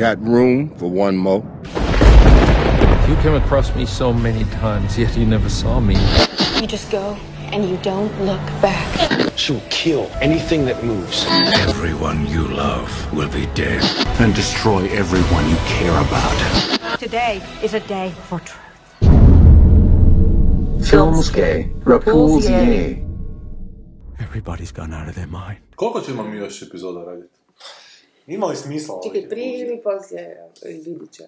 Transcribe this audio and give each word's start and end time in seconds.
Got 0.00 0.18
room 0.22 0.70
for 0.78 0.90
one 0.90 1.14
more? 1.18 1.42
You 3.06 3.16
came 3.16 3.34
across 3.34 3.76
me 3.76 3.84
so 3.84 4.14
many 4.14 4.44
times, 4.44 4.96
yet 4.96 5.14
you 5.14 5.26
never 5.26 5.50
saw 5.50 5.78
me. 5.78 5.94
You 6.58 6.66
just 6.66 6.90
go 6.90 7.18
and 7.52 7.68
you 7.68 7.76
don't 7.82 8.10
look 8.24 8.40
back. 8.62 8.88
She'll 9.36 9.60
kill 9.68 10.10
anything 10.22 10.64
that 10.64 10.82
moves. 10.82 11.26
Everyone 11.68 12.26
you 12.26 12.48
love 12.48 12.88
will 13.12 13.28
be 13.28 13.44
dead. 13.54 13.82
And 14.20 14.34
destroy 14.34 14.88
everyone 15.02 15.44
you 15.50 15.56
care 15.66 15.92
about. 15.92 16.98
Today 16.98 17.42
is 17.62 17.74
a 17.74 17.80
day 17.80 18.10
for 18.28 18.40
truth. 18.40 18.56
Filmske 20.90 21.68
Repulsier. 21.84 23.04
Everybody's 24.18 24.72
gone 24.72 24.94
out 24.94 25.08
of 25.08 25.14
their 25.14 25.28
mind. 25.28 25.60
Koliko 25.76 26.00
ćemo 26.00 26.22
mi 26.22 26.36
još 26.36 26.62
epizoda 26.62 27.04
raditi? 27.04 27.39
Ima 28.26 28.46
li 28.46 28.56
smisla 28.56 28.94
ovo? 28.94 29.02
Čekaj, 29.02 29.28
prije 29.28 29.60
ili 29.60 29.80
poslije 29.82 30.50
vidit 30.64 31.12
će. 31.12 31.24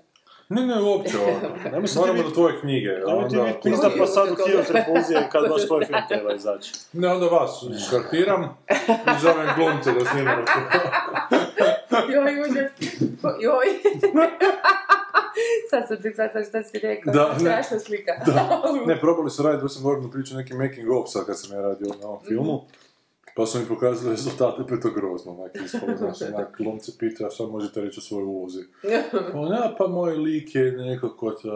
Ne, 0.49 0.67
ne, 0.67 0.83
uopće 0.83 1.19
ovo. 1.19 1.41
Nemoj 1.73 1.87
se 1.89 1.99
Moramo 1.99 2.23
do 2.23 2.31
tvoje 2.31 2.61
knjige. 2.61 2.89
Nemoj 2.89 3.29
ti 3.29 3.37
biti 3.37 3.59
pizda 3.63 3.91
pa 3.99 4.07
sad 4.07 4.31
u 4.31 4.35
Kijev 4.45 4.65
repulzije 4.69 5.29
kad 5.33 5.49
baš 5.49 5.67
tvoj 5.67 5.85
film 5.87 6.01
treba 6.09 6.35
izaći. 6.35 6.73
Ne, 6.93 7.09
onda 7.09 7.27
vas 7.27 7.65
škartiram 7.87 8.57
i 9.17 9.21
zovem 9.23 9.49
glumce 9.57 9.93
da 9.93 10.05
snimamo. 10.05 10.43
Joj, 12.13 12.41
užas. 12.41 12.73
Joj. 13.41 13.67
Sad 15.71 15.89
sam 15.89 16.03
ti 16.03 16.13
sad 16.17 16.31
šta 16.49 16.63
si 16.63 16.79
rekao. 16.79 17.13
Da, 17.13 17.33
ne. 17.33 17.39
Strašna 17.39 17.79
slika. 17.79 18.13
Da. 18.27 18.63
Ne, 18.87 19.01
probali 19.01 19.31
su 19.31 19.43
raditi, 19.43 19.63
baš 19.63 19.73
sam 19.73 19.83
govorio 19.83 20.09
priču 20.09 20.35
neki 20.35 20.55
making 20.55 20.91
of 20.91 21.09
sad 21.09 21.27
kad 21.27 21.41
sam 21.41 21.57
ja 21.57 21.63
radio 21.63 21.87
na 22.01 22.09
ovom 22.09 22.21
filmu. 22.29 22.61
Pa 23.37 23.47
su 23.47 23.59
mi 23.59 23.67
pokazali 23.67 24.11
rezultate, 24.11 24.63
pa 24.69 24.75
je 24.75 24.81
to 24.81 24.91
grozno, 24.91 25.33
onak 25.33 25.53
ispalo, 25.65 25.97
znači, 25.97 26.25
onak, 26.35 26.57
glumce 26.59 26.93
pitaju, 26.99 27.27
a 27.27 27.31
šta 27.31 27.47
možete 27.47 27.81
reći 27.81 27.99
o 27.99 28.03
svojoj 28.03 28.25
ulozi? 28.25 28.63
Ona, 29.45 29.75
pa 29.79 29.87
moj 29.89 30.17
lik 30.17 30.55
je 30.55 30.73
nekako, 30.73 31.31
to, 31.31 31.51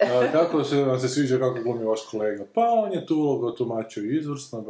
a, 0.00 0.32
kako 0.32 0.64
se 0.64 0.84
vam 0.84 1.00
se 1.00 1.08
sviđa 1.08 1.38
kako 1.38 1.60
glumi 1.62 1.84
vaš 1.84 2.00
kolega? 2.10 2.44
Pa 2.54 2.60
on 2.60 2.92
je 2.92 3.06
tu 3.06 3.16
ulogu 3.16 3.50
tumačio 3.50 4.02
izvrsno, 4.02 4.64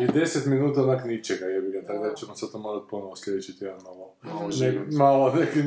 i 0.00 0.06
deset 0.12 0.46
minuta 0.46 0.82
onak 0.82 1.04
ničega 1.04 1.46
jebi 1.46 1.70
ga, 1.70 1.82
tako 1.86 2.04
da 2.08 2.14
ćemo 2.14 2.34
sad 2.34 2.52
to 2.52 2.58
morati 2.58 2.86
ponovo 2.90 3.16
sljedeći 3.16 3.58
tjedan 3.58 3.80
malo, 3.84 4.12
ne, 4.60 4.96
malo 4.96 5.34
neki 5.34 5.58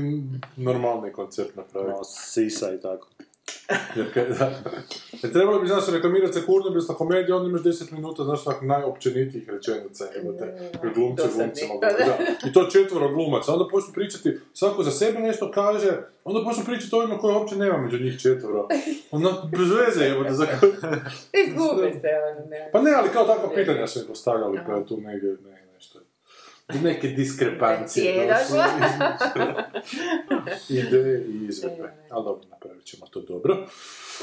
normalni 0.58 1.12
koncept 1.12 1.56
napraviti. 1.56 1.92
Malo 1.92 2.04
sisa 2.04 2.74
i 2.74 2.82
tako. 2.82 3.08
Jer, 3.96 4.14
kaj, 4.14 4.26
da. 4.40 4.52
Jer 5.24 5.34
trebalo 5.34 5.60
bi, 5.60 5.68
znaš, 5.68 5.88
reklamirati 5.88 6.34
se 6.34 6.46
kurno 6.46 6.96
komediju, 6.98 7.36
onda 7.36 7.50
imaš 7.50 7.62
10 7.62 7.92
minuta, 7.92 8.24
znaš, 8.24 8.44
tako 8.44 8.66
najopćenitijih 8.66 9.50
rečenica, 9.50 10.06
Dosadni. 11.24 11.44
glumci 11.44 11.68
mogu, 11.68 11.82
da. 11.82 12.18
I 12.50 12.54
to 12.54 12.64
četvoro 12.64 13.10
glumaca, 13.10 13.54
onda 13.54 13.68
počnu 13.72 13.94
pričati, 13.94 14.40
svako 14.54 14.84
za 14.84 14.92
sebe 14.92 15.20
nešto 15.20 15.52
kaže, 15.52 15.98
onda 16.24 16.44
počnu 16.44 16.64
pričati 16.66 16.96
ovima 16.96 17.18
koje 17.18 17.36
uopće 17.36 17.56
nema 17.56 17.78
među 17.78 18.00
njih 18.00 18.22
četvoro. 18.22 18.68
Onda, 19.12 19.30
bez 19.52 19.70
veze, 19.72 20.06
jebote, 20.06 20.34
za 20.34 20.46
Izgube 21.48 21.92
se, 22.02 22.10
ono, 22.32 22.50
ne. 22.50 22.70
Pa 22.72 22.82
ne, 22.82 22.92
ali 22.92 23.10
kao 23.10 23.26
takva 23.26 23.50
pitanja 23.56 23.88
su 23.88 24.00
im 24.00 24.06
postavljali, 24.08 24.60
pa 24.68 24.74
je 24.74 24.86
tu 24.86 24.98
negdje, 24.98 25.30
ne. 25.30 25.59
Neke 26.74 27.08
diskrepancije. 27.08 28.28
Došle 28.28 28.64
Ideje 30.80 31.26
i 31.28 31.46
izvedbe. 31.46 31.94
Ali 32.10 32.24
dobro, 32.24 32.48
napravit 32.50 32.84
ćemo 32.84 33.06
to 33.08 33.22
dobro. 33.22 33.68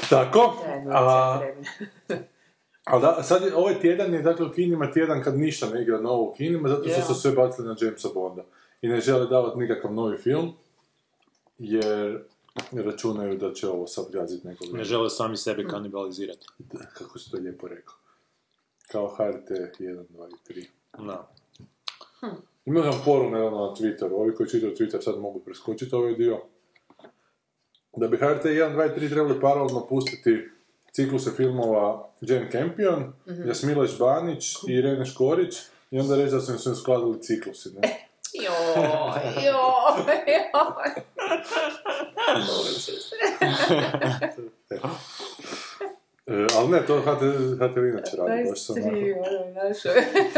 Tako, 0.09 0.63
a, 0.91 1.41
ali 2.91 3.01
da, 3.01 3.23
sad 3.23 3.43
je, 3.43 3.55
ovaj 3.55 3.79
tjedan 3.79 4.13
je, 4.13 4.21
dakle, 4.21 4.45
u 4.45 4.51
kinima 4.51 4.91
tjedan 4.91 5.23
kad 5.23 5.37
ništa 5.37 5.69
ne 5.69 5.81
igra 5.81 6.01
novo 6.01 6.23
u 6.23 6.33
kinima, 6.33 6.69
zato 6.69 6.89
što 6.89 7.01
su 7.01 7.21
sve 7.21 7.31
bacili 7.31 7.67
na 7.67 7.75
Jamesa 7.81 8.09
Bonda. 8.13 8.43
I 8.81 8.87
ne 8.87 9.01
žele 9.01 9.27
davati 9.27 9.59
nikakav 9.59 9.93
novi 9.93 10.17
film, 10.17 10.53
jer 11.57 12.23
računaju 12.71 13.37
da 13.37 13.53
će 13.53 13.67
ovo 13.67 13.87
sad 13.87 14.05
gaziti 14.11 14.47
nekog 14.47 14.67
Ne 14.73 14.83
žele 14.83 15.09
sami 15.09 15.37
sebe 15.37 15.63
kanibalizirati. 15.63 16.45
Da, 16.59 16.85
kako 16.93 17.19
si 17.19 17.31
to 17.31 17.37
lijepo 17.37 17.67
rekao. 17.67 17.95
Kao 18.91 19.07
HRT 19.07 19.49
1, 19.79 20.05
2 20.09 20.29
i 20.29 20.53
3. 20.97 21.07
Da. 21.07 21.36
Imao 22.65 22.91
sam 22.91 23.01
poru 23.05 23.29
nedavno 23.29 23.57
na 23.57 23.75
Twitteru, 23.75 24.13
ovi 24.13 24.35
koji 24.35 24.49
čitaju 24.49 24.75
Twitter 24.75 25.03
sad 25.03 25.19
mogu 25.19 25.39
preskočiti 25.39 25.95
ovaj 25.95 26.13
dio. 26.13 26.41
Da 27.95 28.07
bi 28.07 28.17
HRT 28.17 28.43
1, 28.43 28.75
2 28.75 28.97
i 28.97 28.99
3 28.99 29.09
trebali 29.09 29.41
paralelno 29.41 29.87
pustiti 29.87 30.49
cikluse 30.91 31.31
filmova 31.31 32.09
Jane 32.21 32.51
Campion, 32.51 33.13
Jasmila 33.47 33.85
Žbanić 33.85 34.55
i 34.67 34.71
Irene 34.71 35.05
Škorić 35.05 35.55
i 35.91 35.99
onda 35.99 36.15
reći 36.15 36.31
da 36.31 36.41
su 36.41 36.51
im 36.51 36.57
se 36.57 36.69
uskladili 36.69 37.21
ciklusi, 37.21 37.69
ne? 37.69 37.81
Joj, 38.43 38.83
joj, 39.45 40.17
joj. 40.25 40.91
E, 46.27 46.47
ali 46.57 46.69
ne, 46.69 46.85
to 46.87 47.01
HT, 47.01 47.21
HTV 47.55 47.87
inače 47.87 48.17
radi, 48.17 48.49
baš 48.49 48.61
sam. 48.65 48.75
23, 48.75 49.15
ono, 49.17 49.53
našo. 49.53 49.89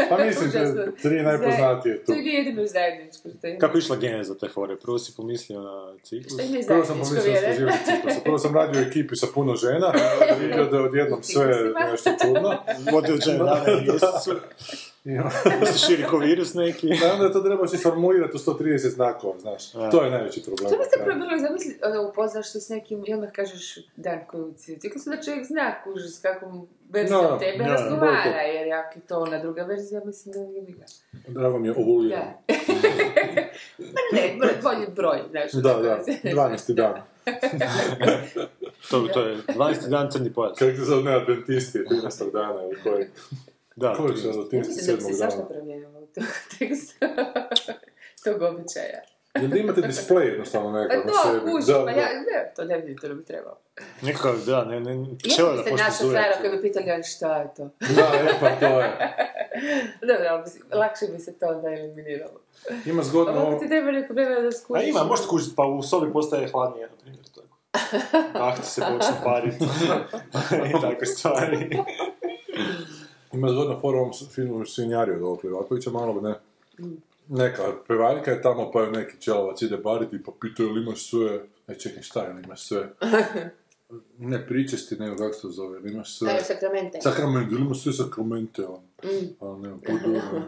Pa 0.08 0.24
mislim, 0.24 0.50
te 0.52 0.92
tri 1.02 1.22
najpoznatije 1.22 1.98
tu. 1.98 2.06
To 2.06 2.12
je 2.12 2.24
jedino 2.24 2.66
zajedničko 2.66 3.28
je. 3.42 3.58
Kako 3.58 3.76
je 3.76 3.80
išla 3.80 3.96
geneza 3.96 4.34
te 4.34 4.48
fore? 4.48 4.76
Prvo 4.76 4.98
si 4.98 5.12
pomislio 5.16 5.60
na 5.60 5.94
ciklus? 6.02 6.32
Šta 6.32 6.42
ima 6.42 6.58
Prvo 6.66 6.84
sam 6.84 6.98
pomislio 6.98 7.32
na 7.32 7.38
istraživanje 7.38 7.78
ciklusa. 7.84 8.20
Prvo 8.24 8.38
sam 8.38 8.54
radio 8.54 8.80
u 8.80 8.84
ekipi 8.84 9.16
sa 9.16 9.26
puno 9.34 9.56
žena, 9.56 9.92
vidio 10.40 10.64
da 10.64 10.76
je 10.76 10.82
odjednom 10.82 11.22
sve 11.22 11.46
nešto 11.90 12.10
čudno. 12.22 12.58
Vode 12.92 13.12
od 13.12 13.20
Se 15.72 15.78
širi 15.86 16.04
ko 16.10 16.18
virus 16.18 16.54
neki. 16.54 16.88
Da, 17.00 17.12
onda 17.12 17.32
to 17.32 17.40
trebaš 17.40 17.72
isformulirati 17.72 18.36
u 18.36 18.40
130 18.40 18.76
znakova, 18.88 19.38
znaš. 19.38 19.70
To 19.72 20.02
je 20.02 20.10
najveći 20.10 20.42
problem. 20.42 20.68
Što 20.68 20.78
bi 20.78 20.84
se 20.84 21.04
probilo 21.04 21.38
zamisli, 21.38 21.78
ono, 21.84 22.08
upoznaš 22.08 22.52
se 22.52 22.60
s 22.60 22.68
nekim 22.68 23.04
i 23.06 23.14
onda 23.14 23.30
kažeš 23.30 23.78
dan 23.96 24.18
koji 24.26 24.42
u 24.42 24.52
ciklusu, 24.80 25.10
da 25.10 25.22
čovjek 25.22 25.46
zna 25.46 25.74
kuži 25.84 26.08
s 26.08 26.20
kakvom 26.20 26.68
verzijom 26.90 27.22
Da, 27.22 27.38
tebe 27.38 27.64
da, 27.64 27.70
razgovara, 27.70 28.22
bojko. 28.24 28.38
jer 28.38 28.72
ako 28.72 28.98
je 28.98 29.02
to 29.08 29.18
ona 29.18 29.38
druga 29.38 29.62
verzija, 29.62 30.00
mislim 30.04 30.32
da 30.32 30.40
nije 30.40 30.62
ga. 30.62 30.84
Drago 31.28 31.58
mi 31.58 31.68
je 31.68 31.74
ovuliran. 31.76 32.22
Da. 32.48 32.54
Pa 33.94 34.16
ne, 34.16 34.48
bolji 34.62 34.86
broj, 34.96 35.18
znaš. 35.30 35.52
Da, 35.52 35.74
da, 35.74 36.02
12. 36.24 36.72
dan. 36.74 36.94
To, 38.90 39.08
to 39.14 39.20
je 39.22 39.36
12. 39.46 39.88
dan 39.88 40.10
crni 40.10 40.32
pojas. 40.32 40.58
Kako 40.58 40.76
se 40.76 40.84
zove, 40.84 41.02
ne, 41.02 41.14
adventisti 41.14 41.78
je 41.78 41.84
13. 41.84 42.32
dana 42.32 42.62
ili 42.64 42.82
koji? 42.82 43.06
Da, 43.80 43.96
bi 44.50 44.64
se 44.64 44.92
7. 44.92 45.16
svašta 45.16 45.36
dana? 45.36 45.48
promijenilo 45.48 45.98
u 46.00 46.06
tog 46.06 46.24
teksta. 46.58 47.06
tog 48.24 48.42
običaja. 48.42 49.00
Jel 49.34 49.56
imate 49.56 49.80
display 49.80 50.22
jednostavno 50.22 50.72
Pa 50.72 50.78
nekakav 50.78 51.06
na 51.06 51.12
to, 51.12 51.28
sebi? 51.28 51.52
kuži, 51.52 51.66
Da, 51.66 51.84
pa 51.84 51.90
ja, 51.90 52.08
ne, 52.08 52.52
to 52.56 52.64
ne 52.64 52.78
bi, 52.78 52.96
to 52.96 53.08
ne 53.08 53.14
bi 53.14 53.24
trebalo. 53.24 53.58
Nekakav, 54.02 54.34
da, 54.46 54.64
ne, 54.64 54.80
ne, 54.80 55.06
pčela 55.18 55.50
da 55.50 55.56
biste 55.56 55.70
počne 55.70 55.84
našao 55.86 56.10
frajera 56.10 56.36
koji 56.40 56.50
bi 56.50 56.62
pitali, 56.62 56.90
ali 56.90 57.02
šta 57.04 57.36
je 57.36 57.48
to? 57.56 57.64
Da, 57.80 58.02
e, 58.14 58.34
pa 58.40 58.50
to 58.60 58.80
je. 58.80 58.90
Dobro, 60.08 60.26
ali 60.30 60.42
lakše 60.80 61.06
bi 61.06 61.18
se 61.18 61.38
to 61.38 61.46
onda 61.46 61.68
eliminiralo. 61.68 62.40
Ima 62.86 63.00
A 63.00 63.04
zgodno 63.04 63.32
ovo... 63.32 63.58
ti 63.58 63.68
treba 63.68 63.90
neko 63.90 64.12
vremena 64.12 64.40
da 64.40 64.48
A 64.48 64.52
skužiš. 64.52 64.88
ima, 64.88 65.04
možete 65.04 65.28
kužiti, 65.28 65.56
pa 65.56 65.62
u 65.64 65.82
sobi 65.82 66.12
postaje 66.12 66.48
hladnije, 66.48 66.86
na 66.86 66.96
primjer, 67.02 67.24
tako. 67.34 67.46
Ahti 68.38 68.66
se 68.66 68.80
počne 68.80 69.14
pariti. 69.24 69.64
I 70.68 70.80
takve 70.80 71.06
stvari. 71.06 71.78
Ima 73.32 73.48
zgodno 73.48 73.80
fora 73.80 73.98
u 73.98 74.00
ovom 74.00 74.12
filmu 74.34 74.66
Svinjari 74.66 75.12
od 75.12 75.22
ovog 75.22 75.44
Livakovića, 75.44 75.90
malo 75.90 76.20
ne... 76.20 76.34
Neka 77.28 77.62
pevaljka 77.88 78.30
je 78.30 78.42
tamo, 78.42 78.70
pa 78.70 78.80
je 78.82 78.90
neki 78.90 79.20
čelovac 79.20 79.62
ide 79.62 79.76
bariti, 79.76 80.22
pa 80.22 80.32
pitaju 80.40 80.68
ili 80.68 80.82
imaš 80.82 81.10
sve... 81.10 81.40
E, 81.68 81.78
čekaj, 81.78 82.02
šta 82.02 82.22
je, 82.22 82.30
ili 82.30 82.42
imaš 82.44 82.66
sve? 82.66 82.88
Ne 84.18 84.46
pričesti, 84.46 84.96
nego 84.96 85.16
kako 85.16 85.32
se 85.32 85.42
to 85.42 85.48
zove, 85.50 85.78
ili 85.78 85.92
imaš 85.92 86.18
sve... 86.18 86.32
Daju 86.32 86.44
sakramente. 86.44 86.98
Sakramente, 87.02 87.54
ili 87.54 87.60
imaš 87.64 87.82
sve 87.82 87.92
sakramente, 87.92 88.66
on. 88.66 88.80
A 89.40 89.58
ne, 89.58 89.70
pojdu, 89.86 90.20
ono, 90.30 90.46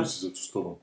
misli 0.00 0.28
za 0.28 0.34
tu 0.34 0.40
stolom. 0.40 0.74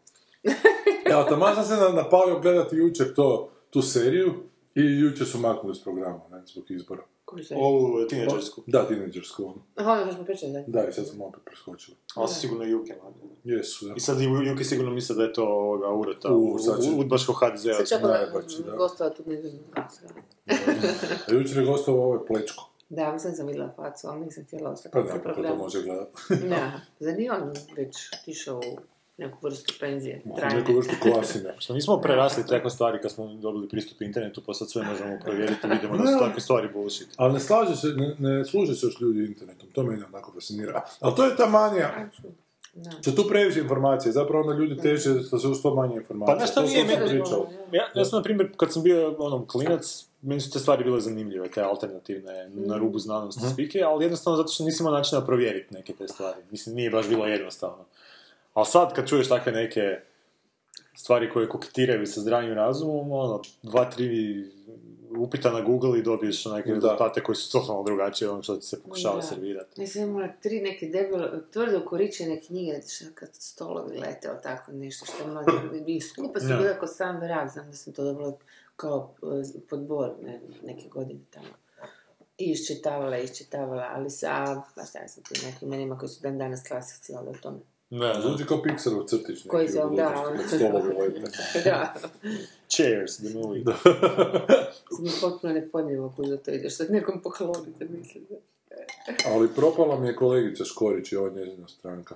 Evo, 1.12 1.24
tamo 1.24 1.46
sam 1.56 1.64
se 1.66 1.74
na- 1.76 1.90
napalio 2.04 2.40
gledati 2.40 2.76
jučer 2.76 3.14
to, 3.14 3.50
tu 3.70 3.82
seriju 3.82 4.34
i 4.76 4.82
jučer 5.00 5.28
su 5.28 5.40
maknuli 5.40 5.76
s 5.76 5.84
programa, 5.84 6.20
ne, 6.32 6.42
zbog 6.46 6.72
izbora. 6.72 7.04
Ovu 7.56 8.08
tineđersku. 8.08 8.62
Da, 8.68 8.88
tineđersku, 8.88 9.44
ono. 9.44 9.62
Aha, 9.76 10.02
ono 10.02 10.14
smo 10.14 10.24
pričali, 10.24 10.52
da. 10.54 10.64
Da, 10.68 10.88
i 10.90 10.94
sad 10.94 11.08
smo 11.08 11.26
opet 11.26 11.42
preskočili. 11.46 11.98
Ali 12.16 12.28
su 12.28 12.40
sigurno 12.40 12.64
Juke, 12.64 12.94
man. 13.04 13.14
Jesu, 13.44 13.86
da. 13.88 13.94
I 13.98 14.00
sad 14.00 14.22
i 14.22 14.24
Juke 14.24 14.64
sigurno 14.64 14.92
misle 14.92 15.16
da 15.16 15.24
je 15.24 15.34
to 15.34 15.44
ovoga 15.44 15.90
urota 15.90 16.30
U, 16.34 16.60
sad 16.60 16.84
će- 16.84 16.90
u, 16.90 17.00
udbaško 17.00 17.34
HDZ-a. 17.34 17.86
Sad 17.86 18.02
da 18.02 18.76
gostova 18.78 19.10
tu 19.10 19.24
ne 19.26 19.42
znam. 19.42 19.54
A 21.28 21.34
jučer 21.34 21.58
je 21.58 21.66
gostovao 21.66 22.06
ovaj 22.06 22.26
Plečko. 22.28 22.70
Da, 22.90 23.14
mislim 23.14 23.34
sam 23.34 23.48
vidjela 23.48 23.74
facu, 23.76 24.08
ali 24.08 24.26
nisam 24.26 24.44
htjela 24.46 24.64
Pa 24.66 24.72
ostati 24.74 24.98
ne, 24.98 25.04
u 25.04 25.08
kako 25.24 25.42
to 25.44 25.56
može 25.56 25.84
gledati. 25.84 26.12
Da, 26.50 26.72
zar 27.00 27.14
nije 27.18 27.32
on 27.32 27.54
već 27.78 27.98
išao 28.26 28.58
u 28.58 28.78
neku 29.18 29.38
vrstu 29.42 29.74
penzije? 29.80 30.22
Trajne. 30.38 30.56
Neku 30.56 30.74
vrstu 30.74 30.94
klasine. 31.02 31.54
Što 31.60 31.74
nismo 31.74 31.98
prerasli 31.98 32.44
takve 32.48 32.70
stvari 32.70 33.00
kad 33.02 33.12
smo 33.12 33.28
dobili 33.28 33.70
pristup 33.70 34.02
internetu, 34.02 34.42
pa 34.46 34.54
sad 34.54 34.70
sve 34.70 34.84
možemo 34.84 35.18
provjeriti, 35.24 35.68
vidimo 35.68 35.98
da 35.98 36.08
su 36.08 36.20
takve 36.20 36.42
stvari 36.42 36.70
bullshit. 36.74 37.08
Ali 37.18 37.34
ne 37.34 37.40
slaže 37.40 37.76
se, 37.76 37.88
ne, 37.88 38.16
ne 38.20 38.46
služe 38.46 38.76
se 38.76 38.86
još 38.86 39.02
ljudi 39.02 39.20
internetom, 39.20 39.70
to 39.70 39.84
mene 39.84 40.06
onako 40.06 40.32
fascinira. 40.32 40.82
Ali 41.00 41.16
to 41.16 41.26
je 41.26 41.36
ta 41.36 41.46
manija, 41.46 42.10
Što 43.02 43.12
tu 43.12 43.24
previše 43.30 43.60
informacije, 43.60 44.12
zapravo 44.12 44.42
onda 44.42 44.54
ljudi 44.56 44.82
teže 44.82 45.14
da 45.32 45.40
su 45.40 45.54
što 45.54 45.76
manje 45.76 45.96
informacija. 45.96 46.34
Pa 46.34 46.38
znaš 46.38 46.52
šta 46.52 46.62
To 46.62 46.68
nije 46.68 46.88
sam 46.88 47.00
meni- 47.00 47.10
pričao. 47.10 47.48
Ja, 47.72 47.84
ja 47.96 48.06
sam, 48.06 48.20
na 48.20 48.24
primjer, 48.24 48.50
kad 48.58 48.74
sam 48.74 48.84
bio 48.84 49.16
onom 49.20 49.48
klinac, 49.48 50.06
meni 50.22 50.42
su 50.42 50.52
te 50.52 50.60
stvari 50.60 50.84
bile 50.84 51.02
zanimljive, 51.02 51.50
te 51.50 51.62
alternativne, 51.62 52.50
na 52.50 52.78
rubu 52.78 53.00
znanosti 53.00 53.50
spike, 53.54 53.82
ali 53.82 54.06
jednostavno 54.06 54.38
zato 54.38 54.52
što 54.52 54.64
nisam 54.64 54.84
imao 54.84 54.98
načina 54.98 55.26
provjeriti 55.26 55.74
neke 55.74 55.94
te 55.94 56.08
stvari. 56.08 56.38
Mislim, 56.52 56.76
nije 56.76 56.90
baš 56.90 57.08
bilo 57.08 57.26
jednostavno. 57.26 57.86
Ali 58.56 58.66
sad 58.66 58.94
kad 58.94 59.08
čuješ 59.08 59.30
takve 59.30 59.52
neke 59.52 59.82
stvari 60.98 61.30
koje 61.30 61.50
koketiraju 61.50 62.08
sa 62.08 62.22
zdravim 62.22 62.54
razumom, 62.54 63.12
ono, 63.12 63.42
dva, 63.64 63.90
tri 63.92 64.10
upita 65.18 65.52
na 65.52 65.62
Google 65.62 66.00
i 66.00 66.04
dobiješ 66.04 66.46
neke 66.46 66.70
Da. 66.70 66.74
rezultate 66.76 67.24
koji 67.24 67.36
su 67.36 67.52
totalno 67.52 67.84
drugačije 67.84 68.28
od 68.28 68.32
onog 68.32 68.44
što 68.44 68.56
ti 68.56 68.66
se 68.66 68.84
pokušava 68.84 69.16
Da. 69.16 69.22
servirati. 69.22 69.82
Ja 69.82 69.88
sam 69.88 70.02
imala 70.04 70.28
tri 70.42 70.62
neke 70.62 70.86
debelo, 70.86 71.30
tvrdo 71.54 71.80
ukoričene 71.80 72.42
knjige, 72.42 72.82
što 72.88 73.06
kad 73.16 73.30
stolovi 73.34 73.98
lete, 73.98 74.28
ili 74.28 74.38
tako 74.44 74.72
nešto, 74.72 75.06
što 75.06 75.24
ima, 75.24 75.44
i 75.88 76.02
skupa 76.02 76.40
su 76.40 76.48
Da. 76.48 76.56
bile 76.56 76.80
kao 76.80 76.88
sam 76.88 77.20
vrak, 77.20 77.52
znam 77.52 77.68
da 77.72 77.78
sam 77.78 77.94
to 77.94 78.04
dobila 78.04 78.34
kao 78.76 79.14
eh, 79.24 79.60
podbor 79.70 80.12
ne, 80.24 80.42
neke 80.64 80.90
godine 80.90 81.20
tamo. 81.32 81.48
I 82.38 82.52
iščitavala, 82.52 83.18
iščitavala, 83.18 83.90
ali 83.94 84.10
sa, 84.10 84.62
pa 84.76 84.86
šta 84.86 85.00
ja 85.00 85.08
sam 85.08 85.24
tim 85.24 85.50
nekim 85.52 85.68
imenima 85.68 85.98
koji 85.98 86.10
su 86.10 86.22
dan 86.22 86.38
danas 86.38 86.64
klasici, 86.68 87.14
ali 87.16 87.30
o 87.30 87.34
tome. 87.42 87.60
Da, 87.90 88.22
Zvuči 88.22 88.46
kao 88.46 88.62
Pixarov 88.64 89.06
crtić. 89.06 89.38
neki 89.38 89.50
Koji 89.50 89.68
se 89.68 89.80
kad 90.38 90.48
stolovi 90.48 90.94
lete. 90.94 91.62
da, 91.66 91.94
Cheers, 92.76 93.18
the 93.18 93.30
movie. 93.34 93.64
mi 95.00 95.10
je 95.10 95.14
potpuno 95.22 95.54
nepojmljivo 95.54 96.14
kuda 96.16 96.38
to 96.38 96.52
ideš, 96.52 96.78
sad 96.78 96.92
nekom 96.92 97.22
poklonite, 97.22 97.86
mislim. 97.86 98.24
Ali 99.28 99.50
propala 99.56 100.00
mi 100.00 100.08
je 100.08 100.16
kolegica 100.16 100.66
Škorić 100.66 101.12
i 101.12 101.16
ova 101.18 101.30
njezina 101.30 101.68
stranka. 101.68 102.16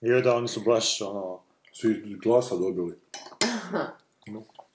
Joj 0.00 0.22
da, 0.22 0.36
oni 0.36 0.48
su 0.48 0.60
baš, 0.60 1.00
ono, 1.00 1.40
Svi 1.72 2.18
glasa 2.22 2.56
dobili. 2.56 2.94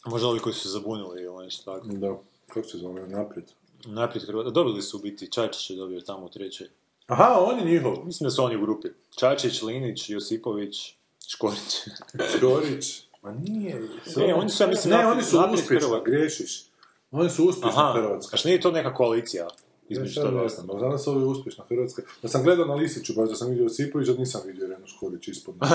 možda 0.06 0.28
ovi 0.28 0.40
koji 0.40 0.54
su 0.54 0.62
se 0.62 0.70
zabunili 0.70 1.24
ili 1.24 1.44
nešto 1.44 1.74
tako. 1.74 1.88
Da. 1.88 2.18
Kako 2.48 2.68
se 2.68 2.78
zove? 2.78 3.08
Naprijed. 3.08 3.46
Naprijed 3.86 4.26
Hrvata. 4.28 4.50
Dobili 4.50 4.82
su 4.82 4.98
u 4.98 5.02
biti, 5.02 5.32
Čačić 5.32 5.70
je 5.70 5.76
dobio 5.76 6.02
tamo 6.02 6.26
u 6.26 6.30
trećoj. 6.30 6.68
Aha, 7.10 7.38
on 7.40 7.60
je 7.60 7.66
njihov. 7.66 8.06
Mislim 8.06 8.26
da 8.26 8.32
su 8.32 8.44
oni 8.44 8.56
u 8.56 8.62
grupi. 8.62 8.88
Čačić, 9.20 9.62
Linić, 9.62 10.10
Josipović, 10.10 10.96
Škorić. 11.28 11.76
Škorić. 12.38 13.04
Ma 13.22 13.32
nije. 13.32 13.82
Ne, 14.18 14.34
oni 14.34 14.50
su, 14.50 14.64
ja 14.64 14.68
mislim, 14.68 14.94
ne, 14.94 15.08
oni 15.08 15.24
su 15.24 15.40
uspješni, 15.54 15.90
griješiš. 16.06 16.66
Oni 17.12 17.30
su 17.30 17.46
uspješna 17.46 17.80
Aha, 17.90 17.94
Hrvatska. 18.02 18.34
a 18.34 18.38
što 18.38 18.48
nije 18.48 18.62
to 18.62 18.72
neka 18.72 18.94
koalicija 18.94 19.44
Ja 19.44 19.50
između 19.90 20.22
toga? 20.22 20.42
ne 20.42 20.50
znam, 20.50 20.70
ali 20.70 20.80
danas 20.82 21.08
ovo 21.08 21.20
je 21.20 21.26
uspješna 21.26 21.64
Hrvatska. 21.70 22.02
Da 22.22 22.28
sam 22.28 22.44
gledao 22.44 22.66
na 22.66 22.74
Lisiću, 22.74 23.14
baš 23.14 23.30
da 23.30 23.36
sam 23.36 23.50
vidio 23.50 23.64
Josipović, 23.64 24.08
da 24.08 24.14
nisam 24.14 24.42
vidio 24.46 24.68
Renu 24.68 24.88
Škorić 24.88 25.28
ispod. 25.28 25.56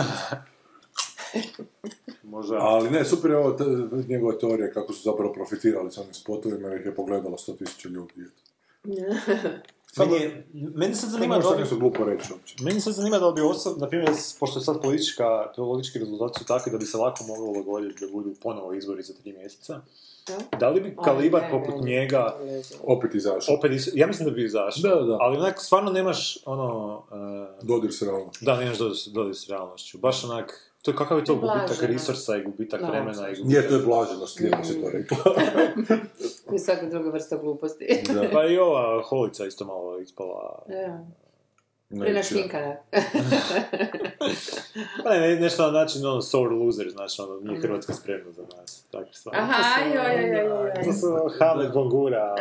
Možda... 2.23 2.57
Ali 2.57 2.91
ne, 2.91 3.05
super 3.05 3.31
je 3.31 3.37
ovo 3.37 3.51
t- 3.53 3.65
njegova 4.09 4.39
teorija 4.39 4.71
kako 4.71 4.93
su 4.93 5.03
zapravo 5.03 5.33
profitirali 5.33 5.93
s 5.93 5.99
onim 5.99 6.15
spotovima 6.15 6.69
jer 6.69 6.81
ih 6.81 6.87
je 6.87 6.95
pogledalo 6.95 7.37
100.000 7.37 7.89
ljudi. 7.91 8.25
Meni, 9.99 10.15
je- 10.15 10.47
meni 10.53 10.95
sad 10.95 11.11
zanima 11.11 11.39
da 11.39 11.57
nešto 11.57 11.77
glupo 11.77 12.05
reći 12.05 12.33
uopće. 12.33 12.55
meni 12.61 12.81
sad 12.81 12.95
zanima 12.95 13.19
da 13.19 13.29
li 13.29 13.35
bi 13.35 13.41
osob, 13.43 13.79
na 13.79 13.89
primjer, 13.89 14.09
pošto 14.41 14.59
je 14.59 14.65
sad 14.65 14.83
politička, 14.83 15.25
politički 15.57 15.99
rezultati 15.99 16.39
su 16.39 16.47
takvi 16.47 16.73
da 16.73 16.79
bi 16.79 16.87
se 16.87 16.97
lako 16.97 17.25
moglo 17.25 17.55
dogoditi 17.55 18.07
da 18.07 18.13
budu 18.13 18.35
ponovo 18.35 18.73
izbori 18.75 19.03
za 19.03 19.13
tri 19.15 19.33
mjeseca. 19.33 19.81
Da 20.61 20.69
li 20.71 20.81
bi 20.81 20.97
kalibar 20.97 21.43
ne, 21.43 21.51
poput 21.51 21.75
ne, 21.75 21.91
njega 21.91 22.37
Opet 22.83 23.15
izašao. 23.15 23.55
opet, 23.55 23.73
is- 23.73 23.91
ja 23.95 24.07
mislim 24.07 24.29
da 24.29 24.35
bi 24.35 24.45
izašao, 24.45 24.83
Da, 24.91 25.03
da. 25.03 25.17
ali 25.21 25.37
onak 25.39 25.61
stvarno 25.61 25.93
nemaš 25.93 26.39
ono, 26.47 27.03
e, 27.61 27.63
Dodir 27.63 27.93
se 27.93 28.05
realno. 28.05 28.31
da 28.41 28.57
nemaš 28.57 28.79
dodir, 28.79 28.97
dodir 29.09 29.37
s 29.37 29.49
realnošću, 29.49 29.99
baš 29.99 30.25
onak, 30.25 30.74
to 30.85 30.91
je 30.91 30.97
kakav 30.97 31.19
je 31.19 31.25
to 31.25 31.35
gubitak 31.35 31.83
resursa 31.83 32.37
i 32.37 32.43
gubitak 32.43 32.81
Da. 32.81 32.87
vremena 32.87 33.29
i 33.29 33.35
gubitak... 33.35 33.47
Nije, 33.47 33.69
to 33.69 33.75
je 33.75 33.83
blaženost, 33.83 34.41
lijepo 34.41 34.65
si 34.65 34.83
to 34.83 34.91
rekla. 34.91 35.19
I 36.55 36.59
svaka 36.59 36.87
druga 36.87 37.11
vrsta 37.11 37.37
gluposti. 37.37 38.03
Da. 38.15 38.29
Pa 38.33 38.47
i 38.47 38.59
ova 38.59 39.03
holica 39.03 39.47
isto 39.47 39.65
malo 39.65 39.99
ispala. 40.01 40.63
Ja. 40.69 41.05
Ne, 41.89 42.01
Prenašminkana. 42.01 42.77
Pa 45.05 45.11
ne, 45.11 45.21
ne, 45.21 45.37
nešto 45.37 45.63
na 45.63 45.71
način, 45.71 46.07
ono, 46.07 46.23
sore 46.23 46.55
loser, 46.55 46.91
znači, 46.91 47.23
ono, 47.23 47.41
nije 47.41 47.61
Hrvatska 47.61 47.93
spremna 47.93 48.33
za 48.33 48.43
nas, 48.43 48.85
takve 48.91 49.13
stvari. 49.13 49.39
Aha, 49.41 49.85
joj, 49.85 49.95
joj, 49.95 50.29
joj, 50.29 50.47
joj, 50.47 50.85
To 50.85 50.93
su 50.93 51.39
Hamlet 51.39 51.73
Bongura, 51.73 52.35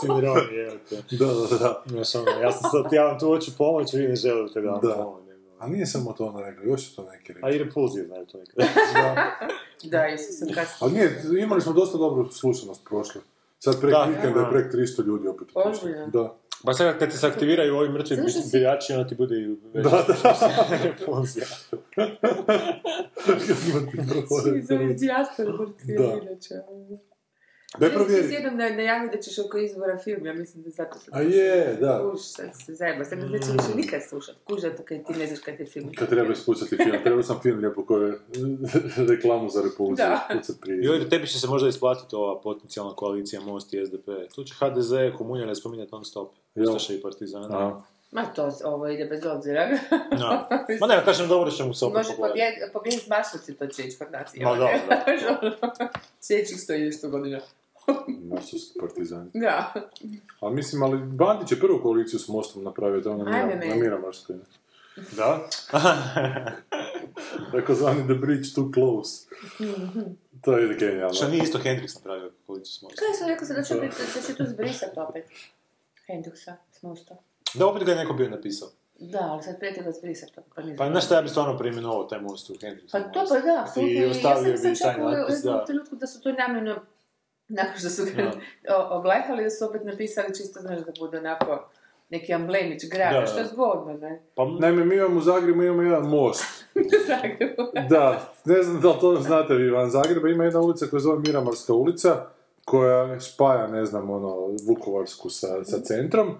Sindromi, 0.00 0.56
evo 0.66 0.76
te. 0.88 1.16
Da, 1.16 1.26
da, 1.26 1.58
da. 1.58 1.82
Znaš, 1.86 2.14
ono, 2.14 2.40
ja 2.42 2.52
sam 2.52 2.70
sad, 2.70 2.92
ja 2.92 3.04
vam 3.04 3.18
tu 3.18 3.26
hoću 3.26 3.50
pomoć, 3.58 3.92
vi 3.92 4.08
ne 4.08 4.16
želite 4.16 4.60
da 4.60 4.70
vam 4.70 4.80
pomoć. 4.80 5.23
A 5.58 5.68
nije 5.68 5.86
samo 5.86 6.12
to 6.12 6.26
ona 6.26 6.40
rekla, 6.40 6.64
još 6.64 6.90
su 6.90 6.96
to 6.96 7.04
neki 7.04 7.32
A 7.32 7.34
rekli. 7.34 7.54
i 7.54 7.64
repulzije 7.64 8.06
znaju 8.06 8.26
to 8.26 8.38
nekada. 8.38 8.66
Da, 9.84 9.98
jesu 9.98 10.32
sam 10.32 10.48
kasnije. 10.48 10.76
Ali 10.80 10.92
nije, 10.92 11.42
imali 11.42 11.60
smo 11.60 11.72
dosta 11.72 11.98
dobru 11.98 12.30
slušanost 12.30 12.84
prošle. 12.84 13.20
Sad 13.58 13.80
prek 13.80 13.92
Da. 13.92 14.04
vikenda 14.04 14.40
je 14.40 14.46
prek 14.50 14.72
300 14.74 15.06
ljudi 15.06 15.28
opet. 15.28 15.48
Ozbiljno? 15.54 16.06
Da. 16.06 16.36
Pa 16.64 16.72
sad 16.74 16.98
kad 16.98 17.10
ti 17.10 17.18
se 17.18 17.26
aktiviraju 17.26 17.76
ovi 17.76 17.88
mrtvi 17.88 18.16
biljači, 18.52 18.92
onda 18.92 19.08
ti 19.08 19.14
bude 19.14 19.34
i 19.36 19.46
veća 19.74 19.88
Da, 19.90 20.04
da. 20.22 20.78
repulzija. 20.84 21.46
Iz 24.56 24.70
ovih 24.70 24.96
dijaspora 24.96 25.52
mrtvi 25.52 25.96
Da. 25.98 26.20
Daj 27.78 27.88
ti 27.88 27.94
provjeri. 27.94 28.28
se 28.28 28.34
jednom 28.34 28.56
na- 28.56 28.68
najavio 28.68 29.10
da 29.10 29.18
ćeš 29.18 29.38
oko 29.38 29.58
izbora 29.58 29.98
film, 29.98 30.26
ja 30.26 30.34
mislim 30.34 30.62
da 30.62 30.70
zato 30.70 30.98
što... 30.98 31.10
A 31.14 31.20
je, 31.20 31.76
da. 31.80 32.12
Sad 32.18 32.46
se 32.66 32.74
zajeba, 32.74 33.04
sad 33.04 33.18
ne 33.18 33.26
neće 33.26 33.46
više 33.52 33.76
nikad 33.76 34.00
slušat. 34.08 34.34
Kuž, 34.44 34.60
zato 34.60 34.82
kad 34.82 35.06
ti 35.06 35.12
ne 35.12 35.26
znaš 35.26 35.38
kad 35.38 35.60
je 35.60 35.66
film. 35.66 35.92
Kad 35.98 36.08
treba 36.08 36.32
ispucati 36.32 36.76
film, 36.76 36.96
trebao 37.02 37.22
sam 37.22 37.40
film 37.42 37.58
lijepo 37.58 37.84
koju 37.84 38.02
je 38.02 38.18
reklamu 39.10 39.48
za 39.48 39.62
repulziju 39.62 39.96
Da. 39.96 40.28
ispucat 40.30 40.60
prije. 40.60 40.84
Joj, 40.84 41.08
tebi 41.08 41.26
će 41.26 41.40
se 41.40 41.46
možda 41.46 41.68
isplatiti 41.68 42.16
ova 42.16 42.40
potencijalna 42.40 42.94
koalicija 42.94 43.40
Most 43.40 43.74
i 43.74 43.86
SDP. 43.86 44.08
Tu 44.34 44.44
će 44.44 44.54
HDZ 44.54 44.92
komunjane 45.18 45.54
spominjati 45.54 45.92
non 45.92 46.04
stop. 46.04 46.32
Ustaše 46.54 46.94
i 46.94 47.02
partizana. 47.02 47.58
Aha. 47.58 47.82
Ma 48.10 48.24
to, 48.24 48.50
ovo 48.64 48.88
ide 48.88 49.04
bez 49.04 49.26
obzira. 49.26 49.68
No. 50.10 50.46
Ma 50.80 50.86
ne, 50.86 51.02
kažem 51.04 51.28
dobro 51.28 51.50
će 51.50 51.64
mu 51.64 51.74
se 51.74 51.84
opet 51.84 51.96
Može 51.96 52.08
Marsovci, 53.08 53.54
to 53.54 53.66
će 53.66 53.82
ići 53.82 53.98
kod 53.98 54.12
nas. 54.12 54.34
Ma 54.36 54.50
jel? 54.50 54.56
da, 55.60 55.88
Sljedećih 56.20 56.60
sto 56.60 56.74
i 56.74 56.80
nešto 56.80 57.08
godina. 57.08 57.40
Marsovski 58.30 58.78
partizani. 58.80 59.30
Da. 59.34 59.72
Ali 60.40 60.54
mislim, 60.54 60.82
ali 60.82 60.98
Bandić 60.98 61.52
je 61.52 61.60
prvu 61.60 61.80
koaliciju 61.82 62.18
s 62.20 62.28
Mostom 62.28 62.64
napravio, 62.64 63.00
to 63.00 63.08
je 63.08 63.14
ono 63.14 63.24
na, 63.24 63.46
na 63.68 63.74
Miramarskoj. 63.74 64.36
ne? 64.36 64.42
Da? 65.16 65.48
Tako 67.52 67.74
zvani 67.74 68.04
The 68.04 68.14
Bridge 68.14 68.48
Too 68.54 68.70
Close. 68.74 69.26
to 70.42 70.58
je 70.58 70.74
genijalno. 70.74 71.14
Što 71.14 71.28
nije 71.28 71.42
isto 71.42 71.58
Hendrix 71.58 71.94
napravio 71.94 72.30
koaliciju 72.46 72.72
s 72.72 72.82
Mostom. 72.82 72.98
Kaj 72.98 73.14
sam 73.18 73.28
rekao 73.28 73.46
se 73.46 73.54
da 73.54 73.62
će, 73.62 73.74
biti, 73.74 73.96
da 74.14 74.20
će 74.26 74.34
tu 74.34 74.44
zbrisat 74.46 74.98
opet. 74.98 75.24
Hendrixa, 76.08 76.52
s 76.72 76.82
mosta. 76.82 77.16
Da, 77.54 77.66
opet 77.66 77.84
ga 77.84 77.92
je 77.92 77.98
neko 77.98 78.12
bio 78.12 78.28
napisao. 78.30 78.68
Da, 78.98 79.18
ali 79.20 79.42
sad 79.42 79.58
prijeti 79.58 79.82
ga 79.82 79.92
zbrisat. 79.92 80.30
Pa, 80.34 80.62
ne 80.62 80.76
Pa 80.76 80.84
znam. 80.84 80.92
znaš 80.92 81.04
šta 81.04 81.14
ja 81.14 81.22
bi 81.22 81.28
stvarno 81.28 81.58
preimenovao 81.58 82.04
taj 82.04 82.20
most 82.20 82.50
u 82.50 82.54
Hendrix. 82.54 82.92
Pa 82.92 83.00
to 83.00 83.24
pa 83.28 83.40
da, 83.40 83.62
apsolutno. 83.62 84.00
I 84.00 84.04
ostavio 84.04 84.50
ja 84.50 84.56
sam 84.56 84.70
bi 84.72 84.78
taj 84.78 85.00
u 85.00 85.10
natpis, 85.10 85.36
jednom 85.36 85.54
da. 85.58 85.64
trenutku 85.64 85.96
da 85.96 86.06
su 86.06 86.20
to 86.20 86.32
namjerno, 86.32 86.76
nakon 87.48 87.78
što 87.78 87.88
su 87.88 88.02
ga 88.06 88.30
o- 88.70 88.98
oblajhali, 88.98 89.44
da 89.44 89.50
su 89.50 89.64
opet 89.64 89.84
napisali 89.84 90.34
čisto, 90.36 90.60
znaš, 90.60 90.78
da 90.78 90.92
bude 90.98 91.18
onako 91.18 91.68
neki 92.10 92.34
amblemić 92.34 92.82
grada, 92.84 93.20
Da. 93.20 93.26
što 93.26 93.38
je 93.38 93.46
zgodno, 93.46 93.92
ne? 93.92 94.22
Pa, 94.34 94.44
Naime, 94.50 94.84
mi 94.84 94.94
imamo 94.94 95.18
u 95.18 95.22
Zagrebu 95.22 95.62
imamo 95.62 95.82
jedan 95.82 96.08
most. 96.08 96.44
U 96.76 96.80
Zagrebu. 97.06 97.62
Da, 97.88 98.32
ne 98.44 98.62
znam 98.62 98.80
da 98.80 98.88
li 98.88 98.96
to 99.00 99.16
znate 99.16 99.54
vi 99.54 99.70
van 99.70 99.90
Zagreba, 99.90 100.28
ima 100.28 100.44
jedna 100.44 100.60
ulica 100.60 100.86
koja 100.86 101.00
se 101.00 101.04
zove 101.04 101.18
Miramarska 101.18 101.72
ulica, 101.72 102.26
koja 102.64 103.20
spaja, 103.20 103.66
ne 103.66 103.84
znam, 103.84 104.10
ono, 104.10 104.36
Vukovarsku 104.66 105.30
sa, 105.30 105.64
sa 105.64 105.80
centrom. 105.80 106.34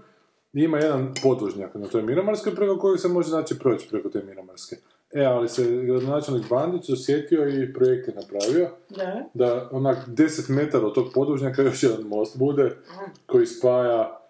I 0.52 0.60
ima 0.60 0.78
jedan 0.78 1.14
podvožnjak 1.22 1.74
na 1.74 1.86
toj 1.86 2.02
Miramarskoj 2.02 2.54
preko 2.54 2.78
kojeg 2.78 3.00
se 3.00 3.08
može 3.08 3.28
znači 3.28 3.58
proći 3.58 3.88
preko 3.88 4.08
te 4.08 4.22
Miramarske. 4.22 4.76
E, 5.14 5.24
ali 5.24 5.48
se 5.48 5.64
gradonačelnik 5.82 6.48
Bandić 6.50 6.90
osjetio 6.90 7.48
i 7.48 7.72
projekt 7.72 8.08
je 8.08 8.14
napravio 8.14 8.70
Da. 8.88 9.24
da 9.34 9.68
onak 9.72 10.08
10 10.08 10.50
metara 10.50 10.86
od 10.86 10.94
tog 10.94 11.06
podvožnjaka 11.14 11.62
još 11.62 11.82
jedan 11.82 12.02
most 12.02 12.38
bude 12.38 12.76
koji 13.26 13.46
spaja 13.46 14.20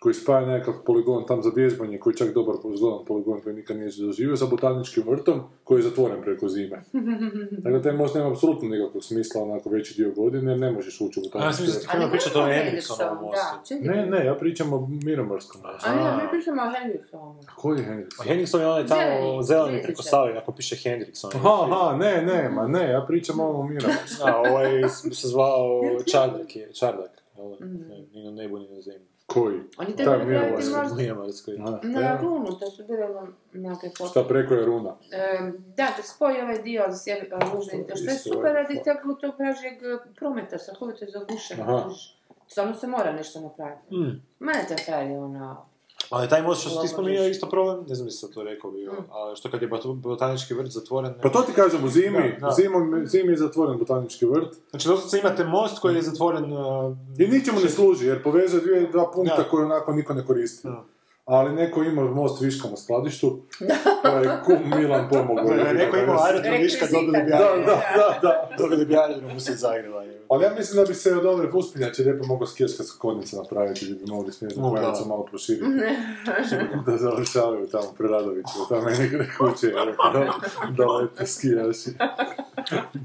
koji 0.00 0.14
spaja 0.14 0.46
nekakav 0.46 0.74
poligon 0.86 1.26
tam 1.26 1.42
za 1.42 1.50
vježbanje, 1.56 1.98
koji 1.98 2.12
je 2.12 2.16
čak 2.16 2.34
dobar 2.34 2.54
zgodan 2.76 3.04
poligon 3.06 3.40
koji 3.40 3.54
nikad 3.54 3.76
nije 3.76 3.90
doživio, 4.00 4.36
sa 4.36 4.46
botaničkim 4.46 5.04
vrtom 5.06 5.40
koji 5.64 5.78
je 5.78 5.82
zatvoren 5.82 6.22
preko 6.22 6.48
zime. 6.48 6.82
Dakle, 7.64 7.82
taj 7.82 7.92
most 7.92 8.14
nema 8.14 8.30
apsolutno 8.30 8.68
nikakvog 8.68 9.04
smisla 9.04 9.42
onako 9.42 9.70
veći 9.70 9.94
dio 9.96 10.12
godine, 10.16 10.52
jer 10.52 10.60
ne 10.60 10.72
možeš 10.72 11.00
ući 11.00 11.20
u 11.20 11.22
a 11.22 11.26
ja 11.26 11.30
botanički 11.32 11.62
vrt. 11.62 11.82
da 11.82 11.90
krenuo 11.90 12.10
pričati 12.10 12.38
o 12.38 12.42
Hendrixovom 12.42 13.20
mostu. 13.22 13.74
Ne, 13.80 14.06
ne, 14.06 14.24
ja 14.26 14.34
pričam 14.34 14.72
o 14.72 14.88
Miramarskom 15.04 15.60
mostu. 15.72 15.88
A 15.88 15.94
ne, 15.94 16.22
mi 16.22 16.30
pričamo 16.30 16.62
o 16.62 16.70
Hendrixovom. 16.76 17.34
Koji 17.56 17.78
je 17.78 17.84
Hendrix? 17.84 18.20
A 18.20 18.24
Hendrixov 18.24 18.60
je 18.60 18.66
onaj 18.66 18.86
tamo 18.86 19.42
Zeleni, 19.42 19.82
preko 19.82 20.02
Save, 20.02 20.38
ako 20.38 20.52
piše 20.52 20.76
Aha, 20.88 21.30
film. 21.30 21.44
aha, 21.44 21.96
ne, 21.96 22.22
ne, 22.22 22.48
ma 22.48 22.68
ne, 22.68 22.90
ja 22.90 23.04
pričam 23.08 23.40
o 23.40 23.44
ovom 23.44 23.68
Miramarskom. 23.70 24.28
A 24.28 24.36
ovaj 24.36 24.88
se 25.12 25.28
zvao 25.28 25.80
Čardak 26.12 26.56
je, 26.56 26.72
Čardak. 26.72 27.10
Ne, 27.60 28.06
Ni 28.14 28.24
na 28.24 28.30
nebu, 28.30 28.58
ni 28.58 28.68
na 28.68 28.80
zemlji. 28.80 29.07
Koji? 29.32 29.60
Oni 29.78 29.96
Taj 29.96 30.24
Lijemarskoj. 30.96 31.56
Aha, 31.60 31.78
na 31.82 32.00
ja. 32.00 32.18
runu, 32.22 32.58
to 32.58 32.70
su 32.70 32.84
bile 32.86 33.04
ono 33.04 33.26
Šta 33.94 34.04
foto. 34.04 34.28
preko 34.28 34.54
je 34.54 34.64
runa? 34.66 34.96
E, 35.12 35.50
da, 35.76 35.88
da 35.96 36.02
spoji 36.02 36.40
ovaj 36.40 36.62
dio 36.62 36.82
a, 36.82 37.56
južni, 37.56 37.86
To 37.86 37.96
što 37.96 38.10
je 38.10 38.18
super 38.18 38.52
radi 38.52 38.74
fo- 38.74 39.02
tog, 39.02 39.20
tog 39.20 39.34
vražijeg 39.38 39.82
e, 39.82 39.98
prometa, 40.16 40.58
strahovito 40.58 41.04
je 41.04 41.10
zagušeno. 41.10 41.62
Aha. 41.62 41.84
kužiš. 41.84 42.18
Stvarno 42.46 42.74
se 42.74 42.86
mora 42.86 43.12
nešto 43.12 43.40
napraviti. 43.40 43.94
Mm. 43.94 44.22
Mene 44.38 44.64
taj 44.68 44.76
kraj 44.86 45.10
je 45.10 45.18
ono... 45.18 45.66
Ali 46.10 46.28
taj 46.28 46.42
most 46.42 46.60
što 46.60 46.70
si 46.70 46.80
ti 46.80 46.88
spominjao 46.88 47.24
je 47.24 47.30
isto 47.30 47.48
problem, 47.48 47.84
ne 47.88 47.94
znam 47.94 48.08
jesi 48.08 48.32
to 48.32 48.42
rekao 48.42 48.70
bio, 48.70 48.92
Mm. 48.92 48.96
a 48.96 49.36
što 49.36 49.50
kad 49.50 49.62
je 49.62 49.68
bot- 49.68 49.94
botanički 49.94 50.54
vrt 50.54 50.70
zatvoren... 50.70 51.14
Pa 51.22 51.28
to 51.28 51.40
ti 51.40 51.52
kažem, 51.52 51.84
u 51.84 51.88
zimi, 51.88 52.36
Da, 52.40 52.46
da. 52.46 52.52
zimom, 52.52 53.02
zimi 53.06 53.32
je 53.32 53.36
zatvoren 53.36 53.78
botanički 53.78 54.26
vrt 54.26 54.56
Znači 54.70 54.88
doslovce 54.88 55.18
imate 55.18 55.44
most 55.44 55.78
koji 55.78 55.94
je 55.94 56.02
zatvoren... 56.02 56.52
uh, 56.52 56.96
i 57.18 57.26
ničemu 57.28 57.60
ne 57.60 57.68
služi, 57.68 58.06
jer 58.06 58.22
povezuje 58.22 58.62
dvije, 58.62 58.88
dva 58.88 59.10
punkta 59.12 59.44
koje 59.44 59.64
onako 59.64 59.92
niko 59.92 60.14
ne 60.14 60.26
koristi. 60.26 60.68
Da. 60.68 60.84
Ali 61.28 61.52
neko 61.54 61.82
ima 61.82 62.02
most 62.02 62.42
viška 62.42 62.68
na 62.68 62.76
skladištu, 62.76 63.40
pa 64.02 64.08
je 64.08 64.30
kum 64.44 64.78
Milan 64.78 65.08
pomogao. 65.08 65.44
Da 65.56 65.72
neko 65.72 65.96
imao 65.96 66.16
aerodrom 66.24 66.54
viška, 66.62 66.86
dobili 66.92 67.22
bi 67.22 67.30
Da, 67.30 67.36
aerodrom. 67.36 67.64
da, 67.66 67.82
da, 67.96 68.18
da. 68.22 68.56
Dobili 68.58 68.84
bi 68.86 68.96
aerodrom 68.96 69.36
usred 69.36 69.58
Zagreba. 69.58 70.04
Ali 70.28 70.44
ja 70.44 70.54
mislim 70.54 70.84
da 70.84 70.88
bi 70.88 70.94
se 70.94 71.16
od 71.16 71.26
ove 71.26 71.48
uspinjače 71.52 72.02
lijepo 72.02 72.26
mogao 72.26 72.46
skiješka 72.46 72.82
konjica 72.98 73.36
napraviti, 73.36 73.84
gdje 73.84 73.94
bi 73.94 74.10
mogli 74.10 74.32
da. 74.40 74.82
konjicu 74.82 75.08
malo 75.08 75.24
proširiti. 75.24 75.66
da 76.86 76.96
završavaju 76.96 77.66
tamo 77.66 77.92
Preradoviću, 77.98 78.58
tamo 78.68 78.88
je 78.88 78.98
neke 78.98 79.30
kuće, 79.38 79.72
da, 80.12 80.32
da 80.76 80.86
lete 80.86 81.26
skijaši. 81.26 81.90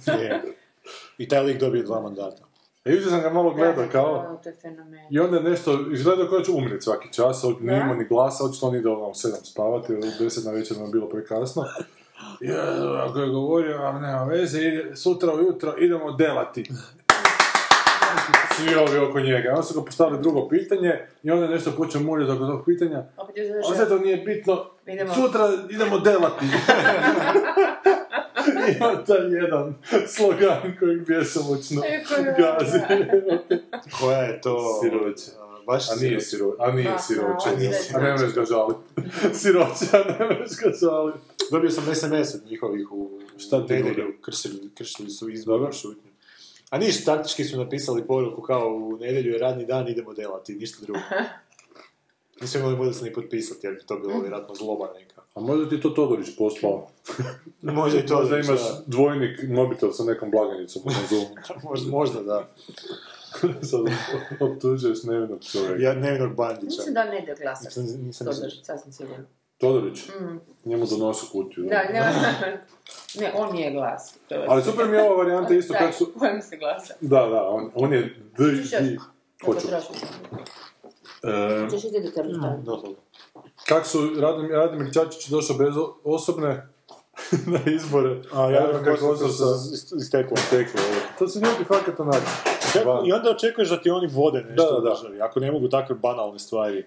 Je. 0.22 0.42
I 1.18 1.28
taj 1.28 1.44
lik 1.44 1.60
dobio 1.60 1.84
dva 1.84 2.02
mandata. 2.02 2.53
E, 2.86 2.92
jučer 2.92 3.10
sam 3.10 3.22
ga 3.22 3.30
malo 3.30 3.50
gledao 3.52 3.84
kao, 3.92 4.40
i 5.12 5.20
onda 5.20 5.38
je 5.38 5.44
nešto, 5.44 5.80
izgledao 5.92 6.28
kao 6.28 6.38
da 6.38 6.46
će 6.46 6.52
umrijeti 6.52 6.82
svaki 6.82 7.14
čas, 7.14 7.44
od- 7.44 7.62
nije 7.62 7.78
imao 7.78 7.96
ni 7.96 8.06
glasa, 8.06 8.44
očito 8.44 8.68
on 8.68 8.76
ide 8.76 8.90
ono 8.90 9.08
u 9.08 9.14
sedam 9.14 9.40
spavati, 9.44 9.92
jer 9.94 10.00
u 10.00 10.24
deset 10.24 10.46
na 10.46 10.52
večer 10.52 10.78
mu 10.78 10.86
je 10.86 10.92
bilo 10.92 11.10
prekasno. 11.10 11.64
Ja, 12.42 12.64
ako 13.06 13.20
je 13.20 13.30
govorio, 13.30 13.78
a 13.78 14.00
nema 14.00 14.24
veze, 14.24 14.60
sutra 14.96 15.34
ujutro 15.34 15.74
idemo 15.78 16.12
delati. 16.12 16.64
Svi 18.56 18.76
ovi 18.76 18.98
oko 18.98 19.20
njega. 19.20 19.50
Onda 19.50 19.64
su 19.64 19.80
ga 19.80 19.86
postavili 19.86 20.22
drugo 20.22 20.48
pitanje 20.50 21.00
i 21.24 21.32
onda 21.32 21.46
je 21.46 21.52
nešto 21.52 21.72
počeo 21.72 22.02
muljati 22.02 22.32
oko 22.32 22.46
tog 22.46 22.66
pitanja. 22.66 23.04
Opet 23.18 23.38
je 23.38 23.60
A 23.60 23.76
sve 23.76 23.88
to 23.90 23.98
nije 24.00 24.18
bitno, 24.18 24.66
Idemo. 24.88 25.14
sutra 25.14 25.50
idemo 25.70 26.00
delati. 26.00 26.46
Ima 28.78 29.04
taj 29.08 29.32
jedan 29.32 29.76
slogan 30.08 30.76
koji 30.80 30.98
bjesomučno 30.98 31.82
E, 31.86 32.04
gazi. 32.38 32.80
Koja 34.00 34.18
je 34.18 34.42
to... 34.42 34.80
Siroće. 34.82 35.32
a, 35.40 35.44
Baš 35.68 35.92
A 35.92 35.96
nije 35.96 36.22
siroće. 36.22 36.26
siro, 36.26 36.56
a 36.60 36.72
nije 36.72 36.92
siroće, 37.00 37.50
a 37.56 37.60
nije 37.60 37.72
a 37.96 38.00
ne 38.02 38.12
možeš 38.12 38.34
ga 38.34 38.46
žaliti. 38.46 38.80
Siroće, 39.40 39.86
a 39.94 39.98
ne 40.20 40.26
možeš 40.26 40.58
ga 40.58 40.72
žaliti. 40.82 41.20
Dobio 41.52 41.70
sam 41.70 41.96
SMS 41.96 42.36
od 42.36 42.42
njihovih 42.50 42.92
u 42.92 43.10
Šta 43.38 43.68
ti 43.68 43.84
kršili, 44.22 44.72
kršili 44.78 45.10
su 45.10 45.26
Dobro. 45.26 45.34
izbor 45.34 45.74
šutnju. 45.74 46.13
A 46.74 46.78
ništa, 46.78 47.16
taktički 47.16 47.44
su 47.44 47.58
napisali 47.58 48.08
poruku 48.08 48.42
kao 48.42 48.68
u 48.68 48.98
nedjelju 48.98 49.34
je 49.34 49.40
radni 49.40 49.66
dan, 49.66 49.88
idemo 49.88 50.14
delati, 50.14 50.56
ništa 50.56 50.86
drugo. 50.86 51.00
Nisu 52.42 52.60
imali 52.60 52.78
možda 52.78 52.94
se 52.94 53.06
ni 53.06 53.14
potpisati, 53.14 53.68
jer 53.68 53.74
bi 53.74 53.86
to 53.86 54.00
bilo 54.00 54.22
vjerojatno 54.22 54.56
zloba 54.56 54.90
neka. 55.00 55.22
A 55.36 55.40
možda 55.40 55.70
ti 55.70 55.82
to 55.82 55.90
Todorić 55.90 56.28
poslao. 56.38 56.88
Možda 57.62 58.00
i 58.00 58.06
to 58.06 58.16
Možda 58.16 58.28
znači, 58.28 58.48
imaš 58.48 58.62
da. 58.62 58.84
dvojnik 58.86 59.44
mobitel 59.48 59.92
sa 59.92 60.04
nekom 60.04 60.32
blagajnicom 60.32 60.82
na 60.86 60.94
Zoomu. 61.10 61.36
možda, 61.70 61.92
možda 61.92 62.24
da. 62.24 62.50
Sad 63.62 63.82
optužuješ 64.40 65.04
nevinog 65.04 65.44
čovjeka. 65.44 65.84
Ja 65.84 65.94
Nevinog 65.94 66.36
Bandića. 66.36 66.66
Mislim 66.66 66.94
da 66.94 67.06
ne 67.06 67.24
ide 67.24 67.36
glasati. 67.42 67.80
Nisam, 67.80 68.06
nisam, 68.06 68.28
To 68.28 68.34
drži, 68.34 68.64
sasvim 68.64 68.94
sigurno. 68.94 69.26
Todorić, 69.64 70.08
Mm. 70.10 70.40
njemu 70.66 70.86
donosu 70.88 71.32
kutiju. 71.32 71.66
Da, 71.66 71.84
ne, 71.84 72.02
ne, 73.20 73.34
on 73.36 73.54
nije 73.54 73.72
glas. 73.72 74.16
To 74.30 74.36
je- 74.36 74.46
Ali 74.48 74.64
super 74.64 74.88
mi 74.88 74.96
je 74.96 75.04
ova 75.04 75.16
varijanta 75.16 75.54
isto 75.54 75.74
Da, 75.74 75.80
kako 75.80 75.94
su... 75.94 76.12
kojem 76.20 76.42
se 76.42 76.58
glasa. 76.58 76.94
Da, 77.02 77.26
da, 77.26 77.44
on, 77.44 77.72
on 77.76 77.94
je 77.94 78.02
D, 78.38 78.46
D, 78.46 78.98
Kako 79.40 79.54
hoću. 79.54 79.68
E, 81.24 81.70
Češ 81.72 81.82
staviti. 81.82 82.40
Doslovno. 82.58 82.96
kako 83.68 83.86
su 83.86 84.10
Radim, 84.18 84.52
Radimir 84.52 84.94
Čačić 84.94 85.28
došao 85.28 85.58
bez 85.58 85.74
osobne 86.04 86.68
na 87.48 87.60
izbore. 87.68 88.22
A 88.34 88.42
ja 88.42 88.50
Jadranka 88.52 88.92
kako 88.92 89.08
Kosor 89.08 89.30
sa 89.32 89.46
isteklo. 89.98 90.38
teklo. 90.50 90.82
To 91.20 91.28
su 91.28 91.40
ljudi 91.40 91.64
fakat 91.68 92.00
onak. 92.00 92.22
I 93.06 93.12
onda 93.12 93.30
očekuješ 93.32 93.70
da 93.70 93.82
ti 93.82 93.90
oni 93.90 94.08
vode 94.08 94.40
nešto 94.40 94.64
Da, 94.66 94.72
da, 94.72 94.80
da. 94.80 94.90
u 94.90 94.96
državi, 94.96 95.22
ako 95.22 95.40
ne 95.40 95.52
mogu 95.52 95.68
takve 95.70 95.96
banalne 95.96 96.40
stvari. 96.40 96.86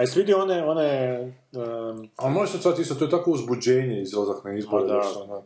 A 0.00 0.02
jesi 0.02 0.18
vidio 0.18 0.38
one, 0.38 0.64
one 0.64 1.20
um, 1.52 2.08
A 2.16 2.28
možeš 2.28 2.62
sad 2.62 2.78
isto, 2.78 2.94
to 2.94 3.04
je 3.04 3.10
tako 3.10 3.30
uzbuđenje 3.30 4.02
izlazak 4.02 4.44
na 4.44 4.52
izbore. 4.52 4.86
Da. 4.86 5.02
znaš, 5.02 5.16
ono. 5.16 5.42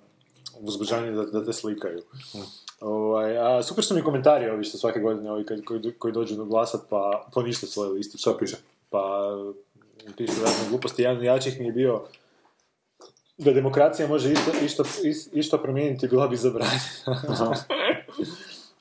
uzbuđanje 0.60 1.10
da, 1.10 1.24
da 1.24 1.44
te 1.44 1.52
slikaju. 1.52 2.02
Ovaj, 2.80 3.38
a 3.38 3.62
super 3.62 3.84
su 3.84 3.94
mi 3.94 4.02
komentari 4.02 4.50
ovi 4.50 4.64
što 4.64 4.78
svake 4.78 5.00
godine 5.00 5.32
ovi 5.32 5.46
koji, 5.46 5.62
koji, 5.62 5.92
koji 5.98 6.12
dođu 6.12 6.44
glasat 6.44 6.80
pa 6.90 7.26
ponište 7.32 7.66
svoje 7.66 7.90
listiće. 7.90 8.20
Šta 8.20 8.36
piše? 8.38 8.56
Pa 8.90 9.32
pišu 10.16 10.42
razne 10.42 10.68
gluposti. 10.68 11.02
Jedan 11.02 11.16
od 11.16 11.24
jačih 11.24 11.60
mi 11.60 11.66
je 11.66 11.72
bio 11.72 12.02
da 13.38 13.52
demokracija 13.52 14.08
može 14.08 14.32
isto, 14.32 14.50
išto, 14.64 14.82
is- 14.82 15.28
išta 15.32 15.58
promijeniti, 15.58 16.08
bila 16.08 16.28
bi 16.28 16.36
zabranjena. 16.36 16.80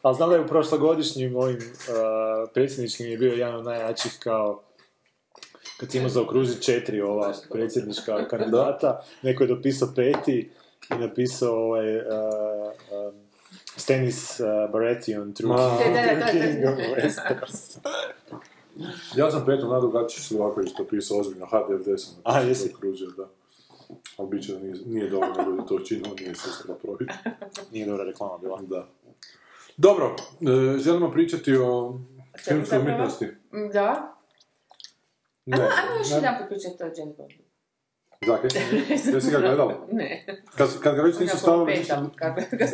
Ali 0.02 0.16
znam 0.18 0.30
da 0.30 0.36
je 0.36 0.42
u 0.42 0.48
prošlogodišnjim 0.48 1.36
ovim 1.36 1.58
uh, 1.58 2.50
predsjedničkim 2.54 3.08
je 3.08 3.18
bio 3.18 3.34
jedan 3.34 3.56
od 3.56 3.66
najjačih 3.66 4.18
kao 4.20 4.62
kad 5.84 5.92
si 5.92 5.98
imao 5.98 6.10
zaokružiti 6.10 6.62
četiri 6.62 7.02
ova 7.02 7.34
predsjednička 7.52 8.28
kandidata, 8.28 9.02
neko 9.22 9.44
je 9.44 9.48
dopisao 9.48 9.90
peti 9.96 10.50
i 10.90 10.98
napisao 11.00 11.56
ovaj 11.56 11.98
uh, 11.98 12.04
um, 12.04 13.14
Stanis 13.78 14.40
uh, 14.40 14.72
Baratheon 14.72 15.34
True 15.34 15.50
Ma. 15.50 15.78
King, 16.32 16.66
of 16.68 16.80
Westeros. 16.98 17.78
Ja 19.16 19.32
sam 19.32 19.46
petom 19.46 19.70
Nadu 19.70 19.90
Gačić 19.90 20.32
ovako 20.32 20.62
isto 20.62 20.86
pisao 20.86 21.20
ozbiljno, 21.20 21.46
HDFD 21.46 21.90
sam 21.98 22.16
A, 22.24 22.40
jesi? 22.40 22.72
okružio, 22.76 23.10
da. 23.18 23.28
Ali 24.18 24.30
bit 24.30 24.46
će 24.46 24.54
da 24.54 24.60
nije, 24.60 24.76
nije 24.86 25.10
dovoljno 25.10 25.44
ljudi 25.50 25.68
to 25.68 25.76
učinilo, 25.76 26.16
nije 26.20 26.36
se 26.36 26.50
uspjelo 26.50 26.78
probiti. 26.78 27.14
Nije 27.72 27.86
dobra 27.86 28.04
reklama 28.04 28.38
bila. 28.38 28.62
Da. 28.62 28.88
Dobro, 29.78 30.16
e, 30.42 30.78
želimo 30.78 31.12
pričati 31.12 31.56
o 31.56 32.00
filmskoj 32.46 32.78
umjetnosti. 32.78 33.28
Da. 33.74 34.13
Ne, 35.46 35.58
Ajmo, 35.58 35.70
ajmo 35.78 35.98
još 35.98 36.10
ne, 36.10 36.16
jedan 36.16 36.36
put 36.38 36.48
pričati 36.50 36.84
o 36.84 36.92
Jane 36.98 37.14
Bondu. 37.18 37.44
Zakaj? 38.26 38.50
Jesi 39.14 39.32
ga 39.32 39.40
gledala? 39.40 39.88
Ne. 39.92 40.26
Kad, 40.58 40.80
kad 40.80 40.96
ga 40.96 41.02
već 41.02 41.20
nisu 41.20 41.38
stavili, 41.38 41.78
nisu 41.78 41.96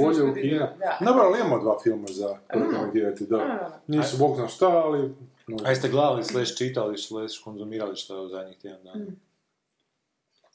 bolje 0.03 0.23
u 0.23 0.33
kina. 0.33 0.75
Da. 0.79 0.97
Dobro, 1.05 1.23
ali 1.23 1.39
imamo 1.39 1.59
dva 1.59 1.79
filma 1.83 2.07
za 2.07 2.37
rekomendirati, 2.49 3.25
da. 3.25 3.37
A. 3.37 3.79
Nisu 3.87 4.17
bog 4.17 4.35
zna 4.35 4.47
šta, 4.47 4.67
ali... 4.67 5.15
no, 5.47 5.57
A 5.65 5.69
jeste 5.69 5.89
gledali, 5.89 6.23
slash 6.23 6.57
čitali, 6.57 6.97
slash 6.97 7.43
konzumirali 7.43 7.95
što 7.95 8.15
je 8.15 8.21
u 8.21 8.29
zadnjih 8.29 8.57
tjedan 8.57 8.83
dana? 8.83 9.05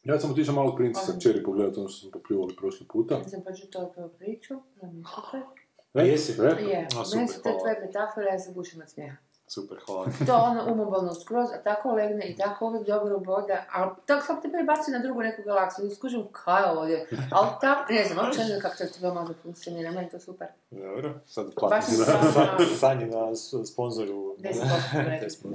Ja 0.05 0.21
sam 0.21 0.31
otišao 0.31 0.55
malo 0.55 0.77
princesa 0.77 1.13
kćeri 1.19 1.43
pogledati 1.43 1.81
ono 1.81 1.89
što 1.89 2.01
smo 2.01 2.11
popljuvali 2.11 2.57
prošli 2.57 2.87
puta. 2.89 3.15
Ja 3.15 3.29
sam 3.29 3.43
pročitala 3.43 3.93
tu 3.93 4.11
priču, 4.19 4.55
da 4.83 4.87
mi 4.87 4.99
je 6.11 6.19
super. 6.19 6.47
Jesi? 6.47 6.63
E? 6.63 6.71
Je, 6.71 6.89
meni 7.15 7.29
su 7.29 7.43
te 7.43 7.59
tvoje 7.61 7.81
metafore, 7.81 8.27
ja 8.27 8.39
se 8.39 8.53
gušim 8.53 8.83
od 8.83 8.91
smijeha. 8.91 9.17
Super, 9.55 9.79
hvala. 9.87 10.07
To 10.27 10.35
ono 10.35 10.73
umobolno 10.73 11.15
skroz, 11.15 11.49
a 11.51 11.63
tako 11.63 11.93
legne 11.93 12.25
i 12.27 12.37
tako 12.37 12.67
uvijek 12.67 12.87
dobro 12.87 13.19
boda, 13.19 13.65
ali 13.73 13.91
tako 14.07 14.27
sam 14.27 14.43
te 14.43 14.51
prebacio 14.51 14.93
na 14.93 14.99
drugu 14.99 15.23
neku 15.23 15.43
galaksiju, 15.43 15.91
skužim 15.91 16.27
kaj 16.33 16.63
je 16.63 16.71
ovdje, 16.71 17.07
ali 17.31 17.49
tako, 17.61 17.93
ne 17.93 18.05
znam, 18.05 18.25
uopće 18.25 18.41
ne 18.41 18.47
znam 18.47 18.61
kako 18.61 18.77
to 18.77 18.85
ti 18.85 19.01
mozak 19.03 19.37
funkcionira, 19.43 19.91
meni 19.91 20.11
to 20.11 20.21
super. 20.21 20.47
Dobro, 20.71 21.15
sad 21.27 21.47
ono- 21.57 22.77
Sanji 22.79 23.05
na 23.05 23.35
sponzoru. 23.67 24.37
10% 24.39 24.55
rekli. 24.95 25.29
10%. 25.29 25.55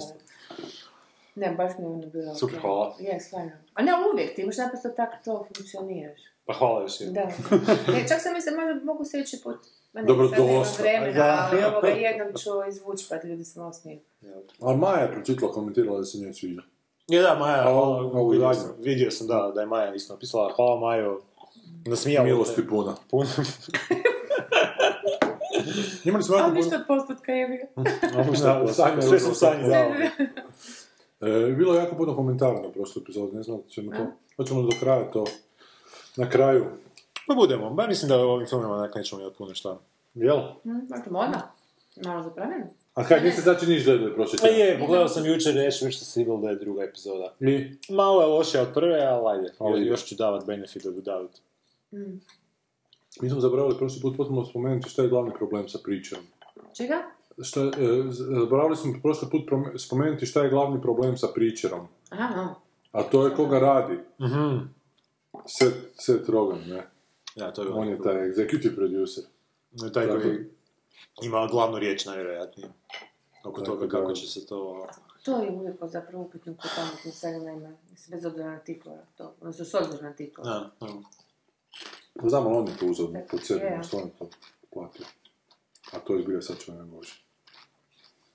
Ne, 1.36 1.51
baš 1.51 1.72
mi 1.77 1.84
je 1.84 1.89
ono 1.89 2.08
bilo 2.08 2.36
Super, 2.36 2.56
ok. 2.56 2.62
hvala. 2.62 2.96
Je, 3.00 3.20
stvarno. 3.20 3.51
A 3.74 3.82
ne 3.82 3.91
uvijek, 4.13 4.36
ti 4.36 4.41
imaš 4.41 4.58
naprosto 4.58 4.89
tako 4.89 5.15
to 5.25 5.46
funkcioniraš. 5.56 6.20
Pa 6.46 6.53
hvala 6.53 6.82
još 6.82 7.01
jednom. 7.01 7.13
Da. 7.13 7.91
Ne, 7.94 8.08
čak 8.10 8.22
sam 8.22 8.34
mislim, 8.34 8.56
možda 8.56 8.86
mogu 8.86 9.06
sljedeći 9.06 9.41
put. 9.44 9.58
Ma 9.93 10.01
ne, 10.01 10.08
Dobro, 10.08 10.29
sad 10.29 10.39
nemam 10.39 10.53
dosta. 10.55 10.81
vremena, 10.84 11.13
Da. 11.13 11.50
ali 11.51 11.63
ovoga 11.63 11.88
jednom 11.88 12.27
ću 12.34 12.50
izvući 12.69 13.05
pa 13.10 13.27
ljudi 13.27 13.43
se 13.43 13.60
malo 13.60 13.74
smiju. 13.74 14.00
Ali 14.62 14.77
Maja 14.77 15.00
je 15.00 15.12
pročitala, 15.12 15.51
komentirala 15.51 16.00
da 16.00 16.05
se 16.05 16.17
njoj 16.17 16.34
sviđa. 16.34 16.62
Je 17.08 17.22
da, 17.22 17.36
Maja, 17.36 17.60
A, 17.60 17.63
hvala, 17.63 17.79
ovu 17.98 18.29
vidio, 18.29 18.53
sam, 18.53 18.72
vidio 18.79 19.12
sam 19.12 19.27
da, 19.27 19.51
da 19.55 19.62
je 19.62 19.67
Maja 19.67 19.93
isto 19.96 20.13
napisala, 20.13 20.53
hvala 20.55 20.79
Majo, 20.79 21.22
nasmijalo 21.86 22.25
te. 22.25 22.31
Milosti 22.34 22.67
puna. 22.67 22.96
Puno. 23.10 23.29
Imali 26.05 26.24
smo 26.24 26.36
jako 26.36 26.48
Ali 26.51 26.55
ništa 26.58 26.79
postotka 26.86 27.31
je 27.31 27.48
je 28.96 29.01
sve 29.01 29.19
sam 29.19 29.36
Sanji 29.36 29.63
sve. 29.63 29.69
dao. 29.69 29.91
E, 31.22 31.51
bilo 31.51 31.74
je 31.74 31.79
jako 31.79 31.96
puno 31.96 32.15
komentara 32.15 32.62
na 32.62 32.72
prošloj 32.72 33.01
epizodi, 33.03 33.36
ne 33.36 33.43
znam, 33.43 33.62
ćemo 33.69 33.91
to... 33.91 34.05
Hoćemo 34.38 34.62
do 34.62 34.69
kraja 34.79 35.12
to... 35.12 35.25
Na 36.15 36.29
kraju. 36.29 36.65
Pa 37.29 37.36
budemo, 37.36 37.69
ba 37.69 37.88
mislim 37.88 38.09
da 38.09 38.17
ovim 38.17 38.48
filmima 38.48 38.81
nek 38.81 38.95
nećemo 38.95 39.21
imati 39.21 39.38
puno 39.38 39.55
šta. 39.55 39.77
Jel? 40.13 40.38
Možemo 40.63 41.19
odmah. 41.19 41.41
Malo 41.98 42.24
za 42.24 42.29
promjenu. 42.29 42.65
A 42.93 43.03
kaj, 43.03 43.21
niste 43.21 43.41
znači 43.41 43.65
niš 43.65 43.86
gledali 43.86 44.13
prošle 44.13 44.36
E 44.36 44.39
tjedan? 44.39 44.59
je, 44.59 44.79
pogledao 44.79 45.07
sam 45.07 45.25
jučer 45.25 45.67
Ash 45.67 45.81
vs. 45.81 46.17
Evil 46.17 46.38
Dead 46.38 46.59
druga 46.59 46.83
epizoda. 46.83 47.33
I? 47.39 47.71
Malo 47.89 48.21
je 48.21 48.27
loše 48.27 48.59
od 48.59 48.67
prve, 48.74 49.01
ali 49.01 49.38
ajde. 49.38 49.53
Ali- 49.59 49.86
još 49.86 50.05
ću 50.05 50.15
davat 50.15 50.45
benefit 50.45 50.86
of 50.86 50.93
the 50.93 51.01
doubt. 51.01 51.31
Mi 53.21 53.29
smo 53.29 53.39
zaboravili 53.39 53.77
prošli 53.77 54.01
put 54.01 54.17
potpuno 54.17 54.45
spomenuti 54.45 54.89
šta 54.89 55.01
je 55.01 55.09
glavni 55.09 55.31
problem 55.33 55.69
sa 55.69 55.77
pričom. 55.83 56.19
Čega? 56.74 56.95
Šta, 57.41 57.62
e, 57.62 57.69
z- 58.09 58.25
zaboravili 58.31 58.77
smo 58.77 58.93
prošli 59.01 59.27
put 59.31 59.41
prome- 59.48 59.79
spomenuti 59.79 60.25
šta 60.25 60.43
je 60.43 60.50
glavni 60.50 60.81
problem 60.81 61.17
sa 61.17 61.27
pričerom. 61.27 61.88
Aha, 62.09 62.55
A 62.91 63.03
to 63.03 63.25
je 63.25 63.36
koga 63.36 63.59
radi. 63.59 64.00
Mhm. 64.19 64.57
Seth, 65.48 65.77
Seth 65.95 66.29
Rogen, 66.29 66.59
ne? 66.67 66.83
Ja, 67.39 67.51
to 67.51 67.63
je 67.63 67.69
On 67.69 67.88
je 67.88 68.01
taj 68.01 68.15
executive 68.15 68.75
producer. 68.75 69.24
taj, 69.79 69.91
taj 69.91 70.08
Tako. 70.08 70.22
koji 70.22 70.46
ima 71.22 71.48
glavnu 71.48 71.79
riječ 71.79 72.05
najvjerojatnije. 72.05 72.69
Oko 73.43 73.62
Tako 73.62 73.72
toga 73.72 73.86
da. 73.86 73.91
kako 73.91 74.13
će 74.13 74.27
se 74.27 74.46
to... 74.46 74.88
to 75.24 75.43
je 75.43 75.51
uvijek 75.51 75.75
zapravo 75.88 76.24
upitno 76.24 76.55
kod 76.62 76.72
pametnih 76.75 77.13
mislim, 77.91 78.17
bez 78.17 78.25
obzira 78.25 78.51
na 78.51 78.60
titula, 78.60 78.98
to, 79.17 79.36
odnosno 79.39 79.65
s 79.65 79.74
obzirom 79.74 80.05
na 80.05 80.13
titula. 80.13 80.50
Da, 80.50 80.88
da. 80.88 80.93
Pa 82.22 82.29
znam, 82.29 82.48
ali 82.48 82.58
on 82.58 82.67
je 82.67 82.77
to 82.77 82.86
uzeo 82.86 83.08
pod 83.31 83.43
sebe, 83.43 83.62
Je. 83.62 83.84
što 83.84 83.98
on 83.98 84.10
to 84.19 84.29
platio. 84.74 85.05
A 85.91 86.00
to 86.00 86.15
je 86.15 86.24
zbilja 86.24 86.41
sad 86.41 86.60
čovjek 86.60 86.86
može. 86.86 87.24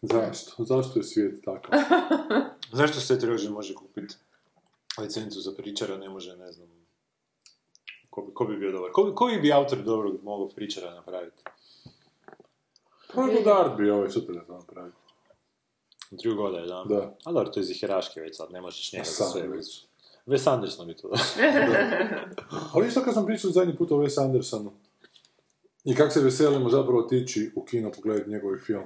Zašto? 0.02 0.64
Zašto 0.64 0.98
je 0.98 1.02
svijet 1.02 1.44
takav? 1.44 1.80
Zašto 2.78 3.00
se 3.00 3.26
Rogen 3.26 3.52
može 3.52 3.74
kupiti 3.74 4.14
licencu 4.98 5.40
za 5.40 5.52
pričara, 5.52 5.96
ne 5.96 6.08
može, 6.08 6.36
ne 6.36 6.52
znam... 6.52 6.68
Ko 8.14 8.22
bi, 8.22 8.34
ko 8.34 8.44
bi 8.44 8.56
bio 8.56 8.72
dobar? 8.72 8.90
Ko, 8.92 9.04
bi- 9.04 9.14
koji 9.14 9.38
bi 9.38 9.52
autor 9.52 9.78
dobrog 9.78 10.16
mogao 10.22 10.48
pričara 10.48 10.94
napraviti? 10.94 11.42
Pa 13.14 13.22
Godard 13.24 13.76
bi 13.76 13.90
ovaj 13.90 14.10
super 14.10 14.34
da 14.34 14.40
to 14.40 14.52
napravi. 14.54 14.90
Drew 16.12 16.36
Goddard, 16.36 16.66
da? 16.66 16.84
Da. 16.86 17.16
A 17.24 17.32
dobro, 17.32 17.48
to 17.48 17.60
je 17.60 17.64
ziheraški 17.64 18.20
već 18.20 18.36
sad, 18.36 18.50
ne 18.50 18.60
možeš 18.60 18.92
njega 18.92 19.04
za 19.04 19.10
Sam 19.10 19.30
sve. 19.32 19.48
već. 19.48 19.84
Wes 20.26 20.50
Anderson 20.50 20.86
bi 20.86 20.94
to 20.94 21.08
da. 21.10 21.16
Ali 22.72 22.88
isto 22.88 23.02
kad 23.02 23.14
smo 23.14 23.26
pričali 23.26 23.52
zadnji 23.52 23.76
put 23.76 23.92
o 23.92 23.96
Wes 23.96 24.24
Andersonu 24.24 24.72
i 25.84 25.94
kako 25.94 26.10
se 26.10 26.20
veselimo 26.20 26.68
zapravo 26.70 26.98
otići 26.98 27.50
u 27.54 27.64
kino 27.64 27.90
pogledati 27.92 28.30
njegov 28.30 28.56
film. 28.58 28.84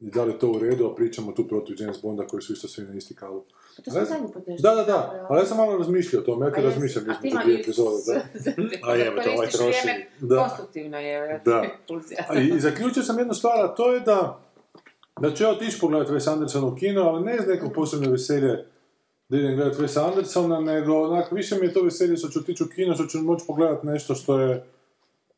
I 0.00 0.10
da 0.10 0.24
li 0.24 0.32
je 0.32 0.38
to 0.38 0.50
u 0.50 0.58
redu, 0.58 0.86
a 0.86 0.94
pričamo 0.94 1.32
tu 1.32 1.48
protiv 1.48 1.76
James 1.78 2.02
Bonda 2.02 2.26
koji 2.26 2.42
su 2.42 2.52
isto 2.52 2.68
svi 2.68 2.84
na 2.84 2.94
isti 2.94 3.14
kalu. 3.14 3.44
To 3.84 3.90
smo 3.90 4.00
Ne- 4.00 4.06
zadnji 4.06 4.32
put 4.32 4.46
nešto 4.46 4.68
Da, 4.68 4.74
da, 4.74 4.82
da, 4.84 5.26
ali 5.30 5.40
ja 5.40 5.46
sam 5.46 5.56
malo 5.56 5.78
razmišljao 5.78 6.22
o 6.22 6.24
tome, 6.24 6.46
ja 6.46 6.52
Pa 6.52 6.60
jes, 6.60 6.74
razmišljam 6.74 7.10
a 7.10 7.20
ti 7.20 7.28
između 7.28 7.44
dvije 7.44 7.60
epizode, 7.60 8.02
da. 8.06 8.20
A 8.90 8.94
jebote, 8.94 9.28
ovaj 9.28 9.36
Koristiš 9.36 9.60
troši. 9.60 9.78
vrijeme 9.82 10.06
Da. 10.20 10.38
konstruktivno 10.38 10.98
je, 10.98 11.40
Da. 11.44 11.64
I, 12.40 12.56
I 12.56 12.60
zaključio 12.60 13.02
sam 13.02 13.18
jednu 13.18 13.34
stvar, 13.34 13.64
a 13.64 13.74
to 13.74 13.92
je 13.92 14.00
da 14.00 14.40
da 15.20 15.34
ću 15.34 15.44
ja 15.44 15.50
otići 15.50 15.80
pogledati 15.80 16.12
Wes 16.12 16.32
Andersona 16.32 16.66
u 16.66 16.76
kino, 16.76 17.02
ali 17.02 17.24
ne 17.24 17.36
iz 17.36 17.46
nekog 17.46 17.72
posebne 17.72 18.08
veselje 18.08 18.64
da 19.28 19.36
idem 19.36 19.56
gledati 19.56 19.82
Wes 19.82 20.08
Andersona, 20.08 20.60
nego 20.60 21.02
onak, 21.02 21.32
više 21.32 21.56
mi 21.60 21.66
je 21.66 21.72
to 21.72 21.82
veselje 21.82 22.16
što 22.16 22.28
ću 22.28 22.38
otići 22.38 22.62
u 22.64 22.66
kino, 22.74 22.94
što 22.94 23.06
ću 23.06 23.18
moći 23.18 23.44
pogledati 23.46 23.86
nešto 23.86 24.14
što 24.14 24.40
je 24.40 24.64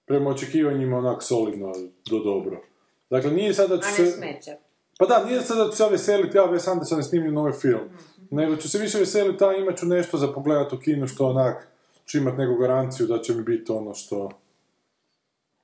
prema 0.07 0.31
očekivanjima 0.31 0.99
onak 0.99 1.23
solidno 1.23 1.73
do 2.11 2.19
dobro. 2.19 2.63
Dakle, 3.11 3.31
nije 3.31 3.55
sad 3.55 3.71
da 3.71 3.79
ću 3.79 3.89
se... 3.97 4.39
Pa 4.99 5.07
da, 5.07 5.25
nije 5.25 5.43
sad 5.43 5.59
da 5.59 5.71
ću 5.71 5.77
se 5.77 5.83
ja 5.83 5.89
veseliti, 5.89 6.37
ja 6.37 6.43
Wes 6.43 6.71
Anderson 6.71 6.99
je 6.99 7.03
snimio 7.03 7.33
novi 7.33 7.53
film. 7.53 7.89
Nego 8.31 8.57
ću 8.57 8.69
se 8.69 8.79
više 8.79 8.99
veseliti, 8.99 9.45
a 9.45 9.53
imat 9.53 9.79
ću 9.79 9.87
nešto 9.87 10.19
za 10.19 10.33
pogledat 10.33 10.73
u 10.73 10.79
kinu 10.79 11.07
što 11.07 11.27
onak, 11.27 11.69
ću 12.07 12.19
imat 12.19 12.39
neku 12.39 12.57
garanciju 12.57 13.07
da 13.07 13.19
će 13.19 13.35
mi 13.35 13.43
biti 13.43 13.73
ono 13.73 13.95
što, 13.95 14.31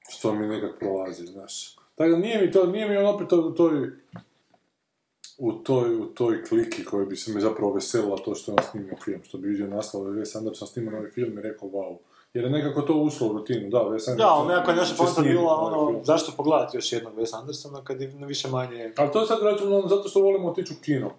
što 0.09 0.35
mi 0.35 0.47
nekak 0.47 0.79
prolazi, 0.79 1.27
znaš. 1.27 1.77
Tako 1.95 2.11
da 2.11 2.17
nije 2.17 2.43
mi 2.43 2.53
to, 2.53 2.67
nije 2.67 2.89
mi 2.89 2.97
on 2.97 3.07
opet 3.07 3.33
u 3.33 3.55
toj, 3.55 3.91
u 5.39 5.53
toj, 5.53 5.97
u 5.97 6.07
toj 6.07 6.45
kliki 6.45 6.85
koja 6.85 7.07
bi 7.07 7.17
se 7.17 7.33
mi 7.33 7.41
zapravo 7.41 7.73
veselila 7.73 8.17
to 8.25 8.35
što 8.35 8.53
je 8.53 8.57
on 8.59 8.65
snimio 8.71 8.97
film, 9.05 9.21
što 9.25 9.39
bi 9.39 9.49
vidio 9.49 9.67
naslov 9.67 10.05
Wes 10.05 10.39
Anderson 10.39 10.69
snimio 10.69 10.93
novi 10.93 11.11
film 11.11 11.39
i 11.39 11.43
rekao 11.43 11.69
wow. 11.69 11.97
Jer 12.35 12.45
je 12.45 12.51
nekako 12.51 12.83
to 12.83 12.95
ušlo 12.95 13.29
u 13.29 13.33
rutinu, 13.33 13.71
da, 13.71 13.79
Wes 13.79 13.85
Anderson 13.85 14.17
Da, 14.17 14.29
ali 14.29 14.49
nekako 14.49 14.71
je 14.71 14.77
naša 14.77 14.95
snimiti 14.95 15.35
bila 15.35 15.57
ono, 15.57 16.01
zašto 16.05 16.33
pogledati 16.37 16.77
još 16.77 16.93
jednog 16.93 17.15
Wes 17.17 17.39
Andersona 17.41 17.85
kad 17.85 18.01
je 18.01 18.13
više 18.19 18.49
manje... 18.49 18.93
Ali 18.97 19.13
to 19.13 19.21
je 19.21 19.27
sad 19.27 19.43
račun 19.43 19.73
ono, 19.73 19.89
zato 19.89 20.09
što 20.09 20.21
volimo 20.21 20.49
otići 20.49 20.73
u 20.73 20.83
kino. 20.83 21.11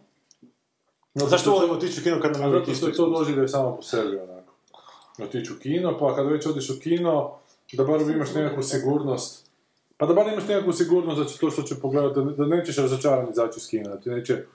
Zato 1.13 1.29
Zašto 1.29 1.37
što 1.41 1.51
to- 1.51 1.55
volimo 1.55 1.73
otići 1.73 1.99
u 1.99 2.03
kino 2.03 2.21
kad 2.21 2.31
nam 2.31 2.53
je 2.53 2.59
zato 2.59 2.73
što 2.73 2.87
je 2.87 2.93
to 2.93 3.09
doživljaj 3.09 3.47
samo 3.47 3.75
po 3.75 3.81
sebi, 3.81 4.17
onako. 4.17 4.53
Otići 5.23 5.53
u 5.53 5.59
kino, 5.61 5.97
pa 5.99 6.15
kad 6.15 6.27
već 6.27 6.45
odeš 6.45 6.69
u 6.69 6.79
kino, 6.83 7.31
da 7.73 7.83
bar 7.83 8.01
imaš 8.01 8.33
nekakvu 8.33 8.63
sigurnost. 8.63 9.49
Pa 9.97 10.05
da 10.05 10.13
bar 10.13 10.27
imaš 10.27 10.47
nekakvu 10.47 10.73
sigurnost 10.73 11.19
da 11.19 11.25
će 11.25 11.39
to 11.39 11.51
što 11.51 11.61
će 11.61 11.75
pogledati, 11.75 12.15
da, 12.15 12.45
da 12.45 12.55
nećeš 12.55 12.77
razočaran 12.77 13.29
izaći 13.31 13.57
iz 13.59 13.67
kina, 13.69 13.89
da 13.89 13.97
ti 13.99 14.09
neće 14.09 14.45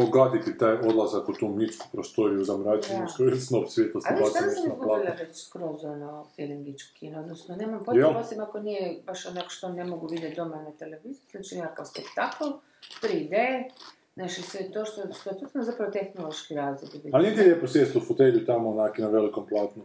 ogaditi 0.00 0.58
taj 0.58 0.72
odlazak 0.72 1.28
u 1.28 1.32
tu 1.32 1.48
mitsku 1.48 1.86
prostoriju 1.92 2.44
s 2.44 3.16
kojoj 3.16 3.36
snop 3.36 3.68
svjetlosti 3.68 4.08
Ali 4.12 4.20
baci 4.20 4.30
šta 4.30 4.46
nešto 4.46 4.60
sam 4.60 4.88
na 5.04 5.14
već 5.18 5.46
skroz 5.46 5.84
ono 5.84 6.26
feelingić 6.36 6.82
u 6.82 6.94
kino, 6.94 7.20
odnosno 7.20 7.56
nemam 7.56 7.84
potreba 7.84 8.18
osim 8.18 8.40
ako 8.40 8.60
nije 8.60 9.02
baš 9.06 9.26
onak 9.26 9.44
što 9.48 9.68
ne 9.68 9.84
mogu 9.84 10.06
vidjeti 10.06 10.36
doma 10.36 10.56
na 10.56 10.70
televiziji, 10.70 11.26
znači 11.30 11.56
nekakav 11.56 11.84
spektakl, 11.84 12.44
3D, 13.02 13.64
znači 14.14 14.42
sve 14.42 14.70
to 14.72 14.84
što, 14.84 15.02
što 15.20 15.30
je 15.30 15.38
totalno 15.38 15.64
zapravo 15.64 15.92
tehnološki 15.92 16.54
razlog. 16.54 16.90
Ali 17.12 17.24
nije 17.24 17.36
ti 17.36 17.42
lijepo 17.42 17.66
sjesti 17.66 17.98
u 17.98 18.00
fotelju 18.00 18.46
tamo 18.46 18.70
onak 18.70 18.98
na 18.98 19.08
velikom 19.08 19.46
platnu. 19.46 19.84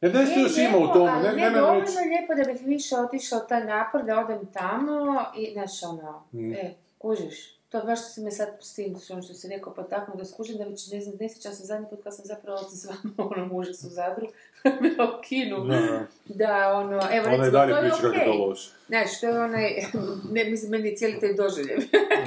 Jer 0.00 0.14
nešto 0.14 0.40
još 0.40 0.58
ima 0.58 0.78
u 0.78 0.92
tome, 0.92 1.12
ne, 1.22 1.32
ne, 1.32 1.50
ne, 1.50 1.60
dovoljno 1.60 2.00
je 2.00 2.08
lijepo 2.08 2.34
da 2.34 2.52
bih 2.52 2.62
više 2.64 2.96
otišao 2.96 3.40
taj 3.40 3.64
napor, 3.64 4.04
da 4.04 4.20
odem 4.20 4.46
tamo 4.52 5.24
i, 5.36 5.52
znaš, 5.52 5.82
ono, 5.82 6.24
Mm. 6.32 6.52
e, 6.52 6.74
kužiš, 6.98 7.61
to 7.72 7.78
je 7.78 7.84
baš 7.84 7.98
što 8.00 8.08
si 8.08 8.20
me 8.20 8.30
sad 8.30 8.48
s 8.60 8.74
tim, 8.74 8.96
što 8.98 9.34
si 9.34 9.48
rekao, 9.48 9.74
potaknuo 9.74 10.16
da 10.16 10.24
skužim 10.24 10.58
da 10.58 10.64
već 10.64 10.90
ne 10.92 11.00
znam, 11.00 11.16
ne 11.20 11.28
sjećam 11.28 11.52
se 11.52 11.64
zadnji 11.64 11.86
put 11.90 12.02
kad 12.04 12.16
sam 12.16 12.24
zapravo 12.24 12.58
sam 12.58 12.70
s 12.70 12.84
vama 12.84 13.14
u 13.18 13.32
onom 13.32 13.52
užasu 13.52 13.88
Zadru, 13.88 14.26
bila 14.82 15.18
u 15.18 15.22
kinu, 15.22 15.64
Da. 15.64 16.00
da, 16.24 16.72
ono, 16.74 17.00
evo, 17.12 17.26
Ona 17.26 17.36
recimo, 17.36 17.50
dalje 17.50 17.72
to 17.72 17.76
je 17.78 17.82
priča 17.82 17.96
kako 17.96 18.06
je 18.06 18.20
okej. 18.20 18.32
to 18.32 18.44
loše. 18.46 18.70
Znaš, 18.88 19.20
to 19.20 19.26
je 19.26 19.40
onaj, 19.40 19.70
ne, 20.34 20.44
mislim, 20.44 20.70
meni 20.70 20.88
je 20.88 20.96
cijeli 20.96 21.20
taj 21.20 21.34
doživlje, 21.34 21.76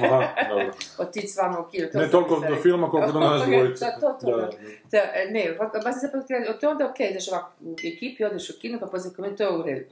Aha, 0.02 0.48
dobro. 0.48 0.72
otići 1.08 1.28
s 1.28 1.36
vama 1.36 1.60
u 1.60 1.70
kino. 1.70 1.88
to 1.92 1.98
Ne 1.98 2.10
toliko 2.10 2.40
do 2.48 2.56
filma 2.62 2.90
koliko 2.90 3.12
do 3.12 3.20
nas 3.20 3.42
Ok, 3.42 3.48
dvojice. 3.48 3.84
Da, 3.84 4.00
to, 4.00 4.18
to, 4.20 4.36
Da, 4.36 4.50
da. 4.92 5.30
ne, 5.30 5.56
baš 5.84 5.94
sam 5.94 6.00
zapravo 6.00 6.24
htjela, 6.24 6.58
to 6.60 6.66
je 6.66 6.70
onda 6.70 6.90
okej, 6.90 7.10
znaš 7.10 7.28
ovako, 7.28 7.50
u 7.60 7.72
ekipi 7.72 8.24
odeš 8.24 8.50
u 8.50 8.60
kino 8.60 8.78
pa 8.80 8.86
koment, 9.16 9.38
to 9.38 9.42
je 9.44 9.50
u 9.58 9.62
redu. 9.62 9.86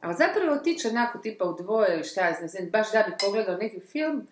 Ali 0.00 0.14
zapravo 0.18 0.52
otići 0.56 0.88
onako 0.88 1.18
tipa 1.18 1.44
u 1.44 1.56
dvoje 1.62 1.94
ili 1.94 2.04
šta 2.04 2.20
ja 2.28 2.48
znam, 2.48 2.70
baš 2.70 2.92
da 2.92 3.04
bi 3.08 3.12
pogledao 3.26 3.56
neki 3.56 3.80
film, 3.80 4.26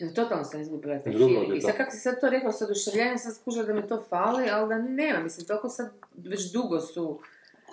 no, 0.00 0.12
totalno 0.14 0.44
sam 0.44 0.60
izgubila 0.60 0.98
taj 0.98 1.12
film. 1.12 1.54
I 1.56 1.60
to. 1.60 1.66
sad 1.66 1.76
kako 1.76 1.90
si 1.90 1.98
sad 1.98 2.20
to 2.20 2.30
rekao 2.30 2.52
sa 2.52 2.64
oduševljenjem, 2.64 3.18
sam 3.18 3.32
skužila 3.32 3.64
da 3.64 3.74
mi 3.74 3.88
to 3.88 4.04
fali, 4.08 4.50
ali 4.50 4.68
da 4.68 4.78
nema, 4.78 5.20
mislim, 5.20 5.46
toliko 5.46 5.68
sad 5.68 5.90
već 6.14 6.52
dugo 6.52 6.80
su 6.80 7.20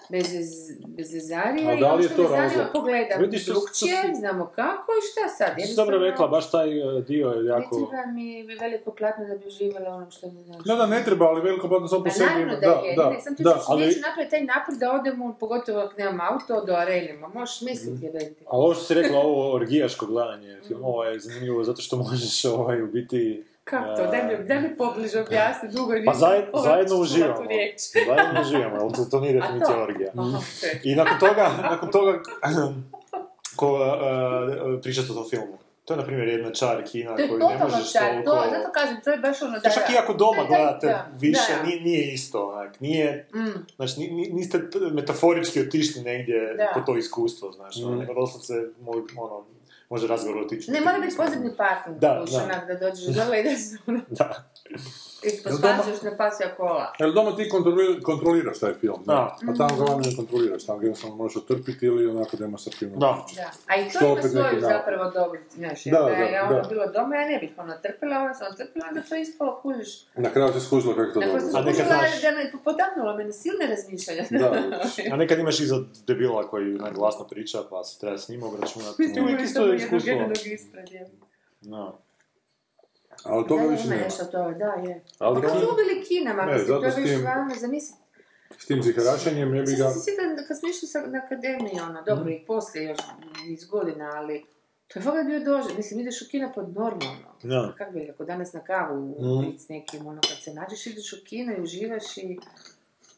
bez, 0.10 0.28
bez 0.88 1.14
vezarija 1.14 1.70
A 1.70 1.74
i 1.74 1.80
da 1.80 1.94
li 1.94 2.04
je 2.04 2.10
to 2.10 2.28
razlog? 2.28 2.66
pogledam 2.74 3.22
Vidiš, 3.22 3.46
drugčije, 3.46 4.02
si- 4.02 4.16
znamo 4.16 4.46
kako 4.56 4.92
i 4.92 5.02
šta 5.12 5.30
sad. 5.38 5.56
Ti 5.56 5.62
si 5.68 5.76
dobro 5.76 5.98
rekla, 6.00 6.28
baš 6.28 6.52
taj 6.52 6.98
e, 6.98 7.02
dio 7.02 7.28
je 7.30 7.44
Ne 7.44 7.50
jako... 7.50 7.76
treba 7.76 8.06
mi 8.06 8.44
veliko 8.60 8.92
platno 8.92 9.26
da 9.26 9.38
bi 9.38 9.48
uživala 9.48 9.90
ono 9.96 10.12
što 10.12 10.32
mi 10.32 10.44
znaš. 10.44 10.64
Da, 10.66 10.76
da, 10.76 10.86
ne 10.86 11.04
treba, 11.06 11.26
ali 11.26 11.42
veliko 11.42 11.68
platno 11.68 11.88
samo 11.88 12.04
po 12.04 12.10
Pa 12.10 12.14
sebi 12.14 12.42
ima. 12.42 12.56
da, 12.56 12.60
Da, 12.60 12.82
je, 12.86 12.96
da, 12.96 13.10
ne, 13.10 13.22
sam 13.22 13.36
ti 13.36 13.44
da, 13.44 13.50
znači, 13.50 13.66
ali, 13.68 13.86
neću 13.86 14.00
napraviti 14.02 14.32
taj 14.32 14.44
napor 14.44 14.76
da 14.76 14.92
odem 14.92 15.22
u, 15.22 15.34
pogotovo 15.40 15.80
ako 15.80 15.94
nemam 15.98 16.20
auto, 16.22 16.66
do 16.66 16.74
arenima, 16.74 17.28
možeš 17.28 17.62
misliti 17.62 18.06
je 18.06 18.12
već. 18.12 18.24
Ali 18.24 18.64
ovo 18.64 18.74
što 18.74 18.84
si 18.84 18.94
rekla, 18.94 19.20
ovo 19.20 19.54
orgijaško 19.56 20.06
gledanje 20.06 20.60
filmova 20.68 21.06
je 21.06 21.20
zanimljivo 21.20 21.64
zato 21.64 21.82
što 21.82 21.98
možeš 21.98 22.46
ovaj, 22.46 22.82
u 22.84 22.88
biti... 22.88 23.44
Kako 23.70 23.96
to? 23.96 24.08
Daj 24.08 24.24
mi, 24.30 24.46
daj 24.46 24.62
mi 24.62 24.78
pobliže 24.78 25.22
objasni, 25.22 25.70
dugo 25.70 25.94
nisam 25.94 26.06
Pa 26.06 26.14
zaj, 26.16 26.42
zajedno 26.56 26.96
uživamo. 26.98 27.42
riječ. 27.44 27.76
Zajedno 28.08 28.42
uživamo, 28.42 28.76
ali 28.76 28.94
to, 28.94 29.06
to 29.06 29.20
nije 29.20 29.32
A 29.32 29.40
definicija 29.40 29.76
to? 29.76 29.84
orgija. 29.84 30.10
Aha, 30.16 30.38
okej. 30.60 30.82
I 30.84 30.96
nakon 30.96 31.20
toga, 31.20 31.50
nakon 31.62 31.92
toga, 31.92 32.20
ko 33.56 33.74
uh, 33.74 33.82
pričate 34.82 35.12
o 35.12 35.16
tom 35.16 35.30
filmu. 35.30 35.58
To 35.86 35.94
je, 35.94 35.98
na 35.98 36.04
primjer, 36.04 36.28
jedna 36.30 36.52
čar 36.52 36.84
kina 36.84 37.16
To 37.16 37.22
je 37.22 37.28
koju 37.30 37.40
ne 37.40 37.58
možeš 37.64 37.92
čar, 37.94 38.02
toliko... 38.04 38.32
to, 38.32 38.44
zato 38.52 38.72
kažem, 38.72 38.98
to 39.04 39.12
je 39.12 39.18
baš 39.18 39.42
ono 39.42 39.52
da... 39.52 39.60
To 39.60 39.70
čak 39.72 39.90
i 39.90 39.98
ako 39.98 40.14
doma 40.14 40.32
da, 40.34 40.42
da, 40.42 40.48
gledate 40.48 40.88
da, 40.88 41.08
više, 41.20 41.54
da. 41.58 41.64
Nije, 41.64 41.82
nije 41.82 42.14
isto, 42.14 42.48
onak, 42.48 42.80
nije, 42.80 43.28
Mm. 43.36 43.66
znači, 43.76 44.00
ni- 44.00 44.08
ni- 44.10 44.30
niste 44.30 44.62
metaforički 44.92 45.62
otišli 45.62 46.02
negdje 46.04 46.54
Da. 46.54 46.72
po 46.74 46.80
to 46.82 46.98
iskustvo, 46.98 47.52
znaš, 47.52 47.78
ono, 47.78 47.96
Mm. 47.96 48.00
nego 48.00 48.14
doslovce 48.14 48.54
ono, 49.18 49.44
može 49.90 50.08
razgovor 50.08 50.42
otići. 50.42 50.72
Ne, 50.72 50.82
mora 50.82 51.00
biti 51.00 51.18
posebni 51.18 51.56
parking, 51.58 52.00
Da, 52.00 52.24
da. 52.32 52.66
da 52.74 52.80
dođeš 52.80 53.08
i 53.08 53.12
da 53.20 53.26
Da. 54.10 54.50
I 55.28 56.06
na 56.06 56.18
pasja 56.18 56.56
kola. 56.58 56.94
Jer 57.00 57.14
doma 57.14 57.36
ti 57.36 57.50
kontroli- 57.50 58.02
kontroliraš 58.02 58.60
taj 58.60 58.74
film? 58.74 59.04
Da. 59.06 59.14
a 59.14 59.54
tamo 59.58 59.76
ga 59.78 59.84
vani 59.86 60.08
ne 60.08 60.16
kontroliraš, 60.16 60.66
tamo 60.66 60.80
ga 60.80 60.86
jednostavno 60.86 61.16
možeš 61.16 61.36
otrpiti 61.38 61.86
ili 61.86 62.08
onako 62.08 62.38
demonstrativno 62.38 62.98
Da. 62.98 63.26
Da. 63.36 63.52
A 63.68 63.76
i 63.76 63.90
to 63.92 64.06
ima 64.06 64.22
svoju 64.24 64.62
zapravo 64.62 65.12
dobro, 65.12 65.40
znaš, 65.52 65.86
jer 65.86 65.94
Da, 65.96 66.00
da, 66.00 66.06
da, 66.06 66.12
je 66.14 66.42
ono 66.42 66.62
da. 66.62 66.68
bilo 66.70 66.88
doma, 66.88 67.16
ja 67.16 67.28
ne 67.28 67.38
bih 67.40 67.52
ono 67.58 67.74
trpila, 67.84 68.18
ono 68.18 68.34
sam 68.34 68.56
trpila, 68.58 68.86
onda 68.90 69.02
to 69.02 69.16
ispalo 69.16 69.60
kužiš. 69.62 70.06
Na 70.16 70.30
kraju 70.30 70.54
si 70.54 70.60
skužila 70.60 70.94
kako 70.96 71.08
je 71.10 71.14
to 71.14 71.20
Nakon 71.20 71.36
dobro. 71.36 71.52
sam 71.52 71.56
A 71.58 71.66
nekad 71.66 71.86
skužila 71.86 72.00
znaš- 72.00 72.22
da 72.22 72.32
me 72.32 72.64
potaknulo 72.64 73.16
mene 73.16 73.34
silne 73.34 73.66
razmišljanja. 73.68 74.24
Da. 74.32 74.50
A 75.14 75.18
nekad 75.18 75.40
imaš 75.40 75.60
iza 75.60 75.76
debila 76.08 76.48
koji 76.50 76.76
onak 76.76 76.94
glasno 76.94 77.28
priča, 77.28 77.58
pa 77.70 77.84
se 77.84 78.00
treba 78.00 78.18
s 78.18 78.30
njim 78.30 78.44
obračunati. 78.44 78.96
Mislim, 79.02 79.24
Uvijek 79.24 79.42
isto 79.42 79.60
samo 79.62 79.74
iskustvo. 79.74 80.14
No. 81.62 81.98
Ali 83.28 83.48
toga 83.48 83.64
da, 83.64 83.70
više 83.70 83.88
nema. 83.88 84.04
nešto 84.04 84.26
to, 84.26 84.52
da, 84.52 84.66
je. 84.90 85.04
Ali 85.20 85.42
Kad 85.42 85.52
Kin- 85.52 85.60
su 85.60 85.68
ubili 85.74 86.04
Kinama, 86.08 86.46
Ne, 86.46 86.52
mislim, 86.54 86.68
zato 86.68 86.82
to 86.82 86.92
s 86.92 86.98
je 86.98 87.02
već 87.02 87.12
tim- 87.12 87.20
stvarno, 87.20 87.56
zamisli, 87.60 87.96
S 88.58 88.66
tim 88.66 88.84
ziharašenjem 88.84 89.56
je 89.56 89.62
bi 89.64 89.76
ga... 89.76 89.90
Se 89.90 90.00
sjećam 90.06 90.46
kad 90.48 90.60
smo 90.60 90.70
išli 90.70 90.88
sa, 90.88 91.02
na 91.08 91.22
akademiju, 91.26 91.84
ono, 91.90 92.02
dobro, 92.02 92.30
i 92.32 92.44
poslije 92.48 92.84
još 92.86 93.00
iz 93.48 93.66
godina, 93.66 94.12
ali 94.16 94.46
to 94.88 95.00
je 95.00 95.04
fakat 95.04 95.26
bio 95.26 95.40
doživljaj. 95.40 95.78
Mislim, 95.78 96.00
ideš 96.00 96.22
u 96.22 96.26
kino 96.32 96.52
pod 96.56 96.74
normalno. 96.76 97.30
Da. 97.44 97.74
Kako 97.78 97.92
bi 97.92 98.00
rekao, 98.00 98.26
danas 98.26 98.54
na 98.54 98.60
kavu 98.60 99.16
mm. 99.20 99.60
s 99.60 99.70
nekim, 99.70 100.08
ono, 100.08 100.22
kad 100.30 100.38
se 100.44 100.54
nađeš, 100.54 100.88
ideš 100.88 101.14
u 101.14 101.18
kino 101.26 101.54
i 101.58 101.62
uživaš 101.62 102.18
i 102.18 102.40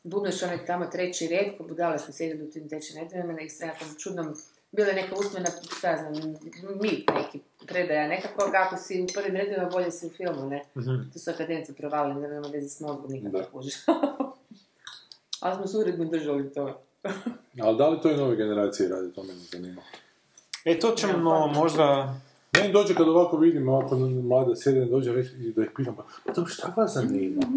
bubneš 0.03 0.43
onaj 0.43 0.65
tamo 0.65 0.85
treći 0.85 1.27
red, 1.27 1.57
ko 1.57 1.63
budale 1.63 1.99
smo 1.99 2.13
sjedili 2.13 2.43
u 2.47 2.51
tim 2.51 2.67
redovima, 2.95 3.41
i 3.41 3.49
s 3.49 3.59
nekakvom 3.59 3.95
čudnom, 3.97 4.35
bila 4.71 4.87
je 4.87 4.95
neka 4.95 5.15
usmena, 5.15 5.45
šta 5.77 5.89
ja 5.89 5.97
znam, 5.97 6.13
mi 6.81 7.05
neki 7.15 7.39
predaja 7.67 8.07
nekako, 8.07 8.51
kako 8.51 8.77
si 8.77 9.01
u 9.01 9.13
prvim 9.13 9.35
redovima, 9.35 9.69
bolje 9.69 9.91
si 9.91 10.05
u 10.05 10.09
filmu, 10.09 10.49
ne? 10.49 10.63
Mhm. 10.77 11.11
Tu 11.13 11.19
su 11.19 11.29
akademci 11.31 11.73
provalili, 11.73 12.27
nema 12.27 12.47
veze 12.47 12.69
s 12.69 12.79
mozgom 12.79 13.11
nikad 13.11 13.33
ne 13.33 13.43
kužiš. 13.51 13.75
Ali 15.41 15.55
smo 15.55 15.67
se 15.67 15.77
uredno 15.77 16.05
držali 16.05 16.53
to. 16.53 16.81
Ali 17.61 17.77
da 17.77 17.89
li 17.89 18.01
to 18.01 18.11
i 18.11 18.17
nove 18.17 18.35
generacije 18.35 18.89
radi, 18.89 19.13
to 19.13 19.23
mene 19.23 19.39
zanima. 19.51 19.81
E, 20.65 20.79
to 20.79 20.91
ćemo 20.91 21.47
možda... 21.47 22.15
Meni 22.53 22.73
dođe 22.73 22.95
kad 22.95 23.07
ovako 23.07 23.37
vidim, 23.37 23.69
ovako 23.69 23.95
mlada 23.97 24.55
sjede, 24.55 24.85
dođe 24.85 25.13
reći 25.13 25.31
i 25.39 25.53
da 25.53 25.63
ih 25.63 25.69
pitam, 25.75 25.95
pa, 25.95 26.03
pa 26.25 26.33
to 26.33 26.45
šta 26.45 26.73
vas 26.77 26.93
zanima? 26.93 27.41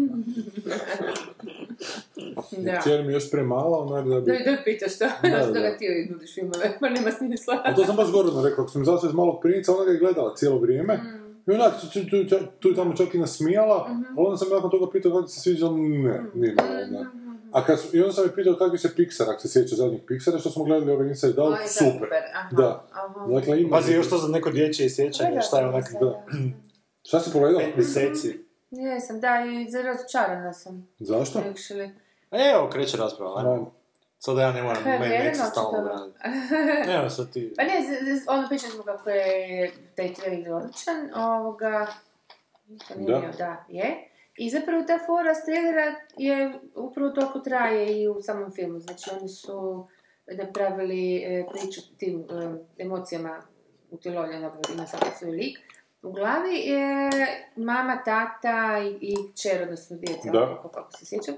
Da. 2.57 2.81
Cijeli 2.81 3.03
mi 3.03 3.13
još 3.13 3.31
premala, 3.31 3.79
onak 3.79 4.07
da 4.07 4.19
bi... 4.19 4.31
Da, 4.31 4.51
da 4.51 4.57
pitaš 4.65 4.95
što, 4.95 5.05
Da, 5.21 5.29
da, 5.29 5.59
da. 5.59 5.77
ti 5.77 6.07
nudiš 6.11 6.33
filmove, 6.33 6.77
pa 6.79 6.89
nema 6.89 7.11
smisla. 7.11 7.61
A 7.65 7.75
to 7.75 7.85
sam 7.85 7.95
baš 7.95 8.11
Gordonu 8.11 8.43
rekao, 8.43 8.63
ako 8.63 8.71
sam 8.71 8.81
izašla 8.81 9.09
iz 9.09 9.15
malog 9.15 9.39
princa, 9.41 9.75
ona 9.75 9.85
ga 9.85 9.91
je 9.91 9.97
gledala 9.97 10.35
cijelo 10.35 10.57
vrijeme. 10.57 10.99
I 11.47 11.51
onak, 11.51 11.73
tu, 11.93 11.99
tu, 12.29 12.35
tu, 12.59 12.75
tamo 12.75 12.93
čak 12.93 13.15
i 13.15 13.17
nasmijala, 13.17 13.87
ali 14.17 14.25
onda 14.27 14.37
sam 14.37 14.49
nakon 14.49 14.69
toga 14.71 14.91
pitao 14.91 15.11
kako 15.11 15.27
se 15.27 15.41
sviđa, 15.41 15.69
ne, 15.71 16.23
nije 16.33 16.55
malo, 16.55 16.69
ne. 16.91 17.22
A 17.53 17.65
kad, 17.65 17.79
su- 17.79 17.97
I 17.97 18.01
onda 18.01 18.13
sam 18.13 18.23
je 18.23 18.35
pitao 18.35 18.55
kako 18.55 18.77
se 18.77 18.89
Pixar, 18.89 19.23
ako 19.23 19.41
se 19.41 19.49
sjeća 19.49 19.75
zadnjih 19.75 20.01
Pixara, 20.03 20.39
što 20.39 20.49
smo 20.49 20.63
gledali 20.63 20.91
ove 20.91 21.07
Inside 21.07 21.41
Out, 21.41 21.53
Oj, 21.53 21.67
super. 21.67 22.09
aha, 22.35 22.49
Da. 22.51 22.87
aha. 22.93 23.27
Dakle, 23.29 23.61
ima... 23.61 23.69
Pazi, 23.71 23.93
još 23.93 24.09
to 24.09 24.17
za 24.17 24.27
neko 24.27 24.49
dječje 24.51 24.89
sjećanje, 24.89 25.41
šta 25.41 25.59
je 25.59 25.67
onak... 25.67 25.85
da. 25.91 26.25
Šta 27.07 27.19
si 27.19 27.31
pogledao? 27.31 27.59
Pet 27.59 27.75
mjeseci. 27.75 28.45
Jesam, 28.71 29.19
da, 29.19 29.29
i 29.41 29.71
za- 29.71 29.81
razočarana 29.81 30.53
sam. 30.53 30.87
Zašto? 30.99 31.39
Actually. 31.41 31.89
Evo, 32.31 32.69
kreće 32.69 32.97
rasprava, 32.97 33.39
ajmo. 33.39 33.55
Da. 33.55 33.71
Sada 34.19 34.41
ja 34.41 34.51
ne 34.51 34.63
moram, 34.63 34.83
vjereno 34.83 35.23
neće 35.23 35.39
stalno 35.41 35.83
braniti. 35.83 36.19
Evo 36.97 37.09
sad 37.09 37.33
ti... 37.33 37.53
Pa 37.57 37.63
ne, 37.63 37.71
ono 38.27 38.47
pričali 38.47 38.71
smo 38.71 38.83
kako 38.83 39.09
je 39.09 39.71
taj 39.95 40.13
trailer 40.13 40.53
odličan, 40.53 41.09
ovoga, 41.15 41.87
to 42.87 42.95
nije 42.95 43.11
Da. 43.11 43.19
bio, 43.19 43.29
da, 43.37 43.65
je. 43.69 44.09
I 44.37 44.49
zapravo 44.49 44.83
ta 44.83 44.99
fora 45.05 45.35
s 45.35 45.45
trailera 45.45 45.95
je 46.17 46.53
upravo 46.75 47.09
toliko 47.09 47.39
traje 47.39 48.01
i 48.01 48.07
u 48.07 48.21
samom 48.21 48.51
filmu. 48.51 48.79
Znači 48.79 49.09
oni 49.19 49.29
su 49.29 49.87
napravili 50.27 51.15
e, 51.17 51.45
priču 51.51 51.81
tim 51.97 52.19
e, 52.19 52.23
emocijama 52.77 53.41
utjelovljenog 53.91 54.53
ima 54.73 54.87
svaki 54.87 55.17
svoj 55.19 55.31
lik. 55.31 55.59
U 56.01 56.11
glavi 56.11 56.55
je 56.55 57.09
mama, 57.55 58.03
tata 58.05 58.79
i, 58.83 58.97
i 59.01 59.15
kćer, 59.33 59.61
odnosno 59.63 59.97
djeca, 59.97 60.31
kako, 60.55 60.69
kako 60.69 60.91
se 60.91 61.05
sjećam. 61.05 61.35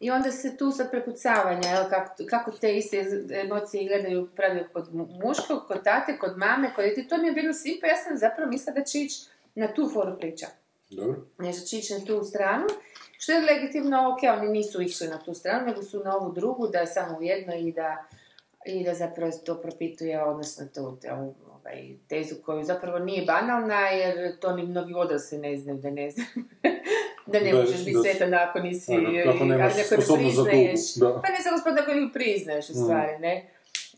I 0.00 0.10
onda 0.10 0.30
se 0.30 0.56
tu 0.56 0.70
sa 0.70 0.84
prepucavanja, 0.90 1.68
jel, 1.68 1.90
kako, 1.90 2.14
kako 2.30 2.50
te 2.50 2.76
iste 2.76 3.04
emocije 3.44 3.88
gledaju 3.88 4.28
pravi 4.36 4.64
kod 4.72 4.94
mu- 4.94 5.08
muškog, 5.24 5.66
kod 5.68 5.84
tate, 5.84 6.18
kod 6.18 6.38
mame, 6.38 6.74
kod 6.74 6.84
djete. 6.84 7.08
To 7.08 7.16
mi 7.18 7.26
je 7.26 7.32
bilo 7.32 7.52
svi, 7.52 7.78
pa 7.80 7.86
ja 7.86 7.96
sam 7.96 8.16
zapravo 8.16 8.50
mislila 8.50 8.74
da 8.74 8.84
će 8.84 8.98
ići 8.98 9.28
na 9.54 9.74
tu 9.74 9.90
foru 9.94 10.18
priča. 10.18 10.46
Dobro. 10.96 11.16
Nešto 11.38 11.66
će 11.66 11.78
ići 11.78 11.94
na 11.94 12.04
tu 12.04 12.24
stranu. 12.24 12.64
Što 13.18 13.32
je 13.32 13.40
legitimno, 13.40 14.12
ok, 14.12 14.38
oni 14.38 14.48
nisu 14.48 14.82
išli 14.82 15.08
na 15.08 15.18
tu 15.18 15.34
stranu, 15.34 15.66
nego 15.66 15.82
su 15.82 16.02
na 16.04 16.16
ovu 16.16 16.32
drugu, 16.32 16.68
da 16.68 16.78
je 16.78 16.86
samo 16.86 17.18
u 17.18 17.22
jednoj 17.22 17.60
i 17.60 17.72
da, 17.72 18.04
i 18.66 18.84
da 18.84 18.94
zapravo 18.94 19.32
to 19.46 19.60
propituje, 19.60 20.22
odnosno 20.22 20.66
tu, 20.66 20.98
tu 21.02 21.08
ovaj, 21.62 21.96
tezu 22.08 22.34
koju 22.44 22.64
zapravo 22.64 22.98
nije 22.98 23.24
banalna, 23.24 23.80
jer 23.80 24.38
to 24.38 24.56
ni 24.56 24.62
mnogi 24.62 24.94
odrasli 24.94 25.38
ne 25.38 25.56
znaju 25.56 25.78
da 25.78 25.90
ne 25.90 26.10
znaju. 26.10 26.28
da 27.32 27.40
ne 27.40 27.54
možeš 27.54 27.84
biti 27.84 27.98
sretan 28.02 28.34
ako 28.34 28.58
nisi, 28.58 28.92
Ajde, 28.92 29.30
ako 29.30 29.44
ne 29.44 29.70
priznaješ. 30.16 30.80
Pa 31.22 31.28
ne 31.28 31.42
samo 31.42 31.58
spod 31.60 31.78
ako 31.78 31.92
ju 31.92 32.10
priznaješ 32.12 32.70
u 32.70 32.74
stvari, 32.74 33.18
ne? 33.18 33.46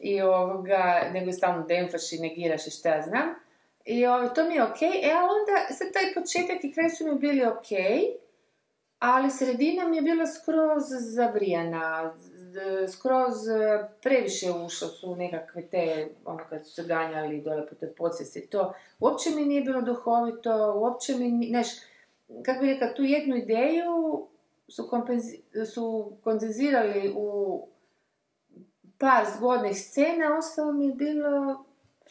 I 0.00 0.22
ovoga, 0.22 1.11
nego 1.12 1.33
stalno 1.33 1.66
demfaš 1.66 2.12
i 2.12 2.18
negiraš 2.18 2.66
i 2.66 2.70
šta 2.70 2.88
ja 2.88 3.02
znam. 3.02 3.43
I 3.85 4.07
ovo, 4.07 4.29
to 4.29 4.44
mi 4.44 4.55
je 4.55 4.64
okej, 4.64 5.01
e, 5.03 5.14
onda, 5.14 5.75
sad 5.75 5.92
taj 5.92 6.14
početak 6.14 6.64
i 6.64 6.73
kraj 6.73 6.90
su 6.90 7.05
mi 7.05 7.14
bili 7.14 7.47
okej, 7.47 8.16
ali 8.99 9.31
sredina 9.31 9.88
mi 9.88 9.97
je 9.97 10.03
bila 10.03 10.27
skroz 10.27 10.85
zabrijana, 10.88 12.14
skroz 12.92 13.49
e, 13.49 13.88
previše 14.03 14.51
ušlo 14.51 14.88
su 14.88 15.16
nekakve 15.16 15.62
te, 15.62 16.09
ono 16.25 16.40
kad 16.51 16.66
su 16.66 16.73
se 16.73 16.85
ganjali 16.85 17.40
dole 17.40 17.66
po 17.66 17.75
toj 17.75 17.94
podsvijesti, 17.94 18.47
to 18.47 18.75
uopće 19.01 19.31
mi 19.31 19.44
nije 19.44 19.62
bilo 19.62 19.81
duhovito, 19.81 20.75
uopće 20.77 21.14
mi, 21.14 21.47
znaš, 21.49 21.66
kako 22.44 22.61
bi 22.61 22.73
rekla, 22.73 22.94
tu 22.94 23.03
jednu 23.03 23.37
ideju 23.37 24.27
su, 24.68 24.88
kompenzi- 24.90 25.64
su 25.66 26.12
kondenzirali 26.25 27.12
u 27.16 27.61
par 28.99 29.27
zgodnih 29.37 29.77
scena, 29.77 30.38
ostalo 30.38 30.73
mi 30.73 30.87
je 30.87 30.94
bilo 30.94 31.63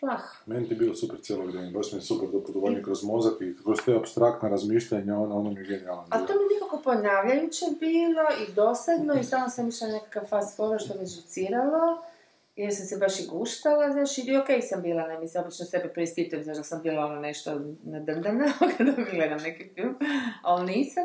flah. 0.04 0.22
Meni 0.46 0.68
je 0.70 0.76
bilo 0.76 0.96
super 0.96 1.20
cijelo 1.22 1.46
vrijeme, 1.46 1.72
baš 1.72 1.92
mi 1.92 1.98
je 1.98 2.02
super 2.02 2.32
to 2.32 2.44
putovanje 2.44 2.84
kroz 2.84 3.04
mozak 3.04 3.42
i 3.42 3.56
kroz 3.63 3.78
te 3.86 3.96
abstraktna 3.96 4.50
razmišljanja, 4.50 5.18
ono, 5.18 5.38
ono 5.38 5.50
mi 5.50 5.60
je 5.60 5.66
genijalno 5.66 6.06
A 6.10 6.26
to 6.26 6.34
mi 6.34 6.54
nekako 6.54 6.82
ponavljajuće 6.84 7.66
bilo 7.80 8.26
i 8.48 8.54
dosadno 8.54 9.13
i 9.13 9.24
stalno 9.24 9.50
sam 9.50 9.68
išla 9.68 9.88
nekakav 9.88 10.24
fast 10.30 10.60
forward 10.60 10.86
što 10.86 11.00
me 11.00 11.06
žiciralo. 11.06 12.04
Jer 12.56 12.76
sam 12.76 12.86
se 12.86 12.98
baš 12.98 13.20
i 13.20 13.28
guštala, 13.28 13.92
znaš, 13.92 14.18
i 14.18 14.38
okej 14.38 14.62
sam 14.62 14.82
bila, 14.82 15.08
ne 15.08 15.20
mislim, 15.20 15.44
obično 15.44 15.66
sebe 15.66 15.89
preispitujem, 15.94 16.44
znaš, 16.44 16.58
da 16.58 16.63
sam 16.63 16.82
bila 16.82 17.06
ono 17.06 17.20
nešto 17.20 17.60
nadrndana 17.84 18.46
kada 18.78 18.92
gledam 19.12 19.39
neki 19.39 19.70
film, 19.76 19.96
ali 20.42 20.76
nisam. 20.76 21.04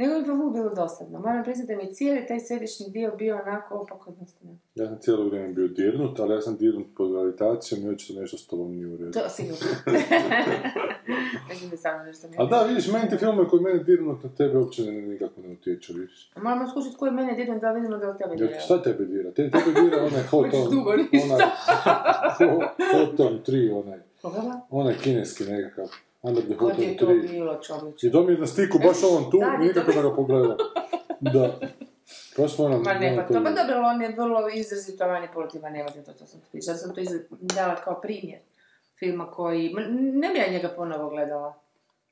Nego 0.00 0.14
je 0.14 0.24
pa 0.24 0.32
bilo 0.52 0.74
dosadno. 0.74 1.18
Moram 1.18 1.44
priznati 1.44 1.72
da 1.72 1.76
mi 1.76 1.84
je 1.84 1.92
cijeli 1.92 2.26
taj 2.26 2.40
središnji 2.40 2.86
dio 2.90 3.16
bio 3.16 3.40
onako 3.46 3.74
opak 3.74 4.08
odnosno. 4.08 4.56
Ja 4.74 4.86
sam 4.86 4.98
cijelo 5.00 5.28
vrijeme 5.28 5.52
bio 5.52 5.68
dirnut, 5.68 6.20
ali 6.20 6.34
ja 6.34 6.40
sam 6.40 6.56
dirnut 6.56 6.86
pod 6.96 7.12
gravitacijom 7.12 7.82
i 7.82 7.88
očito 7.88 8.20
nešto 8.20 8.38
s 8.38 8.46
tobom 8.46 8.72
nije 8.72 8.86
u 8.86 8.96
redu. 8.96 9.12
To 9.12 9.28
sigurno. 9.28 9.56
Mislim 11.50 11.70
da 11.70 11.76
samo 11.76 12.04
nešto 12.04 12.28
vidiš, 12.68 12.92
meni 12.92 13.08
ti 13.10 13.16
filme 13.16 13.48
koji 13.48 13.62
mene 13.62 13.84
dirnut 13.84 14.24
na 14.24 14.30
tebe 14.30 14.58
uopće 14.58 14.82
ne, 14.82 14.92
nikako 15.02 15.40
ne 15.40 15.52
utječu, 15.52 15.92
vidiš. 15.92 16.32
Moramo 16.36 16.70
skušati 16.70 16.96
koji 16.96 17.12
mene 17.12 17.34
dirno 17.34 17.58
da 17.58 17.72
vidimo 17.72 17.96
da 17.98 18.08
li 18.10 18.18
tebe 18.18 18.30
Ja, 18.30 18.36
dira. 18.36 18.60
šta 18.60 18.82
tebe 18.82 19.04
dira? 19.04 19.30
Te, 19.30 19.50
tebe 19.50 19.80
dira 19.80 19.96
onaj 19.96 20.22
Hot 20.30 20.54
on, 20.54 20.70
dugo 20.70 20.92
ništa. 20.96 21.34
onaj, 21.34 21.46
Hot 22.92 23.20
on 23.20 23.40
3, 23.46 23.82
onaj, 23.84 23.98
Koga 24.22 24.60
onaj 24.70 24.94
kineski 25.02 25.44
nekakav, 25.44 25.86
Under 26.22 26.42
the 26.44 26.54
on 26.60 26.72
je 26.78 26.96
to 26.96 27.06
3. 27.06 27.28
bilo, 27.30 27.54
čovječe? 27.56 28.06
I 28.06 28.10
dom 28.10 28.30
je 28.30 28.38
na 28.38 28.46
stiku 28.46 28.78
baš 28.78 29.02
ovom 29.02 29.30
tu, 29.30 29.38
Da, 29.38 29.56
nikako 29.56 29.92
da 29.92 30.02
ga 30.02 30.14
pogledam. 30.14 30.56
Da. 31.20 31.58
Baš 32.38 32.58
moram... 32.58 32.82
Ma 32.82 32.94
ne, 32.94 33.16
pa 33.16 33.22
to, 33.24 33.44
pa 33.44 33.50
dobro, 33.50 33.78
on 33.84 34.02
je 34.02 34.08
vrlo 34.08 34.48
izrazito 34.48 35.06
manipulativan, 35.06 35.72
ne 35.72 35.86
to, 35.96 36.12
to 36.12 36.26
sam 36.26 36.40
pričala, 36.52 36.76
sam 36.76 36.94
to 36.94 37.00
dala 37.30 37.76
kao 37.76 38.00
primjer 38.00 38.38
filma 38.98 39.30
koji, 39.30 39.74
ne 40.14 40.28
bi 40.28 40.38
ja 40.38 40.50
njega 40.50 40.68
ponovo 40.68 41.10
gledala. 41.10 41.54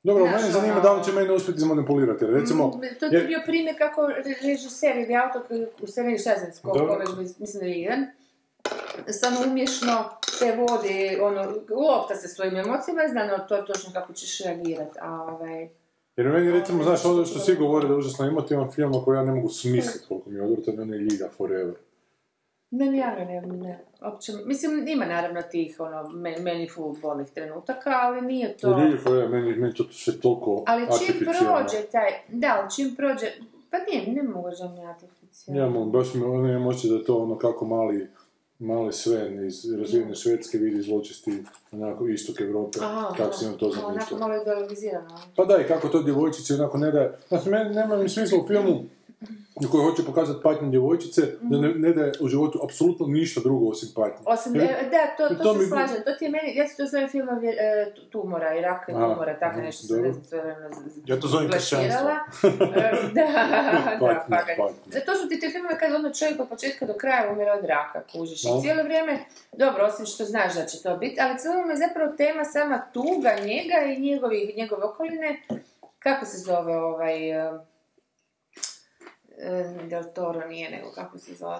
Dobro, 0.03 0.23
Znaš, 0.23 0.41
mene 0.41 0.53
zanima 0.53 0.73
ono- 0.73 0.81
da 0.81 0.93
li 0.93 1.03
će 1.03 1.11
mene 1.11 1.33
uspjeti 1.33 1.57
izmanipulirati, 1.57 2.25
recimo... 2.25 2.67
Mm, 2.67 2.99
To 2.99 3.05
je 3.05 3.23
bio 3.23 3.39
primjer 3.45 3.77
kako 3.77 4.07
re- 4.07 4.23
režiser 4.43 4.97
ili 4.97 5.15
autor 5.15 5.41
u 5.81 5.87
seriji 5.87 6.17
šta 6.17 6.35
znam, 6.39 6.51
s 6.53 6.59
koliko 6.59 6.85
Dobro. 6.85 7.05
već, 7.17 7.37
mislim 7.39 7.59
da 7.59 7.65
je 7.65 7.81
jedan, 7.81 8.05
stvarno 9.07 9.39
umješno 9.51 10.09
te 10.39 10.55
vodi, 10.55 11.17
ono, 11.21 11.41
lopta 11.69 12.15
se 12.15 12.27
svojim 12.27 12.55
emocijama 12.55 13.03
i 13.03 13.09
zna 13.09 13.47
to 13.47 13.55
je 13.55 13.65
točno 13.65 13.93
kako 13.93 14.13
ćeš 14.13 14.39
reagirati, 14.39 14.99
a 15.01 15.23
ovaj... 15.23 15.69
Jer 16.15 16.27
meni 16.27 16.51
recimo, 16.51 16.83
znaš, 16.83 17.05
ono 17.05 17.25
što 17.25 17.39
svi 17.39 17.55
govore 17.55 17.87
da 17.87 17.93
je 17.93 17.97
užasno 17.97 18.27
emotivan 18.27 18.71
film 18.71 19.03
koji 19.05 19.17
ja 19.17 19.23
ne 19.23 19.31
mogu 19.31 19.49
smisliti 19.49 20.05
koliko 20.07 20.29
mi 20.29 20.35
je 20.35 20.43
odvratan, 20.43 20.79
on 20.79 20.93
je 20.93 20.99
Liga 20.99 21.29
Forever. 21.37 21.73
Ne, 22.71 22.97
ja 22.97 23.15
ga 23.15 23.25
ne, 23.25 23.41
ne, 23.41 23.79
uopće, 24.05 24.31
mislim, 24.45 24.87
ima 24.87 25.05
naravno 25.05 25.41
tih, 25.41 25.79
ono, 25.79 26.09
meni, 26.09 26.41
meni 26.41 26.69
bolnih 27.01 27.27
trenutaka, 27.27 27.89
ali 28.01 28.21
nije 28.21 28.57
to... 28.57 28.75
Liga 28.75 28.97
Forever, 29.03 29.29
meni, 29.29 29.55
meni 29.55 29.73
to 29.73 29.83
sve 29.91 30.19
toliko 30.19 30.63
Ali 30.67 30.87
čim 30.99 31.19
prođe 31.19 31.87
taj, 31.91 32.09
da, 32.27 32.57
ali 32.59 32.71
čim 32.75 32.95
prođe, 32.95 33.25
pa 33.69 33.77
nije, 33.77 34.13
ne 34.13 34.23
mogu 34.23 34.49
žao 34.57 34.87
artificijalno. 34.89 35.61
Ja 35.61 35.69
mogu, 35.69 35.91
baš 35.91 36.13
mi 36.13 36.23
ono 36.23 36.49
imam 36.49 36.69
da 36.89 36.95
je 36.95 37.03
to 37.03 37.17
ono 37.17 37.37
kako 37.37 37.65
mali, 37.65 38.07
mali 38.59 38.93
Sven 38.93 39.45
iz 39.47 39.73
razvijene 39.79 40.15
Švedske 40.15 40.57
vidi 40.57 40.81
zločesti 40.81 41.43
onako 41.71 42.07
istok 42.07 42.41
Europe, 42.41 42.79
kako 43.17 43.33
si 43.33 43.45
on 43.45 43.57
to 43.57 43.65
aha, 43.65 43.79
Onako 43.79 43.93
zamišljao. 43.99 44.19
malo 44.19 44.41
ideologizirano. 44.41 45.17
Pa 45.35 45.45
da, 45.45 45.61
i 45.61 45.67
kako 45.67 45.87
to 45.87 46.03
djevojčici 46.03 46.53
onako 46.53 46.77
ne 46.77 46.91
daje, 46.91 47.17
znači 47.27 47.49
nema 47.49 47.97
mi 47.97 48.09
smisla 48.09 48.39
u 48.43 48.47
filmu 48.47 48.83
u 49.57 49.71
kojoj 49.71 49.83
hoće 49.83 50.05
pokazati 50.05 50.39
patnje 50.43 50.69
djevojčice, 50.69 51.21
da 51.41 51.57
ne, 51.57 51.69
ne 51.69 51.93
daje 51.93 52.11
u 52.21 52.27
životu 52.27 52.59
apsolutno 52.63 53.07
ništa 53.07 53.41
drugo 53.41 53.69
osim 53.69 53.89
patnje. 53.95 54.23
Osim, 54.25 54.55
Jer- 54.55 54.63
e, 54.63 54.89
da, 54.91 55.15
to, 55.17 55.35
to, 55.35 55.43
to 55.43 55.53
se 55.53 55.59
mi- 55.59 55.65
slažem, 55.65 55.97
to 56.05 56.11
ti 56.11 56.25
je 56.25 56.31
meni, 56.31 56.55
ja 56.55 56.67
ti 56.67 56.77
to 56.77 56.85
zovem 56.85 57.09
filmovi 57.09 57.47
e, 57.49 57.55
tu- 57.95 58.01
tumora 58.03 58.55
i 58.55 58.61
raka 58.61 58.91
tumora, 58.93 59.39
tako 59.39 59.59
nešto 59.59 59.87
sam 59.87 60.01
ne 60.01 60.13
z- 60.13 60.19
Ja 61.05 61.19
to 61.19 61.27
zovem. 61.27 61.47
E, 61.47 61.49
da, 61.49 62.19
da, 63.13 64.25
pa 64.29 64.37
patnja. 64.57 65.05
To 65.05 65.15
su 65.15 65.29
ti 65.29 65.39
te 65.39 65.49
filmove 65.49 65.79
kad 65.79 65.93
ono 65.93 66.09
čovjek 66.11 66.39
od 66.39 66.49
početka 66.49 66.85
do 66.85 66.93
kraja 66.93 67.31
umire 67.31 67.51
od 67.51 67.65
raka, 67.65 68.03
kužiš. 68.11 68.43
No. 68.43 68.49
I 68.49 68.61
cijelo 68.61 68.83
vrijeme, 68.83 69.19
dobro, 69.53 69.85
osim 69.85 70.05
što 70.05 70.25
znaš 70.25 70.55
da 70.55 70.65
će 70.65 70.81
to 70.81 70.97
biti, 70.97 71.17
ali 71.21 71.37
cijelo 71.37 71.55
vrijeme 71.55 71.73
je 71.73 71.87
zapravo 71.87 72.11
tema 72.13 72.43
sama 72.45 72.81
tuga 72.93 73.31
njega 73.41 73.77
i 73.87 74.01
njegovih, 74.01 74.57
njegove 74.57 74.83
okoline. 74.83 75.41
Kako 75.99 76.25
se 76.25 76.37
zove 76.37 76.77
ovaj... 76.77 77.31
e, 77.31 77.51
Del 79.83 80.03
Toro 80.05 80.47
nije, 80.47 80.69
nego 80.71 80.91
kako 80.91 81.17
se 81.17 81.33
zove, 81.33 81.57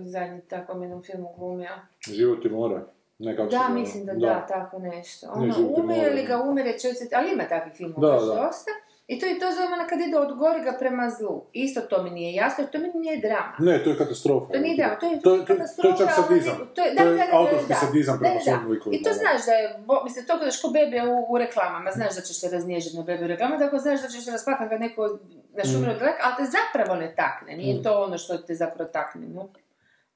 zadnji 0.00 0.40
takvom 0.40 0.82
jednom 0.82 1.02
filmu 1.02 1.34
glumio. 1.38 1.70
Život 2.02 2.44
je 2.44 2.50
mora. 2.50 2.82
Ne 3.18 3.36
kako 3.36 3.48
Da, 3.48 3.68
mislim 3.70 4.06
da 4.06 4.12
da, 4.14 4.46
tako 4.48 4.78
nešto. 4.80 5.26
Ne, 5.28 5.32
Ono, 5.34 5.44
je 5.46 5.64
umire 5.74 6.00
mora. 6.00 6.14
li 6.14 6.22
ga 6.24 6.36
umire 6.40 6.78
čovjek, 6.78 6.98
ali 7.12 7.32
ima 7.32 7.44
takvih 7.44 7.72
filmova 7.74 8.08
Da, 8.10 8.18
dosta. 8.18 8.70
I 9.06 9.18
to 9.18 9.26
je 9.26 9.38
to 9.38 9.46
zove 9.52 9.66
ono 9.68 9.84
kad 9.88 10.00
ide 10.00 10.18
od 10.18 10.32
gorega 10.34 10.76
prema 10.78 11.10
zlu. 11.10 11.42
Isto 11.54 11.80
to 11.82 12.02
mi 12.02 12.10
nije 12.10 12.34
jasno, 12.34 12.64
jer 12.64 12.70
to 12.70 12.78
mi 12.78 12.90
nije 12.96 13.16
drama. 13.18 13.54
Ne, 13.60 13.84
to 13.84 13.90
je 13.90 13.98
katastrofa. 13.98 14.52
To 14.52 14.58
nije 14.58 14.76
drama, 14.76 14.94
to 14.96 15.06
je 15.06 15.20
To 15.20 15.34
je- 15.34 15.38
to- 15.38 15.46
katastrofa. 15.46 15.82
to 15.88 15.94
je 15.94 15.98
čak 16.00 16.18
ono, 16.18 16.26
sadizam. 16.28 16.56
To 16.74 16.80
je, 16.82 16.88
To 16.88 16.94
da, 16.94 17.02
je 17.02 17.16
da, 17.16 17.16
da, 17.16 17.30
da, 17.30 17.38
autorski 17.38 17.68
da. 17.68 17.74
sadizam 17.76 18.18
prema 18.18 18.34
da. 18.46 18.68
likovima, 18.68 18.96
I 18.96 19.02
to 19.02 19.10
znaš 19.12 19.46
da 19.46 19.52
je, 19.52 19.78
bo, 19.80 20.04
mislim, 20.04 20.26
to 20.26 20.36
gledaš 20.36 20.62
ko 20.62 20.68
bebe 20.70 20.98
u, 21.04 21.26
u 21.28 21.38
reklamama, 21.38 21.90
znaš 21.90 22.14
da 22.14 22.22
ćeš 22.22 22.40
se 22.40 22.48
raznježiti 22.48 22.96
na 22.96 23.02
bebe 23.02 23.24
u 23.24 23.28
reklamama, 23.28 23.58
tako 23.58 23.78
znaš 23.78 24.02
da 24.02 24.08
ćeš 24.08 24.24
se 24.24 24.30
rasplakati 24.30 24.70
kad 24.70 24.80
neko 24.80 25.18
naš 25.56 25.68
Mm. 25.68 25.76
umre 25.76 25.90
od 25.90 26.02
raka, 26.02 26.22
ali 26.22 26.34
te 26.36 26.50
zapravo 26.50 27.00
ne 27.00 27.14
takne, 27.14 27.56
nije 27.56 27.82
to 27.82 28.02
ono 28.02 28.18
što 28.18 28.38
te 28.38 28.54
zapravo 28.54 28.90
takne, 28.90 29.26
no. 29.26 29.48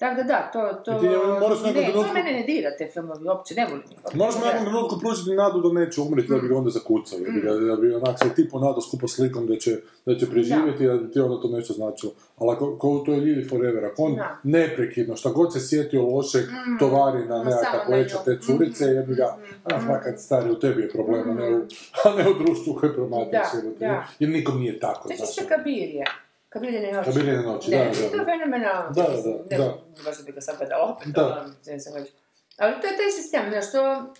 Tako 0.03 0.17
da 0.17 0.23
da, 0.25 0.51
to, 0.53 0.61
to, 0.85 0.99
ti 1.01 1.07
moraš 1.41 1.59
ne, 1.62 1.73
to 1.75 1.81
trenutku- 1.83 2.15
mene 2.15 2.33
ne 2.33 2.43
dira 2.43 2.77
te 2.79 2.88
filmovi, 2.88 3.25
uopće, 3.27 3.55
ne 3.55 3.65
volim. 3.65 3.83
mu 4.15 4.43
u 4.43 4.47
nekom 4.47 4.62
trenutku 4.62 4.99
pružiti 4.99 5.31
nadu 5.33 5.61
da 5.61 5.81
neće 5.81 6.01
umreti, 6.01 6.29
da 6.29 6.38
bi 6.38 6.49
ga 6.49 6.57
onda 6.57 6.71
zakucao, 6.71 7.19
da 7.19 7.31
bi, 7.31 7.41
ga, 7.41 7.51
da 7.53 7.77
bi 7.77 7.95
onak 7.95 8.19
se 8.19 8.35
ti 8.35 8.49
ponadao 8.49 8.81
skupo 8.81 9.09
slikom 9.09 9.47
da 9.47 9.57
će, 9.57 9.71
da 10.07 10.17
će 10.17 10.31
preživjeti, 10.31 10.88
a 10.88 10.95
da 10.95 11.11
ti 11.11 11.21
onda 11.21 11.43
to 11.43 11.49
nešto 11.49 11.73
značilo. 11.75 12.12
Ali 12.38 12.51
ako, 12.51 12.79
ko 12.79 13.03
to 13.07 13.12
je 13.12 13.21
Lili 13.21 13.45
Forever, 13.45 13.85
ako 13.85 14.03
on 14.03 14.15
Da. 14.15 14.38
neprekidno, 14.45 15.17
šta 15.17 15.31
god 15.31 15.53
se 15.53 15.61
sjetio 15.61 16.03
lošeg, 16.07 16.45
tovari 16.79 17.19
na 17.21 17.38
na 17.38 17.51
leđa 17.88 18.17
nju. 18.17 18.25
te 18.27 18.38
curice, 18.41 18.85
Mhm, 18.85 18.95
jebi 18.95 19.15
ga, 19.15 19.37
a 19.65 19.81
fakat 19.81 20.19
stari, 20.19 20.51
u 20.51 20.59
tebi 20.59 20.83
je 20.83 20.91
problem, 20.91 21.31
a 21.31 21.35
ne 21.35 21.49
u, 21.49 21.61
a 22.05 22.17
ne 22.17 22.31
u 22.31 22.35
društvu 22.37 22.75
koje 22.75 22.93
Da, 23.33 23.43
da. 23.81 24.05
jer 24.19 24.31
nikom 24.31 24.59
nije 24.59 24.79
tako, 24.81 25.09
Sjećaš 25.09 25.27
znaš. 25.27 25.35
se 25.37 25.49
Kabirije? 25.49 26.05
Kabirine 26.53 26.93
noći. 26.93 27.11
Kabirine 27.12 27.43
noći, 27.43 27.71
da, 27.71 27.77
da, 27.77 27.85
To 28.11 28.17
je 28.17 28.25
fenomenalno. 28.25 28.91
Da, 28.91 29.03
da, 29.51 29.57
da. 29.59 29.75
Baš 30.05 30.19
da 30.19 30.25
bi 30.25 30.33
ga 30.33 30.41
sad 30.41 30.59
gledala 30.59 30.85
opet. 30.85 31.09
Da. 31.09 31.27
ono. 31.27 32.05
Ali 32.59 32.81
to 32.81 32.87
je 32.87 32.97
taj 32.97 33.11
sistem, 33.12 33.43
znaš, 33.51 33.73
to 33.73 34.12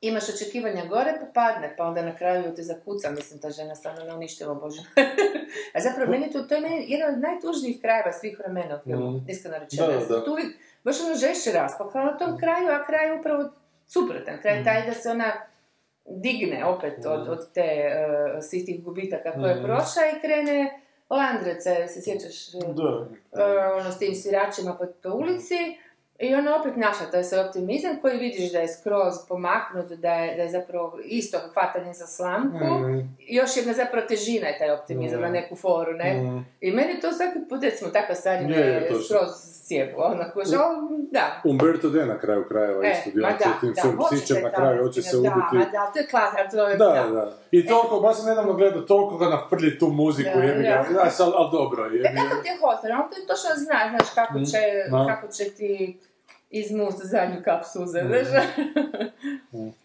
imaš 0.00 0.28
očekivanja 0.28 0.84
gore, 0.86 1.12
pa 1.20 1.26
padne, 1.34 1.74
pa 1.76 1.84
onda 1.84 2.02
na 2.02 2.16
kraju 2.16 2.54
te 2.56 2.62
zakuca, 2.62 3.10
mislim, 3.10 3.40
ta 3.40 3.50
žena 3.50 3.74
stvarno 3.74 4.04
ne 4.04 4.14
uništila, 4.14 4.54
bože. 4.54 4.82
A 5.74 5.80
zapravo, 5.80 6.10
meni 6.10 6.30
to, 6.32 6.42
to 6.42 6.54
je 6.54 6.60
meni 6.60 6.84
jedan 6.88 7.14
od 7.14 7.20
najtužnijih 7.20 7.80
krajeva 7.80 8.12
svih 8.12 8.38
vremena 8.38 8.76
Mm. 8.86 9.30
iskreno 9.30 9.58
rečeno. 9.58 9.86
Da, 9.86 10.14
da. 10.14 10.24
Tu 10.24 10.30
uvijek, 10.32 10.48
baš 10.84 11.00
ono 11.00 11.14
žešće 11.14 11.52
rasplakala 11.52 12.04
na 12.04 12.18
tom 12.18 12.38
kraju, 12.38 12.68
a 12.68 12.84
kraj 12.86 13.06
je 13.06 13.18
upravo 13.18 13.50
suprotan. 13.86 14.38
Kraj 14.42 14.58
je 14.58 14.64
taj 14.64 14.86
da 14.86 14.94
se 14.94 15.10
ona 15.10 15.32
digne 16.06 16.64
opet 16.64 17.06
od, 17.06 17.28
od 17.28 17.52
te 17.52 17.66
uh, 18.36 18.42
svih 18.42 18.64
tih 18.66 18.84
gubitaka 18.84 19.32
koje 19.32 19.50
je 19.50 19.60
Mm. 19.60 19.64
prošla 19.64 20.02
i 20.16 20.20
krene 20.20 20.80
Landrece, 21.10 21.88
se 21.88 22.00
sjećaš, 22.02 22.50
Da. 22.52 23.06
ono 23.80 23.90
s 23.92 23.98
tim 23.98 24.14
sviračima 24.14 24.76
po 25.02 25.10
ulici 25.14 25.54
i 26.20 26.34
ona 26.34 26.56
opet 26.56 26.76
našla 26.76 27.06
taj 27.06 27.24
svoj 27.24 27.40
optimizam 27.40 27.96
koji 28.00 28.18
vidiš 28.18 28.52
da 28.52 28.58
je 28.58 28.68
skroz 28.70 29.14
pomaknut, 29.28 29.86
da 29.88 30.12
je, 30.12 30.36
da 30.36 30.42
je 30.42 30.50
zapravo 30.50 30.98
isto 31.04 31.38
hvatanje 31.52 31.92
za 31.92 32.06
slamku. 32.06 32.64
Mm. 32.80 33.16
Još 33.20 33.56
jedna 33.56 33.72
zapravo 33.72 34.06
težina 34.06 34.46
je 34.46 34.58
taj 34.58 34.70
optimizam 34.70 35.18
Mm. 35.18 35.22
na 35.22 35.28
neku 35.30 35.56
foru, 35.56 35.92
ne? 35.94 36.14
Mm. 36.14 36.46
I 36.60 36.70
meni 36.70 37.00
to 37.00 37.12
svaki 37.12 37.38
put, 37.48 37.62
recimo, 37.62 37.90
takva 37.90 38.14
stvar 38.14 38.34
Je, 38.42 38.58
je, 38.58 38.90
skroz 39.00 39.30
sjebu, 39.62 39.92
onako, 39.98 40.40
že, 40.44 40.56
ali, 40.58 40.76
da. 41.10 41.40
Umberto 41.44 41.88
D 41.88 42.06
na 42.06 42.18
kraju 42.18 42.44
krajeva 42.44 42.86
E, 42.86 42.90
isto, 42.92 43.10
ja 43.16 43.28
da, 43.30 43.38
se 43.38 43.50
tim 43.60 43.72
da, 43.72 43.80
svojim 43.82 43.98
psićem 44.10 44.42
na 44.42 44.52
kraju, 44.52 44.82
hoće 44.82 45.02
se 45.02 45.10
Da, 45.12 45.20
ubiti. 45.20 45.54
ma 45.54 45.64
da, 45.66 45.90
to 45.92 45.98
je 45.98 46.06
klasa, 46.06 46.48
to 46.50 46.68
je, 46.68 46.76
Da, 46.76 47.06
da. 47.12 47.32
I 47.50 47.66
toliko, 47.66 48.00
baš 48.00 48.16
sam 48.16 48.26
nedavno 48.26 48.52
gledao, 48.52 48.82
toliko 48.82 49.16
ga 49.16 49.26
naprlji 49.28 49.78
tu 49.78 49.86
muziku, 49.88 50.30
Da, 50.34 50.42
jebi 50.42 50.62
ga, 50.62 50.68
da. 50.68 50.92
znaš, 50.92 51.20
ali 51.20 51.32
al 51.36 51.50
dobro, 51.52 51.84
jebi 51.84 51.98
E, 52.00 52.14
kako 52.14 52.42
ti 52.42 52.48
je 52.48 52.56
hotel, 52.56 52.90
on 52.92 53.10
to 53.10 53.16
točno 53.28 53.50
zna, 53.56 53.78
znaš, 53.90 54.08
kako 54.14 54.38
Mm, 54.38 54.44
će, 54.44 54.58
da. 54.90 55.06
kako 55.08 55.26
će 55.28 55.44
ti 55.50 55.98
izmusti 56.50 57.06
zadnju 57.06 57.36
kap 57.44 57.62
suze, 57.64 58.02
Mm. 58.02 58.08
znaš. 58.24 58.44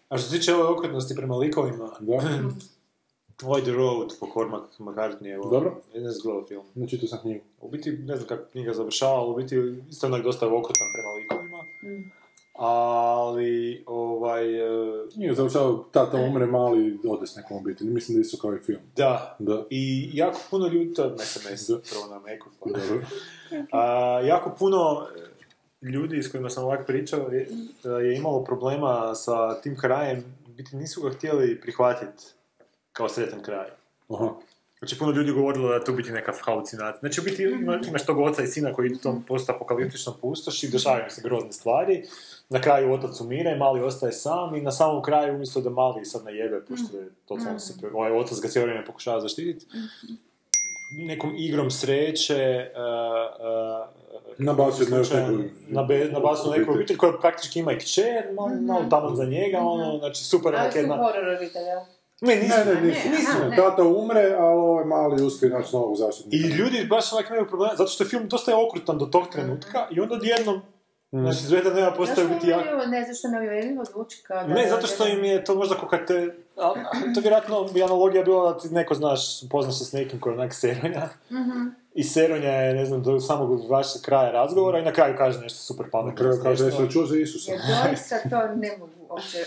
A 0.08 0.18
što 0.18 0.28
se 0.28 0.38
tiče 0.38 0.54
ove 0.54 0.64
okrutnosti 0.64 1.14
prema 1.14 1.36
likovima, 1.36 1.90
Void 3.42 3.64
the 3.64 3.72
Road 3.72 4.08
po 4.20 4.26
Cormac 4.34 4.62
McCartney, 4.78 5.34
evo, 5.34 5.50
Dobro. 5.50 5.76
jedan 5.94 6.10
zgledao 6.12 6.44
film. 6.46 6.62
ne 6.74 6.88
čitao 6.88 7.08
sam 7.08 7.18
knjigu. 7.18 7.44
U 7.60 7.68
biti, 7.68 7.90
ne 7.92 8.16
znam 8.16 8.28
kako 8.28 8.42
knjiga 8.52 8.72
završava, 8.72 9.12
ali 9.14 9.30
u 9.30 9.36
biti 9.36 9.56
isto 9.90 10.06
onak 10.06 10.22
dosta 10.22 10.46
okrutan 10.46 10.86
prema 10.94 11.10
likovima. 11.12 11.62
Mm. 11.84 12.10
Ali, 12.58 13.82
ovaj, 13.86 14.54
e, 14.56 15.04
Nije 15.16 15.34
završao, 15.34 15.84
tata 15.92 16.16
umre 16.18 16.46
mali, 16.46 16.98
ode 17.08 17.26
s 17.26 17.36
nekom 17.36 17.56
obitelji, 17.56 17.90
mislim 17.90 18.14
da 18.14 18.20
je 18.20 18.22
isto 18.22 18.36
kao 18.38 18.54
i 18.54 18.60
film. 18.60 18.80
da, 18.96 19.36
Da. 19.38 19.64
i 19.70 20.10
jako 20.14 20.40
puno 20.50 20.66
ljudi, 20.68 20.94
to 20.94 21.04
je 21.04 21.10
SMS, 21.18 21.66
prvo 21.66 22.06
na 22.10 22.18
Macu, 22.18 22.50
pa 22.60 22.70
Dobro. 22.70 23.06
A, 23.72 23.82
jako 24.20 24.50
puno 24.58 25.06
ljudi 25.82 26.22
s 26.22 26.30
kojima 26.30 26.50
sam 26.50 26.64
ovak 26.64 26.86
pričao 26.86 27.28
je, 27.28 27.48
je 27.84 28.16
imalo 28.16 28.44
problema 28.44 29.14
sa 29.14 29.60
tim 29.60 29.76
krajem, 29.76 30.24
biti 30.46 30.76
nisu 30.76 31.02
ga 31.02 31.10
htjeli 31.10 31.60
prihvatiti 31.60 32.24
kao 32.92 33.08
sretan 33.08 33.42
kraj. 33.42 33.66
Aha. 34.08 34.30
Znači, 34.78 34.98
puno 34.98 35.12
ljudi 35.12 35.32
govorilo 35.32 35.68
da 35.68 35.74
je 35.74 35.84
to 35.84 35.92
biti 35.92 36.12
neka 36.12 36.32
halucinacija. 36.44 36.98
Znači, 37.00 37.20
u 37.20 37.24
biti 37.24 37.42
ima- 37.42 37.80
imaš 37.88 38.06
tog 38.06 38.18
oca 38.18 38.42
i 38.42 38.46
sina 38.46 38.72
koji 38.72 38.86
idu 38.86 38.98
tom 38.98 39.22
post-apokaliptičnom 39.22 40.14
pustoši, 40.20 40.68
dešavaju 40.70 41.10
se 41.10 41.20
grozne 41.24 41.52
stvari. 41.52 42.04
Na 42.48 42.60
kraju 42.60 42.92
otac 42.92 43.20
umire, 43.20 43.56
mali 43.56 43.82
ostaje 43.82 44.12
sam 44.12 44.54
i 44.54 44.60
na 44.60 44.72
samom 44.72 45.02
kraju, 45.02 45.34
umjesto 45.34 45.60
da 45.60 45.70
mali 45.70 46.04
sad 46.04 46.24
najebe, 46.24 46.60
pošto 46.68 46.96
je 46.96 47.08
totalno 47.28 47.58
se, 47.58 47.74
ovaj 47.92 48.12
otac 48.12 48.40
ga 48.40 48.48
cijelo 48.48 48.66
vrijeme 48.66 48.86
pokušava 48.86 49.20
zaštititi, 49.20 49.66
nekom 50.96 51.34
igrom 51.36 51.70
sreće, 51.70 52.70
uh, 52.74 52.80
uh, 53.40 54.05
Nabacio 54.38 54.86
na 54.90 54.96
još 54.96 55.10
neku- 55.10 55.42
nabacio 56.12 56.50
na 56.50 56.56
neku 56.56 56.72
obitelj 56.72 56.96
koja 56.96 57.12
praktički 57.12 57.58
ima 57.58 57.72
i 57.72 57.78
kćer, 57.78 58.24
malo, 58.34 58.50
malo 58.60 58.84
tamo 58.90 59.14
za 59.14 59.24
njega, 59.24 59.58
ono, 59.60 59.98
znači 59.98 60.24
super 60.24 60.48
Ali 60.48 60.60
onak 60.60 60.72
su 60.72 60.78
jedna... 60.78 60.96
horor 60.96 61.28
obitelja. 61.36 61.86
Ne, 62.20 62.36
nisu, 62.36 62.56
Ne, 62.58 62.64
ne, 62.64 62.80
nisu, 62.80 63.08
ne, 63.08 63.16
nisu. 63.16 63.50
ne. 63.50 63.56
Tata 63.56 63.82
umre, 63.84 64.34
ali 64.38 64.58
ovaj 64.58 64.84
mali 64.84 65.22
uspije 65.22 65.50
naći 65.50 65.76
novog 65.76 65.96
zaštitnika. 65.96 66.36
I 66.36 66.50
ljudi 66.50 66.86
baš 66.86 67.12
onak 67.12 67.26
imaju 67.28 67.48
problema, 67.48 67.74
zato 67.74 67.90
što 67.90 68.04
je 68.04 68.08
film 68.08 68.28
dosta 68.28 68.50
je 68.50 68.56
okrutan 68.58 68.98
do 68.98 69.06
tog 69.06 69.28
trenutka 69.28 69.86
i 69.90 70.00
onda 70.00 70.14
odjednom, 70.14 70.60
znači 71.12 71.38
Zvezda 71.38 71.70
nema 71.72 71.90
postaje 71.90 72.16
Zašto 72.18 72.34
biti 72.34 72.48
jako... 72.48 72.62
uvjerljivo- 72.62 72.86
ne, 72.86 73.04
zašto 73.04 73.28
ne 73.28 73.38
uvjerljivo 73.40 73.84
zvuči 73.84 74.22
kao 74.22 74.36
da... 74.38 74.46
Ne, 74.46 74.68
zato 74.68 74.86
što 74.86 75.06
im 75.08 75.24
je 75.24 75.44
to 75.44 75.54
možda 75.54 75.74
kao 75.74 75.88
kad 75.88 76.06
te... 76.06 76.14
a- 76.56 76.72
To 77.04 77.16
je 77.16 77.22
vjerojatno 77.22 77.64
bi 77.64 77.82
analogija 77.82 78.22
bila 78.22 78.52
da 78.52 78.58
ti 78.58 78.68
neko 78.68 78.94
znaš, 78.94 79.20
poznaš 79.48 79.78
se 79.78 79.84
s 79.84 79.92
nekim 79.92 80.20
koji 80.20 80.32
je 80.32 80.38
onak 80.38 80.54
seronja. 80.54 81.08
I 81.94 82.04
seronja 82.04 82.48
je, 82.50 82.74
ne 82.74 82.86
znam, 82.86 83.02
do 83.02 83.20
samog 83.20 83.70
vašeg 83.70 84.02
kraja 84.02 84.30
razgovora 84.32 84.78
i 84.78 84.84
na 84.84 84.92
kraju 84.92 85.14
kaže 85.18 85.40
nešto 85.40 85.58
super 85.58 85.86
pametno. 85.92 86.10
Na 86.12 86.30
kraju 86.30 86.40
kaže, 86.42 86.64
li 86.76 86.90
čuo 86.90 87.06
za 87.06 87.16
Isusa? 87.16 87.52
Jer 87.52 87.60
doista 87.84 88.16
to 88.20 88.54
ne 88.54 88.76
mogu 88.78 88.92
uopće... 89.08 89.38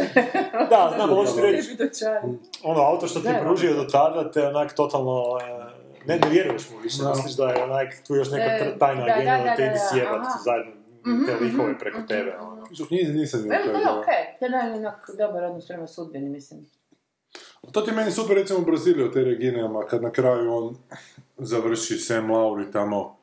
Da, 0.70 0.92
znam, 0.96 1.08
hoću 1.10 1.32
reći, 1.42 1.76
ono 2.62 2.80
auto 2.82 3.06
što 3.06 3.20
ti 3.20 3.28
je 3.28 3.40
pružio 3.40 3.74
do 3.74 3.84
tada 3.84 4.30
te 4.30 4.46
onak 4.46 4.72
totalno... 4.72 5.22
e, 5.42 5.82
Ne, 6.06 6.16
ne 6.16 6.28
vjeruješ 6.30 6.70
mu 6.70 6.78
više, 6.78 7.02
Da. 7.02 7.08
misliš 7.08 7.34
da 7.34 7.48
je 7.48 7.62
onak 7.64 7.88
tu 8.06 8.14
još 8.14 8.30
neka 8.30 8.44
E, 8.44 8.78
tajna 8.78 9.04
da, 9.04 9.12
agenda 9.12 9.30
da, 9.32 9.38
da 9.38 9.44
da, 9.44 9.56
te 9.56 9.62
ide 9.62 9.72
da, 9.72 9.78
sjebat 9.92 10.26
zajedno 11.04 11.26
te 11.26 11.34
Mhm, 11.34 11.44
likove 11.44 11.68
mhm, 11.68 11.78
preko 11.78 11.98
mhm, 11.98 12.06
tebe. 12.06 12.36
ono. 12.38 12.62
U 12.82 12.86
knjizi 12.86 13.12
nisam 13.12 13.40
vidio 13.42 13.58
to 13.58 13.72
to. 13.72 13.78
je 13.78 13.90
okej, 13.90 14.22
to 14.38 14.46
je 14.46 14.72
onak 14.74 15.10
dobar 15.18 15.44
odnos 15.44 15.68
prema 15.68 15.86
sudbini, 15.86 16.28
mislim. 16.28 16.60
To 17.72 17.80
ti 17.80 17.90
je 17.90 17.96
meni 17.96 18.10
super 18.10 18.36
recimo 18.36 18.58
u 18.58 18.64
Braziliji 18.64 19.04
od 19.04 19.12
te 19.12 19.20
Reginama, 19.20 19.86
kad 19.86 20.02
na 20.02 20.10
kraju 20.10 20.54
on 20.54 20.76
završi 21.38 21.96
Sam 21.96 22.30
Lauri 22.30 22.70
tamo 22.72 23.16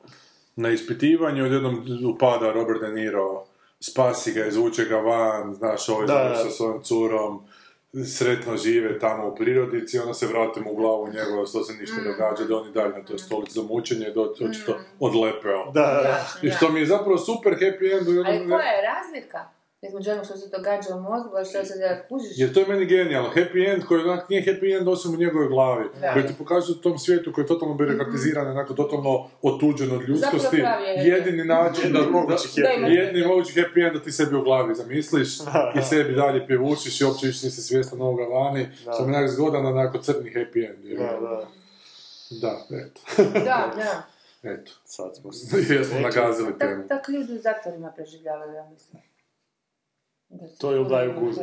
na 0.56 0.70
ispitivanju, 0.70 1.44
odjednom 1.44 1.84
upada 2.06 2.52
Robert 2.52 2.80
De 2.80 2.88
Niro, 2.88 3.44
spasi 3.80 4.32
ga, 4.32 4.46
izvuče 4.46 4.84
ga 4.84 4.96
van, 4.96 5.54
znaš, 5.54 5.88
ovaj 5.88 6.06
da. 6.06 6.34
sa 6.36 6.50
svojom 6.50 6.82
curom, 6.82 7.46
sretno 7.92 8.56
žive 8.56 8.98
tamo 8.98 9.28
u 9.28 9.34
prirodici, 9.34 9.98
onda 9.98 10.14
se 10.14 10.26
vrati 10.26 10.60
mu 10.60 10.72
u 10.72 10.76
glavu 10.76 11.08
njegova, 11.08 11.46
što 11.46 11.64
se 11.64 11.72
ništa 11.72 11.96
ne 11.96 12.10
događa, 12.10 12.44
da 12.44 12.56
on 12.56 12.68
i 12.68 12.72
dalje 12.72 12.98
na 12.98 13.04
toj 13.04 13.18
stolici 13.18 13.52
za 13.52 13.62
mučenje, 13.62 14.10
da 14.10 14.20
očito 14.20 14.78
odlepeo. 15.00 15.70
Da, 15.72 15.80
da, 15.80 16.02
da. 16.02 16.26
I 16.42 16.50
što 16.50 16.72
mi 16.72 16.80
je 16.80 16.86
zapravo 16.86 17.18
super 17.18 17.52
happy 17.52 17.98
end 17.98 18.26
Ali 18.26 18.48
koja 18.48 18.66
je 18.66 18.82
razlika? 18.82 19.59
Između 19.82 20.10
onog 20.10 20.24
što 20.24 20.36
se 20.36 20.48
događa 20.48 20.94
u 20.94 21.00
mozgu, 21.00 21.36
a 21.36 21.44
što 21.44 21.64
se 21.64 21.78
da 21.78 22.08
kužiš. 22.08 22.32
Jer 22.36 22.54
to 22.54 22.60
je 22.60 22.66
meni 22.66 22.86
genijalno. 22.86 23.30
Happy 23.34 23.72
end 23.72 23.84
koji 23.84 24.02
onak 24.02 24.28
nije 24.28 24.42
happy 24.42 24.78
end 24.78 24.88
osim 24.88 25.14
u 25.14 25.16
njegovoj 25.16 25.48
glavi. 25.48 25.84
Da. 26.00 26.12
Koji 26.12 26.26
ti 26.26 26.34
pokazuje 26.38 26.76
u 26.78 26.80
tom 26.80 26.98
svijetu 26.98 27.32
koji 27.32 27.42
je 27.42 27.46
totalno 27.46 27.74
birokratiziran, 27.74 28.46
onako 28.46 28.74
totalno 28.74 29.30
otuđen 29.42 29.92
od 29.92 30.08
ljudskosti. 30.08 30.56
Je 30.56 31.08
Jedini 31.08 31.44
način 31.44 31.92
da, 31.92 32.00
da, 32.00 32.10
mogući 32.10 32.48
happy 32.48 32.74
end. 32.76 32.92
jedini 32.92 33.26
mogući 33.26 33.60
happy 33.60 33.86
end 33.86 33.96
da 33.96 34.02
ti 34.02 34.12
sebi 34.12 34.36
u 34.36 34.42
glavi 34.42 34.74
zamisliš 34.74 35.28
i 35.78 35.82
sebi 35.82 36.14
dalje 36.14 36.46
pjevušiš 36.46 37.00
i 37.00 37.04
uopće 37.04 37.26
više 37.26 37.46
nisi 37.46 37.62
svjestan 37.62 38.00
ovoga 38.00 38.24
vani. 38.24 38.68
Što 38.80 39.06
mi 39.06 39.12
je 39.12 39.18
onak 39.18 39.30
zgodan, 39.30 39.66
onako 39.66 39.98
crni 39.98 40.30
happy 40.30 40.70
end. 40.70 40.84
je. 40.84 40.96
Da, 40.96 41.18
da. 41.20 41.46
Da, 42.30 42.66
eto. 42.84 43.00
Da, 43.32 43.72
da. 43.76 44.02
eto. 44.50 44.72
Sad 44.84 45.16
smo 45.16 45.30
Jesmo 45.74 46.00
nagazili 46.00 46.58
temu. 46.58 46.80
Tak, 46.82 46.88
tako 46.88 47.12
ljudi 47.12 47.32
u 47.34 47.38
zatvorima 47.38 47.92
preživljavaju, 47.96 48.52
ja 48.52 48.68
mislim. 48.72 49.09
To 50.58 50.72
ili 50.72 50.88
daju 50.88 51.12
guze. 51.20 51.40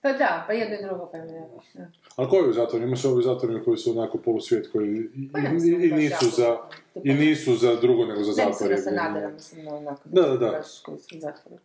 Pa 0.00 0.12
da, 0.12 0.44
pa 0.46 0.52
jedno 0.52 0.76
i 0.76 0.82
drugo 0.82 1.08
pa 1.12 1.18
ne. 1.18 1.48
Da. 1.74 1.86
A 2.16 2.28
koji 2.28 2.50
u 2.50 2.52
zatvoru? 2.52 2.84
Imaš 2.84 3.04
ovi 3.04 3.22
zatvorima 3.22 3.64
koji 3.64 3.76
su 3.76 3.90
onako 3.90 4.18
polusvijet, 4.18 4.68
koji 4.72 5.10
i, 5.14 5.28
Pa 5.32 5.38
i, 5.38 5.42
i 5.88 5.92
nisu 5.92 6.30
za, 6.30 6.56
i 7.04 7.14
nisu 7.14 7.54
za 7.56 7.76
drugo 7.76 8.04
nego 8.06 8.22
za 8.22 8.32
Ne 8.32 8.46
mislim 8.46 8.52
zatvor. 8.52 8.68
da 8.68 8.74
je 8.74 8.78
se 8.78 8.90
bilo. 8.90 9.02
nadara, 9.02 9.28
mislim 9.30 9.64
da 9.64 9.74
onako. 9.74 10.00
Da, 10.04 10.22
da, 10.22 10.36
da. 10.36 10.50
Baš 10.50 10.80
koji 10.84 10.98
su 10.98 11.16
u 11.16 11.20
zatvoru. 11.20 11.56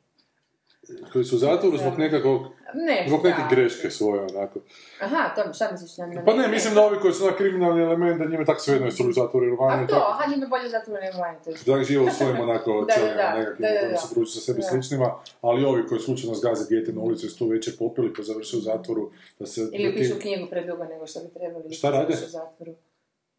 Koji 1.14 1.26
su 1.26 1.36
u 1.36 1.40
zatvoru 1.40 1.78
zbog 1.78 1.98
nekakvog, 1.98 2.42
Ne, 2.74 3.06
zbog 3.08 3.24
neke 3.24 3.42
da. 3.42 3.48
greške 3.56 3.90
svoje, 3.90 4.22
onako. 4.22 4.60
Aha, 5.02 5.36
to 5.36 5.54
šta 5.54 5.72
misliš 5.72 5.98
na... 5.98 6.24
Pa 6.26 6.34
ne, 6.34 6.48
mislim 6.48 6.74
da 6.76 6.82
ovi 6.82 6.98
koji 7.02 7.14
su 7.14 7.26
na 7.26 7.36
kriminalni 7.36 7.82
element, 7.84 8.20
da 8.20 8.26
njima 8.26 8.46
tako 8.46 8.60
svejedno 8.60 8.88
jesu 8.88 9.10
u 9.10 9.14
zatvoru 9.14 9.46
ili 9.46 9.56
vani, 9.56 9.84
A 9.84 9.88
to, 9.88 9.96
aha, 10.10 10.32
njima 10.32 10.48
bolje 10.48 10.66
u 10.66 10.70
zatvoru 10.70 11.02
nego 11.02 11.18
je. 11.18 11.78
da 11.78 11.84
žive 11.84 12.04
u 12.04 12.10
svojim 12.10 12.40
onako 12.40 12.86
da. 13.18 13.34
nekakvim 13.38 13.62
Da, 13.62 13.88
da, 13.90 13.98
u 14.12 14.14
kojim 14.14 14.26
da. 14.26 14.30
se 14.30 14.40
sa 14.40 14.46
sebi 14.46 14.62
Da. 14.62 14.68
sličnima, 14.68 15.16
ali 15.42 15.66
ovi 15.66 15.88
koji 15.88 16.02
slučajno 16.02 16.36
zgaze 16.36 16.66
dijete 16.70 16.94
na 16.94 17.02
ulicu 17.02 17.26
i 17.26 17.30
su 17.30 17.38
tu 17.38 17.48
večer 17.48 17.74
popili 17.80 18.14
pa 18.14 18.24
završe 18.24 18.58
u 18.58 18.62
zatvoru, 18.62 19.12
da 19.40 19.46
se... 19.46 19.62
Ili 19.74 19.96
pišu 19.96 20.14
knjigu 20.22 20.48
predugo 20.50 20.84
nego 20.84 21.08
što 21.08 21.20
bi 21.20 21.30
trebali. 21.34 21.74
Šta 21.74 21.90
rade? 21.90 22.14
U 22.14 22.30
zatvoru. 22.30 22.76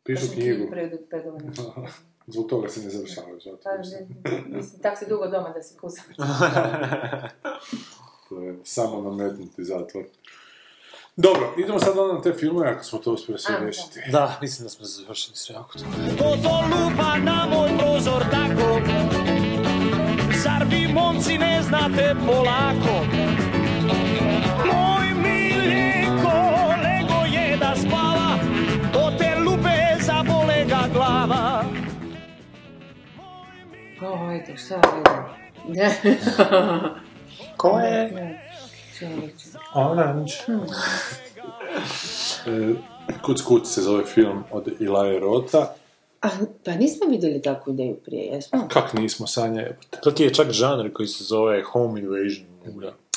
pišu 0.04 0.26
knjigu. 0.34 0.70
predugo. 0.70 1.38
Zbog 2.26 2.48
toga 2.48 2.68
se 2.68 2.80
ne 2.80 2.90
završavaju 2.90 3.36
u 3.36 3.56
Pa, 3.64 3.70
mislim, 4.48 4.80
tak 4.82 4.98
si 4.98 5.06
dugo 5.08 5.28
doma 5.28 5.48
da 5.48 5.62
si 5.62 5.76
kuza. 5.78 6.02
To 8.28 8.40
je 8.40 8.56
samo 8.64 9.02
nametnuti 9.02 9.64
zatvor. 9.64 10.04
Dobro, 11.16 11.54
idemo 11.58 11.78
sad 11.78 11.98
onda 11.98 12.14
na 12.14 12.22
te 12.22 12.32
filmove, 12.32 12.68
ako 12.68 12.84
smo 12.84 12.98
to 12.98 13.12
uspjeli 13.12 13.38
sve 13.38 13.54
A, 13.54 14.10
da. 14.12 14.38
mislim 14.40 14.64
da 14.64 14.68
smo 14.70 14.84
završili 14.84 15.36
sve 15.36 15.56
oko 15.58 15.78
toga. 15.78 15.90
Ko 16.18 16.36
to 16.42 16.62
lupa 16.62 17.16
na 17.16 17.46
moj 17.46 17.70
prozor 17.78 18.22
tako 18.30 18.80
Zar 20.42 20.66
vi 20.70 20.92
momci 20.92 21.38
ne 21.38 21.62
znate 21.62 22.14
polako 22.26 23.06
O, 34.06 34.30
eto, 34.32 34.52
šta 34.56 34.74
je? 34.74 36.18
Ko 37.56 37.78
je? 37.78 38.10
Orange. 39.74 40.32
E, 42.46 42.74
Kuc 43.22 43.40
Kuc 43.42 43.66
se 43.68 43.82
zove 43.82 44.04
film 44.04 44.44
od 44.50 44.68
Ilaje 44.80 45.20
Rota. 45.20 45.74
A, 46.22 46.28
pa 46.64 46.72
nismo 46.72 47.06
vidjeli 47.06 47.42
takvu 47.42 47.72
ideju 47.72 47.96
prije, 48.04 48.24
jesmo? 48.24 48.68
Kak 48.68 48.92
nismo, 48.94 49.26
Sanja 49.26 49.60
jebote. 49.60 49.98
To 50.02 50.10
ti 50.10 50.22
je 50.22 50.34
čak 50.34 50.50
žanr 50.50 50.92
koji 50.92 51.06
se 51.08 51.24
zove 51.24 51.62
home 51.62 52.00
invasion. 52.00 52.46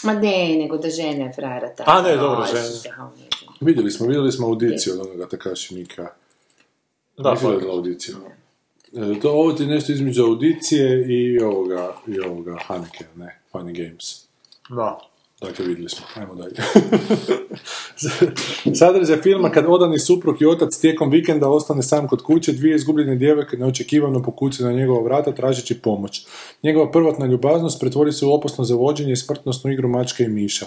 Ma 0.03 0.13
ne, 0.13 0.55
nego 0.57 0.77
da 0.77 0.89
žene 0.89 1.33
frajera 1.35 1.75
ta. 1.75 1.83
A, 1.87 2.01
ne, 2.01 2.15
dobro, 2.17 2.45
žene. 2.45 2.95
Vidjeli 3.61 3.91
smo, 3.91 4.07
vidjeli 4.07 4.31
smo 4.31 4.47
audiciju 4.47 4.93
od 4.93 4.99
onoga 5.07 5.27
Takashi 5.27 5.75
Mika. 5.75 6.07
Da, 7.17 7.31
Nisi 7.31 7.43
pa- 7.45 7.51
vidjela 7.51 7.73
audiciju? 7.73 8.15
E, 8.15 8.34
To, 9.21 9.31
ovo 9.31 9.53
ti 9.53 9.65
nešto 9.65 9.91
između 9.91 10.23
audicije 10.23 11.05
i 11.09 11.39
ovoga, 11.39 11.93
i 12.07 12.19
ovoga 12.19 12.57
Haneke, 12.67 13.05
ne, 13.15 13.39
Funny 13.53 13.87
Games. 13.87 14.25
Da. 14.69 14.99
Dakle, 15.41 15.65
vidjeli 15.65 15.89
smo. 15.89 16.05
Ajmo 16.15 16.35
dalje. 16.35 16.55
Sadržaj 18.79 19.21
filma 19.21 19.49
kad 19.49 19.65
odani 19.67 19.99
suprug 19.99 20.41
i 20.41 20.45
otac 20.45 20.77
tijekom 20.77 21.09
vikenda 21.09 21.49
ostane 21.49 21.83
sam 21.83 22.07
kod 22.07 22.21
kuće, 22.21 22.53
dvije 22.53 22.75
izgubljene 22.75 23.15
djevojke 23.15 23.57
neočekivano 23.57 24.23
pokucaju 24.23 24.69
na 24.69 24.75
njegova 24.75 25.03
vrata 25.03 25.31
tražeći 25.31 25.81
pomoć. 25.81 26.27
Njegova 26.63 26.91
prvotna 26.91 27.25
ljubaznost 27.25 27.79
pretvori 27.79 28.11
se 28.11 28.25
u 28.25 28.33
opasno 28.33 28.63
zavođenje 28.63 29.11
i 29.11 29.15
smrtnosnu 29.15 29.71
igru 29.71 29.89
mačke 29.89 30.23
i 30.23 30.29
miša. 30.29 30.65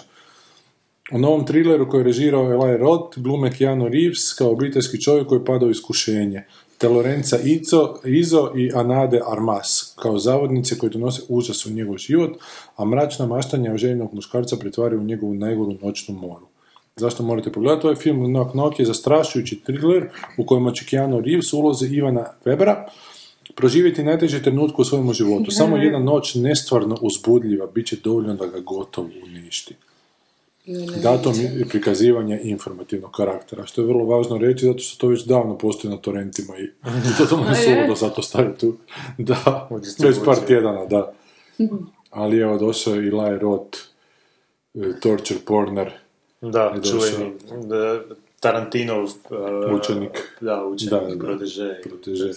U 1.12 1.18
novom 1.18 1.46
trileru 1.46 1.90
koji 1.90 2.00
je 2.00 2.04
režirao 2.04 2.52
Eli 2.52 2.76
Roth 2.76 3.18
glume 3.18 3.52
Keanu 3.52 3.88
Reeves 3.88 4.32
kao 4.38 4.50
obiteljski 4.50 5.00
čovjek 5.00 5.28
koji 5.28 5.44
pada 5.44 5.66
u 5.66 5.70
iskušenje, 5.70 6.44
te 6.78 6.88
Lorenza 6.88 7.38
Izo, 7.44 7.96
Izo 8.04 8.52
i 8.56 8.70
Anade 8.74 9.20
Armas 9.32 9.92
kao 9.96 10.18
zavodnice 10.18 10.78
koji 10.78 10.90
donose 10.90 11.22
užas 11.28 11.66
u 11.66 11.70
njegov 11.70 11.96
život, 11.96 12.30
a 12.76 12.84
mračna 12.84 13.26
maštanja 13.26 13.76
željenog 13.76 14.14
muškarca 14.14 14.56
pretvaraju 14.56 15.00
u 15.00 15.04
njegovu 15.04 15.34
najgoru 15.34 15.74
noćnu 15.82 16.14
moru. 16.14 16.46
Zašto 16.96 17.22
morate 17.22 17.52
pogledati 17.52 17.86
ovaj 17.86 17.96
film? 17.96 18.24
Knock 18.24 18.50
Knock 18.50 18.78
je 18.78 18.86
zastrašujući 18.86 19.60
thriller 19.60 20.08
u 20.38 20.46
kojem 20.46 20.74
će 20.74 20.84
Keanu 20.84 21.20
Reeves 21.20 21.52
ulozi 21.52 21.86
Ivana 21.86 22.26
Webera 22.44 22.84
proživjeti 23.54 24.04
najteži 24.04 24.42
trenutku 24.42 24.82
u 24.82 24.84
svojemu 24.84 25.12
životu. 25.12 25.50
Samo 25.50 25.76
jedna 25.76 25.98
noć 25.98 26.34
nestvarno 26.34 26.96
uzbudljiva 27.00 27.66
bit 27.74 27.86
će 27.86 27.96
dovoljno 28.04 28.34
da 28.34 28.46
ga 28.46 28.60
gotovo 28.60 29.08
uništi. 29.24 29.74
Datum 31.02 31.34
i 31.60 31.68
prikazivanje 31.68 32.40
informativnog 32.42 33.10
karaktera, 33.10 33.66
što 33.66 33.80
je 33.80 33.86
vrlo 33.86 34.04
važno 34.04 34.38
reći, 34.38 34.66
zato 34.66 34.78
što 34.78 35.00
to 35.00 35.08
već 35.08 35.24
davno 35.24 35.58
postoji 35.58 35.94
na 35.94 36.00
torrentima 36.00 36.54
i 36.58 36.70
totalno 37.18 37.48
je 37.48 37.54
suludo 37.54 37.94
zato 37.94 38.22
staviti 38.22 38.60
tu. 38.60 38.76
Da, 39.18 39.68
već 39.98 40.16
par 40.24 40.36
tjedana, 40.46 40.86
da. 40.86 41.12
Ali 42.10 42.38
evo, 42.38 42.58
došao 42.58 42.94
je 42.94 43.08
Eli 43.08 43.38
Roth, 43.38 43.78
e, 44.74 45.00
torture 45.00 45.40
porner, 45.46 45.90
Da, 46.40 46.74
čuveni 46.90 47.32
da, 47.68 48.00
Tarantinov 48.40 49.04
uh, 49.04 49.80
Učenik. 49.80 50.36
Da, 50.40 50.64
učenik, 50.64 50.90
Da, 50.90 51.00
da, 51.00 51.24
proteže. 51.24 51.80
Proteže. 51.84 52.32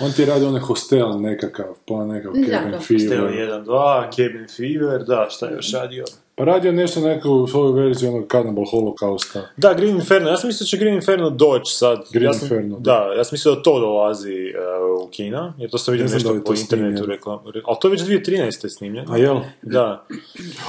On 0.00 0.12
ti 0.12 0.24
radi 0.24 0.44
onaj 0.44 0.60
hostel 0.60 1.20
nekakav, 1.20 1.66
pa 1.88 2.04
nekakav 2.04 2.32
Da, 2.32 2.46
cabin 2.46 2.70
da. 2.70 2.80
Steo 2.80 2.98
fever. 2.98 3.32
1, 3.32 3.64
2, 3.64 4.10
Cabin 4.16 4.46
Fever, 4.56 5.04
da, 5.04 5.26
šta 5.30 5.46
je 5.46 5.54
još 5.54 5.72
radio? 5.72 6.04
Pa 6.36 6.44
radio 6.44 6.72
nešto 6.72 7.00
neku 7.00 7.46
svoju 7.46 7.72
verziju 7.72 8.10
onog 8.10 8.26
Cannibal 8.30 8.64
Holocausta. 8.70 9.48
Da, 9.56 9.74
Green 9.74 9.96
Inferno, 9.96 10.30
ja 10.30 10.36
sam 10.36 10.48
mislio 10.48 10.64
da 10.64 10.68
će 10.68 10.76
Green 10.76 10.94
Inferno 10.94 11.30
doći 11.30 11.74
sad. 11.74 12.04
Green 12.12 12.26
ja 12.26 12.32
sam, 12.32 12.42
Inferno, 12.42 12.78
da. 12.78 13.12
ja 13.16 13.24
sam 13.24 13.34
mislio 13.34 13.54
da 13.54 13.62
to 13.62 13.80
dolazi 13.80 14.52
uh, 14.98 15.06
u 15.06 15.08
kina, 15.10 15.54
jer 15.58 15.70
to 15.70 15.78
sam 15.78 15.92
vidio 15.92 16.04
Ne 16.04 16.08
da 16.08 16.14
nešto 16.14 16.40
po 16.44 16.54
internetu 16.54 17.06
reklam. 17.06 17.38
Ali 17.66 17.76
to 17.80 17.88
je 17.88 17.90
već 17.90 18.00
2013. 18.00 18.68
snimljeno. 18.68 19.12
A 19.12 19.16
jel? 19.16 19.40
Da. 19.62 20.06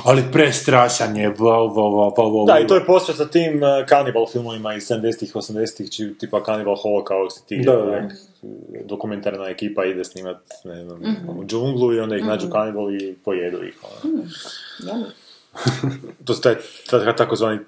Ali 0.03 0.23
prestrašan 0.31 1.15
je, 1.15 1.29
wow, 1.29 1.73
wow, 1.73 1.75
wow, 1.75 2.15
wow, 2.15 2.31
wow. 2.31 2.47
Da, 2.47 2.59
i 2.59 2.67
to 2.67 2.75
je 2.75 2.85
posvet 2.85 3.31
tim 3.31 3.63
uh, 3.63 3.85
kanibal 3.87 4.25
filmovima 4.31 4.75
iz 4.75 4.83
70-ih, 4.83 5.35
80-ih, 5.35 5.91
či, 5.91 6.13
tipa 6.19 6.43
Cannibal 6.45 6.75
Holocaust, 6.75 7.47
ti 7.47 7.61
Da, 7.65 7.75
da. 7.75 8.09
dokumentarna 8.83 9.49
ekipa 9.49 9.85
ide 9.85 10.03
snimat, 10.03 10.37
ne 10.63 10.83
znam, 10.83 10.99
u 11.39 11.45
džunglu 11.45 11.93
i 11.93 11.99
onda 11.99 12.15
ih 12.15 12.25
nađu 12.25 12.49
kanibali 12.49 12.97
i 13.03 13.15
pojedu 13.15 13.63
ih. 13.63 13.79
ono. 13.83 14.23
To 16.25 16.33
je 16.33 16.41
taj, 16.41 16.55
taj 16.89 17.15
takozvani 17.15 17.59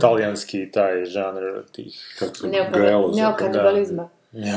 talijanski 0.00 0.70
taj 0.72 1.04
žanr 1.04 1.62
tih... 1.72 2.18
Neokanibalizma. 3.14 4.08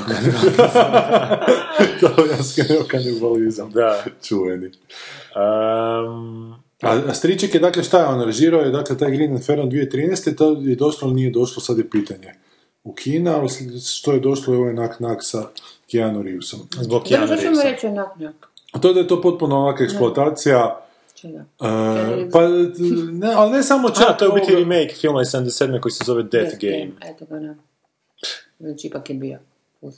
Talijanski 2.01 2.61
neokanibalizam. 2.69 3.71
Da. 3.71 4.03
Čuveni. 4.23 4.71
Um, 5.35 6.55
A, 6.81 6.99
a 7.07 7.13
Striček 7.13 7.53
je, 7.53 7.59
dakle, 7.59 7.83
šta 7.83 7.99
je 7.99 8.05
on 8.05 8.21
režirao? 8.25 8.61
Je, 8.61 8.69
dakle, 8.69 8.97
taj 8.97 9.11
Green 9.11 9.31
Inferno 9.31 9.65
2013. 9.65 10.35
To 10.35 10.51
je 10.61 10.75
došlo 10.75 11.07
ili 11.07 11.15
nije 11.15 11.31
došlo, 11.31 11.61
sad 11.61 11.77
je 11.77 11.89
pitanje. 11.89 12.33
U 12.83 12.93
Kina, 12.93 13.35
ali 13.35 13.49
što 13.85 14.13
je 14.13 14.19
došlo 14.19 14.53
je 14.53 14.59
ovaj 14.59 14.73
nak-nak 14.73 15.17
sa 15.21 15.43
Keanu 15.91 16.21
Reevesom. 16.21 16.59
zbog 16.81 17.03
Da, 17.03 17.09
Keanu 17.09 17.27
što 17.27 17.35
ćemo 17.35 17.61
Reevesa. 17.63 17.87
reći? 17.87 17.87
A 18.71 18.79
to 18.79 18.87
je 18.87 18.93
da 18.93 18.99
je 18.99 19.07
to 19.07 19.21
potpuno 19.21 19.57
ovakva 19.57 19.85
eksploatacija, 19.85 20.79
Čega? 21.21 21.45
e, 21.61 22.29
pa, 22.31 22.47
ne, 23.11 23.33
ali 23.35 23.51
ne 23.51 23.63
samo 23.63 23.89
čak 23.89 24.09
A, 24.09 24.17
to 24.17 24.25
je 24.25 24.29
u 24.29 24.33
biti 24.33 24.55
remake 24.55 24.93
filma 24.93 25.21
iz 25.21 25.27
77. 25.27 25.79
koji 25.79 25.91
se 25.91 26.03
zove 26.05 26.23
Death 26.23 26.55
Game. 26.61 26.91
Eto 27.13 27.25
ga, 27.25 27.39
da. 27.39 27.55
Znači, 28.59 28.87
ipak 28.87 29.09
je 29.09 29.15
bio. 29.15 29.39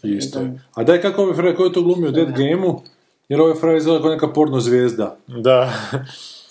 Isto 0.04 0.40
je. 0.40 0.60
A 0.74 0.84
daj 0.84 1.02
kako 1.02 1.22
ovaj 1.22 1.36
frajer, 1.36 1.56
ko 1.56 1.64
je 1.64 1.74
to 1.74 1.82
glumio 1.82 2.10
u 2.10 2.12
Dead 2.12 2.32
Game-u? 2.38 2.82
Jer 3.30 3.42
ovaj 3.42 3.56
frajer 3.56 3.78
izgleda 3.78 4.02
kao 4.02 4.12
neka 4.12 4.34
porno 4.34 4.60
zvijezda. 4.60 5.18
Da. 5.28 5.74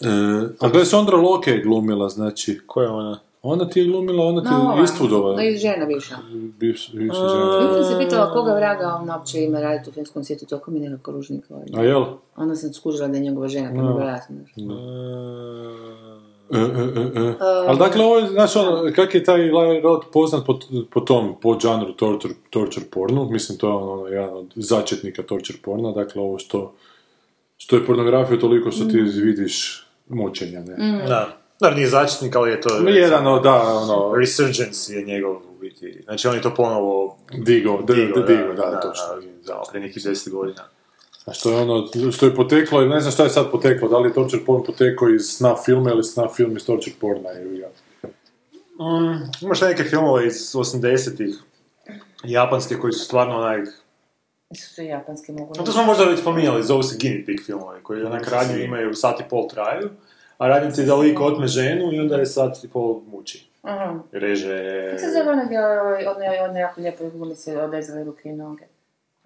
E, 0.01 0.09
a 0.61 0.69
gledaj, 0.69 0.85
Sondra 0.85 1.17
Loke 1.17 1.51
je 1.51 1.63
glumila, 1.63 2.09
znači. 2.09 2.61
Ko 2.67 2.83
je 2.83 2.89
ona? 2.89 3.21
Ona 3.43 3.69
ti 3.69 3.81
je 3.81 3.87
glumila, 3.87 4.27
ona 4.27 4.43
ti 4.43 4.49
No, 4.51 4.57
je 4.57 4.63
ova, 4.63 4.81
Eastwoodova. 4.81 5.37
no 5.37 5.43
i 5.43 5.57
žena 5.57 5.87
bivša. 5.87 6.17
Bivša, 6.61 6.93
bivša 6.95 7.29
žena. 7.29 7.63
Jutro 7.63 7.85
se 7.85 7.99
pitala 7.99 8.33
koga 8.33 8.55
vraga 8.55 8.99
on 9.03 9.11
uopće 9.11 9.41
ima 9.45 9.61
raditi 9.61 9.91
u 9.91 9.93
filmskom 9.93 10.25
svijetu, 10.25 10.47
toliko 10.47 10.71
mi 10.71 10.81
nekako 10.81 11.13
ružnika. 11.13 11.55
A 11.77 11.83
jel? 11.83 12.05
Onda 12.37 12.57
sam 12.57 12.73
skužila 12.73 13.09
da 13.09 13.17
je 13.17 13.23
njegova 13.23 13.49
žena, 13.49 13.69
pa 13.69 13.83
mi 13.83 13.89
je 13.89 13.95
bilo 13.95 14.09
jasno. 14.09 14.37
E, 16.53 16.59
e, 16.59 16.61
e, 16.61 17.29
e. 17.29 17.35
Ali 17.69 17.79
dakle, 17.79 18.05
ovo 18.05 18.19
je, 18.19 18.29
znaš, 18.29 18.57
ono, 18.57 18.93
kak 18.95 19.15
je 19.15 19.25
taj 19.25 19.41
Larry 19.41 19.83
Rod 19.83 20.01
poznat 20.13 20.47
po, 20.47 20.59
po 20.91 21.01
tom, 21.01 21.35
po 21.41 21.59
žanru 21.61 21.93
torture, 21.93 22.35
torture 22.51 22.87
pornu, 22.93 23.29
mislim, 23.31 23.59
to 23.59 23.69
je 23.69 23.75
ono, 23.75 24.07
jedan 24.07 24.35
od 24.37 24.53
začetnika 24.55 25.23
torture 25.23 25.59
porna, 25.65 25.93
dakle, 25.93 26.23
ovo 26.23 26.39
što, 26.39 26.75
što 27.57 27.77
je 27.77 27.87
pornografija 27.87 28.41
toliko 28.41 28.71
što 28.71 28.85
ti 28.85 29.01
vidiš 29.01 29.87
mučenja, 30.09 30.61
ne? 30.61 31.05
Da. 31.09 31.40
Da, 31.61 31.71
nije 31.71 31.89
začetnik, 31.89 32.37
ali 32.37 32.51
je 32.51 32.61
to... 32.61 32.89
Jedan, 32.89 33.27
od, 33.27 33.43
da, 33.43 33.63
ono, 33.63 34.15
Resurgence 34.15 34.95
je 34.95 35.05
njegov 35.05 35.37
u 35.37 35.59
biti. 35.61 36.03
Znači 36.05 36.29
on 36.29 36.35
je 36.35 36.43
to 36.43 36.55
ponovo 36.55 37.17
digo, 37.33 37.83
d- 37.83 37.95
digo, 37.95 38.21
d- 38.21 38.37
digo, 38.37 38.53
da, 38.53 38.81
točno. 38.81 39.05
Da, 39.47 39.53
da, 39.55 39.63
prije 39.71 39.87
nekih 39.87 40.03
10 40.03 40.31
godina. 40.31 40.63
A 41.27 41.33
što 41.33 41.51
je 41.51 41.57
ono, 41.57 41.89
što 42.13 42.27
je 42.27 42.35
poteklo, 42.35 42.81
ne 42.81 43.01
znam 43.01 43.13
šta 43.13 43.25
je 43.25 43.31
sad 43.31 43.51
poteklo, 43.51 43.89
da 43.89 43.99
li 43.99 44.09
je 44.09 44.15
torture 44.15 44.45
porn 44.45 44.65
poteklo 44.65 45.09
iz 45.09 45.23
snuff 45.23 45.65
filma 45.65 45.91
ili 45.91 46.05
snuff 46.05 46.37
film 46.37 46.57
iz 46.57 46.67
torture 46.67 46.97
porna, 47.01 47.31
jebi 47.31 47.59
ga. 47.59 47.69
Mm, 48.85 49.31
imaš 49.41 49.61
neke 49.61 49.85
filmove 49.85 50.27
iz 50.27 50.53
80-ih, 50.55 51.35
japanske, 52.25 52.79
koji 52.79 52.93
su 52.93 53.05
stvarno 53.05 53.37
onak... 53.37 53.69
Nisu 54.51 54.77
to 54.77 54.83
japanski 54.83 55.33
mogu. 55.33 55.55
No, 55.59 55.65
to 55.65 55.73
smo 55.73 55.83
možda 55.83 56.05
već 56.05 56.21
spominjali, 56.21 56.63
zovu 56.63 56.83
se 56.83 56.97
Guinea 57.01 57.23
Pig 57.27 57.41
filmovi, 57.47 57.83
koji 57.83 58.03
onak 58.03 58.29
radnju 58.29 58.59
imaju 58.65 58.95
sat 58.95 59.21
i 59.21 59.25
pol 59.31 59.49
traju, 59.49 59.91
a 60.41 60.49
radnici 60.49 60.85
da 60.85 60.95
lik 60.95 61.21
otme 61.21 61.47
ženu 61.47 61.93
i 61.93 62.01
onda 62.01 62.17
je 62.17 62.27
sat 62.27 62.65
i 62.65 62.69
pol 62.69 63.01
muči. 63.07 63.47
Aha. 63.63 63.95
Reže... 64.13 64.87
Kako 64.87 64.99
se 64.99 65.11
zove 65.11 65.33
ona 65.33 65.45
djela, 65.45 65.67
ona, 66.09 66.45
ona 66.45 66.59
jako 66.59 66.81
lijepo 66.81 67.05
glumi 67.07 67.35
se 67.37 67.59
odrezale 67.59 68.05
ruke 68.05 68.29
i 68.29 68.33
noge? 68.33 68.65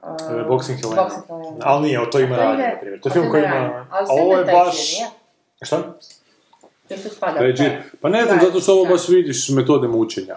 Uh, 0.02 0.08
Boxing 0.48 0.80
Helena. 0.82 1.02
Boxing 1.02 1.26
Helena. 1.28 1.56
Ali 1.62 1.82
nije, 1.82 2.10
to 2.12 2.20
ima 2.20 2.36
To 2.36 2.42
radnje, 2.42 2.64
ide- 2.64 2.72
na 2.74 2.80
primjer. 2.80 3.00
To 3.00 3.08
je 3.08 3.12
film 3.12 3.30
koji 3.30 3.42
ima... 3.42 3.86
A 3.90 3.98
ovo 4.10 4.36
je 4.36 4.44
baš... 4.44 4.76
Šta? 5.62 5.82
Taj. 7.20 7.52
džip. 7.52 7.72
Pa 8.00 8.08
ne 8.08 8.24
znam, 8.24 8.38
zato 8.42 8.60
što 8.60 8.72
ovo 8.72 8.84
baš 8.84 9.08
vidiš 9.08 9.48
metode 9.48 9.88
mučenja. 9.88 10.36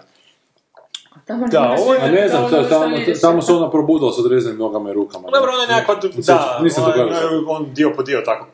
Tamo 1.25 1.47
Da, 1.47 1.75
ovo 1.79 1.93
je- 1.93 2.01
A 2.01 2.07
ne 2.07 2.29
znam, 2.29 2.49
tamo, 2.69 2.85
vidiš. 2.87 3.21
tamo 3.21 3.41
se 3.41 3.53
ona 3.53 3.71
probudila 3.71 4.11
s 4.11 4.19
odrezanim 4.19 4.59
nogama 4.59 4.89
i 4.89 4.93
rukama. 4.93 5.27
Dobro, 5.33 5.51
on 5.53 5.61
je 5.61 5.75
nekako, 5.75 6.07
da, 6.27 6.59
nisam 6.63 6.83
to 6.83 6.89
on, 6.91 6.95
gledao. 6.95 7.29
on 7.47 7.73
dio 7.73 7.93
po 7.95 8.03
dio 8.03 8.21
tako 8.25 8.45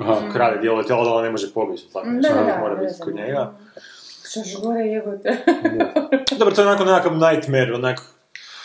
Aha. 0.00 0.32
krade 0.32 0.58
dijelo 0.58 0.82
tijela 0.82 1.04
da 1.04 1.10
on 1.10 1.24
ne 1.24 1.30
može 1.30 1.52
pobjeći, 1.54 1.92
tako 1.92 2.06
Da, 2.06 2.12
nešto, 2.12 2.34
da, 2.34 2.42
da, 2.42 2.58
mora 2.60 2.74
biti 2.74 2.92
da. 2.98 3.04
kod 3.04 3.14
njega. 3.14 3.52
Što 4.30 4.40
još 4.40 4.60
gore 4.62 4.80
jebote. 4.80 5.36
Dobro, 6.38 6.54
to 6.54 6.60
je 6.60 6.68
onako 6.68 6.84
nekakav 6.84 7.12
nightmare, 7.12 7.74
onak, 7.74 8.00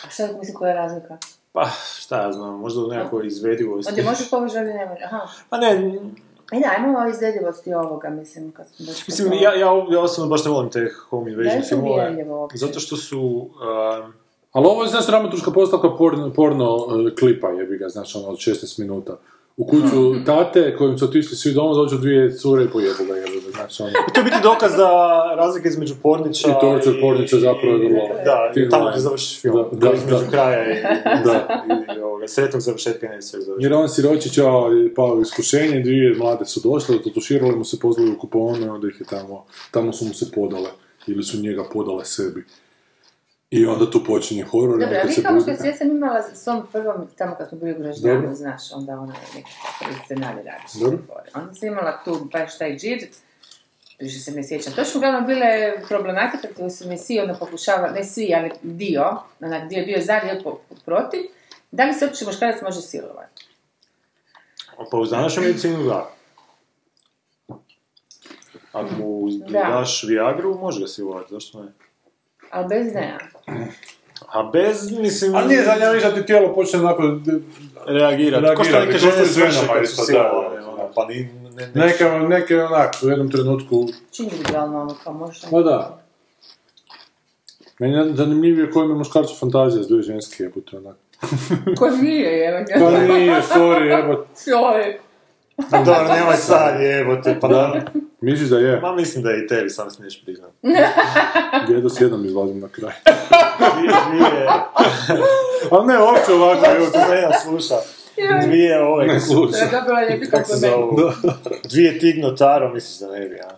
A 0.06 0.10
šta 0.10 0.28
mislim 0.38 0.56
koja 0.56 0.68
je 0.68 0.74
razlika? 0.76 1.16
pa 1.52 1.66
šta 1.98 2.22
ja 2.22 2.32
znam, 2.32 2.60
možda 2.60 2.84
u 2.84 2.88
nekakvoj 2.88 3.26
izvedivosti. 3.26 3.92
Onda 3.92 4.10
možeš 4.10 4.30
poboći 4.30 4.58
ovdje 4.58 4.74
ne 4.74 4.86
može. 4.86 5.04
Aha. 5.04 5.20
Pa 5.50 5.58
ne, 5.58 5.98
E 6.52 6.60
da, 6.60 6.70
ajmo 6.76 6.98
o 6.98 7.08
izvedivosti 7.10 7.74
ovoga, 7.74 8.10
mislim, 8.10 8.52
kad 8.52 8.68
smo 8.68 8.86
baš... 8.86 9.06
mislim, 9.06 9.32
ja, 9.32 9.54
ja, 9.54 9.86
ja 9.90 10.00
osobno 10.00 10.30
baš 10.30 10.44
ne 10.44 10.50
volim 10.50 10.70
te 10.70 10.90
home 11.10 11.30
invasion 11.30 11.62
filmove, 11.68 12.26
zato 12.54 12.80
što 12.80 12.96
su, 12.96 13.20
um, 13.20 14.12
Ali 14.52 14.66
ovo 14.66 14.82
je, 14.82 14.88
znaš, 14.88 15.06
dramaturška 15.06 15.50
postavka 15.50 15.96
porno, 15.96 16.32
porno 16.32 16.76
e, 17.12 17.14
klipa, 17.14 17.48
jebi 17.48 17.78
ga, 17.78 17.88
znaš, 17.88 18.16
ono, 18.16 18.28
od 18.28 18.36
16 18.36 18.80
minuta. 18.80 19.16
U 19.56 19.66
kuću 19.66 20.24
tate, 20.26 20.76
kojim 20.76 20.98
su 20.98 21.04
otišli 21.04 21.36
svi 21.36 21.52
doma, 21.52 21.74
dođu 21.74 21.98
dvije 21.98 22.32
cure 22.32 22.64
i 22.64 22.68
pojebu 22.68 23.04
ga, 23.08 23.14
jebi 23.14 23.40
ga, 23.46 23.50
znaš, 23.52 23.80
ono. 23.80 23.90
to 24.14 24.20
je 24.20 24.24
biti 24.24 24.36
dokaz 24.42 24.72
da 24.72 24.88
razlika 25.36 25.68
između 25.68 25.94
porniča 26.02 26.48
I 26.48 26.52
torture 26.60 27.00
porniča 27.00 27.36
zapravo 27.38 27.76
je 27.76 27.88
vrlo- 27.88 28.08
Da, 28.24 28.52
i 28.56 28.68
tamo 28.68 28.82
line. 28.82 28.90
gdje 28.90 29.00
završiš 29.00 29.40
film, 29.40 29.54
Da, 29.56 29.62
da, 29.72 29.88
da, 29.88 29.94
između 29.94 30.24
da. 30.24 30.30
kraja 30.30 30.70
i, 30.70 30.82
Da. 31.24 31.64
i, 31.94 31.98
i 31.98 32.02
ovoga, 32.02 32.28
sretnog 32.28 32.62
završetka 32.62 33.08
ne 33.08 33.22
sve 33.22 33.40
završetka. 33.40 33.64
Jer 33.64 33.72
on 33.74 33.88
siročić 33.88 34.38
je 34.38 34.44
pao 34.96 35.08
u 35.08 35.20
iskušenje, 35.20 35.80
dvije 35.80 36.14
mlade 36.14 36.44
su 36.44 36.60
došle, 36.64 37.02
tutuširale 37.02 37.52
mu 37.52 37.64
se, 37.64 37.78
pozvali 37.78 38.10
u 38.10 38.18
kuponu 38.18 38.66
i 38.66 38.68
onda 38.68 38.88
ih 38.88 39.00
je 39.00 39.06
tamo, 39.06 39.44
tamo 39.70 39.92
su 39.92 40.04
mu 40.04 40.14
se 40.14 40.26
podale, 40.30 40.70
ili 41.06 41.22
su 41.22 41.38
njega 41.38 41.64
podale 41.72 42.04
sebi. 42.04 42.44
I 43.54 43.66
onda 43.66 43.90
tu 43.90 44.04
počinje 44.04 44.44
horor, 44.44 44.70
Dobro, 44.70 44.86
onda 44.86 44.96
a 44.96 45.00
kad 45.00 45.08
vi 45.08 45.14
se 45.14 45.22
kao 45.22 45.40
što 45.40 45.50
ja 45.50 45.74
sam 45.74 45.90
imala 45.90 46.22
s 46.22 46.44
tom 46.44 46.66
prvom, 46.72 47.08
tamo 47.18 47.34
kad 47.38 47.48
smo 47.48 47.58
bili 47.58 47.72
u 47.72 47.78
Graždanu, 47.78 48.34
znaš, 48.34 48.72
onda 48.72 48.92
ona 48.92 49.14
je 49.14 49.20
neki 49.34 49.50
prvi 49.80 49.94
scenarij 50.04 50.42
radiš. 50.44 50.72
Dobro. 50.80 50.98
Onda 51.34 51.54
sam 51.54 51.68
imala 51.68 52.00
tu 52.04 52.28
baš 52.32 52.58
taj 52.58 52.76
džir, 52.76 53.06
više 53.98 54.18
se 54.18 54.32
ne 54.32 54.44
sjećam. 54.48 54.72
To 54.72 54.84
su 54.84 54.98
uglavnom 54.98 55.26
bile 55.26 55.74
problematike 55.88 56.48
koje 56.56 56.70
su 56.70 56.88
mi 56.88 56.98
svi 56.98 57.20
ono 57.20 57.38
pokušavali, 57.38 57.94
ne 57.94 58.04
svi, 58.04 58.34
ali 58.36 58.50
dio, 58.62 59.16
onak 59.40 59.68
dio 59.68 59.78
je 59.78 59.86
bio 59.86 60.00
za, 60.00 60.20
dio 60.20 60.56
protiv, 60.84 61.20
da 61.70 61.84
li 61.84 61.92
se 61.92 62.04
uopće 62.04 62.24
muškarac 62.24 62.62
može 62.62 62.80
silovati? 62.80 63.46
Pa 64.90 64.96
uz 64.96 65.10
današnju 65.10 65.42
medicinu 65.42 65.82
da. 65.82 66.10
Ako 68.72 68.94
mu 68.94 69.28
Da. 69.30 69.58
daš 69.58 70.04
Viagru, 70.08 70.58
može 70.58 70.80
ga 70.80 70.86
silovati, 70.86 71.34
zašto 71.34 71.62
ne? 71.62 71.83
Ali 72.54 72.68
bez 72.68 72.94
ne. 72.94 73.18
A 74.32 74.42
bez, 74.42 74.98
mislim... 74.98 75.34
Ali 75.34 75.48
nije 75.48 75.92
viš 75.94 76.02
da 76.02 76.14
ti 76.14 76.26
tijelo 76.26 76.54
počne 76.54 76.80
onako... 76.80 77.02
reagirati. 77.86 78.56
Ko 78.56 78.64
što 78.64 78.80
neke 78.80 78.98
žene 78.98 79.26
svrše 79.26 79.50
ženama 79.50 79.72
kad 79.74 79.88
su 79.88 79.96
da, 79.96 80.04
silovane, 80.04 80.66
ono, 80.66 80.76
da. 80.76 80.90
pa 80.94 81.06
ni... 81.06 81.28
Ne, 81.56 81.66
ne, 81.74 81.86
Neke, 81.86 82.04
neke 82.04 82.62
onak, 82.62 82.94
u 83.02 83.08
jednom 83.08 83.30
trenutku... 83.30 83.86
Čini 84.12 84.28
individualno 84.28 84.80
ono, 84.80 84.94
kao 85.04 85.12
možeš... 85.12 85.42
Pa 85.50 85.60
da. 85.60 86.04
Meni 87.78 87.94
je 87.94 88.14
zanimljivije 88.14 88.70
koja 88.70 88.84
ima 88.84 88.94
muškarcu 88.94 89.36
fantazija 89.40 89.82
s 89.82 89.88
dvije 89.88 90.02
ženske 90.02 90.42
jebote, 90.42 90.76
onak. 90.76 90.96
Ko 91.78 91.90
nije, 91.90 92.30
je 92.38 92.66
Pa 92.78 92.90
nije, 92.90 93.42
sorry, 93.54 93.98
jebote. 93.98 94.28
Sorry. 94.36 94.96
Dobro, 95.70 96.14
nemoj 96.14 96.36
sad, 96.36 96.80
jebote, 96.80 97.38
pa 97.40 97.48
da. 97.48 97.80
Misliš 98.20 98.48
da 98.48 98.58
je? 98.58 98.80
Ma 98.80 98.94
mislim 98.94 99.24
da 99.24 99.30
je 99.30 99.44
i 99.44 99.46
tebi, 99.46 99.70
sam 99.70 99.90
smiješ 99.90 100.24
priznat. 100.24 100.50
Jedno 101.74 101.88
s 101.88 102.00
jednom 102.00 102.24
izlazim 102.24 102.60
na 102.60 102.68
kraj. 102.68 102.92
Dvije, 103.76 103.92
dvije, 104.10 104.48
Ali 105.70 105.86
ne, 105.86 105.98
uopće 105.98 106.32
ovako, 106.32 106.66
evo 106.76 106.86
to 106.92 106.98
ne 107.10 107.20
ja 107.20 107.30
sluša. 107.44 107.74
Dvije 108.46 108.82
ove, 108.82 109.06
Ne. 109.06 109.14
Dobila 109.14 110.00
kako 110.30 110.48
se 110.48 110.52
kompliment. 110.52 110.74
zovu? 110.74 111.12
Dvije 111.70 111.98
Tigno 111.98 112.30
Taro, 112.30 112.74
misliš 112.74 112.98
da 113.08 113.18
ne 113.18 113.28
bi, 113.28 113.40
a? 113.40 113.50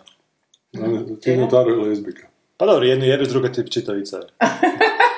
Ti 1.21 1.29
je 1.29 1.49
Taro 1.49 1.69
je 1.69 1.77
lezbika. 1.89 2.27
Pa 2.57 2.65
dobro, 2.65 2.85
jednu 2.85 3.05
jebeš, 3.05 3.27
druga 3.27 3.51
ti 3.51 3.71
čitavica. 3.71 4.19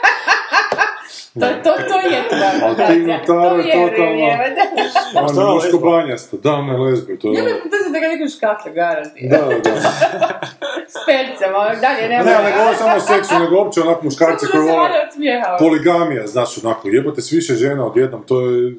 To, 1.34 1.40
to, 1.64 1.72
to 1.90 1.98
je 2.10 2.28
tvoja 2.30 2.52
fantazija. 2.60 3.20
Taro 3.28 3.56
je 3.56 3.64
vjerujem, 3.64 3.90
totalno- 3.90 4.26
jebote. 4.26 4.62
On 5.16 5.30
šta 5.30 5.42
je 5.42 5.48
je 5.48 5.54
muško 5.56 5.78
da, 6.38 6.54
ona 6.54 6.74
je 6.74 6.80
lezba, 6.80 7.14
to 7.22 7.28
je... 7.34 7.42
Ne, 7.44 7.50
to 7.50 7.78
se 7.84 7.90
da 7.94 8.00
ga 8.00 8.08
nekom 8.08 8.30
škafe 8.30 8.70
garanti. 8.70 9.28
Da, 9.32 9.38
da. 9.38 9.72
S 10.94 10.98
pelcem, 11.06 11.52
ono, 11.56 11.82
dalje 11.82 12.10
nema. 12.10 12.24
Ne, 12.24 12.44
ne 12.44 12.52
govorim 12.58 12.78
samo 12.78 12.96
o 12.96 13.00
seksu, 13.00 13.40
nego 13.40 13.56
uopće 13.56 13.82
onak 13.82 14.02
muškarci 14.04 14.46
Samo 14.46 14.52
koji 14.52 14.68
da 14.68 14.74
vole... 14.74 14.90
Poligamija, 15.60 16.28
znaš, 16.28 16.64
onako, 16.64 16.88
jebote 16.88 17.22
s 17.22 17.32
više 17.32 17.54
žena 17.54 17.86
odjednom, 17.86 18.24
to 18.28 18.42
je... 18.42 18.74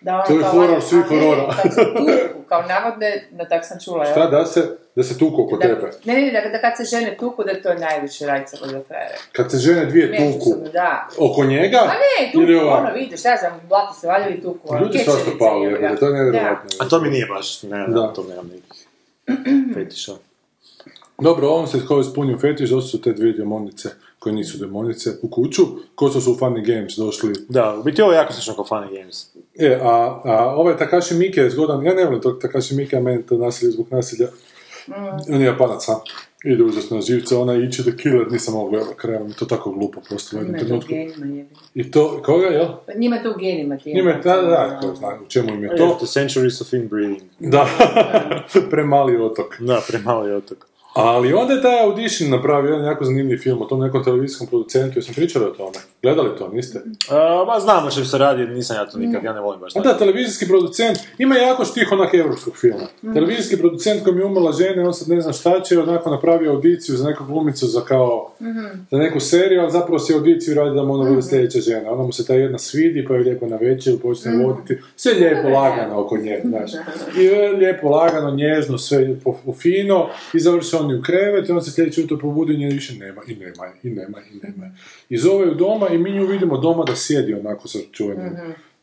Da, 0.00 0.14
ono 0.14 0.24
To 0.24 0.32
je 0.32 0.38
valja- 0.66 0.80
svih 0.80 1.04
horora. 1.04 1.54
Kad 1.62 1.74
se 1.74 1.80
tuku, 1.86 2.10
kao 2.48 2.62
navodne, 2.64 3.28
da 3.30 3.44
tak 3.44 3.64
sam 3.64 3.78
čula, 3.80 4.04
Šta, 4.04 4.26
da 4.26 4.46
se, 4.46 4.62
da 4.96 5.02
se 5.02 5.18
tuku 5.18 5.42
oko 5.42 5.56
Da, 5.56 5.62
tebe? 5.62 5.90
ne, 6.04 6.14
ne, 6.14 6.30
da, 6.32 6.48
da 6.48 6.60
kad 6.60 6.72
se 6.76 6.84
žene 6.86 7.16
tuku, 7.16 7.44
da 7.44 7.62
to 7.62 7.68
je 7.68 7.78
najviše 7.78 8.26
rajca 8.26 8.56
kod 8.56 8.70
do 8.70 8.80
kraja. 8.80 9.08
Kad 9.32 9.50
se 9.50 9.56
žene 9.58 9.84
dvije 9.84 10.16
tuku 10.16 10.54
da. 10.72 11.08
oko 11.20 11.44
njega, 11.44 11.78
A 11.78 11.86
ne, 11.88 12.32
tuku, 12.32 12.42
ili 12.42 12.56
ono, 12.56 12.92
vidiš, 12.92 13.20
šta 13.20 13.36
znam, 13.36 13.60
blato 13.68 13.94
se 13.94 14.06
valjaju 14.06 14.34
i 14.34 14.42
tuku. 14.42 14.58
ono, 14.64 14.80
Ljudi 14.80 14.98
svašta 14.98 15.18
kečerice, 15.18 15.38
pali, 15.40 15.64
jebote, 15.64 15.96
to 15.96 16.06
je 16.06 16.12
nevjerojatno. 16.14 16.70
A 16.78 16.84
to 16.84 17.00
mi 17.00 17.10
nije 17.10 17.26
baš, 17.26 17.62
ne, 17.62 17.78
Da. 17.78 17.86
da. 17.92 18.12
to 18.12 18.24
nemam 18.24 18.46
nekih 18.46 18.86
fetiša. 19.74 20.12
Dobro, 21.18 21.48
ovom 21.48 21.66
se 21.66 21.78
kao 21.88 22.00
ispunio 22.00 22.38
fetiš, 22.38 22.70
došli 22.70 22.88
su 22.88 23.02
te 23.02 23.12
dvije 23.12 23.32
demonice, 23.32 23.88
koje 24.28 24.34
nisu 24.34 24.58
demonice, 24.58 25.10
u 25.22 25.28
kuću, 25.28 25.62
ko 25.94 26.10
su 26.10 26.20
su 26.20 26.32
u 26.32 26.36
Funny 26.36 26.66
Games 26.66 26.96
došli. 26.96 27.32
Da, 27.48 27.76
u 27.80 27.82
biti 27.82 28.02
ovo 28.02 28.12
je 28.12 28.16
jako 28.16 28.32
slično 28.32 28.54
kao 28.54 28.64
Funny 28.64 29.00
Games. 29.00 29.26
E, 29.58 29.78
a, 29.82 30.20
a 30.24 30.54
ovaj 30.56 30.76
Takashi 30.76 31.14
Miike 31.14 31.40
je 31.40 31.50
zgodan, 31.50 31.86
ja 31.86 31.94
ne 31.94 32.04
volim 32.04 32.20
tog 32.20 32.38
Takashi 32.42 32.74
Miike, 32.74 32.96
a 32.96 33.00
meni 33.00 33.26
to 33.26 33.36
nasilje 33.36 33.70
zbog 33.70 33.86
nasilja. 33.90 34.26
Mm. 34.88 35.34
On 35.34 35.40
je 35.40 35.46
japanac, 35.46 35.88
a? 35.88 35.94
Ide 36.44 36.64
užasno 36.64 36.96
na 36.96 37.02
živce, 37.02 37.36
ona 37.36 37.54
Ichi 37.54 37.82
the 37.82 37.96
Killer, 37.96 38.32
nisam 38.32 38.54
mogao 38.54 38.70
gledati 38.70 38.94
kraja, 38.96 39.20
mi 39.20 39.30
je 39.30 39.34
to 39.34 39.44
tako 39.44 39.70
glupo 39.70 40.00
postalo 40.10 40.42
u 40.42 40.46
Njima 40.46 40.58
jednom 40.58 40.76
je 40.76 40.80
to 40.80 40.86
u 40.86 40.88
trenutku. 40.88 41.18
genima. 41.22 41.44
I 41.74 41.90
to, 41.90 42.22
koga, 42.24 42.46
jel? 42.46 42.66
Pa 42.86 42.92
Njima 42.96 43.16
je 43.16 43.22
to 43.22 43.30
u 43.30 43.38
genima, 43.38 43.76
ti. 43.76 43.94
Njima 43.94 44.10
je, 44.10 44.20
da, 44.24 44.36
da, 44.36 44.42
da, 44.42 44.78
ko 44.82 44.94
zna, 44.94 45.08
u 45.26 45.28
čemu 45.28 45.48
im 45.54 45.62
je 45.64 45.68
To? 45.70 45.76
to. 45.76 45.96
The 45.96 46.06
Centuries 46.06 46.60
of 46.60 46.72
Inbreeding. 46.72 47.20
Da, 47.38 47.66
premali 48.70 49.16
otok. 49.16 49.60
Da, 49.60 49.82
premali 49.88 50.32
otok. 50.32 50.67
Ali 50.98 51.32
onda 51.32 51.54
je 51.54 51.62
taj 51.62 51.80
Audition 51.80 52.30
napravio 52.30 52.72
jedan 52.72 52.86
jako 52.86 53.04
zanimljiv 53.04 53.38
film 53.38 53.62
o 53.62 53.64
tom 53.64 53.80
nekom 53.80 54.04
televizijskom 54.04 54.46
producentu, 54.46 54.98
jesam 54.98 55.14
pričali 55.14 55.44
o 55.44 55.50
tome? 55.50 55.78
Gledali 56.02 56.30
to, 56.38 56.48
niste? 56.52 56.80
A, 57.10 57.44
ba, 57.44 57.60
znam 57.60 57.86
o 57.86 57.90
čem 57.90 58.04
se 58.04 58.18
radi, 58.18 58.46
nisam 58.46 58.76
ja 58.76 58.86
to 58.86 58.98
nikad, 58.98 59.24
ja 59.24 59.32
ne 59.32 59.40
volim 59.40 59.60
baš 59.60 59.76
A 59.76 59.80
da, 59.80 59.98
televizijski 59.98 60.48
producent, 60.48 60.98
ima 61.18 61.36
jako 61.36 61.64
štih 61.64 61.88
onak 61.92 62.14
evropskog 62.14 62.56
filma. 62.56 62.86
Televizijski 63.14 63.56
producent 63.56 64.04
koji 64.04 64.14
mi 64.14 64.20
je 64.20 64.26
umrla 64.26 64.52
žena, 64.52 64.86
on 64.86 64.94
sad 64.94 65.08
ne 65.08 65.20
zna 65.20 65.32
šta 65.32 65.60
će, 65.60 65.78
onako 65.78 66.10
napravio 66.10 66.52
audiciju 66.52 66.96
za 66.96 67.08
neku 67.08 67.24
glumicu 67.24 67.66
za 67.66 67.80
kao, 67.80 68.32
za 68.90 68.98
neku 68.98 69.20
seriju, 69.20 69.60
ali 69.60 69.70
zapravo 69.70 69.98
si 69.98 70.14
audiciju 70.14 70.54
radi 70.54 70.76
da 70.76 70.82
mu 70.82 70.94
ona 70.94 71.10
bude 71.10 71.22
sljedeća 71.22 71.60
žena. 71.60 71.90
Onda 71.90 72.02
mu 72.02 72.12
se 72.12 72.26
ta 72.26 72.34
jedna 72.34 72.58
svidi, 72.58 73.04
pa 73.08 73.14
je 73.14 73.20
lijepo 73.20 73.46
na 73.46 73.56
večer, 73.56 73.94
počne 74.02 74.44
voditi, 74.44 74.78
sve 74.96 75.12
lijepo 75.12 75.48
lagano 75.48 76.00
oko 76.00 76.16
nje, 76.16 76.40
znaš. 76.44 76.70
I 77.20 77.26
e, 77.26 77.48
lijepo 77.48 77.88
lagano, 77.88 78.30
nježno, 78.30 78.78
sve 78.78 79.16
po, 79.24 79.36
po 79.46 79.52
fino, 79.52 80.08
i 80.34 80.40
završi 80.40 80.76
oni 80.88 80.98
u 80.98 81.02
krevet, 81.02 81.48
i 81.48 81.52
on 81.52 81.62
se 81.62 81.70
sljedeće 81.70 82.00
jutro 82.00 82.16
probudi 82.16 82.54
i 82.54 82.56
nje 82.56 82.66
više 82.66 82.94
nema, 82.94 83.22
i 83.26 83.34
nema, 83.34 83.72
i 83.82 83.90
nema, 83.90 84.18
i 84.32 84.46
nema. 84.46 84.70
I 85.08 85.18
zove 85.18 85.46
ju 85.46 85.54
doma 85.54 85.88
i 85.88 85.98
mi 85.98 86.12
nju 86.12 86.26
vidimo 86.26 86.58
doma 86.58 86.84
da 86.84 86.96
sjedi 86.96 87.34
onako 87.34 87.68
sa 87.68 87.78
čuvenim 87.92 88.32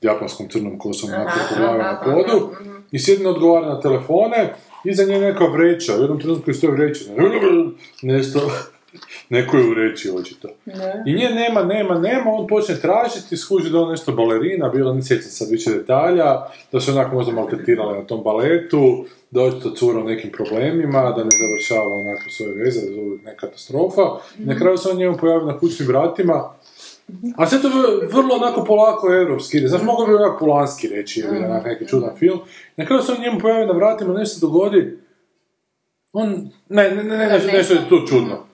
japonskom 0.02 0.50
crnom 0.50 0.80
kosom, 0.80 1.10
onako 1.14 1.40
na 1.78 2.02
podu, 2.04 2.50
i 2.92 3.00
sjedi 3.00 3.24
ne 3.24 3.30
odgovara 3.30 3.68
na 3.68 3.82
telefone, 3.82 4.54
iza 4.84 5.04
nje 5.06 5.20
neka 5.20 5.46
vreća, 5.46 5.98
u 5.98 6.02
jednom 6.02 6.20
trenutku 6.20 6.50
je 6.50 6.54
stoji 6.54 6.72
vreća, 6.72 7.04
nešto, 8.02 8.52
neko 9.36 9.58
je 9.58 9.70
u 9.70 9.74
reći 9.74 10.12
očito. 10.16 10.48
I 11.06 11.14
nje 11.14 11.30
nema, 11.30 11.64
nema, 11.64 12.00
nema, 12.00 12.32
on 12.32 12.48
počne 12.48 12.76
tražiti, 12.76 13.38
skuži 13.38 13.70
da 13.72 13.78
je 13.78 13.84
on 13.84 13.92
nešto 13.92 14.12
balerina, 14.12 14.70
bila 14.70 14.94
ne 14.94 15.04
sjećam 15.04 15.30
sad 15.30 15.50
više 15.50 15.72
detalja, 15.72 16.42
da 16.72 16.80
su 16.80 16.92
onako 16.92 17.16
možda 17.16 17.32
maltretirali 17.32 17.98
na 17.98 18.06
tom 18.06 18.24
baletu, 18.24 19.06
da 19.36 19.42
je 19.42 19.48
očito 19.48 19.70
cura 19.70 20.00
u 20.00 20.04
nekim 20.04 20.32
problemima, 20.32 21.12
da 21.12 21.24
ne 21.24 21.30
završava 21.40 21.96
onako 21.96 22.30
svoje 22.30 22.64
veze, 22.64 22.82
da 22.82 23.02
je 23.02 23.18
neka 23.26 23.48
katastrofa. 23.48 24.02
I 24.40 24.46
na 24.46 24.56
kraju 24.56 24.78
se 24.78 24.90
on 24.90 24.98
njemu 24.98 25.18
pojavi 25.18 25.46
na 25.46 25.60
kućnim 25.60 25.88
vratima, 25.88 26.54
a 27.38 27.48
sve 27.48 27.62
to 27.62 27.68
je 27.68 28.08
vrlo 28.08 28.36
onako 28.36 28.64
polako 28.64 29.14
europski 29.14 29.58
ide. 29.58 29.68
Znaš, 29.68 29.82
mogu 29.82 30.06
bi 30.06 30.14
onako 30.14 30.46
polanski 30.46 30.88
reći, 30.88 31.20
jer 31.20 31.34
je 31.34 31.46
onak 31.46 31.66
neki 31.66 31.88
čudan 31.88 32.16
film. 32.18 32.40
Na 32.78 32.86
kraju 32.86 33.02
se 33.02 33.12
on 33.12 33.22
njemu 33.22 33.40
pojavi 33.40 33.66
na 33.66 33.74
vratima, 33.74 34.14
nešto 34.14 34.40
se 34.40 34.46
dogodi, 34.46 34.98
on, 36.14 36.50
ne, 36.70 36.92
ne, 36.92 37.04
ne, 37.04 37.18
ne, 37.18 37.28
nešto, 37.28 37.52
nešto 37.52 37.74
je 37.74 37.90
tu 37.90 38.08
čudno. 38.08 38.46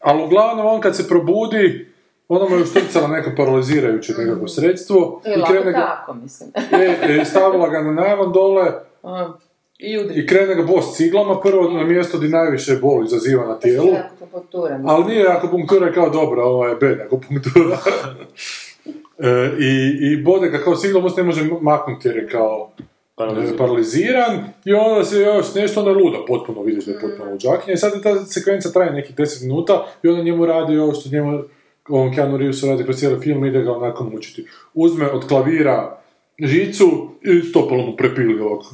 Ali 0.00 0.24
uglavnom 0.24 0.66
on 0.66 0.80
kad 0.80 0.96
se 0.96 1.08
probudi, 1.08 1.88
onda 2.28 2.48
mu 2.48 2.56
je 2.56 2.62
uštrcala 2.62 3.08
neka 3.08 3.34
paralizirajuće 3.36 4.12
nekako 4.18 4.48
sredstvo 4.48 5.22
I 5.26 5.42
krene 5.50 5.72
ga, 5.72 5.78
tako, 5.78 6.14
mislim. 6.14 6.50
e, 6.72 6.96
e, 7.20 7.24
stavila 7.24 7.68
ga 7.68 7.80
na 7.80 7.92
najlon 7.92 8.32
dole 8.32 8.72
Aha. 9.02 9.32
I 9.78 9.98
udri. 9.98 10.20
i 10.20 10.26
krene 10.26 10.54
ga 10.54 10.62
bos 10.62 10.96
ciglama, 10.96 11.40
prvo 11.40 11.70
na 11.70 11.84
mjesto 11.84 12.18
gdje 12.18 12.28
najviše 12.28 12.76
bol 12.76 13.04
izaziva 13.04 13.46
na 13.46 13.58
tijelu. 13.58 13.88
Akupunktura, 14.06 14.78
mislim. 14.78 14.88
Ali 14.88 15.04
nije 15.04 15.28
akupunktura 15.28 15.86
je 15.86 15.92
kao 15.92 16.10
dobra, 16.10 16.44
ovo 16.44 16.66
je 16.66 16.76
bed 16.76 17.00
akupunktura. 17.00 17.78
e, 19.18 19.50
i, 19.58 19.98
I 20.00 20.22
bode 20.22 20.48
ga 20.48 20.58
kao 20.58 20.76
ciglom, 20.76 21.04
on 21.04 21.10
ne 21.16 21.22
može 21.22 21.48
maknuti 21.60 22.08
jer 22.08 22.16
je 22.16 22.28
kao 22.28 22.70
paraliziran. 23.14 23.58
paraliziran 23.58 24.44
i 24.64 24.72
onda 24.72 25.04
se 25.04 25.20
još 25.20 25.54
nešto 25.54 25.80
onda 25.80 25.92
luda, 25.92 26.18
potpuno 26.26 26.62
vidiš 26.62 26.84
da 26.84 26.92
je 26.92 27.00
potpuno 27.00 27.30
luđakinja 27.30 27.74
i 27.74 27.76
sad 27.76 27.94
je 27.94 28.02
ta 28.02 28.24
sekvenca 28.24 28.70
traje 28.72 28.92
nekih 28.92 29.16
10 29.16 29.42
minuta 29.42 29.86
i 30.02 30.08
onda 30.08 30.22
njemu 30.22 30.46
radi 30.46 30.78
ovo 30.78 30.94
što 30.94 31.10
njemu 31.10 31.42
ovom 31.88 32.14
Keanu 32.14 32.36
Reevesu 32.36 32.66
radi 32.66 32.84
kroz 32.84 32.96
cijeli 32.96 33.20
film 33.20 33.44
ide 33.44 33.62
ga 33.62 33.72
onako 33.72 34.04
mučiti. 34.04 34.46
Uzme 34.74 35.10
od 35.10 35.28
klavira 35.28 35.98
žicu 36.38 37.08
i 37.22 37.42
stopalo 37.42 37.86
mu 37.86 37.96
prepili 37.96 38.40
ovako. 38.40 38.66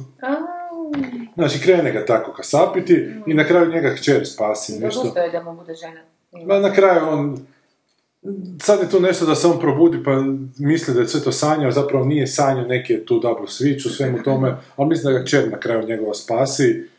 Znači, 1.35 1.61
krene 1.61 1.91
ga 1.91 2.05
tako 2.05 2.33
kasapiti 2.33 3.09
i 3.27 3.33
na 3.33 3.43
kraju 3.43 3.71
njega 3.71 3.95
kćer 3.95 4.27
spasi 4.27 4.79
nešto. 4.79 4.99
Odustao 4.99 5.23
je 5.23 5.31
da 5.31 5.43
mu 5.43 5.55
bude 5.55 5.73
žena. 5.75 6.01
Ma 6.45 6.59
na 6.59 6.73
kraju 6.73 7.01
on, 7.09 7.45
sad 8.61 8.79
je 8.79 8.89
tu 8.89 8.99
nešto 8.99 9.25
da 9.25 9.35
se 9.35 9.47
on 9.47 9.59
probudi 9.59 10.03
pa 10.03 10.11
misli 10.57 10.93
da 10.93 10.99
je 10.99 11.07
sve 11.07 11.21
to 11.21 11.31
sanjao, 11.31 11.71
zapravo 11.71 12.05
nije 12.05 12.27
sanjao, 12.27 12.65
neki 12.65 12.93
je 12.93 13.05
tu 13.05 13.19
double 13.19 13.47
switch 13.47 13.87
u 13.87 13.89
svemu 13.89 14.23
tome, 14.23 14.55
ali 14.75 14.89
mislim 14.89 15.13
da 15.13 15.19
ga 15.19 15.25
čer 15.25 15.51
na 15.51 15.59
kraju 15.59 15.87
njegova 15.87 16.13
spasi. 16.13 16.89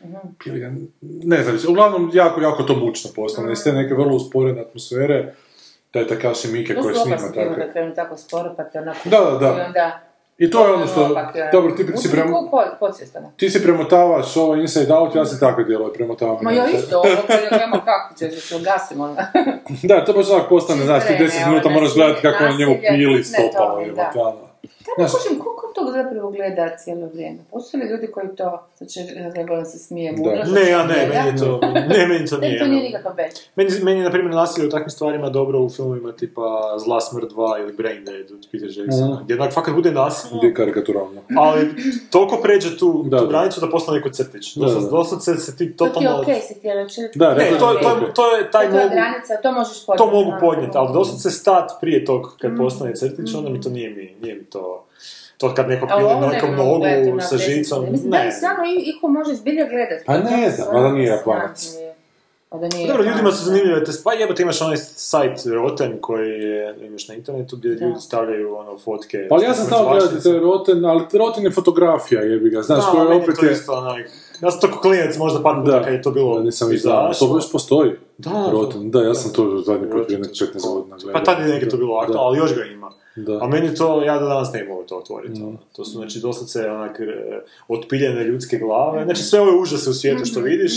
Ga, 0.45 0.71
ne 1.01 1.43
znam, 1.43 1.57
uglavnom 1.69 2.11
jako, 2.13 2.41
jako 2.41 2.63
to 2.63 2.75
mučno 2.75 3.11
postane, 3.15 3.51
iz 3.51 3.63
te 3.63 3.73
neke 3.73 3.93
vrlo 3.93 4.15
usporene 4.15 4.61
atmosfere, 4.61 5.33
taj 5.91 6.07
Takashi 6.07 6.47
Miike 6.47 6.75
To 6.75 6.81
koji 6.81 6.95
su 6.95 7.01
snima 7.01 7.15
opasni 7.15 7.35
tako. 7.35 7.55
da 7.55 7.71
krenu 7.71 7.95
tako 7.95 8.17
sporo, 8.17 8.53
pa 8.57 8.63
te 8.63 8.79
onako... 8.79 9.09
Da, 9.09 9.17
da, 9.19 9.37
da. 9.37 9.47
I 9.47 9.65
onda... 9.67 10.06
I 10.37 10.51
to 10.51 10.67
je 10.67 10.73
ono 10.73 10.87
što, 10.87 11.05
opak, 11.05 11.35
ja. 11.35 11.49
dobro, 11.51 11.71
ti 11.75 11.85
si 11.97 12.11
prema, 12.11 12.33
ti 13.37 13.49
si 13.49 13.63
premotavaš 13.63 14.37
ovo 14.37 14.55
Inside 14.55 14.93
Out, 14.93 15.15
ja 15.15 15.25
se 15.25 15.39
takve 15.39 15.63
dijelove 15.63 15.93
premotavam. 15.93 16.37
Ma 16.41 16.51
ja 16.51 16.69
isto, 16.69 16.97
ovo 16.99 17.09
uopće 17.09 17.57
nema 17.57 17.81
kako 17.85 18.15
će 18.17 18.29
se 18.29 18.55
ugasim 18.55 19.01
ono. 19.01 19.15
Da, 19.83 20.05
to 20.05 20.13
baš 20.13 20.29
ovako 20.29 20.49
postane, 20.49 20.85
znaš, 20.85 21.03
ti 21.03 21.07
Krene, 21.07 21.25
10 21.25 21.41
ovo, 21.41 21.49
minuta 21.49 21.69
moraš 21.69 21.87
nasilje, 21.87 22.03
gledati 22.03 22.21
kako 22.21 22.43
on 22.43 22.57
njemu 22.57 22.75
pili 22.89 23.23
stopalo, 23.23 23.81
to 24.13 24.47
da. 24.97 25.05
Kako 25.05 25.17
kužim, 25.17 25.39
koliko 25.39 25.71
to 25.75 25.91
zapravo 25.93 26.31
gleda 26.31 26.77
cijelo 26.77 27.07
vrijeme? 27.07 27.37
Postoje 27.51 27.83
li 27.83 27.89
ljudi 27.89 28.07
koji 28.07 28.27
to, 28.29 28.67
će 28.85 28.99
da 29.49 29.65
se 29.65 29.79
smije 29.79 30.11
mudro, 30.11 30.31
Ne, 30.31 30.69
ja 30.69 30.83
ne, 30.83 30.95
meni 31.05 31.27
je 31.27 31.37
to, 31.37 31.59
ne, 31.87 32.07
meni 32.07 32.27
to 32.27 32.37
Ne, 32.37 32.47
nije. 32.47 32.59
to 32.59 32.67
nije 32.67 32.83
nikakav 32.83 33.13
već. 33.17 33.41
Meni, 33.55 33.69
meni 33.83 33.99
je, 33.99 34.03
na 34.03 34.11
primjer, 34.11 34.35
nasilje 34.35 34.67
u 34.67 34.69
takvim 34.69 34.89
stvarima 34.89 35.29
dobro 35.29 35.59
u 35.59 35.69
filmovima 35.69 36.11
tipa 36.11 36.41
Zla 36.77 37.01
smrt 37.01 37.31
2 37.31 37.61
ili 37.61 37.73
Brain 37.73 38.05
Dead 38.05 38.31
od 38.31 38.47
Peter 38.51 38.69
Jacksona, 38.69 39.13
Mhm. 39.13 39.23
gdje 39.23 39.35
onak 39.35 39.53
fakat 39.53 39.75
bude 39.75 39.91
nasilno, 39.91 40.37
Gdje 40.37 40.47
je 40.47 40.53
karikaturalno. 40.53 41.21
ali 41.37 41.69
toliko 42.11 42.37
pređe 42.37 42.77
tu, 42.77 43.03
Da, 43.03 43.17
tu 43.17 43.27
granicu 43.27 43.61
da 43.61 43.69
postane 43.69 43.97
neko 43.97 44.09
crtić. 44.09 44.55
Da, 44.55 44.65
Dosad, 44.65 44.83
da. 44.83 44.89
doslovce 44.89 45.35
se 45.35 45.57
ti 45.57 45.73
To 45.73 45.85
ti 45.85 45.89
je 45.89 45.93
totalno... 45.93 46.21
okej, 46.21 46.39
si 46.41 46.53
ti 46.53 46.67
reći. 46.73 47.01
Da, 47.15 47.33
Ne, 47.33 47.49
to, 47.51 47.73
to, 47.73 47.99
to 48.13 48.35
je 48.37 48.51
taj 48.51 48.69
To 48.69 48.73
je 48.73 48.83
mogu, 48.83 48.89
granica, 48.91 49.35
to 49.35 49.51
možeš 49.51 49.85
podnijeti. 49.85 50.11
to 50.11 50.15
mogu 50.15 50.31
podnijeti, 50.39 50.77
ali 50.77 50.93
doslovce 50.93 51.29
stat 51.31 51.71
prije 51.81 52.05
tog 52.05 52.35
kad 52.41 52.57
postane 52.57 52.95
crtić, 52.95 53.33
onda 53.33 53.49
mi 53.49 53.61
to 53.61 53.69
nije 53.69 53.89
mi, 53.89 54.15
nije 54.21 54.35
mi 54.35 54.43
to... 54.43 54.76
To 55.37 55.53
kad 55.53 55.69
neko 55.69 55.87
pili 55.87 56.03
ne 56.21 56.27
nekom 56.27 56.55
gledati 56.79 57.09
nogu 57.09 57.21
sa 57.21 57.35
10 57.35 57.39
žicom, 57.39 57.77
minuta. 57.77 57.91
Mislim, 57.91 58.11
da 58.11 58.17
ne. 58.17 58.25
li 58.25 58.31
stvarno 58.31 58.63
i- 58.65 58.83
iko 58.87 59.07
može 59.07 59.33
zbilja 59.33 59.65
gledati? 59.65 60.03
Pa 60.05 60.17
ne 60.17 60.49
znam, 60.49 60.67
valjda 60.73 60.91
nije 60.91 61.07
Japanac. 61.07 61.75
A 62.49 62.57
da 62.57 62.67
nije 62.67 62.87
Dobro, 62.87 63.03
ljudima 63.03 63.31
su 63.31 63.45
zanimljive 63.45 63.83
te 63.83 63.91
pa 64.03 64.13
jebote 64.13 64.43
imaš 64.43 64.61
onaj 64.61 64.77
sajt 64.77 65.45
Rotten 65.45 65.97
koji 66.01 66.29
je, 66.31 66.75
imaš 66.81 67.07
na 67.07 67.15
internetu 67.15 67.57
gdje 67.57 67.75
Da. 67.75 67.85
ljudi 67.85 67.99
stavljaju 68.01 68.55
ono 68.55 68.77
fotke. 68.77 69.27
Pa 69.29 69.35
ja 69.37 69.53
sam 69.53 69.65
stao 69.65 69.89
gledati 69.89 70.29
Rotten, 70.31 70.85
ali 70.85 71.03
Rotten 71.13 71.43
je 71.43 71.51
fotografija, 71.51 72.21
jebi 72.21 72.49
ga, 72.49 72.61
znaš, 72.61 72.85
Da, 72.85 72.91
koja 72.91 73.17
opet 73.17 73.35
to 73.35 73.45
je... 73.45 73.51
isto 73.51 73.73
onak, 73.73 74.05
ja 74.41 74.51
sam 74.51 74.59
to 74.61 74.71
ko 74.71 74.79
klinac 74.79 75.17
možda 75.17 75.43
par 75.43 75.55
puta 75.55 75.71
Da, 75.71 75.83
kad 75.83 75.93
je 75.93 76.01
to 76.01 76.11
bilo 76.11 76.37
da, 76.37 76.43
nisam 76.43 76.67
vidio, 76.67 76.77
izašlo. 76.77 77.27
to 77.27 77.37
još 77.37 77.51
postoji. 77.51 77.91
Da, 78.17 78.49
Rotten, 78.51 78.91
da, 78.91 79.01
ja 79.01 79.13
sam 79.13 79.33
to 79.33 79.61
zadnji 79.65 79.89
put 79.91 80.05
prije 80.07 80.17
Rotten, 80.19 80.21
nekih 80.21 80.61
15 80.61 80.73
godina 80.73 80.95
gledao. 80.97 81.13
Pa 81.13 81.23
tad 81.23 81.39
je 81.47 81.53
nekaj 81.53 81.69
to 81.69 81.77
bilo 81.77 81.93
Da, 81.95 82.01
aktualno, 82.01 82.27
ali 82.27 82.37
još 82.37 82.55
ga 82.55 82.63
ima. 82.63 82.91
Da. 83.15 83.39
A 83.41 83.47
meni 83.47 83.75
to, 83.75 84.03
ja 84.03 84.19
do 84.19 84.25
danas 84.27 84.53
ne 84.53 84.63
mogu 84.63 84.83
to 84.83 84.97
otvoriti. 84.97 85.41
Mm. 85.41 85.57
To 85.75 85.85
su, 85.85 85.91
znači, 85.91 86.19
doslovce 86.19 86.69
onak, 86.69 86.99
e, 86.99 87.41
otpiljene 87.67 88.23
ljudske 88.23 88.57
glave. 88.57 89.03
Znači, 89.03 89.23
sve 89.23 89.39
ove 89.41 89.51
užase 89.61 89.89
u 89.89 89.93
svijetu 89.93 90.25
što 90.25 90.39
vidiš, 90.39 90.73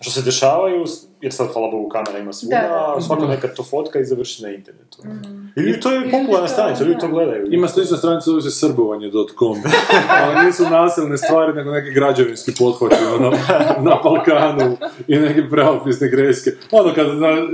što 0.00 0.10
se 0.10 0.22
dešavaju, 0.22 0.84
jer 1.22 1.32
sad, 1.32 1.52
hvala 1.52 1.70
Bogu, 1.70 1.88
kamera 1.88 2.18
ima 2.18 2.32
svuda, 2.32 2.96
svako 3.06 3.26
nekad 3.26 3.56
to 3.56 3.62
fotka 3.62 4.00
i 4.00 4.04
završi 4.04 4.42
na 4.42 4.50
internetu. 4.50 4.98
I 5.56 5.60
ljudi, 5.60 5.80
to 5.80 5.92
je 5.92 6.10
popularna 6.10 6.48
stranica, 6.48 6.84
ljudi 6.84 7.00
to 7.00 7.08
gledaju. 7.08 7.46
Ima 7.50 7.68
slična 7.68 7.96
stranica 7.96 8.30
zove 8.30 8.42
se 8.42 8.50
srbovanje.com, 8.50 9.56
ali 10.22 10.46
nisu 10.46 10.62
nasilne 10.70 11.18
stvari, 11.18 11.52
nego 11.52 11.70
neki 11.70 11.90
građevinski 11.90 12.52
pothvati 12.58 12.96
ono, 13.14 13.30
na 13.90 13.98
Balkanu 14.04 14.76
i 15.08 15.16
neke 15.16 15.42
pravopisne 15.50 16.08
greške. 16.08 16.50
Ono 16.70 16.94
kad, 16.94 17.06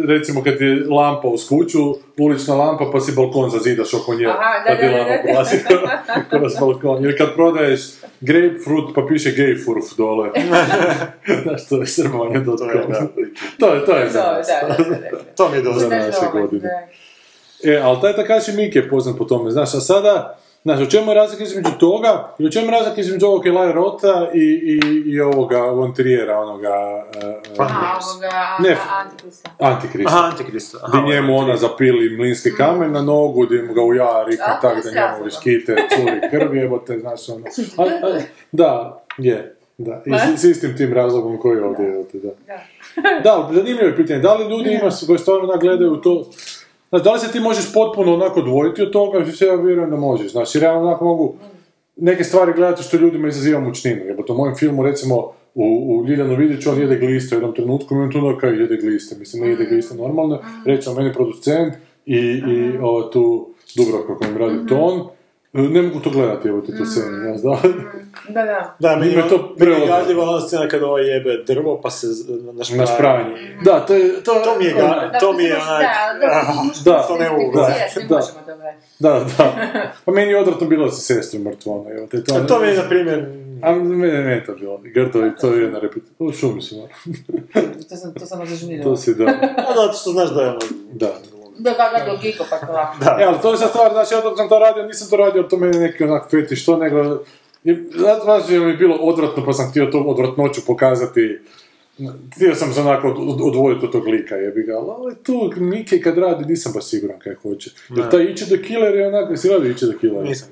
recimo, 0.09 0.43
kad 0.43 0.61
je 0.61 0.87
lampa 0.91 1.29
uz 1.29 1.49
kuću, 1.49 1.79
ulična 2.19 2.55
lampa, 2.55 2.91
pa 2.93 3.01
si 3.01 3.13
balkon 3.17 3.51
zazidaš 3.51 3.95
oko 3.95 4.15
nje, 4.15 4.27
pa 4.67 4.77
ti 4.77 4.87
lampa 4.87 5.23
prolazi 5.25 5.57
kroz 6.31 6.53
balkon. 6.61 7.05
Ili 7.05 7.17
kad 7.17 7.35
prodaješ 7.35 7.81
grapefruit, 8.21 8.95
pa 8.95 9.07
piše 9.09 9.31
gayfurf 9.31 9.97
dole. 9.97 10.31
Znaš, 11.43 11.69
to 11.69 11.81
je 11.81 11.87
srbovanje.com. 11.87 13.09
To 13.59 13.75
je. 13.75 13.87
To 13.87 13.93
je, 13.97 14.11
za 14.11 14.23
nas. 14.23 14.47
da, 14.47 14.69
da, 14.69 14.85
da, 14.85 14.91
da. 14.91 15.19
To 15.37 15.49
mi 15.49 15.57
je. 15.57 15.63
Za 15.63 15.73
Znaš, 15.73 16.07
naše 16.07 16.19
ovaj, 16.19 16.43
godine. 16.43 16.89
E, 17.65 17.81
ali 17.85 18.01
taj 18.01 18.17
Takashi 18.17 18.53
Miike 18.53 18.79
je 18.79 18.89
poznat 18.89 19.19
po 19.19 19.25
tome, 19.25 19.51
znaš, 19.51 19.75
a 19.75 19.81
sada, 19.81 20.39
znaš, 20.63 20.81
u 20.81 20.91
čemu 20.91 21.11
je 21.11 21.15
razlika 21.15 21.45
između 21.45 21.71
toga, 21.79 22.35
i 22.39 22.47
u 22.47 22.51
čemu 22.51 22.67
je 22.67 22.71
razlika 22.71 23.01
između 23.01 23.27
ovog 23.27 23.47
Eli 23.47 23.73
Rota 23.73 24.31
i, 24.35 24.39
i, 24.39 24.81
i 25.07 25.21
ovoga 25.21 25.61
Von 25.61 25.95
Triera, 25.95 26.39
onoga, 26.39 27.05
uh, 27.59 27.67
A, 27.67 27.99
ovoga, 28.13 28.57
Ne, 28.59 28.77
Antikrista. 28.91 29.51
Antikrista. 29.59 30.17
Aha, 30.17 30.29
Antikrista. 30.29 30.79
Aha, 30.83 30.99
Gdje 31.03 31.15
njemu 31.15 31.39
ona 31.39 31.57
zapili 31.57 32.17
mlinski 32.17 32.51
kamen 32.57 32.93
na 32.93 33.03
nogu, 33.03 33.47
gdje 33.47 33.63
mu 33.63 33.75
ga 33.75 33.83
u 33.83 33.95
jari, 33.95 34.39
A, 34.43 34.61
to 34.61 34.69
tak 34.69 34.85
da 34.85 34.91
njemu 34.91 35.25
viškite, 35.25 35.77
curi 35.97 36.31
krv 36.31 36.55
jebote, 36.55 36.99
znaš, 36.99 37.29
ono. 37.29 37.45
A, 37.79 38.07
a, 38.07 38.21
da, 38.53 39.05
je, 39.19 39.58
da, 39.79 40.03
i 40.07 40.37
s, 40.37 40.41
s 40.41 40.45
istim 40.45 40.77
tim 40.77 40.93
razlogom 40.93 41.39
koji 41.39 41.57
je 41.57 41.65
ovdje, 41.65 41.87
jebote, 41.87 42.19
da. 42.19 42.31
Da, 43.25 43.51
zanimljivo 43.53 43.87
je 43.87 43.97
pitanje, 43.97 44.21
da 44.21 44.35
li 44.35 44.51
ljudi 44.51 44.71
ima 44.71 44.91
koji 45.07 45.19
stvarno 45.19 45.45
onak 45.45 45.61
gledaju 45.61 45.97
to, 45.97 46.31
Znaš, 46.89 47.03
da 47.03 47.13
li 47.13 47.19
se 47.21 47.33
ti 47.33 47.41
možeš 47.41 47.73
potpuno 47.73 48.15
onako 48.15 48.41
odvojiti 48.41 48.83
od 48.83 48.93
toga, 48.93 49.25
što 49.33 49.45
ja 49.45 49.55
vjerujem 49.55 49.91
da 49.91 49.97
možeš, 49.97 50.33
jer 50.55 50.63
ja 50.63 50.79
onako 50.79 51.05
mogu 51.05 51.35
neke 51.97 52.25
stvari 52.25 52.53
gledati 52.57 52.83
što 52.83 52.97
ljudima 52.97 53.29
izaziva 53.29 53.61
mučninu, 53.61 54.05
jer 54.05 54.17
u 54.29 54.35
mojem 54.35 54.57
filmu, 54.57 54.83
recimo, 54.83 55.33
u, 55.55 55.65
u 55.65 56.07
Ljiljanu 56.07 56.37
Vidiću, 56.37 56.71
on 56.71 56.81
jede 56.81 56.97
gliste 56.97 57.35
u 57.35 57.39
jednom 57.39 57.55
trenutku, 57.55 57.95
i 57.95 57.99
on 57.99 58.11
tu 58.11 58.19
ono 58.19 58.39
kao 58.39 58.51
jede 58.51 58.77
gliste, 58.77 59.17
mislim, 59.19 59.43
ne 59.43 59.49
jede 59.49 59.65
gliste 59.65 59.95
normalno, 59.95 60.41
recimo 60.65 60.95
meni 60.95 61.13
producent 61.13 61.75
i, 62.07 62.17
i 62.17 62.79
o, 62.83 63.03
tu 63.03 63.49
Dubravka 63.77 64.17
kojim 64.17 64.37
radi 64.37 64.67
ton, 64.69 65.01
e, 65.01 65.05
ne 65.53 65.83
mogu 65.83 66.01
to 66.01 66.11
gledati, 66.11 66.49
evo 66.49 66.61
ti 66.61 66.73
to 66.79 66.85
scene, 66.85 67.29
ja 67.29 67.39
znam. 67.39 67.59
Da, 68.29 68.45
da. 68.45 68.77
Da, 68.79 68.97
meni 68.97 69.13
je 69.13 69.17
je 69.17 69.23
to 69.23 69.29
to 69.29 69.37
meni 69.37 69.51
je 69.51 69.57
preozbiljno. 69.57 69.97
gadljiva 69.97 70.23
ona 70.23 70.41
scena 70.41 70.69
kada 70.69 70.87
ovaj 70.87 71.15
jebe 71.15 71.45
drvo 71.47 71.81
pa 71.83 71.91
se 71.91 72.07
z- 72.07 72.25
naš 72.53 72.71
Na 72.71 72.87
špranje. 72.87 73.57
Da, 73.65 73.87
to 73.87 73.95
je... 73.95 74.23
To, 74.23 74.33
To 74.45 74.59
mi 74.59 74.65
je, 74.65 74.73
ga, 74.75 75.19
to 75.21 75.33
mi 75.33 75.45
je 75.45 75.57
onak... 75.57 75.83
Da, 76.85 77.03
to 77.09 77.19
ne 77.19 77.31
mogu 77.31 77.53
da, 77.55 77.61
gledati. 77.61 77.99
Ne 78.01 78.07
da. 78.09 78.21
to 78.21 78.45
gledati. 78.45 78.87
Da, 78.99 79.27
da. 79.39 79.53
Pa 80.05 80.13
meni 80.13 80.31
je 80.31 80.39
odvratno 80.39 80.67
bilo 80.67 80.85
da 80.85 80.91
se 80.93 81.15
sestru 81.15 81.41
mrtvo, 81.41 81.81
ono, 81.81 81.91
evo 81.91 82.07
te 82.07 82.25
to... 82.25 82.35
A 82.35 82.47
to 82.47 82.59
mi 82.61 82.69
je, 82.69 82.75
na 82.77 82.89
primjer, 82.89 83.27
A 83.63 83.73
mene 83.73 84.25
ne 84.25 84.45
to 84.47 84.55
bilo. 84.55 84.81
Grdo, 84.85 85.27
i 85.27 85.31
to 85.41 85.55
je 85.55 85.63
jedna 85.63 85.79
repeticija. 85.79 86.15
U 86.19 86.33
šumi 86.33 86.63
su, 86.63 86.77
ono. 86.79 86.89
To 87.89 87.97
sam, 87.97 88.15
to 88.15 88.27
sam 88.27 88.47
zažmirila. 88.47 88.85
To 88.85 88.97
si 88.97 89.15
da. 89.15 89.25
a 89.69 89.75
zato 89.77 89.93
što 89.93 90.11
znaš 90.11 90.31
da 90.31 90.43
je 90.43 90.49
ono... 90.49 90.59
Da. 90.93 91.13
Da, 91.59 91.71
da, 91.71 92.05
da, 92.07 92.17
Giko, 92.17 92.45
pa 92.51 92.57
to 92.59 92.67
ovako. 92.73 92.97
E, 93.21 93.25
ali 93.25 93.37
to 93.43 93.51
je 93.51 93.59
sad 93.59 93.69
stvar, 93.69 93.93
znači 93.93 94.15
ja 94.15 94.21
dok 94.21 94.37
sam 94.37 94.49
to 94.49 94.59
radio, 94.59 94.83
nisam 94.83 95.09
to 95.11 95.17
radio, 95.17 95.43
to 95.43 95.57
meni 95.57 95.79
neki 95.79 96.05
onak 96.05 96.31
fetiš, 96.31 96.65
to 96.65 96.77
nego... 96.77 97.19
i 97.65 97.75
Zato 97.91 98.25
znači 98.25 98.59
mi 98.59 98.71
je 98.71 98.77
bilo 98.77 98.97
odvratno, 98.97 99.45
pa 99.45 99.53
sam 99.53 99.71
htio 99.71 99.87
to 99.87 99.99
odvratnoću 100.01 100.61
pokazati. 100.67 101.39
Htio 102.37 102.55
sam 102.55 102.73
se 102.73 102.81
onako 102.81 103.09
od- 103.09 103.19
od- 103.21 103.41
odvojiti 103.43 103.85
od 103.85 103.93
tog 103.93 104.07
lika, 104.07 104.35
jebi 104.37 104.63
ga, 104.63 104.75
ali 104.75 105.15
tu 105.17 105.53
Miki 105.57 106.03
kad 106.03 106.19
radi, 106.19 106.45
nisam 106.45 106.73
baš 106.73 106.85
siguran 106.85 107.19
kaj 107.19 107.35
hoće. 107.35 107.71
Jer 107.91 108.11
taj 108.11 108.23
Ichi 108.23 108.45
the 108.47 108.63
Killer 108.63 108.95
je 108.95 109.09
onak, 109.09 109.31
jesi 109.31 109.49
radio 109.49 109.71
Ichi 109.71 109.87
the 109.87 109.99
Killer? 109.99 110.25
Nisam. 110.25 110.49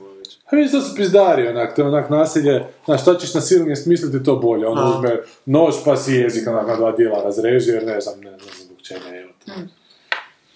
A 0.46 0.56
vidiš, 0.56 0.72
to 0.72 0.80
su 0.80 0.96
pizdari, 0.96 1.48
onak, 1.48 1.76
to 1.76 1.82
je 1.82 1.88
onak 1.88 2.10
nasilje, 2.10 2.64
znaš, 2.84 3.02
šta 3.02 3.18
ćeš 3.18 3.34
na 3.34 3.40
silnije 3.40 3.76
smisliti, 3.76 4.24
to 4.24 4.36
bolje. 4.36 4.66
On 4.66 4.78
A. 4.78 4.88
uzme 4.88 5.16
nož, 5.46 5.74
pa 5.84 5.96
si 5.96 6.12
jezik 6.14 6.48
onak 6.48 6.66
na 6.68 6.76
dva 6.76 6.92
dijela 6.92 7.22
razreže, 7.22 7.72
jer 7.72 7.84
ne 7.84 8.00
znam, 8.00 8.20
ne 8.20 8.30
znam 8.30 8.54
zbog 8.56 8.76
čega, 8.82 9.00
evo 9.14 9.30
te. 9.46 9.52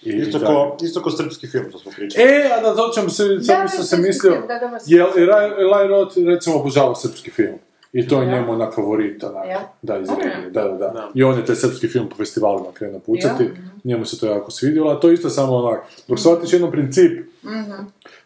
I, 0.03 0.09
Isto 0.09 0.39
ko, 0.39 0.77
isto 0.81 1.01
ko 1.01 1.11
srpski 1.11 1.47
film, 1.47 1.71
to 1.71 1.79
smo 1.79 1.91
pričali. 1.91 2.25
E, 2.25 2.49
a 2.51 2.61
da 2.61 2.75
to 2.75 2.91
ćemo 2.95 3.09
se, 3.09 3.23
sam 3.41 3.57
Da, 3.57 3.63
isto 3.65 3.83
srpski 3.83 4.07
mislio, 4.07 4.31
film, 4.31 4.47
da, 4.47 5.35
je 5.35 5.51
Eli 5.57 5.87
Roth, 5.87 6.17
recimo, 6.17 6.55
obožava 6.55 6.95
srpski 6.95 7.31
film. 7.31 7.55
I 7.93 8.07
to 8.07 8.21
je 8.21 8.27
Ja. 8.27 8.33
njemu 8.33 8.51
onak 8.51 8.75
favorit, 8.75 9.23
onak, 9.23 9.45
Ja. 9.49 9.73
da, 9.81 9.97
iz 9.97 10.09
A, 10.09 10.15
regije, 10.15 10.49
da, 10.51 10.63
da, 10.63 10.87
da. 10.87 11.09
I 11.13 11.23
on 11.23 11.37
je 11.37 11.45
taj 11.45 11.55
srpski 11.55 11.87
film 11.87 12.09
po 12.09 12.15
festivalima 12.15 12.67
krenuo 12.73 12.99
pucati, 12.99 13.43
Ja. 13.43 13.49
njemu 13.83 14.05
se 14.05 14.19
to 14.19 14.25
jako 14.25 14.51
svidjelo, 14.51 14.91
a 14.91 14.99
to 14.99 15.11
isto 15.11 15.29
samo 15.29 15.55
onak, 15.55 15.79
dok 16.07 16.19
shvatiš 16.19 16.53
jedan 16.53 16.71
princip, 16.71 17.11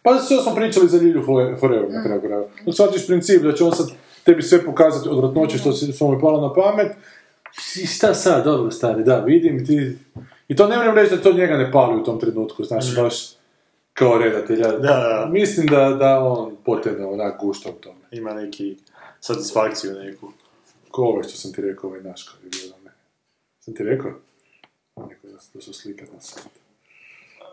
pa 0.02 0.20
sve 0.20 0.42
smo 0.42 0.56
pričali 0.56 0.88
za 0.90 0.98
Lilju 0.98 1.22
Fore- 1.22 1.60
Forever 1.60 1.92
na 1.92 2.04
kraju 2.04 2.22
krajeva, 2.22 2.46
dok 2.66 2.76
shvatiš 2.76 3.08
princip 3.08 3.42
da 3.44 3.54
će 3.54 3.64
on 3.64 3.72
sad 3.72 3.88
tebi 4.24 4.42
sve 4.44 4.66
pokazati 4.66 5.10
odvratnoće 5.10 5.58
što 5.58 5.72
si 5.72 5.92
što 5.94 6.08
mu 6.08 6.14
je 6.14 6.20
palo 6.20 6.42
na 6.42 6.54
pamet, 6.54 6.92
i 7.84 7.88
šta 7.88 8.14
sad, 8.14 8.44
dobro 8.44 8.72
stari, 8.72 9.04
da, 9.04 9.20
vidim 9.20 9.66
ti... 9.66 9.98
I 10.48 10.56
to 10.56 10.68
ne 10.68 10.78
moram 10.78 10.96
reći 10.96 11.16
da 11.16 11.22
to 11.22 11.34
njega 11.34 11.58
ne 11.58 11.72
pali 11.72 12.02
u 12.02 12.04
tom 12.04 12.20
trenutku, 12.20 12.64
znaš, 12.64 12.96
baš 12.96 13.34
kao 13.93 14.18
redatelja. 14.18 14.68
Da, 14.68 14.78
da. 14.78 15.28
Mislim 15.32 15.68
da, 15.68 15.89
da 15.89 16.20
on 16.20 16.56
potrebno 16.66 17.10
onak 17.10 17.39
gušta 17.39 17.70
u 17.70 17.74
tome. 17.74 18.00
Ima 18.12 18.34
neki 18.34 18.78
satisfakciju 19.20 19.93
neku. 19.93 20.32
Ko 20.91 21.02
ovo 21.04 21.24
što 21.24 21.32
sam 21.38 21.54
ti 21.54 21.62
rekao, 21.62 21.89
ovaj 21.89 22.02
naš 22.04 22.24
koji 22.24 22.52
je 22.64 22.70
mene. 22.78 22.91
Sam 23.60 23.74
ti 23.74 23.84
rekao? 23.84 24.12
Neko 24.98 25.28
da, 25.28 25.38
da 25.54 25.62
su 25.62 25.74
slike 25.74 26.06
na. 26.06 26.20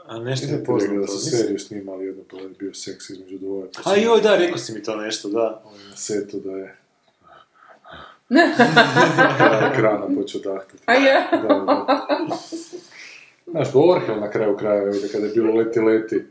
A 0.07 0.19
nešto 0.19 0.47
ti 0.47 0.53
rekao 0.53 0.79
da 0.79 0.85
poznato. 0.87 1.07
su 1.07 1.15
Nisam- 1.15 1.39
seriju 1.39 1.59
snimali 1.59 2.07
jedno 2.07 2.23
pa 2.31 2.37
je 2.37 2.49
bio 2.59 2.75
seks 2.75 3.11
između 3.11 3.39
dvoje. 3.39 3.69
Pa 3.85 3.91
A 3.91 3.97
joj, 3.97 4.21
da, 4.21 4.37
rekao 4.37 4.59
si 4.59 4.73
mi 4.73 4.83
to 4.83 4.97
nešto, 4.97 5.29
da. 5.29 5.63
na 5.91 5.97
setu 5.97 6.41
da 6.41 6.51
je... 6.51 6.77
da 9.39 9.45
je 9.45 9.71
ekrana 9.73 10.07
počeo 10.17 10.41
dahtati. 10.41 10.83
A 10.87 10.93
je? 10.93 11.29
Da, 11.33 11.49
da. 11.49 11.87
Znaš, 13.53 13.69
Orhel 13.75 14.21
na 14.21 14.31
kraju 14.31 14.57
krajeva, 14.57 14.87
vidi, 14.87 15.09
kada 15.09 15.27
je 15.27 15.33
bilo 15.33 15.55
leti 15.55 15.81
leti, 15.81 16.25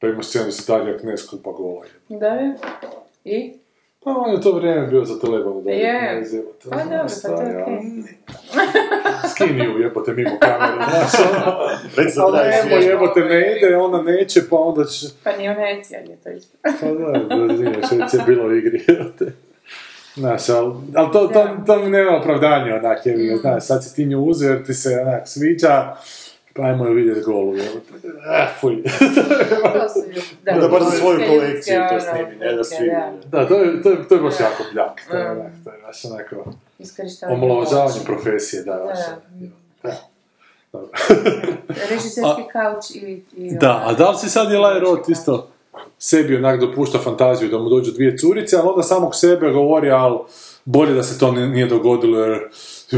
pa 0.00 0.06
ima 0.06 0.22
scenu 0.22 0.44
da 0.44 0.50
se 0.50 0.72
Darija 0.72 0.98
Knez 0.98 1.26
kupa 1.26 1.50
gola. 1.50 1.84
je. 2.08 2.18
Da 2.18 2.26
je. 2.26 2.54
I? 3.26 3.52
Pa 4.04 4.10
on 4.10 4.32
je 4.32 4.40
to 4.40 4.52
vrijeme 4.52 4.86
bio 4.86 5.04
za 5.04 5.18
telebano 5.20 5.60
da 5.60 5.70
Je. 5.70 6.24
Te, 6.24 6.70
Pa 6.70 6.76
dobro, 6.76 6.98
pa 7.22 7.28
to 7.28 7.42
je 7.42 7.62
okej. 7.62 7.78
Skini 9.30 9.64
ju, 9.64 9.78
jebote, 9.78 10.12
mimo 10.12 10.30
kamere, 10.40 10.84
znaš, 10.90 11.26
ono. 11.26 11.56
Ali 12.18 12.32
traje 12.32 12.50
nemo, 12.50 12.62
smiješno. 12.62 12.90
jebote, 12.90 13.20
ne 13.20 13.56
ide, 13.56 13.76
ona 13.76 14.02
neće, 14.02 14.40
pa 14.50 14.56
onda 14.56 14.84
će... 14.84 15.06
Pa 15.24 15.32
ni 15.32 15.48
ona 15.48 15.60
je 15.60 15.82
cijeli, 15.82 16.16
to 16.24 16.30
isto. 16.30 16.56
Pa 16.62 16.86
da, 16.86 17.18
da, 17.36 17.46
nije, 17.46 17.70
već 17.70 18.14
je 18.14 18.20
bilo 18.26 18.46
u 18.46 18.56
igri, 18.56 18.84
jebote. 18.88 19.32
Znaš, 20.14 20.48
ali, 20.48 20.72
ali 20.94 21.12
to, 21.12 21.26
to, 21.26 21.48
to 21.66 21.78
mi 21.78 21.90
nema 21.90 22.16
opravdanja, 22.16 22.74
onak, 22.76 23.06
jer, 23.06 23.16
Mm. 23.18 23.36
znaš, 23.36 23.64
sad 23.64 23.84
si 23.84 23.94
ti 23.94 24.04
nju 24.04 24.20
uzeo 24.20 24.50
jer 24.52 24.64
ti 24.64 24.74
se, 24.74 24.98
onak, 25.00 25.28
sviđa, 25.28 25.94
pa 26.54 26.62
ajmo 26.62 26.86
ju 26.86 26.92
vidjeti 26.94 27.20
golu, 27.20 27.56
jebote. 27.56 27.92
Ah, 28.28 28.46
fuj. 28.60 28.82
To 28.82 29.88
su 29.88 30.08
ljudi. 30.08 30.20
Da, 30.60 30.68
bar 30.68 30.82
za 30.82 30.90
svoju 30.90 31.18
kolekciju 31.28 31.80
to 31.88 31.94
ono, 31.94 32.00
snimi, 32.00 32.36
ne 32.40 32.52
da 32.52 32.64
svi 32.64 32.86
da. 32.86 33.38
Da, 33.38 33.48
to 33.48 33.54
je, 33.54 33.82
to 33.82 33.90
je, 33.90 34.08
to 34.08 34.14
je 34.14 34.20
baš 34.20 34.40
jako 34.40 34.62
bljak, 34.72 35.00
to 35.10 35.16
je, 35.16 35.24
Mm. 35.24 35.30
onak, 35.30 35.52
to 35.64 35.70
je 35.70 35.78
baš 35.86 36.04
onako, 36.04 36.52
omalovažavanje 37.34 38.00
profesije, 38.04 38.62
da, 38.62 38.72
baš, 38.86 38.98
Da. 39.82 39.90
da. 40.72 40.80
Režiserski 41.90 42.42
kauč 42.52 42.84
i... 42.94 43.22
i 43.36 43.54
Da, 43.60 43.82
a 43.86 43.92
da 43.92 44.10
li 44.10 44.16
si 44.18 44.28
sad 44.28 44.52
je 44.52 44.80
Roth 44.80 45.10
isto 45.10 45.48
sebi 45.98 46.36
onak 46.36 46.60
dopušta 46.60 46.98
fantaziju 46.98 47.50
da 47.50 47.58
mu 47.58 47.68
dođu 47.68 47.92
dvije 47.92 48.18
curice, 48.18 48.56
ali 48.56 48.68
onda 48.68 48.82
samog 48.82 49.14
sebe 49.14 49.50
govori, 49.50 49.90
ali 49.90 50.18
bolje 50.64 50.94
da 50.94 51.02
se 51.02 51.18
to 51.18 51.32
nije 51.32 51.66
dogodilo 51.66 52.18
jer 52.18 52.40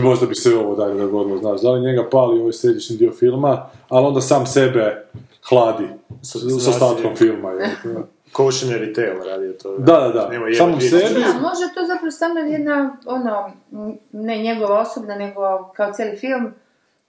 možda 0.03 0.27
bi 0.27 0.35
se 0.35 0.57
ovo 0.57 0.77
dalje 0.77 0.95
dogodilo, 0.95 1.39
znaš, 1.39 1.61
da 1.61 1.71
li 1.71 1.81
njega 1.81 2.09
pali 2.11 2.41
ovaj 2.41 2.53
središnji 2.53 2.97
dio 2.97 3.13
filma, 3.13 3.67
ali 3.89 4.07
onda 4.07 4.21
sam 4.21 4.47
sebe 4.47 5.07
hladi 5.49 5.89
sa, 6.23 6.39
sa 6.39 6.71
ostatkom 6.71 7.17
filma. 7.17 7.51
Je. 7.51 7.71
Cautionary 8.37 8.95
tale 8.95 9.31
radio 9.31 9.53
to. 9.53 9.79
Da, 9.79 10.01
da, 10.01 10.09
da. 10.09 10.29
Nema 10.29 10.47
jeba 10.47 10.59
Samom 10.59 10.79
dvije 10.79 10.91
sebi. 10.91 11.21
Da, 11.21 11.41
može 11.41 11.75
to 11.75 11.87
zapravo 11.87 12.11
samo 12.11 12.39
jedna, 12.39 12.97
ono, 13.07 13.51
ne 14.13 14.39
njegova 14.39 14.81
osobna, 14.81 15.15
nego 15.15 15.41
kao 15.77 15.93
cijeli 15.93 16.17
film, 16.17 16.55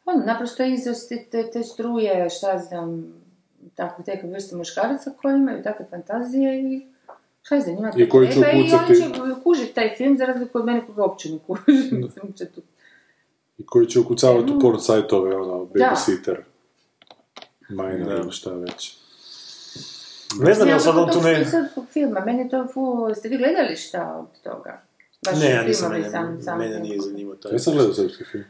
ono, 0.05 0.25
naprosto 0.25 0.63
izraz 0.63 0.97
te, 1.31 1.49
te, 1.53 1.63
struje, 1.63 2.29
šta 2.29 2.57
znam, 2.57 3.13
tako, 3.75 4.03
te 4.03 4.21
vrste 4.23 4.55
muškaraca 4.55 5.11
koji 5.21 5.35
imaju 5.35 5.63
takve 5.63 5.85
fantazije 5.89 6.61
i 6.61 6.94
šta 7.45 7.67
njima 7.67 7.91
to 7.91 7.99
I 7.99 8.09
koji 8.09 8.27
će 8.27 8.39
upucati- 8.39 8.93
I 8.93 9.21
oni 9.21 9.35
će 9.35 9.41
kužiti 9.43 9.73
taj 9.73 9.95
film, 9.97 10.17
za 10.17 10.25
razliku 10.25 10.57
od 10.57 10.65
mene 10.65 10.85
koga 10.87 11.03
uopće 11.03 11.29
ne 11.29 11.39
kuži. 11.39 11.61
I 13.57 13.65
koji 13.65 13.87
će 13.87 13.99
ukucavati 13.99 14.53
u 14.53 14.59
porno 14.59 14.79
sajtove, 14.79 15.35
ono, 15.35 15.65
babysitter. 15.65 16.35
Minor 17.69 18.19
ili 18.19 18.31
šta 18.31 18.51
već. 18.51 18.97
Ne 20.39 20.53
znam, 20.53 20.69
Ja, 20.69 20.79
sad 20.79 20.97
on 20.97 21.11
tu 21.11 21.21
ne... 21.21 21.45
filma, 21.91 22.19
meni 22.19 22.39
je 22.39 22.49
to 22.49 22.67
fu, 22.67 22.81
ste 23.15 23.29
vi 23.29 23.37
gledali 23.37 23.75
šta 23.75 24.15
od 24.15 24.41
toga? 24.43 24.81
Baš 25.25 25.39
Ne, 25.39 25.49
ja 25.49 25.63
nisam, 25.63 25.91
mene, 25.91 26.09
sam- 26.11 26.41
sam- 26.41 26.57
mene 26.59 26.79
nije 26.79 26.99
zanimao 27.01 27.35
taj. 27.35 27.51
Ja 27.51 27.59
sam 27.59 27.73
gledao 27.73 27.93
srpski 27.93 28.23
film. 28.23 28.43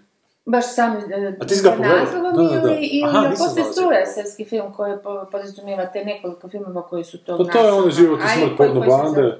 Baš 0.46 0.66
sam 0.68 0.92
e, 0.94 1.36
A 1.40 1.46
ti 1.46 1.56
si 1.56 1.64
ga 1.64 1.70
naslovom 1.72 2.36
Da, 2.36 2.44
da, 2.46 2.60
da. 2.60 2.72
ili, 2.72 2.86
ili 2.88 3.10
Aha, 3.10 3.30
postoji 3.30 3.66
struja 3.66 4.06
to. 4.06 4.12
srpski 4.14 4.46
film 4.46 4.74
koji 4.74 4.94
po- 5.04 5.26
podrazumijeva 5.32 5.86
te 5.86 6.06
nekoliko 6.06 6.50
filmova 6.50 6.82
koji 6.82 7.04
su 7.04 7.18
tog 7.18 7.38
Pa 7.40 7.54
to 7.54 7.66
je 7.66 7.72
ono 7.74 7.90
život 7.92 8.20
i 8.20 8.40
smrt 8.40 8.58
porno 8.58 8.80
bande. 8.82 9.38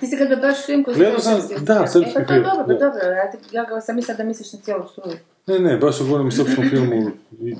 Ti 0.00 0.06
si 0.06 0.16
gledao 0.16 0.36
baš 0.38 0.66
film 0.66 0.84
koji 0.84 0.96
Gledao 0.96 1.18
sam- 1.18 1.40
srpski 1.40 1.64
da, 1.64 1.74
film. 1.74 1.86
srpski 1.88 2.10
e, 2.10 2.14
pa 2.14 2.24
to 2.24 2.34
je 2.34 2.40
film, 2.40 2.50
dobro, 2.50 2.74
da. 2.74 2.80
dobro, 2.80 3.00
ja, 3.02 3.24
ja 3.52 3.64
ga 3.64 3.80
sam 3.80 3.96
mislila 3.96 4.16
da 4.16 4.24
misliš 4.24 4.52
na 4.52 4.58
cijelu 4.60 4.84
struju. 4.88 5.16
Ne, 5.46 5.58
ne, 5.58 5.76
baš 5.76 5.98
govorim 5.98 6.26
o 6.26 6.30
srpskom 6.30 6.68
filmu 6.70 7.10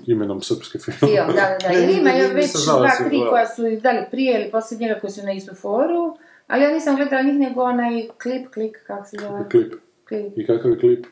imenom 0.06 0.42
srpski 0.42 0.78
film. 0.78 0.96
Film, 0.98 1.26
da, 1.26 1.32
da, 1.32 1.58
da. 1.62 1.68
Jer 1.68 1.90
ima 1.90 2.10
nisam 2.12 2.34
već 2.34 2.52
dva, 2.66 2.90
tri 3.08 3.20
koja 3.30 3.46
su 3.46 3.62
da 3.82 3.90
li 3.90 4.04
prije 4.10 4.40
ili 4.40 4.50
poslije 4.50 4.78
njega 4.78 5.00
koji 5.00 5.10
su 5.10 5.22
na 5.22 5.32
istu 5.32 5.54
foru, 5.54 6.16
ali 6.46 6.62
ja 6.64 6.70
nisam 6.70 6.96
gledala 6.96 7.22
njih 7.22 7.34
nego 7.34 7.62
onaj 7.62 8.08
klip, 8.22 8.50
klik, 8.50 8.78
kako 8.86 9.04
se 9.04 9.16
zove? 9.20 9.48
Klip. 9.50 9.72
Klip. 10.08 10.32
I 10.38 10.46
kakav 10.46 10.70
je 10.70 10.78
klip? 10.78 11.06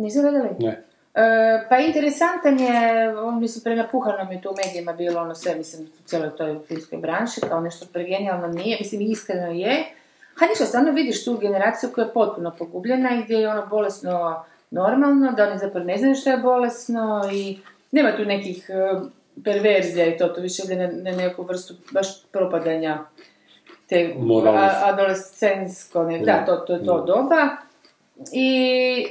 Nisi 0.00 0.20
gledali? 0.20 0.48
Ne. 0.58 0.84
E, 1.14 1.66
pa 1.68 1.78
interesantan 1.78 2.58
je, 2.60 3.18
on 3.18 3.40
mislim 3.40 3.62
prenapuhano 3.62 4.30
mi 4.30 4.40
to 4.40 4.50
u 4.50 4.54
medijima 4.66 4.92
bilo 4.92 5.20
ono 5.20 5.34
sve, 5.34 5.54
mislim, 5.54 5.82
u 5.82 6.08
cijeloj 6.08 6.36
toj 6.36 6.58
filmskoj 6.68 6.98
branši, 6.98 7.40
kao 7.40 7.60
nešto 7.60 7.86
pregenijalno 7.92 8.46
nije, 8.46 8.76
mislim 8.80 9.00
iskreno 9.00 9.46
je. 9.46 9.84
A 10.40 10.46
ništa, 10.46 10.64
stvarno 10.64 10.92
vidiš 10.92 11.24
tu 11.24 11.36
generaciju 11.36 11.90
koja 11.94 12.04
je 12.04 12.12
potpuno 12.12 12.54
pogubljena 12.58 13.10
i 13.14 13.22
gdje 13.22 13.36
je 13.36 13.48
ono 13.48 13.66
bolesno 13.66 14.44
normalno, 14.70 15.32
da 15.32 15.48
oni 15.48 15.58
zapravo 15.58 15.86
ne 15.86 15.98
znaju 15.98 16.14
što 16.14 16.30
je 16.30 16.36
bolesno 16.36 17.22
i 17.32 17.58
nema 17.90 18.16
tu 18.16 18.24
nekih 18.24 18.70
e, 18.70 19.00
perverzija 19.44 20.06
i 20.06 20.16
to, 20.16 20.28
to 20.28 20.40
više 20.40 20.62
ide 20.64 20.76
na, 20.76 21.10
neku 21.10 21.42
vrstu 21.42 21.74
baš 21.92 22.22
propadanja 22.22 22.98
te 23.86 24.14
adolescensko, 24.82 26.02
ne, 26.02 26.18
da, 26.18 26.44
to, 26.46 26.56
to 26.56 26.72
je 26.72 26.84
to 26.84 26.98
Da. 26.98 27.12
doba. 27.12 27.48
I 28.32 29.06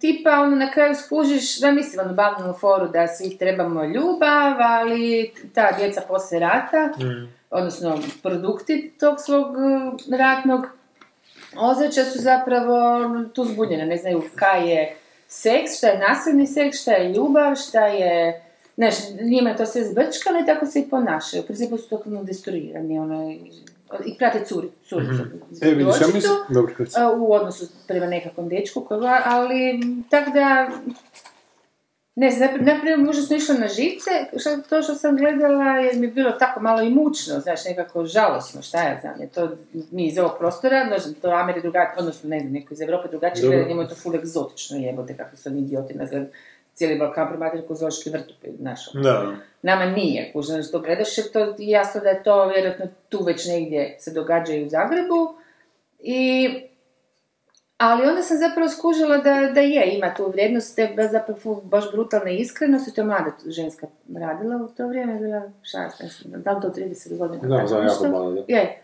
tipa 0.00 0.30
ono 0.30 0.56
na 0.56 0.70
kraju 0.70 0.94
skužiš, 0.94 1.60
da 1.60 1.70
mislim 1.70 2.06
ono 2.06 2.14
banalnu 2.14 2.52
foru 2.52 2.88
da 2.88 3.08
svi 3.08 3.38
trebamo 3.38 3.84
ljubav, 3.84 4.56
ali 4.60 5.32
ta 5.54 5.68
djeca 5.78 6.02
poslije 6.08 6.40
rata, 6.40 6.92
odnosno 7.50 7.98
produkti 8.22 8.92
tog 9.00 9.20
svog 9.20 9.46
eh, 9.46 10.16
ratnog, 10.16 10.66
ozračja 11.56 12.04
su 12.04 12.18
zapravo 12.18 13.08
tu 13.34 13.44
zbunjene, 13.44 13.86
ne 13.86 13.96
znaju 13.96 14.22
kaj 14.34 14.70
je 14.70 14.96
seks, 15.28 15.78
šta 15.78 15.86
je 15.86 15.98
nasilni 15.98 16.46
seks, 16.46 16.80
šta 16.80 16.92
je 16.92 17.12
ljubav, 17.12 17.54
šta 17.56 17.86
je... 17.86 18.42
Znaš, 18.76 18.94
njima 19.20 19.50
je 19.50 19.56
to 19.56 19.66
sve 19.66 19.84
zbrčkano 19.84 20.40
i 20.40 20.46
tako 20.46 20.66
se 20.66 20.80
i 20.80 20.88
ponašaju. 20.88 21.42
U 21.42 21.46
principu 21.46 21.78
su 21.78 21.88
totalno 21.88 22.24
destruirani, 22.24 22.98
ono, 22.98 23.34
i- 24.06 24.18
prate 24.18 24.44
curi, 24.44 24.68
curicu. 24.88 25.22
E, 25.62 25.70
vidiš, 25.70 26.00
ja 26.00 26.06
mislim... 26.14 26.32
Dobro, 26.48 26.72
u 27.16 27.32
odnosu 27.32 27.66
prema 27.88 28.06
nekakvom 28.06 28.48
dečku, 28.48 28.86
ali 29.24 29.80
tako 30.10 30.30
da, 30.30 30.68
ne 32.14 32.30
znam, 32.30 32.48
napr- 32.48 32.66
naprimjer 32.66 32.98
možda 32.98 33.22
sam 33.22 33.36
išla 33.36 33.54
na 33.54 33.68
živce, 33.68 34.10
što, 34.40 34.56
to 34.68 34.82
što 34.82 34.94
sam 34.94 35.16
gledala 35.16 35.64
jer 35.76 35.96
mi 35.96 36.06
je 36.06 36.12
bilo 36.12 36.30
tako 36.30 36.60
malo 36.60 36.82
i 36.82 36.90
mučno, 36.90 37.40
znaš, 37.40 37.64
nekako 37.64 38.06
žalosno, 38.06 38.62
šta 38.62 38.82
ja 38.82 38.98
znam, 39.00 39.20
je 39.20 39.28
to 39.28 39.48
mi 39.90 40.06
iz 40.06 40.18
ovog 40.18 40.32
prostora, 40.38 40.98
znam, 40.98 41.14
to 41.14 41.30
Ameri 41.30 41.60
drugačije, 41.62 41.98
odnosno 41.98 42.28
ne 42.28 42.40
znam, 42.40 42.52
neko 42.52 42.74
iz 42.74 42.80
Europe 42.80 43.08
drugačije 43.08 43.48
gleda, 43.48 43.68
njemu 43.68 43.82
je 43.82 43.88
to 43.88 43.94
ful 43.94 44.14
egzotično 44.14 44.76
jebote, 44.78 45.16
kako 45.16 45.36
su 45.36 45.48
oni 45.48 45.60
idioti, 45.60 45.94
ne 45.94 46.06
znam, 46.06 46.26
cijeli 46.74 46.98
Balkan 46.98 47.28
promatraju 47.28 47.66
ko 47.68 47.74
zoološki 47.74 48.10
vrt, 48.10 48.32
znaš, 48.58 48.94
ono. 48.94 49.02
Da. 49.02 49.32
Nama 49.62 49.86
nije, 49.86 50.32
kužno, 50.32 50.62
što 50.62 50.78
gledaš, 50.78 51.18
jer 51.18 51.26
to 51.32 51.38
je 51.38 51.54
jasno 51.58 52.00
da 52.00 52.08
je 52.08 52.22
to 52.22 52.46
vjerojatno 52.46 52.86
tu 53.08 53.24
već 53.24 53.48
negdje 53.48 53.96
se 54.00 54.10
događa 54.10 54.54
i 54.54 54.64
u 54.64 54.68
Zagrebu. 54.68 55.34
I, 55.98 56.48
ali 57.76 58.08
onda 58.08 58.22
sam 58.22 58.36
zapravo 58.38 58.68
skužila 58.68 59.18
da, 59.18 59.50
da 59.54 59.60
je, 59.60 59.96
ima 59.96 60.14
tu 60.14 60.30
vrijednost, 60.30 60.76
te 60.76 61.08
zapravo 61.10 61.60
baš 61.64 61.92
brutalna 61.92 62.30
iskrenost, 62.30 62.88
i 62.88 62.94
to 62.94 63.00
je 63.00 63.04
mlada 63.04 63.30
ženska 63.46 63.86
radila 64.16 64.56
u 64.56 64.68
to 64.68 64.88
vrijeme, 64.88 65.18
bila 65.18 65.42
šta 65.62 65.90
da 66.24 66.52
li 66.52 66.62
to 66.62 66.68
30 66.68 67.18
godina? 67.18 67.48
Da, 67.48 67.62
nešto? 67.62 67.78
jako 67.78 68.08
mlada, 68.08 68.34
da. 68.34 68.54
Je. 68.54 68.82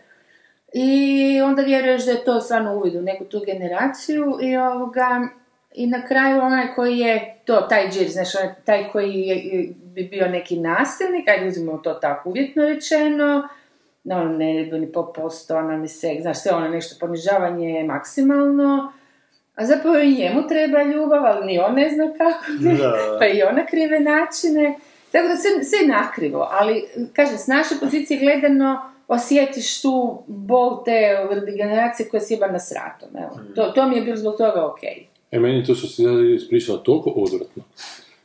I 0.73 1.41
onda 1.41 1.61
vjeruješ 1.61 2.05
da 2.05 2.11
je 2.11 2.23
to 2.23 2.41
stvarno 2.41 2.75
uvid 2.75 2.95
u 2.95 3.01
neku 3.01 3.25
tu 3.25 3.41
generaciju 3.45 4.37
i 4.41 4.57
ovoga, 4.57 5.27
i 5.75 5.87
na 5.87 6.07
kraju 6.07 6.41
onaj 6.41 6.73
koji 6.75 6.97
je 6.97 7.35
to, 7.45 7.61
taj 7.61 7.89
džir, 7.89 8.09
znaš, 8.09 8.35
onaj, 8.35 8.53
taj 8.65 8.89
koji 8.91 9.13
je, 9.13 9.69
bi 9.83 10.03
bio 10.03 10.27
neki 10.27 10.59
nasilnik, 10.59 11.27
ajde 11.27 11.47
uzmemo 11.47 11.77
to 11.77 11.93
tako 11.93 12.29
uvjetno 12.29 12.65
rečeno, 12.65 13.47
no, 14.03 14.15
ono, 14.15 14.37
ne 14.37 14.63
bi 14.63 14.79
ni 14.79 14.91
po 14.91 15.13
posto, 15.13 15.57
ono, 15.57 15.77
ni 15.77 15.87
seks, 15.87 16.21
znaš, 16.21 16.41
sve 16.41 16.51
ono 16.51 16.67
nešto 16.67 16.95
ponižavanje 16.99 17.83
maksimalno, 17.83 18.93
a 19.55 19.65
zapravo 19.65 19.97
i 19.99 20.15
njemu 20.15 20.47
treba 20.47 20.83
ljubav, 20.83 21.25
ali 21.25 21.45
ni 21.45 21.59
on 21.59 21.73
ne 21.73 21.89
zna 21.89 22.05
kako, 22.17 22.45
Da. 22.59 22.97
pa 23.19 23.25
i 23.25 23.43
ona 23.43 23.65
krive 23.65 23.99
načine. 23.99 24.75
Tako 25.11 25.27
da 25.27 25.35
sve, 25.35 25.63
sve 25.63 25.87
nakrivo, 25.87 26.47
ali, 26.51 26.85
kažem, 27.13 27.37
s 27.37 27.47
naše 27.47 27.75
pozicije 27.79 28.19
gledano, 28.19 28.81
osjetiš 29.07 29.81
tu 29.81 30.23
bol 30.27 30.83
te 30.83 31.27
generacije 31.57 32.09
koja 32.09 32.21
sjeba 32.21 32.47
na 32.47 32.59
sratom, 32.59 33.09
evo. 33.17 33.39
To, 33.55 33.63
to 33.63 33.87
mi 33.87 33.95
je 33.95 34.01
bilo 34.01 34.17
zbog 34.17 34.37
toga 34.37 34.65
okej. 34.65 35.08
E, 35.31 35.39
meni 35.39 35.65
to 35.65 35.75
što 35.75 35.87
si 35.87 36.03
ja 36.03 36.35
ispričala 36.35 36.77
toliko 36.77 37.09
odvratno. 37.09 37.63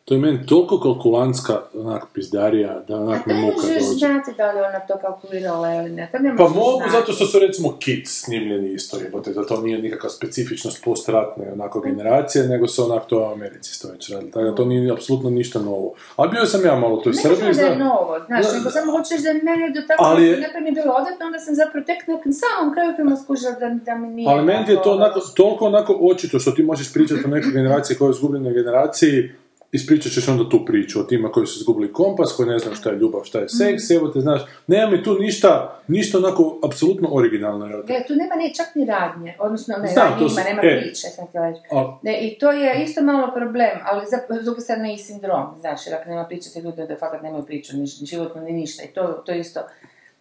To 0.05 0.15
je 0.15 0.21
meni 0.21 0.47
toliko 0.47 0.81
kalkulantska 0.81 1.55
onak 1.77 2.03
pizdarija 2.15 2.83
da 2.89 2.97
onak 2.97 3.27
Ne 3.27 3.35
muka 3.35 3.57
možeš 3.57 3.69
dođe. 3.83 3.97
znati 3.97 4.31
da 4.37 4.53
li 4.53 4.59
ona 4.61 4.81
to 4.81 4.95
kalkulirala 4.97 5.75
ili 5.75 5.91
ne, 5.91 6.09
to 6.13 6.19
ne 6.19 6.37
Pa 6.37 6.43
možeš 6.43 6.57
mogu, 6.57 6.79
znati. 6.79 6.91
zato 6.93 7.13
što 7.13 7.27
su 7.27 7.39
recimo 7.39 7.77
kids 7.77 8.11
snimljeni 8.15 8.73
isto 8.73 8.97
jebote, 8.99 9.33
da 9.33 9.45
to 9.45 9.61
nije 9.61 9.79
nikakva 9.79 10.11
specifičnost 10.11 10.85
postratne 10.85 11.53
onako 11.53 11.81
generacije, 11.81 12.45
nego 12.45 12.67
se 12.67 12.83
onak 12.83 13.07
to 13.07 13.21
u 13.21 13.33
Americi 13.33 13.71
isto 13.71 13.89
već 13.89 14.11
radili, 14.11 14.31
tako 14.31 14.45
da 14.45 14.55
to 14.55 14.65
nije 14.65 14.93
apsolutno 14.93 15.31
ništa 15.31 15.59
novo. 15.61 15.95
Ali 16.17 16.31
bio 16.31 16.47
sam 16.47 16.65
ja 16.65 16.75
malo 16.75 16.97
toj 16.97 17.13
Ne 17.13 17.19
Srbiji, 17.19 17.39
kažem 17.41 17.55
da 17.57 17.67
je 17.67 17.79
novo, 17.79 18.17
znaš, 18.27 18.45
nego 18.55 18.71
samo 18.71 18.93
hoćeš 18.93 19.21
da 19.21 19.33
mene 19.33 19.71
do 19.71 19.81
tako, 19.89 20.05
Ali 20.05 20.25
je- 20.25 20.37
mi 20.57 20.67
je 20.67 20.73
bilo 20.73 20.93
odvratno, 20.93 21.27
onda 21.27 21.39
sam 21.39 21.55
zapravo 21.55 21.85
tek 21.87 21.99
na 22.07 22.33
samom 22.35 22.75
kraju 22.75 22.93
filma 22.97 23.17
skužila 23.17 23.53
da, 23.53 23.69
da 23.81 23.95
mi 23.95 24.09
nije... 24.09 24.29
Ali 24.31 24.43
meni 24.45 24.65
je 24.69 24.83
to 24.83 24.91
onako, 24.93 25.21
toliko 25.37 25.67
onako 25.67 25.99
očito 26.03 26.39
što 26.39 26.51
ti 26.51 26.63
možeš 26.63 26.93
pričati 26.93 27.21
o 27.25 27.29
nekoj 27.29 27.53
generaciji 27.53 27.97
koja 27.97 28.07
je 28.07 28.11
u 28.11 28.15
izgubljenoj 28.15 28.53
generaciji, 28.53 29.31
ispričat 29.75 30.13
ćeš 30.13 30.29
onda 30.29 30.49
tu 30.49 30.65
priču 30.65 31.01
o 31.01 31.03
tima 31.03 31.33
koji 31.33 31.47
su 31.47 31.59
izgubili 31.59 31.93
kompas, 31.93 32.33
koji 32.37 32.49
ne 32.49 32.59
znaju 32.59 32.77
šta 32.77 32.91
je 32.91 32.97
ljubav, 32.97 33.21
šta 33.25 33.39
je 33.39 33.49
seks, 33.49 33.91
evo 33.91 34.09
te 34.09 34.21
znaš, 34.21 34.41
nema 34.67 34.91
mi 34.91 35.03
tu 35.03 35.19
ništa, 35.19 35.81
ništa 35.89 36.19
onako 36.19 36.59
apsolutno 36.65 37.09
originalno. 37.13 37.67
Gle, 37.67 38.05
tu 38.09 38.15
nema 38.15 38.35
ni 38.35 38.55
čak 38.55 38.67
ni 38.75 38.85
radnje, 38.85 39.37
odnosno 39.39 39.75
ne, 39.77 39.89
Znam, 39.89 40.09
radnje 40.09 40.27
ima, 40.33 40.43
nema 40.43 40.61
e. 40.65 40.81
priče, 40.81 41.09
sam. 41.09 41.27
A, 41.71 41.99
Ne, 42.03 42.27
i 42.27 42.39
to 42.39 42.53
je 42.53 42.85
isto 42.85 43.03
malo 43.03 43.33
problem, 43.35 43.79
ali 43.85 44.07
za 44.07 44.41
s 44.41 44.45
druge 44.45 44.61
strane 44.61 44.95
i 44.95 44.99
sindrom, 44.99 45.47
znaš, 45.61 45.87
jer 45.87 45.95
ako 45.95 46.11
nema 46.11 46.25
priče, 46.25 46.51
te 46.51 46.61
ljudi 46.61 46.87
da 46.89 46.97
fakat 46.97 47.23
nemaju 47.23 47.45
priču, 47.45 47.77
ni 47.77 47.81
ni 47.81 48.07
životno, 48.07 48.41
ni 48.41 48.53
ništa, 48.53 48.83
i 48.83 48.95
to, 48.95 49.23
to 49.27 49.33
je 49.33 49.41
isto. 49.41 49.61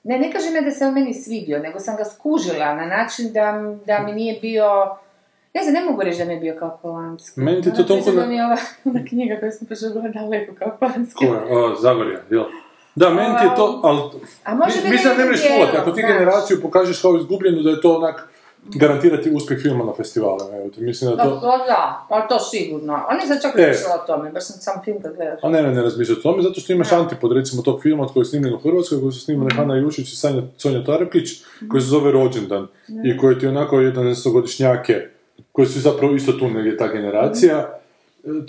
Ne, 0.03 0.19
ne 0.19 0.31
kažem 0.31 0.55
ja 0.55 0.61
da 0.61 0.71
se 0.71 0.85
on 0.85 0.93
meni 0.93 1.13
svidio, 1.13 1.59
nego 1.59 1.79
sam 1.79 1.97
ga 1.97 2.05
skužila 2.05 2.75
na 2.75 2.85
način 2.85 3.33
da, 3.33 3.75
da 3.85 3.99
mi 3.99 4.13
nije 4.13 4.39
bio, 4.41 4.97
ne 5.53 5.63
znam, 5.63 5.73
ne 5.75 5.81
mogu 5.81 6.01
reći 6.01 6.17
da 6.17 6.25
mi 6.25 6.33
je 6.33 6.39
bio 6.39 6.55
kalkulantski. 6.55 7.39
Meni 7.39 7.57
ti 7.57 7.63
to 7.63 7.71
Moram 7.71 7.87
toliko 7.87 8.11
da 8.11 8.25
mi 8.25 8.35
je 8.35 8.45
ova, 8.45 8.57
ona 8.85 8.99
knjiga 9.09 9.39
koju 9.39 9.51
sam 9.51 9.67
prošla 9.67 9.89
daleko 10.11 10.53
kalkulantski. 10.55 11.25
ko 11.27 11.33
je? 11.33 11.57
O, 11.57 11.75
Zagorja, 11.75 12.19
jel? 12.29 12.43
Da, 12.95 13.09
meni 13.09 13.35
ti 13.39 13.45
je 13.45 13.55
to, 13.55 13.79
ali... 13.83 13.99
A 14.43 14.55
može 14.55 14.75
mi- 14.83 14.89
Mislim 14.89 15.09
da 15.09 15.23
ne 15.23 15.25
možeš 15.25 15.41
fulati, 15.41 15.55
dijelom, 15.61 15.81
ako 15.81 15.91
ti 15.91 16.01
znaš. 16.01 16.11
generaciju 16.13 16.61
pokažeš 16.61 17.01
kao 17.01 17.17
izgubljenu, 17.17 17.61
da 17.61 17.69
je 17.69 17.81
to 17.81 17.95
onak 17.95 18.29
garantirati 18.65 19.31
uspjeh 19.31 19.59
filma 19.61 19.85
na 19.85 19.93
festivalima, 19.93 20.57
evo 20.57 20.69
mislim 20.77 21.09
da 21.11 21.15
Da, 21.15 21.23
to... 21.23 21.29
da, 21.31 21.39
da, 21.67 22.05
ali 22.09 22.23
to 22.29 22.39
sigurno. 22.41 22.93
A 22.93 23.13
nisam 23.15 23.37
čak 23.41 23.59
E. 23.59 23.73
o 23.95 24.07
tome, 24.07 24.31
baš 24.31 24.43
sam 24.43 24.55
sam 24.57 24.83
film 24.83 25.01
kad 25.01 25.15
gledaš. 25.15 25.39
A 25.43 25.49
ne, 25.49 25.63
ne, 25.63 25.71
ne 25.71 25.81
razmišljati 25.81 26.19
o 26.19 26.23
tome, 26.23 26.43
zato 26.43 26.59
što 26.59 26.73
imaš 26.73 26.91
antipod, 26.91 27.31
recimo, 27.31 27.61
tog 27.61 27.81
filma 27.81 28.07
koji 28.07 28.21
je 28.21 28.25
snimljen 28.25 28.53
u 28.53 28.59
Hrvatskoj, 28.59 28.99
koji 29.01 29.11
su 29.11 29.19
snimali 29.19 29.47
Mhm. 29.47 29.57
Hanna 29.57 29.75
Jušić 29.75 30.13
i 30.13 30.17
Sanja, 30.17 30.41
Sonja 30.57 30.83
Tarapić, 30.83 31.29
koji 31.71 31.81
se 31.81 31.87
zove 31.87 32.11
Rođendan, 32.11 32.67
i 33.05 33.17
koji 33.17 33.39
ti 33.39 33.47
onako 33.47 33.79
jedan 33.79 34.05
godišnjake, 34.25 34.93
koji 35.51 35.67
su 35.67 35.79
zapravo 35.79 36.15
isto 36.15 36.31
tu 36.31 36.49
negdje 36.49 36.77
ta 36.77 36.87
generacija. 36.87 37.79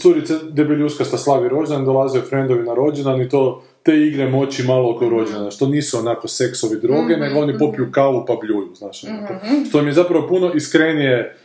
Curica 0.01 0.35
debeljuskasta 0.51 1.19
slavi 1.19 1.49
rođendan, 1.49 1.85
dolaze 1.85 2.21
frendovi 2.21 2.63
na 2.63 2.75
rođendan 2.75 3.21
i 3.21 3.29
to 3.29 3.65
te 3.83 3.97
igre 3.97 4.29
moći 4.29 4.63
malo 4.63 4.91
oko 4.91 5.09
rođendana, 5.09 5.51
što 5.51 5.67
nisu 5.67 5.99
onako 5.99 6.29
seksovi 6.29 6.81
droge, 6.81 7.17
nego 7.17 7.41
oni 7.41 7.59
popiju 7.59 7.89
kavu 7.93 8.25
pa 8.27 8.37
bljuju, 8.43 8.75
znaš, 8.75 9.05
onako. 9.05 9.35
Što 9.69 9.83
mi 9.83 9.89
je 9.89 9.93
zapravo 9.93 10.29
puno 10.29 10.53
iskrenije 10.55 11.37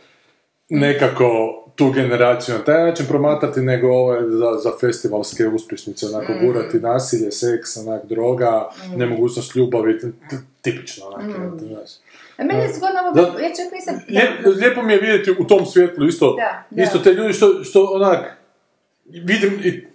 nekako 0.68 1.56
tu 1.76 1.90
generaciju 1.90 2.54
na 2.54 2.64
taj 2.64 2.84
način 2.84 3.06
promatrati 3.06 3.60
nego 3.60 3.88
ove 3.88 4.20
za, 4.22 4.58
za 4.62 4.70
festivalske 4.80 5.46
uspješnice, 5.48 6.06
onako 6.06 6.32
gurati 6.42 6.78
nasilje, 6.80 7.30
seks, 7.30 7.76
onak, 7.76 8.06
droga, 8.08 8.68
nemogućnost 8.96 9.56
ljubavi, 9.56 9.98
t- 10.00 10.36
tipično 10.62 11.06
onak, 11.06 11.30
znaš. 11.58 11.90
A 12.40 12.44
meni 12.44 12.62
je 12.62 12.68
zgodno 12.68 13.00
ovo, 13.02 13.12
Da. 13.12 13.20
ja 13.20 13.48
čak 13.50 13.72
nisam... 13.72 13.94
Lije- 14.08 14.56
lijepo 14.56 14.82
mi 14.82 14.92
je 14.92 14.98
vidjeti 14.98 15.30
u 15.32 15.44
tom 15.44 15.66
svjetlu 15.66 16.06
isto, 16.06 16.34
Da, 16.34 16.62
da. 16.70 16.82
isto 16.82 16.98
te 16.98 17.12
ljudi 17.12 17.32
što, 17.32 17.64
što 17.64 17.84
onak, 17.84 18.36
vidim 19.06 19.60
i, 19.64 19.86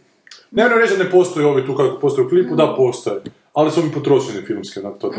ne 0.52 0.64
moram 0.64 0.80
reći 0.80 0.98
da 0.98 1.04
ne 1.04 1.12
postoje 1.12 1.46
ovi 1.46 1.66
tu 1.66 1.76
kako 1.76 2.00
postoje 2.00 2.26
u 2.26 2.30
klipu, 2.30 2.54
Mm. 2.54 2.58
da 2.58 2.74
postoje, 2.78 3.22
ali 3.54 3.72
su 3.72 3.84
mi 3.84 3.91
potrošeni 3.91 4.41
filmski, 4.41 4.80
onak, 4.80 4.93
to, 5.00 5.12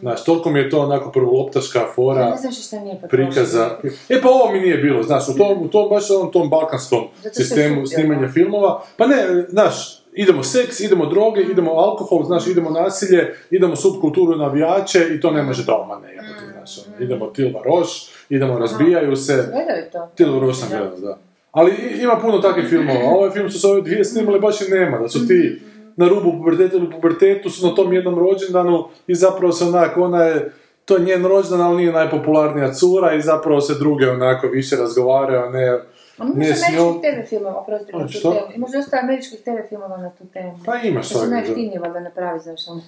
znaš, 0.00 0.24
toliko 0.24 0.50
mi 0.50 0.58
je 0.58 0.70
to 0.70 0.80
onako 0.80 1.10
prvoloptaška 1.10 1.80
fora, 1.94 2.20
Ja 2.20 2.30
ne 2.30 2.36
znam 2.36 2.52
što 2.52 2.80
nije 2.80 3.00
prikaza. 3.02 3.78
E 4.08 4.20
pa 4.22 4.28
ovo 4.28 4.52
mi 4.52 4.60
nije 4.60 4.76
bilo, 4.78 5.02
znaš, 5.02 5.28
u 5.28 5.34
tom, 5.34 5.62
u 5.62 5.68
tom 5.68 5.88
baš 5.88 6.10
onom 6.10 6.32
tom 6.32 6.50
balkanskom 6.50 7.04
sistemu 7.32 7.86
snimanja 7.86 8.28
filmova, 8.28 8.82
pa 8.96 9.06
ne, 9.06 9.16
znaš, 9.48 9.74
idemo 10.12 10.42
seks, 10.42 10.80
idemo 10.80 11.06
droge, 11.06 11.40
idemo 11.42 11.70
alkohol, 11.72 12.24
znaš, 12.24 12.46
idemo 12.46 12.70
nasilje, 12.70 13.34
idemo 13.50 13.76
subkulturu 13.76 14.36
navijače 14.36 15.08
i 15.10 15.20
to 15.20 15.30
ne 15.30 15.42
može 15.42 15.64
doma, 15.64 15.98
ne, 15.98 16.08
jebote, 16.10 16.43
znaš, 16.66 16.86
ono, 16.86 17.04
idemo 17.04 17.26
Tilva 17.26 17.60
Roš, 17.64 18.10
idemo, 18.28 18.58
razbijaju 18.58 19.16
se, 19.16 19.34
Gledali 19.34 19.90
to? 19.92 20.08
Tilva 20.14 20.40
Roš 20.40 20.58
sam 20.58 20.68
gledao, 20.68 20.98
da. 20.98 21.18
Ali 21.52 21.72
ima 22.02 22.16
puno 22.16 22.38
takvih 22.38 22.66
filmova, 22.68 23.00
a 23.00 23.14
ovaj 23.14 23.30
film 23.30 23.50
su 23.50 23.60
se 23.60 23.66
ove 23.66 23.80
dvije 23.80 24.04
snimali 24.04 24.40
baš 24.40 24.60
i 24.60 24.70
nema, 24.70 24.98
da 24.98 25.08
su 25.08 25.28
ti 25.28 25.62
na 25.96 26.08
rubu 26.08 26.32
puberteta 26.32 26.76
ili 26.76 26.90
pubertetu 26.90 27.50
su 27.50 27.66
na 27.68 27.74
tom 27.74 27.92
jednom 27.92 28.18
rođendanu 28.18 28.88
i 29.06 29.14
zapravo 29.14 29.52
se 29.52 29.64
onak, 29.64 29.96
ona 29.96 30.22
je, 30.22 30.52
to 30.84 30.96
je 30.96 31.04
njen 31.04 31.26
rođendan, 31.26 31.60
ali 31.60 31.76
nije 31.76 31.92
najpopularnija 31.92 32.72
cura 32.72 33.14
i 33.14 33.22
zapravo 33.22 33.60
se 33.60 33.74
druge 33.74 34.10
onako 34.10 34.46
više 34.46 34.76
razgovaraju, 34.76 35.40
a 35.40 35.50
ne, 35.50 35.78
A 36.18 36.24
možda 36.24 36.40
ne 36.40 36.46
s 36.46 36.62
američkih. 36.62 37.00
TV 37.02 37.28
filmova, 37.28 37.56
oprosti, 37.60 37.92
na 37.92 38.06
tu 38.06 38.12
što? 38.12 38.30
temu. 38.32 38.46
I 38.54 38.58
možda 38.58 38.78
dosta 38.78 38.98
američkih 39.02 39.40
TV 39.40 39.68
filmova 39.68 39.96
na 39.96 40.10
tu 40.10 40.24
temu. 40.32 40.58
Pa 40.66 40.76
imaš 40.76 41.08
To 41.08 41.18
su 41.18 41.26
najjeftinije 41.26 41.80
valjda 41.80 42.00
napravi, 42.00 42.40
znaš, 42.40 42.60
ono. 42.68 42.82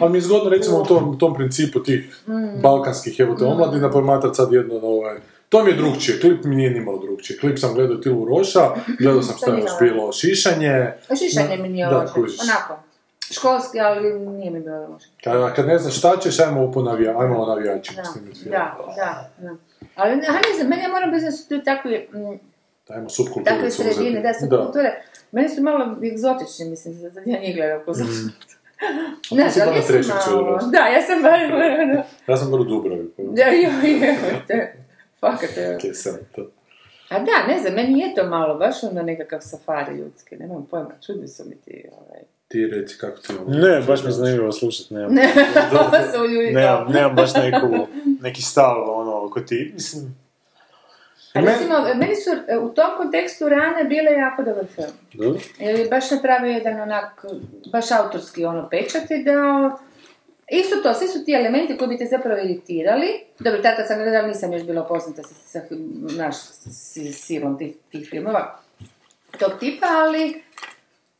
Ali 0.00 0.10
mi 0.12 0.18
je 0.18 0.22
zgodno 0.22 0.50
recimo 0.50 0.78
u 0.78 0.84
tom, 0.84 1.18
tom 1.18 1.34
principu 1.34 1.82
tih 1.82 2.22
Mm. 2.26 2.60
balkanskih 2.62 3.20
evo 3.20 3.34
te 3.34 3.44
omladina 3.44 3.90
promatrat 3.90 4.36
sad 4.36 4.52
jedno 4.52 4.74
na 4.74 4.86
ovaj... 4.88 5.18
To 5.48 5.64
mi 5.64 5.70
je 5.70 5.76
drugčije, 5.76 6.20
klip 6.20 6.44
mi 6.44 6.56
nije 6.56 6.70
nimalo 6.70 6.98
drugčije. 6.98 7.38
Klip 7.38 7.58
sam 7.58 7.74
gledao 7.74 7.96
Tilu 7.96 8.24
Roša, 8.24 8.60
gledao 9.00 9.22
sam 9.22 9.36
šta 9.42 9.54
je 9.54 9.60
još 9.60 9.70
bilo, 9.80 10.12
šišanje. 10.12 10.92
A 11.08 11.16
šišanje 11.16 11.56
mi 11.56 11.68
nije 11.68 11.86
loše. 11.86 12.12
Onako. 12.42 12.82
Školski, 13.30 13.80
ali 13.80 14.12
nije 14.20 14.50
mi 14.50 14.60
bilo 14.60 14.88
loše. 14.88 15.06
Kad, 15.24 15.54
kad 15.54 15.66
ne 15.66 15.78
znaš 15.78 15.98
šta 15.98 16.16
ćeš, 16.16 16.40
ajmo 16.40 16.72
po 16.72 16.82
navija, 16.82 17.20
ajmo 17.20 17.38
o 17.38 17.46
navijačima 17.46 18.02
Da, 18.02 18.08
snimiti 18.08 18.40
film. 18.40 18.50
da, 18.52 18.76
da, 18.96 19.30
da. 19.38 19.54
Ali, 19.94 20.16
ne, 20.16 20.26
znam, 20.56 20.68
meni 20.68 20.82
ja 20.82 20.88
moram 20.88 21.10
biti 21.10 21.24
da 21.24 21.32
su 21.32 21.48
tu 21.48 21.64
takvi, 21.64 22.08
mm, 22.14 22.49
Ajmo 22.94 23.08
subkulturu. 23.08 23.44
takve 23.44 23.66
uzeti. 23.66 23.94
sredine, 23.94 24.20
da 24.20 24.34
su 24.34 24.48
kulture. 24.48 25.02
Meni 25.32 25.48
su 25.48 25.62
malo 25.62 25.96
egzotični, 26.12 26.64
mislim, 26.70 26.94
ja 27.26 27.40
njih 27.40 27.56
gledam 27.56 27.80
ko 27.84 27.90
mm. 27.92 28.30
Ali 29.30 29.42
pa 29.54 30.30
malo, 30.30 30.40
odrasla. 30.40 30.70
da, 30.70 30.78
ja 30.78 31.02
sam 31.02 31.22
bar, 31.22 31.40
Ja 32.28 32.36
sam 32.36 32.50
bio 32.50 32.60
u 32.60 32.64
Dubravi. 32.64 33.10
pa- 33.16 33.22
da, 33.22 33.42
joj, 33.42 34.00
joj, 34.00 34.16
te, 34.46 34.74
Fakat, 35.20 35.50
evo. 35.56 36.18
To. 36.34 36.50
A 37.08 37.18
da, 37.18 37.46
ne 37.48 37.60
znam, 37.60 37.74
meni 37.74 38.00
je 38.00 38.14
to 38.14 38.26
malo, 38.26 38.58
baš 38.58 38.82
onda 38.82 39.02
nekakav 39.02 39.40
safari 39.42 39.96
ljudski, 39.96 40.36
nemam 40.36 40.66
pojma, 40.70 40.90
čudni 41.06 41.28
su 41.28 41.44
mi 41.48 41.56
ti, 41.56 41.84
ovaj. 41.92 42.20
Ti 42.48 42.66
reci 42.66 42.98
kako 42.98 43.18
ti 43.18 43.32
ono... 43.40 43.58
Ne, 43.58 43.80
baš 43.86 44.02
mi 44.02 44.08
je 44.08 44.12
zanimljivo 44.12 44.52
slušat, 44.52 44.90
nemam. 44.90 45.14
Ne, 45.14 45.28
su 46.14 46.24
ljudi 46.24 46.52
nemam, 46.52 46.92
nemam 46.92 47.16
baš 47.16 47.34
neku, 47.34 47.86
neki 48.20 48.42
stav, 48.42 48.90
ono, 48.90 49.26
oko 49.26 49.40
ti, 49.40 49.70
mislim, 49.74 50.16
A 51.34 51.40
recimo, 51.40 51.94
meni 51.94 52.16
su 52.16 52.30
e, 52.48 52.58
u 52.58 52.68
tom 52.68 52.90
kontekstu 52.96 53.48
rane 53.48 53.84
bile 53.84 54.12
jako 54.12 54.42
dobar 54.42 54.66
film. 54.74 54.92
Dobro. 55.12 55.40
Jer 55.58 55.78
je 55.78 55.88
baš 55.88 56.10
napravio 56.10 56.52
jedan 56.52 56.80
onak, 56.80 57.24
baš 57.72 57.90
autorski 57.90 58.44
ono 58.44 58.68
pečat 58.68 59.10
i 59.10 59.24
dao... 59.24 59.78
Isto 60.52 60.76
to, 60.76 60.94
svi 60.94 61.08
su 61.08 61.24
ti 61.24 61.32
elementi 61.32 61.76
koji 61.76 61.88
bi 61.88 61.98
te 61.98 62.06
zapravo 62.06 62.40
iritirali. 62.40 63.06
Dobro, 63.38 63.62
tada 63.62 63.76
kad 63.76 63.86
sam 63.86 63.98
gledala 63.98 64.28
nisam 64.28 64.52
još 64.52 64.62
bila 64.62 64.84
poznata 64.84 65.22
sa, 65.22 65.34
sa 65.34 65.60
naš, 66.16 66.36
silom 67.12 67.58
tih, 67.58 67.74
tih 67.90 68.08
filmova 68.10 68.60
tog 69.38 69.52
tipa, 69.60 69.86
ali... 69.86 70.42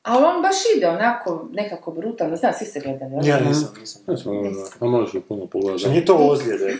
Ali 0.02 0.24
on 0.24 0.42
baš 0.42 0.56
ide 0.76 0.88
onako, 0.88 1.48
nekako 1.52 1.90
brutalno, 1.90 2.36
znam, 2.36 2.52
svi 2.52 2.66
ste 2.66 2.80
gledali. 2.80 3.28
ja 3.28 3.40
nisam, 3.40 3.68
nisam. 3.80 4.02
Ja 4.08 4.16
sam 4.16 4.38
ono, 4.38 4.50
a 4.80 4.84
možeš 4.84 5.22
puno 5.28 5.46
pogledati. 5.46 5.88
Nije 5.88 6.04
to 6.04 6.16
ozljede. 6.16 6.76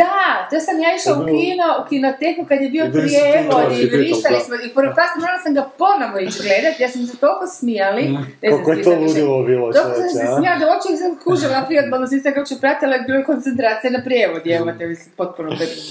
Da, 0.00 0.14
to 0.50 0.60
sam 0.60 0.80
ja 0.84 0.90
išla 0.98 1.12
u 1.22 1.26
kino, 1.26 1.66
u 1.80 1.88
kinoteku 1.88 2.42
kad 2.48 2.60
je 2.62 2.68
bio 2.70 2.84
prijevod 2.92 3.78
i 3.80 3.86
vrištali 3.86 4.40
smo 4.46 4.54
i 4.66 4.74
prvo 4.74 4.92
pas 4.98 5.10
morala 5.20 5.38
sam 5.44 5.54
ga 5.54 5.64
ponovo 5.78 6.18
ići 6.18 6.38
gledat, 6.46 6.80
ja 6.80 6.88
sam 6.88 7.06
se 7.06 7.16
toliko 7.16 7.46
smijali. 7.46 8.02
Ne 8.02 8.48
znam, 8.48 8.58
Kako 8.58 8.70
je 8.72 8.82
to 8.82 8.90
sam 8.90 9.02
ludilo 9.02 9.42
bilo, 9.42 9.72
Toliko 9.72 9.90
sam 9.90 9.94
čovječe, 9.94 10.18
se 10.18 10.26
smijala 10.36 10.58
da 10.60 10.64
uopće 10.70 10.88
nisam 10.94 11.10
kužila 11.24 11.64
prijatno, 11.68 12.06
si 12.06 12.20
sam 12.20 12.32
ga 12.32 12.40
uopće 12.40 12.56
pratila 12.60 12.96
i 12.96 13.04
bilo 13.06 13.18
je 13.18 13.24
koncentracija 13.32 13.90
na 13.96 14.00
prijevod, 14.06 14.42
evo 14.58 14.66
te 14.78 14.84
mislim, 14.92 15.10
potpuno 15.16 15.48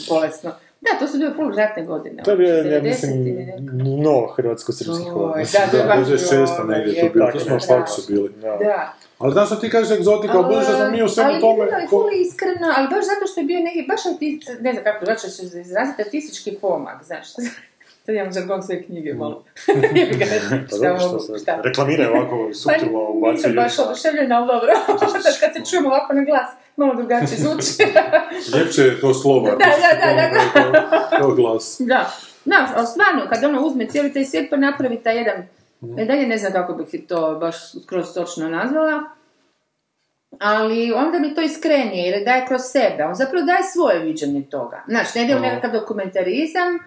bolesno. 0.09 0.51
Da, 0.91 0.99
to 0.99 1.07
su 1.07 1.17
bile 1.17 1.33
full 1.33 1.55
ratne 1.55 1.83
godine. 1.85 2.23
To 2.23 2.31
je 2.31 2.37
bio, 2.37 2.55
ja 2.55 2.63
90 2.63 2.83
mislim, 2.83 3.13
no 4.03 4.27
hrvatsko-srpskih 4.35 5.15
odnosa. 5.15 5.59
da, 5.59 5.71
to 5.71 5.77
je 5.77 5.83
Da, 5.83 5.95
baš 5.95 6.07
96. 6.07 6.29
bilo, 6.29 6.67
negdje 6.67 6.93
je 6.93 7.01
to 7.01 7.13
bilo, 7.13 7.31
to 7.31 7.39
smo 7.39 7.53
da. 7.53 7.59
svaki 7.59 7.91
su 7.91 8.01
bili. 8.07 8.29
Da. 8.41 8.57
Da. 8.57 8.93
Ali 9.17 9.31
znaš 9.33 9.47
što 9.47 9.55
ti 9.55 9.69
kažeš 9.69 9.97
egzotika, 9.97 10.33
ali 10.37 10.45
budući 10.47 10.71
da 10.71 10.77
smo 10.77 10.91
mi 10.91 11.03
u 11.03 11.09
svemu 11.09 11.29
ali 11.29 11.41
tome... 11.41 11.65
bilo 11.65 11.77
je 11.77 11.87
ko- 11.87 11.89
ful 11.89 12.09
iskreno, 12.25 12.67
ali 12.77 12.87
baš 12.87 13.05
zato 13.05 13.27
što 13.31 13.39
je 13.39 13.45
bio 13.45 13.59
neki, 13.59 13.85
baš 13.89 14.01
artist, 14.05 14.61
ne 14.61 14.71
znam 14.71 14.83
kako 14.83 15.05
drugačije 15.05 15.29
se 15.29 15.59
izraziti, 15.61 16.01
artistički 16.01 16.57
pomak, 16.61 17.03
znaš. 17.03 17.27
Sad 18.05 18.15
imam 18.15 18.33
žargon 18.33 18.63
svoje 18.63 18.83
knjige 18.83 19.13
malo. 19.13 19.43
Znam 20.79 20.97
Pa 21.45 21.61
reklamiraju 21.61 22.09
ovako 22.11 22.53
suptilno 22.53 22.99
Pa 23.05 23.11
ubacaju 23.11 23.35
nisam 23.35 23.55
baš 23.55 23.79
oduševljena, 23.79 24.37
ali 24.37 24.47
dobro. 24.47 24.71
Kad 25.41 25.49
se 25.53 25.71
čujemo 25.71 25.87
ovako 25.89 26.13
na 26.13 26.23
glas, 26.23 26.49
malo 26.77 26.95
drugačije 26.95 27.37
zvuči. 27.37 27.93
Ljepše 28.57 28.81
je 28.81 29.01
to 29.01 29.13
slovo. 29.13 29.49
Da, 29.49 29.55
da, 29.57 30.05
da, 30.05 30.29
da, 30.29 30.71
da. 30.71 31.17
Kao 31.17 31.31
glas. 31.31 31.77
Da. 31.79 32.11
Ali 32.75 32.87
stvarno, 32.87 33.21
kad 33.29 33.43
ono 33.43 33.61
uzme 33.61 33.87
cijeli 33.87 34.13
taj 34.13 34.25
svijet 34.25 34.49
pa 34.49 34.57
napravi 34.57 35.03
taj 35.03 35.17
jedan, 35.17 35.47
ne 35.81 36.05
dalje 36.05 36.27
ne 36.27 36.37
znam 36.37 36.53
kako 36.53 36.73
bih 36.73 37.01
to 37.07 37.37
baš 37.39 37.55
skroz 37.83 38.13
točno 38.13 38.49
nazvala, 38.49 39.03
ali 40.39 40.93
onda 40.93 41.19
mi 41.19 41.35
to 41.35 41.41
iskrenije, 41.41 42.09
jer 42.09 42.25
daje 42.25 42.45
kroz 42.47 42.61
sebe, 42.61 43.03
on 43.03 43.15
zapravo 43.15 43.45
daje 43.45 43.63
svoje 43.63 43.99
viđenje 43.99 44.43
toga. 44.49 44.83
Znaš, 44.87 45.15
ne 45.15 45.23
ide 45.23 45.35
u 45.35 45.39
nekakav 45.39 45.71
dokumentarizam, 45.71 46.79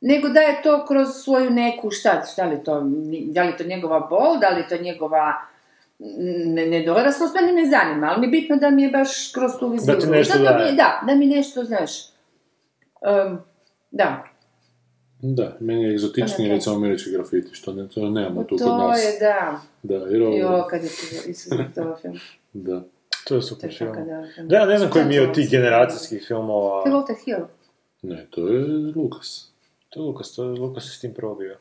nego 0.00 0.28
daje 0.28 0.62
to 0.62 0.84
kroz 0.86 1.08
svoju 1.24 1.50
neku, 1.50 1.90
šta, 1.90 2.22
šta 2.32 2.44
li 2.44 2.64
to, 2.64 2.82
da 3.24 3.42
li 3.42 3.56
to 3.56 3.64
njegova 3.64 4.00
bol, 4.00 4.38
da 4.38 4.48
li 4.48 4.68
to 4.68 4.76
njegova 4.76 5.42
ne, 6.46 6.66
nedoraslost, 6.66 7.34
mene 7.34 7.52
ne 7.52 7.70
zanima, 7.70 8.06
ali 8.06 8.20
mi 8.20 8.26
je 8.26 8.40
bitno 8.40 8.56
da 8.56 8.70
mi 8.70 8.82
je 8.82 8.90
baš 8.90 9.32
kroz 9.32 9.50
tu 9.60 9.68
viziju. 9.68 9.94
Da 9.94 10.00
ti 10.00 10.06
nešto 10.06 10.38
Zato 10.38 10.64
mi. 10.64 10.76
Da, 10.76 11.02
da 11.06 11.14
mi 11.14 11.26
nešto, 11.26 11.64
znaš, 11.64 11.90
em, 13.02 13.38
da, 13.90 14.24
Da, 15.22 15.56
meni 15.60 15.82
je 15.84 15.92
egzotičniji 15.92 16.48
Ok. 16.48 16.52
recimo 16.54 16.76
američki 16.76 17.10
grafiti, 17.10 17.54
što 17.54 17.72
ne, 17.72 17.88
to 17.88 18.10
nemamo 18.10 18.44
tu 18.44 18.56
kod 18.56 18.66
to 18.66 18.78
nas. 18.78 18.98
je, 19.04 19.18
da. 19.20 19.60
Da, 19.82 19.94
jer 19.94 20.22
ovo... 20.22 20.36
Jo, 20.36 20.66
kad 20.70 20.82
je 20.82 20.88
to, 20.88 21.28
Isus, 21.30 21.52
to 21.74 21.96
film. 22.02 22.18
Da. 22.52 22.82
To 23.26 23.34
je 23.34 23.40
To 23.40 23.42
super 23.42 23.74
film. 23.78 23.92
da... 23.92 24.42
Da, 24.42 24.56
ja 24.56 24.66
ne 24.66 24.78
znam 24.78 24.90
koji 24.90 25.04
mi 25.04 25.14
je 25.14 25.28
od 25.28 25.34
tih 25.34 25.50
generacijskih 25.50 26.24
filmova... 26.28 26.82
To 26.82 26.88
je 26.88 26.94
Walter 26.94 27.24
Hill. 27.24 27.46
Ne, 28.02 28.26
to 28.30 28.48
je 28.48 28.64
Lukas. 28.96 29.52
To 29.88 30.00
je 30.00 30.04
Lukas, 30.04 30.34
to 30.34 30.44
je 30.44 30.50
Lukas 30.50 30.84
s 30.84 31.00
tim 31.00 31.14
probio. 31.14 31.56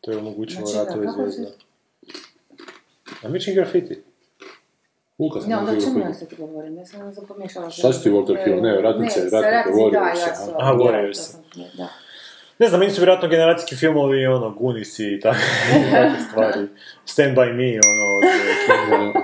To 0.00 0.10
je 0.10 0.18
omogućilo 0.18 0.66
Znači, 0.66 0.78
da, 0.78 0.84
ratove 0.84 1.12
zvijezda. 1.12 1.48
Američki 3.22 3.54
grafiti. 3.54 4.02
Lukas 5.18 5.46
Ne, 5.46 5.56
onda 5.56 5.72
o 5.72 5.76
čemu 5.76 5.98
ja 5.98 6.14
sad 6.14 6.28
govorim? 6.38 6.76
Ja 6.76 6.86
sam 6.86 7.12
pomiješala. 7.28 7.70
Šta 7.70 7.92
si 7.92 8.02
ti 8.02 8.10
Walter 8.10 8.44
Hill? 8.44 8.62
Ne, 8.62 8.80
ratnice, 8.82 9.20
ne, 9.20 9.30
sa 9.30 9.40
ratnice, 9.40 9.78
Warriors, 9.78 9.92
da, 9.92 9.98
ja 10.20 10.34
sam- 10.34 10.54
Aha, 10.58 10.72
da, 10.72 10.78
Warriors. 10.78 11.36
Ne 12.58 12.68
znam, 12.68 12.80
meni 12.80 12.92
su 12.92 13.00
vjerojatno 13.00 13.28
generacijski 13.28 13.76
filmovi, 13.76 14.26
ono, 14.26 14.50
Goonies 14.50 14.98
i 14.98 15.20
takve 15.22 15.40
stvari. 16.30 16.68
Stand 17.04 17.36
by 17.36 17.52
me, 17.52 17.80
ono, 17.84 18.04
od 18.10 18.22
Kinga. 18.66 19.20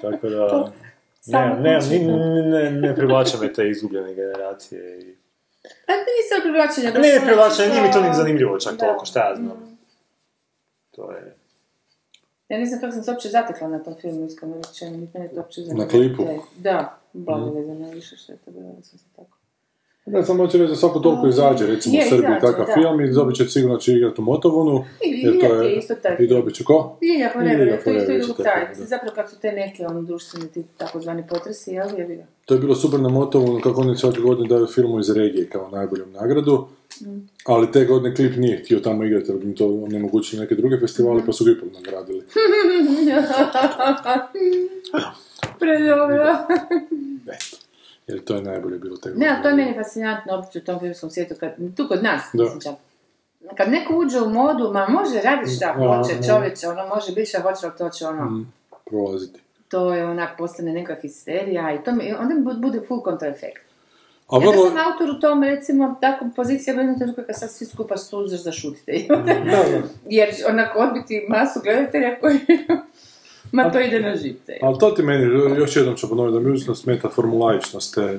Tako 0.02 0.28
da... 0.28 0.72
Ne, 1.26 1.56
ne, 1.60 1.78
ne, 1.80 1.98
ne, 2.42 2.70
ne 2.70 2.94
privlače 2.96 3.36
me 3.40 3.52
te 3.52 3.68
izgubljene 3.70 4.14
generacije. 4.14 4.98
I... 4.98 5.14
A 5.64 5.92
to 5.92 6.04
nije 6.06 6.42
privlačenje. 6.42 6.90
Ne, 6.90 7.20
ne 7.20 7.26
privlače, 7.26 7.68
nije 7.68 7.82
mi 7.82 7.92
to 7.92 8.00
ni 8.00 8.14
zanimljivo 8.14 8.58
čak 8.58 8.72
Da. 8.72 8.78
toliko, 8.78 9.04
šta 9.06 9.28
ja 9.28 9.34
znam. 9.36 9.78
To 10.90 11.10
je... 11.12 11.35
Ja 12.48 12.58
ne 12.58 12.66
znam 12.66 12.80
kako 12.80 12.92
sam 12.92 13.02
se 13.02 13.10
uopće 13.10 13.28
zatekla 13.28 13.68
na 13.68 13.78
tom 13.78 13.94
filmu, 13.94 14.26
iskreno 14.26 14.56
rečeno, 14.56 14.96
niti 14.96 15.18
mene 15.18 15.30
to 15.30 15.36
uopće 15.36 15.62
zanima. 15.62 15.84
Na 15.84 15.90
klipu? 15.90 16.22
E, 16.22 16.38
Da, 16.58 16.98
blago 17.12 17.50
vezano 17.50 17.90
više 17.90 18.16
što 18.16 18.32
je 18.32 18.38
to 18.38 18.50
bilo, 18.50 18.72
da 18.72 18.82
sam 18.82 18.98
se 18.98 19.04
tako. 19.16 19.35
Ja 20.06 20.24
sam 20.24 20.36
hoću 20.36 20.58
reći 20.58 20.68
da 20.68 20.76
svako 20.76 20.98
toliko 20.98 21.26
izađe, 21.28 21.66
recimo 21.66 21.94
Je, 21.94 22.06
u 22.06 22.08
Srbiji 22.08 22.24
izađe, 22.24 22.40
takav 22.40 22.66
da. 22.66 22.72
film 22.74 23.00
i 23.00 23.12
dobit 23.12 23.36
će 23.36 23.44
sigurno 23.44 23.76
će 23.76 23.92
igrati 23.92 24.20
u 24.20 24.24
Motovunu. 24.24 24.84
I 25.04 25.10
jer 25.10 25.40
to 25.40 25.46
Iljak 25.46 25.64
je 25.64 25.76
isto 25.76 25.94
taj 25.94 26.16
I 26.18 26.26
dobit 26.26 26.54
će 26.54 26.64
ko? 26.64 26.98
Ilja 27.00 27.14
Ilja 27.14 27.30
Forever, 27.32 27.84
to 27.84 27.90
isto 27.90 28.12
isto 28.12 28.32
u 28.32 28.44
tako, 28.44 28.74
taj. 28.74 28.74
Zapravo 28.74 29.14
kad 29.14 29.30
su 29.30 29.40
te 29.40 29.52
neke 29.52 29.86
ono, 29.86 30.02
društveni 30.02 30.48
ti 30.48 30.64
takozvani 30.76 31.24
potresi, 31.28 31.70
jel 31.70 31.98
je 31.98 32.04
bilo? 32.04 32.22
To 32.44 32.54
je 32.54 32.60
bilo 32.60 32.74
super 32.74 33.00
na 33.00 33.08
Motovunu 33.08 33.60
kako 33.60 33.80
oni 33.80 33.96
svake 33.96 34.20
godine 34.20 34.48
daju 34.48 34.66
filmu 34.66 35.00
iz 35.00 35.10
regije 35.10 35.48
kao 35.48 35.70
najboljom 35.70 36.12
nagradu. 36.12 36.66
Ali 37.44 37.72
te 37.72 37.84
godine 37.84 38.14
klip 38.14 38.36
nije 38.36 38.58
htio 38.58 38.80
tamo 38.80 39.04
igrati, 39.04 39.30
jer 39.30 39.38
bi 39.38 39.54
to 39.54 39.66
onemogućili 39.66 40.40
neke 40.40 40.54
druge 40.54 40.78
festivale, 40.80 41.22
pa 41.26 41.32
su 41.32 41.44
ga 41.44 41.50
ipak 41.50 41.68
nagradili. 41.74 42.22
Predobro. 45.58 46.36
Eto. 47.26 47.65
Jer 48.06 48.24
to 48.24 48.34
je 48.34 48.42
najbolje 48.42 48.78
bilo 48.78 48.96
te 48.96 49.10
Ne, 49.10 49.28
ali 49.28 49.42
to 49.42 49.48
je 49.48 49.54
meni 49.54 49.74
fascinantno 49.74 50.34
opće 50.34 50.58
u 50.58 50.62
tom 50.62 50.80
filmskom 50.80 51.10
svijetu, 51.10 51.34
kad, 51.40 51.52
tu 51.76 51.88
kod 51.88 52.02
nas, 52.02 52.22
Da. 52.32 52.42
mislim 52.42 52.60
čak. 52.60 52.74
Kad 53.56 53.70
neko 53.70 53.96
uđe 53.96 54.20
u 54.20 54.30
modu, 54.30 54.72
ma 54.72 54.86
može 54.90 55.20
raditi 55.20 55.50
šta 55.50 55.74
hoće, 55.74 56.28
čovječe, 56.28 56.68
ono 56.68 56.86
može 56.86 57.12
biti 57.12 57.26
šta 57.26 57.40
hoće, 57.40 57.58
ali 57.62 57.76
to 57.78 57.88
će 57.88 58.06
ono, 58.06 58.24
Mm, 58.24 58.52
prolaziti. 58.86 59.40
to 59.68 59.94
je 59.94 60.06
onak 60.06 60.38
postane 60.38 60.72
neka 60.72 60.96
histerija 61.02 61.74
i 61.74 61.84
to 61.84 61.92
mi, 61.92 62.14
onda 62.14 62.34
mi 62.34 62.42
bu- 62.42 62.60
bude 62.60 62.80
full 62.80 63.02
kontraefekt. 63.02 63.62
A 64.28 64.36
Ja 64.36 64.50
vrlo... 64.50 64.68
sam 64.68 64.76
autor 64.78 65.10
u 65.10 65.20
tom, 65.20 65.42
recimo, 65.42 65.96
tako 66.00 66.26
pozicija 66.36 66.74
u 66.74 66.78
jednom 66.78 66.98
trenutku 66.98 67.22
kad 67.26 67.38
sad 67.38 67.50
svi 67.50 67.66
skupa 67.66 67.94
za 68.28 68.52
šutite. 68.52 68.92
Da, 69.08 69.16
da. 69.16 69.64
Jer 70.08 70.28
onako 70.48 70.78
odbiti 70.78 71.26
masu 71.28 71.60
gledatelja 71.62 72.20
koji... 72.20 72.38
Ma 73.52 73.70
to 73.70 73.80
ide 73.80 74.00
na 74.00 74.16
živce. 74.16 74.52
Ali 74.62 74.78
to 74.78 74.90
ti 74.90 75.02
meni, 75.02 75.24
još 75.56 75.76
jednom 75.76 75.96
ću 75.96 76.08
ponoviti, 76.08 76.34
da 76.34 76.40
mi 76.40 76.50
užasno 76.50 76.74
smeta 76.74 77.08
formulaičnost 77.10 77.94
te, 77.94 78.18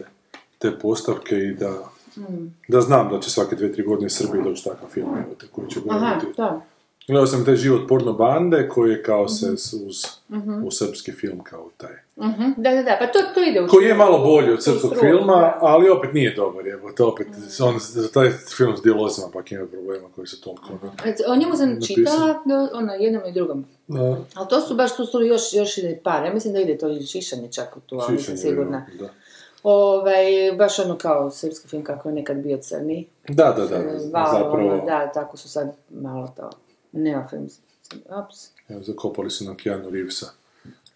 te 0.59 0.71
postavke 0.71 1.36
i 1.38 1.53
da, 1.53 1.73
Mm. 2.17 2.55
da 2.67 2.82
znam 2.82 3.09
da 3.09 3.19
će 3.19 3.30
svake 3.30 3.55
dvije, 3.55 3.73
tri 3.73 3.84
godine 3.84 4.09
Srbije 4.09 4.43
doći 4.43 4.63
takav 4.63 4.89
film, 4.89 5.09
evo 5.09 5.36
te, 5.39 5.47
koji 5.47 5.69
će 5.69 5.80
Aha, 5.82 5.99
govoriti. 5.99 6.38
to. 6.38 6.61
Gledao 7.07 7.28
sam 7.28 7.45
taj 7.45 7.55
život 7.55 7.88
porno 7.88 8.13
bande 8.13 8.69
koji 8.69 8.91
je 8.91 9.03
kao 9.03 9.28
se 9.28 9.57
s- 9.57 9.73
uz, 9.73 10.05
Mhm. 10.30 10.63
u 10.63 10.71
srpski 10.71 11.11
film 11.11 11.39
kao 11.39 11.69
taj. 11.78 11.93
Mhm, 12.22 12.51
Da, 12.57 12.72
da, 12.72 12.84
da, 12.84 12.97
pa 12.99 13.07
to, 13.07 13.20
to 13.34 13.43
ide 13.43 13.61
u 13.61 13.68
Koji 13.68 13.86
je 13.86 13.93
malo 13.93 14.18
bolji 14.20 14.53
od 14.53 14.63
srpskog 14.63 14.93
filma, 14.99 15.53
ali 15.59 15.89
opet 15.89 16.13
nije 16.13 16.36
dobar, 16.36 16.68
evo, 16.68 16.91
to 16.91 17.07
opet, 17.07 17.28
on, 17.63 17.76
za 17.80 18.11
taj 18.11 18.30
film 18.57 18.78
s 18.78 18.82
dijalozima 18.82 19.28
pak 19.34 19.51
ima 19.51 19.65
problema 19.65 20.07
koji 20.15 20.28
su 20.28 20.41
toliko, 20.41 20.74
ono, 20.82 20.91
O 21.28 21.36
njemu 21.36 21.55
sam 21.55 21.70
Napisano. 21.70 21.95
čitala, 22.05 22.39
ono, 22.74 22.93
jednom 22.93 23.22
i 23.26 23.32
drugom. 23.32 23.65
da, 23.88 24.18
Ali 24.36 24.47
to 24.49 24.61
su 24.61 24.76
baš, 24.76 24.95
tu 24.95 25.05
su 25.05 25.22
još, 25.22 25.53
još 25.53 25.78
ide 25.78 25.99
par. 26.03 26.26
Ja 26.26 26.34
mislim 26.34 26.53
da 26.53 26.59
ide 26.59 26.78
to 26.78 26.89
i 26.89 27.05
šišanje 27.05 27.51
čak 27.51 27.78
u 27.78 27.80
tu, 27.80 27.99
ali 28.01 28.13
nisam 28.15 28.38
sigurna. 28.38 28.86
Da. 28.99 29.09
Ovaj, 29.63 30.26
baš 30.57 30.80
ono 30.80 30.97
kao 30.97 31.32
srpski 31.32 31.68
film 31.68 31.84
kako 31.84 32.09
je 32.09 32.15
nekad 32.15 32.38
bio 32.38 32.57
crni. 32.57 33.07
Da, 33.30 33.55
da, 33.57 33.65
da, 33.65 33.78
Valo, 34.13 34.39
zapravo, 34.39 34.74
ono, 34.74 34.86
da, 34.86 35.11
tako 35.11 35.38
su 35.38 35.49
sad 35.49 35.76
malo 35.89 36.34
to 36.38 36.49
neofilm. 36.91 37.47
Ops. 38.09 38.49
evo, 38.70 38.84
zakopali 38.84 39.30
su 39.30 39.45
na 39.45 39.55
Keanu 39.55 39.89
Reevesa. 39.89 40.26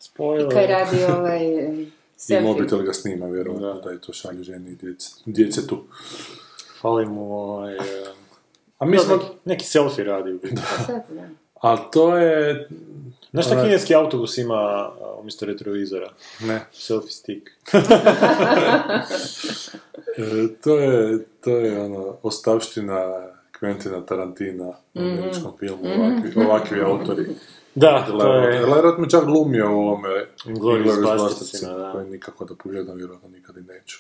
I 0.02 0.04
Spoiler. 0.04 0.50
kaj 0.50 0.68
radi 0.68 0.98
ovaj 1.06 1.46
I 1.78 1.90
selfie. 2.18 2.42
mobitel 2.44 2.80
ga 2.80 2.94
snima, 2.94 3.26
vjerovatno, 3.28 3.74
da, 3.76 3.92
je 3.92 4.02
to 4.02 4.14
šalju 4.14 4.44
ženi 4.44 4.72
i 4.72 4.76
djece, 4.76 5.10
djece 5.26 5.68
tu. 5.68 5.84
Fali 6.82 7.06
mu 7.06 7.34
ovaj... 7.34 7.76
eh, 7.76 7.80
A 8.78 8.86
mi 8.86 9.00
smo, 9.00 9.16
neki, 9.16 9.26
neki 9.46 9.66
selfie 9.66 10.04
radi 10.04 10.32
u 10.32 10.40
biti. 10.40 10.56
Selfie, 10.78 11.04
da. 11.12 11.28
Ali 11.56 11.80
to 11.92 12.18
je... 12.18 12.68
Znaš 13.32 13.46
šta 13.46 13.56
Onaj- 13.56 13.64
kineski 13.64 13.96
autobus 13.96 14.38
ima 14.38 14.56
a, 14.56 14.92
umjesto 15.20 15.46
retrovizora? 15.46 16.10
Ne. 16.40 16.66
Selfie 16.74 17.12
stick. 17.12 17.50
E, 20.18 20.24
to 20.56 20.78
je, 20.78 21.26
to 21.42 21.50
je 21.52 21.82
ono, 21.82 22.16
ostavština 22.24 23.28
Quentina 23.54 24.06
Tarantina 24.06 24.68
u 24.94 25.02
Mhm. 25.02 25.10
američkom 25.10 25.52
filmu, 25.60 25.84
ovakvi, 25.86 26.44
ovakvi 26.46 26.82
autori. 26.82 27.26
Da, 27.76 28.06
to 28.08 28.34
je... 28.34 28.66
Lerat 28.66 28.98
mi 28.98 29.10
čak 29.10 29.26
glumio 29.26 29.72
u 29.72 29.80
ovome 29.80 30.10
Basterdsima, 30.46 31.16
Basterdsima, 31.18 31.74
da. 31.74 31.92
koje 31.92 32.06
nikako 32.06 32.46
da 32.46 32.56
pogledam, 32.56 32.98
vjerojatno 32.98 33.30
nikad 33.30 33.58
i 33.58 33.62
neću. 33.62 33.98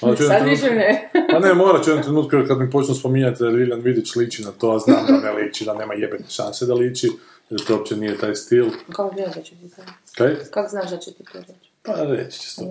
Ali 0.00 0.16
Sad 0.16 0.44
više 0.44 0.70
ne. 0.70 1.10
Pa 1.32 1.38
ne, 1.38 1.54
morat 1.54 1.84
ću 1.84 1.90
jedan 1.90 2.04
trenutku 2.04 2.36
kad 2.48 2.58
mi 2.58 2.70
počnu 2.70 2.94
spominjati 2.94 3.42
da 3.42 3.48
Lilian 3.48 3.80
Vidić 3.80 4.16
liči 4.16 4.42
na 4.42 4.52
to, 4.52 4.70
a 4.70 4.78
znam 4.78 5.06
da 5.06 5.20
ne 5.20 5.32
liči, 5.32 5.64
da 5.64 5.74
nema 5.74 5.94
jebene 5.94 6.24
šanse 6.28 6.66
da 6.66 6.74
liči, 6.74 7.10
jer 7.50 7.64
to 7.64 7.76
uopće 7.76 7.96
nije 7.96 8.18
taj 8.18 8.34
stil. 8.34 8.66
Kako 8.92 9.14
znaš 9.14 9.34
da 9.34 9.42
će 9.42 9.50
ti 9.50 9.70
to? 9.76 9.82
Kaj? 10.16 10.36
Kako 10.50 10.68
znaš 10.68 10.90
da 10.90 10.98
će 10.98 11.12
ti 11.12 11.24
to 11.32 11.38
reći? 11.38 11.70
Pa 11.82 11.92
reći 11.92 12.40
će 12.40 12.48
100%, 12.48 12.66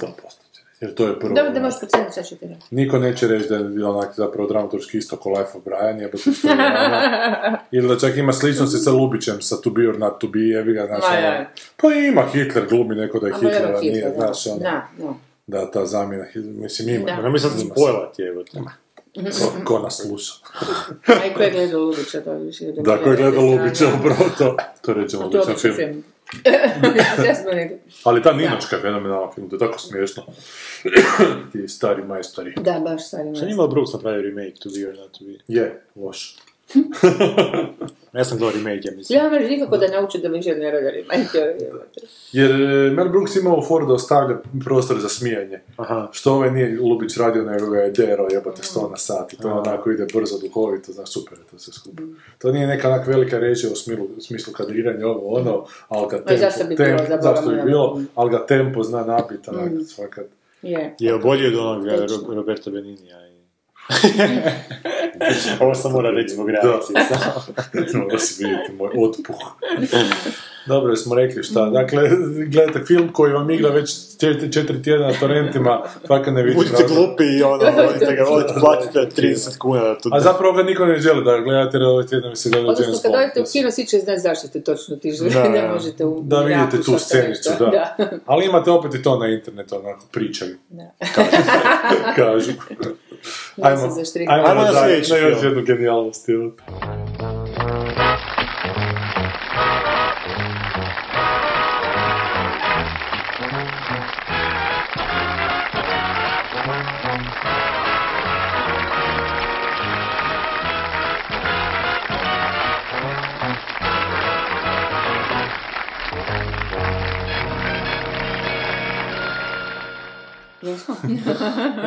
će 0.00 0.24
reći, 0.26 0.45
jer 0.80 0.94
to 0.94 1.06
je 1.06 1.20
prvo. 1.20 1.34
Dobro, 1.34 1.50
da 1.50 1.50
ono. 1.50 1.60
možeš 1.60 1.78
procijeniti 1.80 2.12
šta 2.12 2.22
će 2.22 2.36
ti 2.36 2.46
reći. 2.46 2.66
Niko 2.70 2.98
neće 2.98 3.28
reći 3.28 3.48
da 3.48 3.56
je 3.56 3.86
onak 3.86 4.14
zapravo 4.16 4.48
dramaturški 4.48 4.98
isto 4.98 5.16
ko 5.16 5.30
Life 5.30 5.58
of 5.58 5.64
Brian, 5.64 6.00
jebote 6.00 6.30
što 6.32 6.48
je 6.48 6.54
ono. 6.54 7.58
Ili 7.76 7.88
da 7.88 7.98
čak 7.98 8.16
ima 8.16 8.32
sličnosti 8.32 8.78
sa 8.78 8.90
Lubićem, 8.92 9.40
sa 9.40 9.56
To 9.60 9.70
be 9.70 9.88
or 9.88 9.98
not 9.98 10.20
to 10.20 10.28
be, 10.28 10.38
jebi 10.38 10.72
ga, 10.72 10.86
znaš, 10.86 11.04
ono. 11.04 11.18
ja. 11.18 11.50
Pa 11.76 11.92
ima 11.92 12.22
Hitler, 12.32 12.66
glumi 12.68 12.94
neko 12.94 13.18
da 13.18 13.26
je 13.26 13.34
Hitler, 13.34 13.74
a 13.76 13.80
nije, 13.80 13.94
Hitler, 13.94 14.12
znaš, 14.16 14.46
ono, 14.46 14.58
Da, 14.58 14.88
da. 14.98 15.14
da 15.46 15.70
ta 15.70 15.86
zamjena, 15.86 16.24
mislim, 16.34 16.88
ima. 16.88 17.04
Da. 17.04 17.22
Ne 17.22 17.30
mi 17.30 17.38
sad 17.38 17.50
spojlat 17.72 18.18
jebote. 18.18 18.58
Ko, 19.16 19.64
ko 19.64 19.78
nas 19.78 20.02
sluša? 20.02 20.32
A 21.06 21.26
i 21.26 21.34
ko 21.34 21.42
je 21.42 21.50
gledao 21.50 21.80
Lubića, 21.80 22.20
to 22.20 22.32
je 22.32 22.38
više... 22.38 22.64
Da, 22.72 23.02
ko 23.02 23.10
je 23.10 23.16
gledao 23.16 23.44
Lubića, 23.44 23.84
upravo 24.00 24.24
to, 24.38 24.56
to 24.82 24.92
odličan 24.92 25.22
odličan 25.22 25.54
film. 25.56 26.04
Ali 28.04 28.22
ta 28.22 28.32
Ninočka 28.32 28.76
je 28.76 28.82
fenomenalan 28.82 29.32
film, 29.34 29.50
to 29.50 29.56
je 29.56 29.60
tako 29.60 29.78
smiješno. 29.78 30.22
Ti 31.52 31.68
stari 31.68 32.02
majstori. 32.04 32.54
Da, 32.56 32.80
baš 32.80 33.06
stari 33.06 33.36
Šta 33.36 33.46
njima 33.46 33.66
Brooks 33.66 33.92
napravio 33.92 34.22
remake 34.22 34.54
To 34.62 34.68
be 34.68 34.88
or 34.88 34.96
not 34.96 35.18
to 35.18 35.24
be? 35.24 35.32
Je, 35.48 35.82
loš. 35.96 36.36
Ja 38.16 38.24
sam 38.24 38.38
gledao 38.38 38.56
remake, 38.56 38.88
ja 38.88 38.96
mislim. 38.96 39.18
Ja 39.18 39.30
ne 39.30 39.40
nikako 39.40 39.76
da 39.76 39.88
nauči 39.88 40.18
da 40.18 40.28
više 40.28 40.54
ne 40.54 40.70
rada 40.70 40.90
remake. 40.90 41.66
Jer 42.32 42.50
e, 42.50 42.90
Mel 42.90 43.08
Brooks 43.08 43.36
imao 43.36 43.62
for 43.62 43.86
da 43.86 43.92
ostavlja 43.92 44.36
prostor 44.64 45.00
za 45.00 45.08
smijanje. 45.08 45.60
Aha. 45.76 46.08
Što 46.12 46.32
ovaj 46.32 46.50
nije 46.50 46.80
Lubić 46.80 47.16
radio, 47.16 47.42
nego 47.42 47.70
ga 47.70 47.78
je 47.78 47.90
dero 47.90 48.28
jebote 48.32 48.62
sto 48.62 48.88
na 48.90 48.96
sat 48.96 49.32
i 49.32 49.36
to 49.36 49.48
onako 49.50 49.90
ide 49.90 50.06
brzo, 50.14 50.38
duhovito, 50.38 50.92
znaš, 50.92 51.12
super 51.12 51.38
je 51.38 51.44
to 51.50 51.58
sve 51.58 51.72
skupa. 51.72 52.02
To 52.38 52.52
nije 52.52 52.66
neka 52.66 52.88
onak 52.88 53.06
velika 53.06 53.38
režija 53.38 53.72
u 53.72 53.76
smislu, 53.76 54.08
u 54.16 54.20
smislu 54.20 54.52
kadriranja 54.52 55.06
ovo 55.06 55.36
ono, 55.36 55.66
ali 55.88 56.08
ga 56.10 56.16
tempo, 56.16 56.40
zašto 56.40 56.64
bi 56.64 56.76
bilo, 56.76 56.98
tempo, 56.98 57.22
zašto 57.22 57.50
bi 57.50 57.62
bilo, 57.62 58.00
ali 58.14 58.30
ga 58.30 58.46
tempo 58.46 58.82
zna 58.82 59.04
napit, 59.04 59.48
onak, 59.48 59.72
svakat. 59.86 60.26
Je. 60.62 60.94
Je 60.98 61.18
bolji 61.18 61.46
od 61.46 61.54
onog 61.54 61.86
Roberta 62.34 62.70
Beninija. 62.70 63.25
Ovo 65.60 65.74
sam 65.74 65.92
mora 65.92 66.10
reći 66.10 66.34
zbog 66.34 66.50
reakcije. 66.50 67.04
samo. 67.08 68.04
Mora 68.04 68.18
se 68.18 68.44
vidjeti 68.44 68.72
moj 68.72 68.88
otpuh. 68.88 69.36
Dobro, 70.66 70.90
jesmo 70.90 71.14
rekli 71.14 71.42
šta. 71.42 71.70
Dakle, 71.70 72.02
gledajte 72.46 72.84
film 72.86 73.12
koji 73.12 73.32
vam 73.32 73.50
igra 73.50 73.70
već 73.70 73.90
četiri, 74.20 74.52
četiri 74.52 74.82
tjedna 74.82 75.06
na 75.06 75.12
torrentima, 75.20 75.82
fakat 76.08 76.34
ne 76.34 76.42
vidim 76.42 76.58
Budite 76.58 76.84
glupi 76.88 77.24
i 77.38 77.42
ono, 77.42 77.64
odite 77.88 78.14
ga, 78.16 78.24
odite 78.28 78.54
platite 78.60 79.22
30 79.22 79.58
kuna 79.58 79.80
da 79.80 79.98
to... 79.98 80.08
A 80.12 80.20
zapravo 80.20 80.52
ga 80.52 80.62
niko 80.62 80.86
ne 80.86 80.98
želi 80.98 81.24
da 81.24 81.38
gledate, 81.40 81.76
jer 81.76 81.82
ovaj 81.84 82.06
tjedan 82.06 82.30
mi 82.30 82.36
se 82.36 82.50
gleda 82.50 82.64
Odnosno, 82.68 82.84
James 82.84 83.02
kad 83.02 83.10
Bond. 83.12 83.22
dođete 83.22 83.40
u 83.40 83.52
kino, 83.52 83.70
svi 83.70 83.86
će 83.86 83.98
znati 83.98 84.20
zašto 84.20 84.46
ste 84.46 84.60
točno 84.60 84.96
ti 84.96 85.12
želi, 85.12 85.30
Da, 85.30 85.48
ne 85.48 85.62
da. 85.62 85.72
možete 85.72 86.04
u 86.04 86.20
Da 86.22 86.40
vidite 86.40 86.82
tu 86.82 86.98
scenicu, 86.98 87.50
nešto. 87.50 87.66
da. 87.66 87.96
Ali 88.26 88.46
imate 88.46 88.70
opet 88.70 88.94
i 88.94 89.02
to 89.02 89.18
na 89.18 89.26
internetu, 89.28 89.76
onako, 89.76 90.06
pričaju. 90.12 90.56
Da. 90.68 90.90
Kažu. 92.16 92.52
Da 92.82 93.05
zaštrika. 93.90 94.32
ajmo, 94.32 94.46
Ajmo 94.48 94.62
na 94.62 94.72
na 95.10 95.16
još 95.16 95.42
jednu 95.42 95.62
genijalnost. 95.62 96.28
evo. 96.28 96.52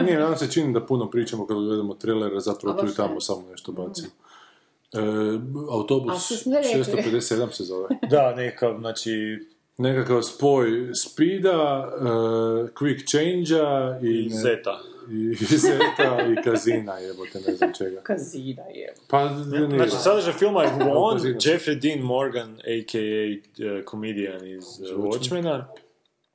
Nije, 0.06 0.20
nam 0.20 0.38
se 0.38 0.52
čini 0.52 0.74
da 0.74 0.86
puno 0.86 1.10
pričamo 1.10 1.48
kad 1.48 1.58
gledamo 1.58 1.94
trailere, 1.94 2.40
zapravo 2.40 2.82
tu 2.82 2.88
i 2.88 2.96
tamo 2.96 3.14
ne. 3.14 3.22
samo 3.22 3.44
nešto 3.52 3.72
bacimo. 3.72 4.08
E, 4.94 5.00
autobus 5.72 6.26
što 6.26 6.36
smo 6.36 6.54
rekli? 6.56 6.84
657 6.84 7.52
se 7.52 7.64
zove. 7.64 7.88
Da, 8.12 8.36
nekakav, 8.36 8.78
znači... 8.80 9.40
Nekakav 9.78 10.22
spoj 10.22 10.92
speeda, 10.96 11.90
e, 11.98 12.04
quick 12.74 13.12
change-a 13.12 14.00
i, 14.04 14.08
I 14.08 14.30
ne- 14.30 14.36
Zeta. 14.36 14.80
i 15.12 15.46
Zeta 15.46 16.28
i 16.32 16.44
kazina, 16.44 16.98
jebote, 16.98 17.40
ne 17.48 17.56
znam 17.56 17.74
čega. 17.74 18.02
Kazina 18.02 18.64
je. 18.64 18.94
Pa, 19.08 19.30
nije. 19.30 19.68
Znači, 19.68 20.04
sadržaj 20.04 20.34
filma 20.34 20.64
je 20.64 20.70
on. 20.96 21.20
Jeffrey 21.20 21.80
Dean 21.82 22.00
Morgan, 22.00 22.54
a.k.a. 22.54 23.38
uh, 23.78 23.86
comedian 23.92 24.48
iz 24.48 24.64
uh, 24.96 25.04
Watchmena, 25.04 25.64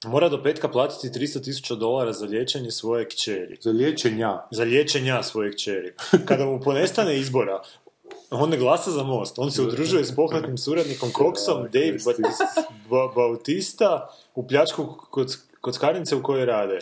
mora 0.07 0.29
do 0.29 0.43
petka 0.43 0.69
platiti 0.69 1.21
300.000 1.21 1.79
dolara 1.79 2.13
za 2.13 2.27
liječenje 2.27 2.71
svoje 2.71 3.09
kćeri. 3.09 3.57
Za 3.61 3.71
liječenja. 3.71 4.43
Za 4.51 4.65
liječenja 4.65 5.23
svoje 5.23 5.53
kćeri. 5.53 5.93
Kada 6.29 6.45
mu 6.45 6.61
ponestane 6.61 7.19
izbora, 7.19 7.63
on 8.31 8.51
ne 8.51 8.57
glasa 8.57 8.91
za 8.91 9.03
most. 9.03 9.39
On 9.39 9.51
se 9.51 9.63
udružuje 9.63 10.05
s 10.05 10.17
pohlatnim 10.17 10.59
suradnikom 10.59 11.11
Coxom, 11.11 11.69
Dave 11.73 11.97
Bautista, 13.15 14.09
u 14.35 14.47
pljačku 14.49 14.83
koc- 15.11 15.39
kockarnice 15.61 16.17
u 16.17 16.23
kojoj 16.23 16.47
rade. 16.47 16.79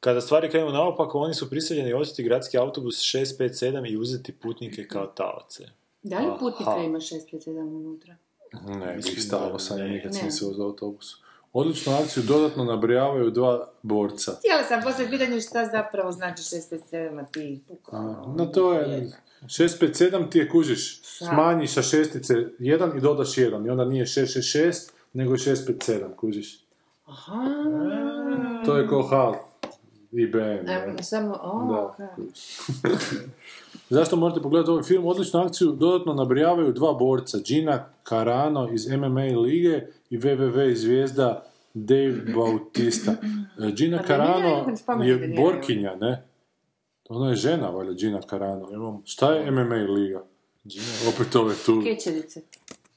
Kada 0.00 0.20
stvari 0.20 0.50
krenu 0.50 0.70
naopako, 0.70 1.18
oni 1.18 1.34
su 1.34 1.50
prisiljeni 1.50 1.92
oteti 1.92 2.22
gradski 2.22 2.58
autobus 2.58 2.94
657 2.96 3.90
i 3.92 3.96
uzeti 3.96 4.32
putnike 4.32 4.88
kao 4.88 5.06
taoce. 5.06 5.64
Da 6.02 6.18
li 6.18 6.26
Aha. 6.26 6.36
putnika 6.40 6.76
ima 6.84 6.98
657 7.00 7.58
unutra? 7.60 8.16
Ne, 8.66 8.96
Mislim 8.96 9.14
bih 9.14 9.24
stalo 9.24 9.58
sam, 9.58 9.78
ja 9.78 9.86
nikad 9.86 10.14
sam 10.14 10.30
se 10.30 10.44
za 10.44 10.64
autobus. 10.64 11.16
Odličnu 11.58 11.92
akciju 11.92 12.22
dodatno 12.22 12.64
nabrajavaju 12.64 13.30
dva 13.30 13.68
borca. 13.82 14.32
Htjela 14.38 14.64
sam 14.68 14.82
postaviti 14.82 15.18
pitanje 15.18 15.40
šta 15.40 15.66
zapravo 15.66 16.12
znači 16.12 16.42
657, 16.42 17.20
a 17.20 17.24
ti 17.24 17.60
puka. 17.68 17.96
No 18.36 18.46
to 18.46 18.72
je, 18.72 19.10
657 19.42 20.30
ti 20.30 20.38
je 20.38 20.48
kužiš, 20.48 21.02
smanji 21.02 21.66
sa 21.66 21.82
šestice 21.82 22.34
1 22.34 22.96
i 22.96 23.00
dodaš 23.00 23.28
1 23.28 23.66
i 23.66 23.70
onda 23.70 23.84
nije 23.84 24.04
666, 24.04 24.90
nego 25.12 25.32
je 25.32 25.38
657, 25.38 26.16
kužiš. 26.16 26.64
Aha. 27.06 27.44
To 28.64 28.76
je 28.76 28.88
ko 28.88 29.02
HAL 29.02 29.34
i 30.12 30.26
BM. 30.26 30.38
Evo, 30.68 30.92
ne? 30.96 31.02
samo, 31.02 31.38
o, 31.42 31.94
Da. 31.98 32.16
Zašto 33.90 34.16
možete 34.16 34.42
pogledati 34.42 34.70
ovaj 34.70 34.82
film? 34.82 35.06
Odličnu 35.06 35.40
akciju 35.40 35.72
dodatno 35.72 36.14
nabrijavaju 36.14 36.72
dva 36.72 36.92
borca, 36.92 37.38
Gina 37.44 37.88
Carano 38.08 38.68
iz 38.72 38.88
MMA 38.88 39.20
lige 39.20 39.86
i 40.10 40.18
WWW 40.18 40.74
zvijezda 40.74 41.46
Dave 41.74 42.20
Bautista. 42.34 43.14
E, 43.58 43.72
Gina 43.76 43.96
A 43.96 44.00
da 44.00 44.06
Carano 44.06 44.66
je 45.04 45.34
borkinja, 45.36 45.96
ne? 46.00 46.26
Ona 47.08 47.28
je 47.28 47.34
žena, 47.36 47.70
valjda, 47.70 47.92
Gina 47.92 48.20
Carano. 48.22 49.02
Šta 49.04 49.32
je 49.34 49.50
MMA 49.50 49.74
liga? 49.74 50.24
Opet 51.14 51.36
ove 51.36 51.54
tu, 51.66 51.80
Kečerice. 51.84 52.42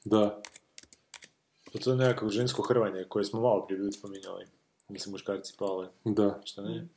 da. 0.05 0.41
Pa 1.73 1.79
to 1.79 1.91
je 1.91 1.97
nekako 1.97 2.29
žensko 2.29 2.61
hrvanje 2.61 3.03
koje 3.09 3.25
smo 3.25 3.41
malo 3.41 3.65
prije 3.65 3.79
bili 3.79 3.91
spominjali. 3.91 4.45
Mislim, 4.89 5.11
muškarci 5.11 5.53
pale. 5.59 5.87
Da. 6.05 6.41
Šta 6.43 6.61
ne? 6.61 6.87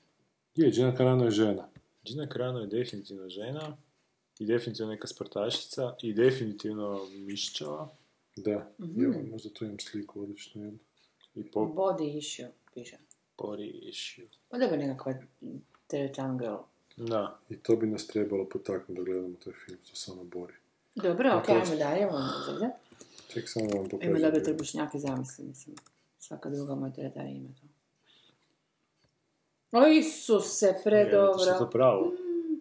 Je, 0.55 0.71
Gina 0.71 0.97
Carano 0.97 1.25
je 1.25 1.31
žena. 1.31 1.69
Gina 2.05 2.27
Carano 2.27 2.59
je 2.61 2.67
definitivno 2.67 3.29
žena 3.29 3.77
i 4.39 4.47
definitivno 4.47 4.93
neka 4.93 5.07
sportašica 5.07 5.95
i 6.03 6.13
definitivno 6.15 7.01
mišićava 7.11 7.89
Da. 8.37 8.71
Mhm. 8.81 9.05
Evo, 9.05 9.15
možda 9.31 9.51
tu 9.51 9.65
imam 9.65 9.79
sliku 9.79 10.23
odličnu 10.23 10.65
jednu. 10.65 10.79
i 11.35 11.45
pop 11.45 11.75
Body 11.75 12.19
issue, 12.19 12.49
piše. 12.75 12.97
issue. 13.83 14.27
Pa 14.49 14.59
dobro 14.59 14.77
nekakva 14.77 15.15
triangle. 15.87 16.57
Da. 16.97 17.39
I 17.51 17.57
to 17.57 17.77
bi 17.77 17.87
nas 17.87 18.07
trebalo 18.07 18.45
potaknuti 18.45 18.93
da 18.93 19.03
gledamo 19.03 19.35
taj 19.45 19.53
film, 19.67 19.79
što 19.85 19.97
se 19.97 20.13
ona 20.13 20.25
bori. 20.25 20.55
Dobro, 20.95 21.37
ok, 21.37 21.47
to- 21.47 21.53
ajmo 21.53 21.77
dalje, 21.77 22.07
ono 22.07 22.29
zada. 22.47 22.71
Ček 23.29 23.49
samo 23.49 23.67
vam 23.67 23.89
pokažem. 23.89 24.11
Ima 24.11 24.19
dobre 24.21 24.43
trbušnjake, 24.43 24.99
zamisli, 24.99 25.45
mislim. 25.45 25.77
Svaka 26.19 26.51
druga 26.51 26.75
moja 26.75 26.93
teretara 26.93 27.29
ima 27.29 27.49
to. 27.49 27.62
O 29.73 29.87
Isuse, 29.89 30.49
Što 30.57 30.67
je 30.69 30.81
predobro. 30.85 31.59
to 31.59 31.71
pravo? 31.71 32.13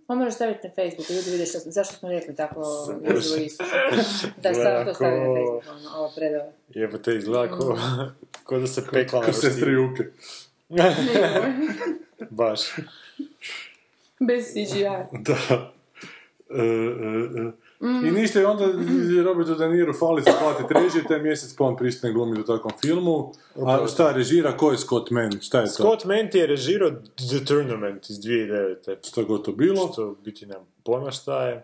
On 0.08 0.18
može 0.18 0.32
staviti 0.32 0.60
na 0.64 0.74
Facebook, 0.76 1.10
ljudi 1.10 1.30
vide 1.30 1.46
što, 1.46 1.60
zašto 1.62 1.96
smo 1.96 2.10
rekli 2.10 2.36
tako 2.36 2.60
Bože. 2.60 3.14
jezivo 3.16 3.36
Isus. 3.38 3.60
Da, 4.38 4.54
stavim 4.54 4.86
to 4.86 4.94
stavim 4.94 5.20
na 5.20 5.26
Ko- 5.26 5.36
Facebook, 5.62 5.64
ono, 5.86 5.98
ovo 5.98 6.12
predava. 6.16 6.52
Jebote, 6.70 7.16
izgleda 7.16 7.48
ko, 7.50 7.78
ko 8.44 8.60
da 8.60 8.68
se 8.68 8.84
pekla 8.92 9.20
na 9.20 9.26
Ko 9.26 9.34
sestre 9.34 9.50
roštiljku. 9.50 9.72
Juke. 9.72 10.04
Baš. 12.32 12.60
Bez 14.20 14.46
CGI. 14.46 14.84
Da. 15.14 15.72
E, 16.50 16.58
e, 16.58 17.40
e. 17.40 17.52
I 17.82 18.12
ništa, 18.12 18.42
i 18.42 18.46
onda 18.46 18.66
Robertu 19.24 19.56
De 19.56 19.70
Niro 19.70 19.94
fali 19.94 20.24
se 20.24 20.32
platiti 20.42 20.74
režije, 20.74 21.04
taj 21.08 21.22
mjesec 21.22 21.56
pa 21.56 21.64
on 21.64 21.78
pristane 21.78 22.14
glumiti 22.14 22.42
u 22.42 22.44
takvom 22.44 22.74
filmu. 22.82 23.34
A 23.66 23.88
šta 23.88 24.12
režira, 24.12 24.58
ko 24.58 24.72
je 24.72 24.78
Scott 24.78 25.12
Mann, 25.12 25.42
šta 25.42 25.60
je 25.60 25.66
to? 25.66 25.72
Scott 25.72 26.06
Mann 26.06 26.30
je 26.34 26.48
režirao 26.48 26.92
The 27.30 27.46
Tournament 27.48 28.10
iz 28.10 28.18
2009. 28.18 29.08
Što 29.08 29.26
god 29.26 29.46
to 29.46 29.52
bilo? 29.52 29.90
Što 29.94 30.16
biti 30.24 30.46
nemam 30.46 30.68
pojma 30.84 31.12
šta 31.12 31.48
je. 31.48 31.64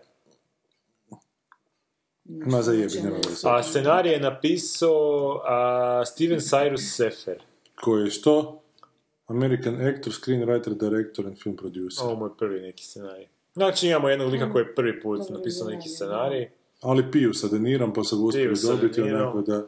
Ma 2.24 2.62
zajebi, 2.62 3.00
nema 3.02 3.16
veze. 3.16 3.48
A 3.48 3.62
scenarij 3.62 4.12
je 4.12 4.20
napisao 4.20 5.40
a, 5.44 6.02
Steven 6.06 6.40
Cyrus 6.40 6.96
Sefer. 6.96 7.42
Koji 7.74 8.04
je 8.04 8.10
što? 8.10 8.62
American 9.26 9.86
actor, 9.86 10.12
screenwriter, 10.12 10.74
director 10.74 11.26
and 11.26 11.38
film 11.42 11.56
producer. 11.56 12.06
Ovo 12.06 12.16
mu 12.16 12.26
je 12.26 12.30
prvi 12.38 12.60
neki 12.60 12.84
scenarij. 12.84 13.26
Znači 13.58 13.86
imamo 13.88 14.08
jednog 14.08 14.32
lika 14.32 14.52
koji 14.52 14.62
je 14.62 14.74
prvi 14.74 15.00
put 15.00 15.20
napisao 15.28 15.68
neki 15.68 15.88
scenarij. 15.88 16.50
Ali 16.80 17.10
piju 17.10 17.34
sa 17.34 17.48
De 17.48 17.58
Nirom, 17.58 17.92
pa 17.94 18.04
su 18.04 18.18
ga 18.18 18.24
uspjeli 18.24 18.56
dobiti, 18.62 19.02
onako 19.02 19.40
da... 19.42 19.62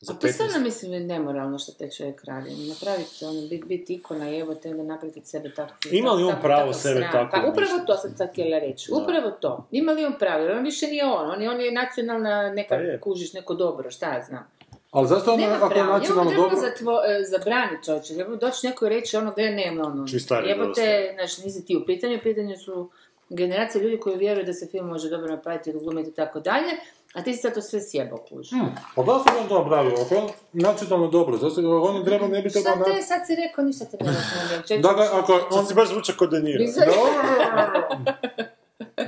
Za 0.00 0.12
A 0.12 0.16
to 0.16 0.26
15 0.26 0.32
stvarno 0.32 0.60
mislim 0.60 0.92
je 0.92 1.00
nemoralno 1.00 1.58
što 1.58 1.72
taj 1.72 1.90
čovjek 1.90 2.24
radi. 2.24 2.50
Napraviti 2.68 3.24
ono, 3.24 3.40
biti 3.48 3.64
bit 3.66 3.90
ikona 3.90 4.24
jebote, 4.28 4.70
onda 4.70 4.82
napraviti 4.82 5.20
sebe 5.24 5.52
tako. 5.54 5.74
Ima 5.90 6.10
li 6.12 6.22
on 6.22 6.30
tako- 6.30 6.42
pravo 6.42 6.60
takav 6.66 6.80
sebe 6.80 7.00
sram. 7.00 7.12
tako 7.12 7.30
Pa 7.30 7.50
upravo 7.50 7.78
to 7.86 7.96
sam 7.96 8.14
sad 8.16 8.30
htjela 8.30 8.58
reći. 8.58 8.90
Da. 8.90 8.96
Upravo 8.96 9.30
to. 9.30 9.68
Ima 9.70 9.92
li 9.92 10.04
on 10.04 10.14
pravo? 10.18 10.42
Jer 10.42 10.52
on 10.56 10.64
više 10.64 10.86
nije 10.86 11.04
on. 11.04 11.30
On 11.30 11.42
je, 11.42 11.50
on 11.50 11.60
je 11.60 11.72
nacionalna 11.72 12.52
neka, 12.52 12.74
Pa 12.74 12.80
je. 12.80 13.00
kužiš, 13.00 13.32
neko 13.32 13.54
dobro, 13.54 13.90
šta 13.90 14.14
ja 14.14 14.22
znam. 14.28 14.46
Ali 14.90 15.08
zašto 15.08 15.32
ono, 15.32 15.46
ako 15.46 15.74
je 15.74 15.84
nacionalno 15.84 16.30
dobro... 16.36 16.56
zatvo, 16.56 16.92
e, 16.92 17.24
zabraniti 17.24 17.84
čovječe. 17.84 18.14
Treba 18.14 18.36
doći 18.36 18.66
neko 18.66 18.86
i 18.86 18.88
reći 18.88 19.16
ono, 19.16 19.32
gle, 19.32 19.50
nema 19.50 19.84
ono. 19.84 20.06
Čisto 20.06 20.26
stari 20.26 20.48
Jebote, 20.48 21.12
znači 21.14 21.42
nisi 21.44 21.64
ti 21.64 21.76
u 21.76 21.86
pitanju. 21.86 22.16
U 22.16 22.22
pitanju 22.22 22.56
su 22.56 22.90
generacije 23.28 23.82
ljudi 23.82 24.00
koji 24.00 24.16
vjeruju 24.16 24.46
da 24.46 24.52
se 24.52 24.66
film 24.66 24.86
može 24.86 25.08
dobro 25.08 25.30
napraviti, 25.30 25.72
glumiti 25.72 26.10
i 26.10 26.14
tako 26.14 26.40
dalje. 26.40 26.70
A 27.14 27.22
ti 27.22 27.34
si 27.34 27.40
sad 27.40 27.54
to 27.54 27.62
sve 27.62 27.80
sjebao 27.80 28.18
kuži. 28.18 28.54
Pa 28.94 29.02
da 29.02 29.12
se 29.18 29.40
on 29.42 29.48
to 29.48 29.62
napravio, 29.62 29.92
ako 30.04 30.14
je 30.14 30.20
on 30.20 30.30
nacionalno 30.52 31.08
dobro, 31.08 31.36
zašto 31.36 31.82
on 31.82 32.04
treba, 32.04 32.28
ne 32.28 32.42
bi 32.42 32.50
trebao... 32.50 32.74
Šta 32.74 32.84
te, 32.84 32.92
na- 32.92 33.02
sad 33.02 33.26
si 33.26 33.34
rekao, 33.34 33.64
ništa 33.64 33.84
te 33.84 33.96
ne. 34.00 34.82
Da 34.82 34.92
ga, 34.92 35.08
ako 35.12 35.32
je 35.32 35.40
on... 35.50 35.66
Si 35.66 35.74
baš 35.74 35.88
zvuča 35.88 36.12
kod 36.12 36.30
De 36.30 36.40
Niro. 36.40 36.64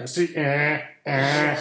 Si, 0.06 0.32
e, 0.36 0.78
e. 1.04 1.56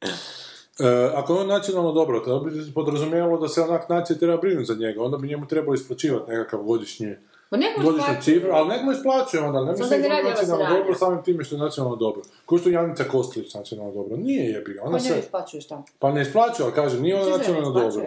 E, 0.78 1.10
ako 1.14 1.34
je 1.34 1.40
on 1.40 1.46
nacionalno 1.46 1.92
dobro, 1.92 2.20
to 2.20 2.40
bi 2.40 2.72
podrazumijevalo 2.74 3.38
da 3.38 3.48
se 3.48 3.62
onak 3.62 3.88
nacije 3.88 4.18
treba 4.18 4.36
brinuti 4.36 4.64
za 4.66 4.74
njega, 4.74 5.02
onda 5.02 5.16
bi 5.16 5.28
njemu 5.28 5.46
trebalo 5.46 5.74
isplaćivati 5.74 6.30
nekakav 6.30 6.62
godišnji 6.62 7.16
Pa 7.50 7.56
godišnju 7.82 8.14
cifru, 8.22 8.50
ali 8.52 8.68
nek 8.68 8.82
mu 8.82 8.92
isplaćuje 8.92 9.42
onda, 9.42 9.64
ne 9.64 9.72
mislim 9.72 10.00
ne 10.02 10.08
da 10.08 10.14
je 10.14 10.24
nacionalno 10.24 10.76
dobro 10.76 10.94
samim 10.94 11.22
time 11.22 11.44
što 11.44 11.54
je 11.54 11.58
nacionalno 11.58 11.96
dobro. 11.96 12.22
Ko 12.46 12.58
što 12.58 12.68
je 12.68 12.72
Janica 12.72 13.04
Kostelić 13.04 13.54
nacionalno 13.54 13.92
dobro? 13.92 14.16
Nije 14.16 14.50
jebi 14.50 14.78
ona 14.78 14.90
Ko 14.90 14.94
ne 14.94 15.00
se... 15.00 15.18
isplaćuje 15.18 15.60
šta? 15.60 15.82
Pa 15.98 16.12
ne 16.12 16.22
isplaćuje, 16.22 16.64
ali 16.64 16.74
kaže, 16.74 17.00
nije 17.00 17.16
ona 17.16 17.24
ne 17.24 17.38
nacionalno 17.38 17.70
dobro. 17.70 18.04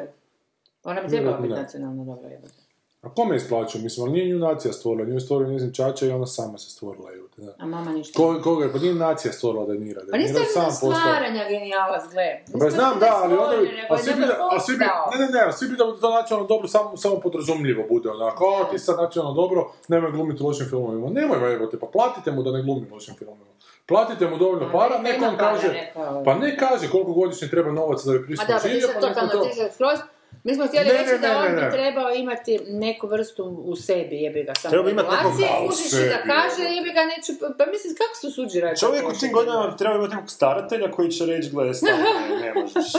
Ona 0.84 1.02
bi 1.02 1.10
trebala 1.10 1.38
biti 1.38 1.54
Ne. 1.54 1.62
nacionalno 1.62 2.06
dobro, 2.06 2.30
jebote. 2.30 2.67
A 3.02 3.10
kome 3.10 3.36
je 3.36 3.38
isplaćuje? 3.38 3.84
Mislim, 3.84 4.04
ali 4.04 4.14
nije 4.14 4.26
nju 4.34 4.40
nacija 4.40 4.74
stvorila, 4.74 5.08
nju 5.08 5.14
je 5.14 5.20
stvorila 5.20 5.52
njezin 5.52 5.74
čača 5.74 6.06
i 6.06 6.12
ona 6.12 6.26
sama 6.26 6.58
se 6.58 6.70
stvorila. 6.70 7.14
Evo, 7.14 7.28
te, 7.36 7.42
da. 7.42 7.54
A 7.60 7.66
mama 7.66 7.92
ništa. 7.92 8.18
Ko, 8.18 8.40
koga 8.44 8.66
je, 8.66 8.72
pa 8.72 8.78
nije 8.80 8.94
nacija 8.94 9.32
stvorila 9.34 9.66
da 9.66 9.74
je 9.74 9.80
Nira. 9.80 10.04
Da 10.04 10.12
Pa 10.12 10.18
je 10.18 10.24
niste 10.24 10.46
sam 10.46 10.62
na 10.62 10.68
postao. 10.68 10.92
stvaranja 10.92 11.44
genijalac, 11.50 12.04
gle. 12.12 12.28
Pa 12.52 12.54
Niste 12.54 12.70
znam, 12.70 13.00
da, 13.00 13.20
ali 13.24 13.34
onda 13.34 13.58
bi, 13.58 13.82
a 13.90 13.98
svi 13.98 14.14
bi, 14.16 14.22
da, 14.22 14.50
a 14.52 14.60
svi 14.60 14.78
bi, 14.78 14.86
ne, 15.12 15.26
ne, 15.26 15.32
ne, 15.32 15.42
a 15.48 15.52
svi 15.52 15.68
bi 15.68 15.76
da 15.76 15.84
to 16.02 16.10
nacionalno 16.12 16.48
dobro 16.48 16.68
samo, 16.68 16.98
samo 16.98 17.20
podrazumljivo 17.20 17.84
bude, 17.90 18.10
onako, 18.10 18.46
o, 18.46 18.64
ti 18.72 18.80
sad 18.80 18.98
nacionalno 18.98 19.42
dobro, 19.42 19.72
nemoj 19.88 20.12
glumiti 20.12 20.44
u 20.44 20.48
lošim 20.48 20.66
filmovima. 20.70 21.10
Nemoj, 21.10 21.54
evo 21.54 21.70
pa 21.82 21.88
platite 21.88 22.32
mu 22.32 22.44
da 22.44 22.52
ne 22.52 22.62
glumi 22.62 22.88
u 22.92 22.94
lošim 22.94 23.16
filmovima. 23.16 23.52
Platite 23.86 24.28
mu 24.28 24.38
dovoljno 24.38 24.72
para, 24.72 24.98
neka 24.98 25.04
neka 25.04 25.18
ima 25.18 25.28
on 25.28 25.38
para, 25.38 25.52
kaže, 25.52 25.68
neka- 25.68 26.24
pa 26.26 26.36
ne 26.36 26.58
kaže 26.58 26.90
koliko 26.90 27.12
godišnje 27.14 27.48
treba 27.48 27.72
novaca 27.72 28.12
da 28.12 28.18
bi 28.18 28.26
pristup 28.26 28.48
da, 28.48 28.54
pa 28.54 28.60
ti 28.60 28.70
živio, 28.70 28.88
se 28.88 28.94
pa 28.94 29.00
totalno 29.00 29.34
neko 29.34 29.46
to... 29.78 29.98
Mi 30.44 30.56
smo 30.56 30.68
htjeli 30.68 30.88
Ne, 30.88 30.94
reći 30.94 31.12
ne, 31.12 31.18
da 31.18 31.28
ne, 31.28 31.36
on 31.38 31.56
ne, 31.56 31.62
ne. 31.62 31.68
bi 31.68 31.72
trebao 31.72 32.14
imati 32.14 32.60
neku 32.68 33.08
vrstu 33.08 33.44
u 33.44 33.76
sebi, 33.76 34.16
jebi 34.16 34.44
ga, 34.44 34.56
samo 34.56 34.72
Treba 34.72 34.90
imati 34.90 35.10
nekog- 35.12 35.70
u 35.70 35.72
sebi, 35.72 36.10
da 36.10 36.22
kaže, 36.24 36.64
jebi 36.76 36.90
ga, 36.90 37.02
neću, 37.06 37.32
pa 37.58 37.66
mislim, 37.66 37.96
kako 37.96 38.16
su 38.22 38.32
suđi 38.32 38.60
raditi? 38.60 38.80
Čovjek 38.80 39.10
u 39.10 39.20
tim 39.20 39.32
godinama 39.34 39.68
bi 39.68 39.78
trebao 39.78 39.98
imati 39.98 40.16
nekog 40.16 40.30
staratelja 40.30 40.92
koji 40.92 41.12
će 41.12 41.26
reći, 41.26 41.50
gle, 41.50 41.74
stvarno, 41.74 42.04
ne, 42.30 42.40
ne 42.40 42.54
možeš. 42.54 42.92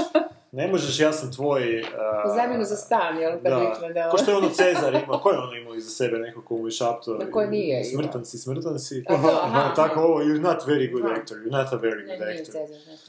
Ne 0.53 0.69
možeš, 0.69 1.01
ja 1.01 1.13
sam 1.13 1.33
tvoj... 1.33 1.81
U 2.27 2.35
zamjenu 2.35 2.65
za 2.65 2.77
stan, 2.77 3.19
jel, 3.19 3.33
kad 3.33 3.43
Da, 3.43 3.89
da... 3.95 4.11
ko 4.11 4.19
što 4.19 4.31
je 4.31 4.37
ono 4.37 4.49
Cezar 4.49 4.95
imao, 4.95 5.19
ko 5.19 5.31
je 5.31 5.39
ono 5.39 5.55
imao 5.55 5.75
iza 5.75 5.91
sebe 5.91 6.19
nekog 6.19 6.45
ko 6.45 6.57
mu 6.57 6.67
je 6.67 6.71
šapto? 6.71 7.15
Da, 7.15 7.31
ko 7.31 7.45
nije 7.47 7.83
imao. 7.83 8.03
Smrtan 8.03 8.25
si, 8.25 8.39
smrtan 8.39 8.79
si. 8.79 9.05
A 9.09 9.23
to, 9.23 9.41
aha, 9.43 9.73
Tako 9.77 10.01
ovo, 10.01 10.21
you're 10.21 10.41
not 10.41 10.63
very 10.63 10.93
good 10.93 11.05
Aha. 11.05 11.15
actor, 11.15 11.37
you're 11.37 11.53
not 11.53 11.73
a 11.73 11.77
very 11.77 12.07
Ne, 12.07 12.17
good 12.17 12.27
nije 12.29 12.41
actor. 12.41 12.53
Cezar, 12.55 12.79
znači, 12.85 13.03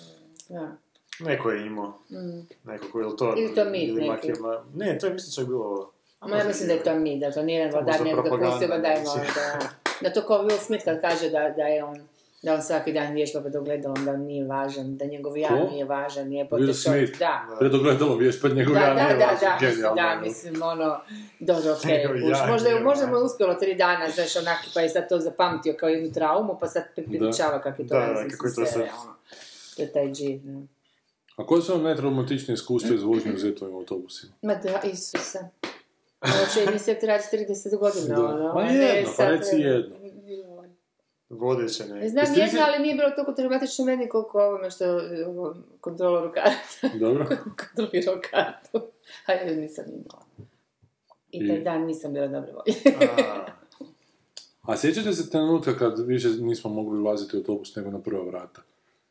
da. 0.50 0.72
Neko 1.20 1.52
je 1.52 1.66
imao. 1.66 1.94
Neko 2.64 2.86
ko 2.92 3.00
je 3.00 3.18
to... 3.18 3.34
Ili 3.38 3.56
to 3.56 3.66
mit 3.66 3.84
ili 3.84 4.02
neki. 4.02 4.28
Makema- 4.30 4.64
Ne, 4.76 4.98
to 4.98 5.08
je 5.08 5.14
mislim 5.14 5.34
čak 5.36 5.46
bilo... 5.46 5.92
Ma 6.22 6.38
ja 6.38 6.44
mislim 6.44 6.68
da 6.68 6.74
je 6.74 6.84
to 6.84 6.96
mi, 6.96 7.20
da 7.20 7.32
to 7.32 7.44
nije 7.44 7.72
vladar 7.72 7.88
možda 7.88 8.04
nek 8.04 8.14
propaganda, 8.14 8.46
dopustio 8.46 8.68
ga 8.68 8.78
da 8.78 8.88
je 8.88 9.00
mislim. 9.00 9.24
da, 9.26 9.60
da 10.02 10.14
to 10.14 10.22
kao 10.22 10.40
Will 10.40 10.60
Smith 10.60 10.86
kad 10.86 11.02
kaže 11.02 11.30
da, 11.30 11.50
da 11.50 11.64
je 11.64 11.84
on 11.84 11.98
da 12.42 12.54
on 12.54 12.62
svaki 12.62 12.94
dan 12.94 13.14
vježba 13.14 13.42
pred 13.42 13.56
ogledalom, 13.56 14.06
da 14.06 14.12
on 14.12 14.22
nije 14.22 14.46
važan, 14.46 14.96
da 14.96 15.06
njegov 15.06 15.38
ja 15.38 15.48
Ko? 15.50 15.56
nije 15.72 15.86
važan, 15.86 16.28
nije 16.28 16.46
Will 16.46 16.50
pote 16.50 16.82
čovjek, 16.84 17.08
Smith. 17.08 17.20
da. 17.20 17.56
Pred 17.60 17.76
ogledalom 17.76 18.20
vješpati 18.20 18.56
njegov 18.56 18.74
Da, 18.74 18.80
ja 18.80 18.88
da, 18.88 19.04
nije 19.04 19.18
da, 19.18 19.26
važan, 19.26 19.40
da, 19.42 19.58
mislim, 19.58 19.72
genijalno, 19.72 19.96
da, 19.96 20.12
ono. 20.12 20.22
mislim, 20.22 20.62
ono, 20.64 21.00
dobro, 21.40 21.72
okej, 21.74 22.06
kuš. 22.06 22.22
ja 22.32 22.48
možda, 22.48 22.70
je- 22.70 22.80
možda 22.82 23.08
mu 23.08 23.16
je 23.16 23.24
uspjelo 23.24 23.54
tri 23.54 23.76
dana, 23.76 24.10
znaš, 24.10 24.36
onaki, 24.36 24.70
pa 24.74 24.82
je 24.82 24.90
sad 24.90 25.10
to 25.10 25.20
zapamtio 25.20 25.74
kao 25.74 25.90
jednu 25.90 26.12
traumu, 26.12 26.58
pa 26.60 26.68
sad 26.68 26.84
prepričava 26.96 27.62
kako 27.62 27.82
je 27.82 27.88
to 27.88 27.94
Da, 27.94 28.00
radi, 28.02 28.24
da, 28.24 28.30
kako 28.30 28.48
je 28.48 28.50
to 28.50 28.56
sve, 28.56 28.68
sad. 28.68 28.82
ono. 28.82 29.14
To 29.76 29.82
je 29.82 29.92
taj 29.92 30.08
G, 30.08 30.14
da. 30.44 30.79
A 31.40 31.46
koje 31.46 31.62
su 31.62 31.72
vam 31.72 31.84
najtraumatičnije 31.84 32.54
iskustvo 32.54 32.96
iz 32.96 33.04
vožnje 33.04 33.34
u 33.34 33.38
zetovim 33.38 33.76
autobusima? 33.76 34.34
Ma 34.42 34.56
da, 34.56 34.82
Isuse. 34.84 35.40
Ovo 36.22 36.46
će 36.54 36.70
emisija 36.70 37.00
trajati 37.00 37.38
30 37.38 37.78
godina, 37.78 38.16
Da. 38.16 38.26
ono. 38.26 38.54
Ma 38.54 38.64
ne 38.64 38.76
jedno, 38.76 39.12
pa 39.18 39.26
reci 39.26 39.56
jedno. 39.56 39.96
Vodeće 41.30 41.86
ne. 41.86 41.96
Ne 41.96 42.10
znam 42.10 42.26
jedno, 42.28 42.48
si- 42.50 42.58
ali 42.60 42.80
nije 42.80 42.96
bilo 42.96 43.10
toliko 43.10 43.34
traumatično 43.34 43.86
meni 43.86 44.10
koliko 44.10 44.40
ovome 44.40 44.72
što 44.72 44.86
ovo, 45.28 45.56
kontroloru 45.82 46.32
karta. 46.34 46.98
Dobro. 46.98 47.26
Kontrolirao 47.68 48.22
kartu. 48.32 48.82
A 49.26 49.34
ja 49.34 49.56
nisam 49.56 49.86
imala. 49.88 50.26
I 51.32 51.48
taj 51.48 51.58
I- 51.58 51.64
dan 51.64 51.82
nisam 51.82 52.14
bila 52.14 52.28
dobro 52.28 52.52
volje. 52.54 52.98
A, 53.20 53.46
A 54.64 54.78
sjećate 54.78 55.14
se 55.14 55.30
trenutka 55.30 55.78
kad 55.78 56.00
više 56.00 56.30
nismo 56.30 56.70
mogli 56.70 57.00
ulaziti 57.00 57.36
u 57.36 57.40
autobus 57.40 57.76
nego 57.76 57.92
na 57.92 58.00
prva 58.00 58.24
vrata? 58.24 58.62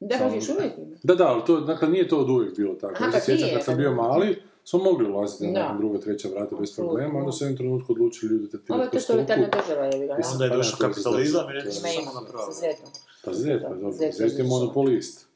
Da, 0.00 0.14
još 0.34 0.48
uvijek 0.48 0.72
ima. 0.78 0.96
Da, 1.02 1.14
da, 1.14 1.26
ali 1.26 1.42
to, 1.46 1.60
dakle, 1.60 1.88
nije 1.88 2.08
to 2.08 2.18
od 2.18 2.30
uvijek 2.30 2.56
bilo 2.56 2.74
tako. 2.74 2.94
Aha, 2.94 3.04
Ja 3.04 3.12
se 3.12 3.18
pa 3.18 3.24
sjećam 3.24 3.48
kad 3.54 3.64
sam 3.64 3.76
bio 3.76 3.92
mali, 3.94 4.42
smo 4.64 4.78
mogli 4.78 5.10
ulaziti 5.10 5.46
na 5.46 5.52
Da. 5.52 5.62
neka 5.62 5.78
druga, 5.78 5.98
treća 5.98 6.28
vrata 6.28 6.56
bez 6.56 6.76
problema, 6.76 7.18
onda 7.18 7.32
su 7.32 7.44
u 7.44 7.46
jednom 7.46 7.56
trenutku 7.56 7.92
odlučili 7.92 8.32
ljudi 8.32 8.48
da 8.52 8.58
ti 8.58 8.72
Ovo 8.72 8.82
je 8.82 8.90
to 8.90 8.98
totalitarna 8.98 9.48
država, 9.48 9.84
je 9.84 10.06
ga. 10.06 10.16
Mislim, 10.16 10.32
onda 10.32 10.44
je 10.44 10.50
Pa 10.50 10.56
došao 10.56 10.78
kapitalizam 10.78 11.50
i 11.50 11.52
rekli 11.52 11.72
samo 11.72 11.92
ima, 12.02 12.20
na 12.20 12.26
pravo. 12.26 12.46
sa 12.46 12.60
Zetom. 12.60 12.86
Pa 13.24 13.32
Zet, 13.32 13.62
pa 13.62 13.68
dobro, 13.68 13.92
Zet 13.92 14.38
je 14.38 14.44
monopolist. 14.44 15.26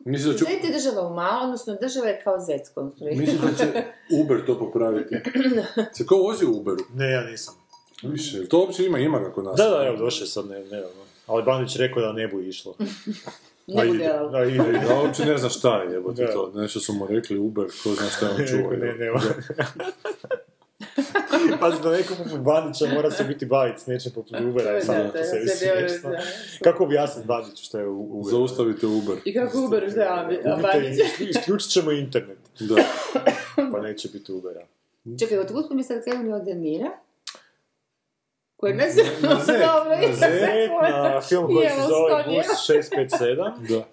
Mislim 0.00 0.32
da, 0.32 0.38
ću, 0.38 0.44
Zet 0.44 0.64
je 0.64 0.72
država 0.72 1.02
u 1.02 1.14
malo, 1.14 1.44
odnosno 1.44 1.76
država 1.80 2.06
je 2.06 2.20
kao 2.24 2.40
Zet 2.40 2.68
konstruirana. 2.74 3.20
mislim 3.20 3.38
da 3.42 3.54
će 3.54 3.84
Uber 4.12 4.46
to 4.46 4.58
popraviti. 4.58 5.16
Se 5.96 6.06
ko 6.06 6.16
vozi 6.16 6.46
u 6.46 6.56
Uberu? 6.56 6.84
Ne, 6.94 7.10
ja 7.10 7.24
nisam. 7.24 7.54
Više, 8.02 8.36
jel 8.36 8.46
to 8.46 8.58
uopće 8.58 8.84
ima, 8.86 8.98
ima 8.98 9.18
ga 9.18 9.32
kod 9.32 9.44
nas. 9.44 9.56
Da, 9.56 9.68
da, 9.68 9.86
evo, 9.86 9.96
došao 9.96 10.24
je 10.24 10.28
sad, 10.28 10.46
ne, 10.46 10.58
ne, 10.60 10.80
ne. 10.80 10.82
Ali 11.26 11.42
Bandić 11.42 11.76
rekao 11.76 12.02
da 12.02 12.12
ne 12.12 12.28
bu 12.28 12.40
išlo. 12.40 12.74
Ne 13.66 13.82
A 13.82 13.86
bude, 13.86 14.04
da, 14.32 14.44
ide. 14.44 14.86
Ja 14.88 15.00
uopće 15.00 15.24
ne 15.24 15.38
znam 15.38 15.50
šta 15.50 15.82
je, 15.82 15.92
jebote 15.92 16.24
Da. 16.24 16.32
to. 16.32 16.52
Nešto 16.54 16.80
su 16.80 16.92
mu 16.92 17.06
rekli 17.06 17.38
Uber, 17.38 17.66
ko 17.82 17.88
zna 17.90 18.06
šta 18.08 18.26
je 18.26 18.32
on 18.32 18.46
čuo. 18.46 18.70
Ne, 18.70 18.94
nema. 18.94 19.20
Pazi, 21.60 21.82
da 21.82 21.90
neko 21.98 22.14
poput 22.14 22.40
Bandića 22.40 22.86
mora 22.86 23.10
se 23.10 23.24
biti 23.24 23.46
baviti 23.46 23.80
s 23.80 23.86
nečim 23.86 24.12
poput 24.14 24.40
Ubera, 24.40 24.72
Da, 24.72 24.94
da, 24.94 25.04
po 25.04 25.18
da, 25.18 25.24
sebi 25.24 25.48
smiješno. 25.48 26.10
da. 26.10 26.18
Kako 26.64 26.84
objasniti 26.84 27.26
Bandiću 27.28 27.64
što 27.64 27.78
je 27.78 27.86
Uber? 27.86 28.30
Zaustavite 28.30 28.86
Uber. 28.86 29.16
I 29.24 29.34
kako 29.34 29.58
Uber 29.60 29.90
šta, 29.90 30.00
a 30.02 30.26
Ubite, 30.26 30.42
Bandić? 30.62 30.98
isključit 31.30 31.70
ćemo 31.70 31.90
internet, 31.92 32.38
Da. 32.60 32.74
pa 33.72 33.80
neće 33.80 34.08
biti 34.08 34.32
Ubera. 34.32 34.66
Čekaj, 35.18 35.38
otkud 35.38 35.76
mi 35.76 35.84
sad 35.84 36.04
krenuli 36.04 36.32
od 36.32 36.44
Denira? 36.44 36.90
Koji 38.56 38.74
ne 38.74 38.90
znam, 38.90 39.06
na 39.22 39.40
Zet, 39.44 39.60
dobro, 39.66 39.90
na 39.90 40.14
Zet, 40.14 40.70
na 41.14 41.20
film 41.20 41.46
koji 41.46 41.68
se 41.68 41.80
zove. 41.88 42.24
Bus 42.26 42.46
657, 42.46 43.52
da. 43.70 43.84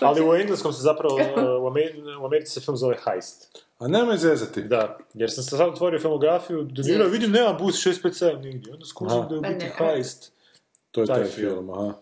ali 0.00 0.28
u 0.28 0.34
engleskom 0.34 0.72
se 0.72 0.82
zapravo, 0.82 1.14
u 1.60 1.70
Amer- 1.70 2.18
u 2.22 2.26
Americi 2.26 2.52
se 2.52 2.60
film 2.60 2.76
zove 2.76 2.96
Heist. 3.04 3.64
A 3.78 3.88
nemoj 3.88 4.16
zezati. 4.16 4.62
Da, 4.62 4.98
jer 5.14 5.30
sam 5.30 5.44
se 5.44 5.56
sad 5.56 5.68
otvorio 5.68 6.00
filmografiju, 6.00 6.62
donirao, 6.62 7.08
vidim 7.08 7.30
nema 7.30 7.52
Bus 7.52 7.74
657 7.76 8.42
nigdje, 8.42 8.72
onda 8.72 8.84
skužim 8.86 9.18
Aha. 9.18 9.28
da 9.28 9.34
je 9.34 9.38
u 9.38 9.42
Pa 9.42 9.48
biti. 9.48 9.66
Heist. 9.78 10.32
To 10.90 11.00
je 11.00 11.06
Taj 11.06 11.16
taj 11.16 11.26
film. 11.26 11.52
film, 11.54 11.70
aha. 11.70 11.92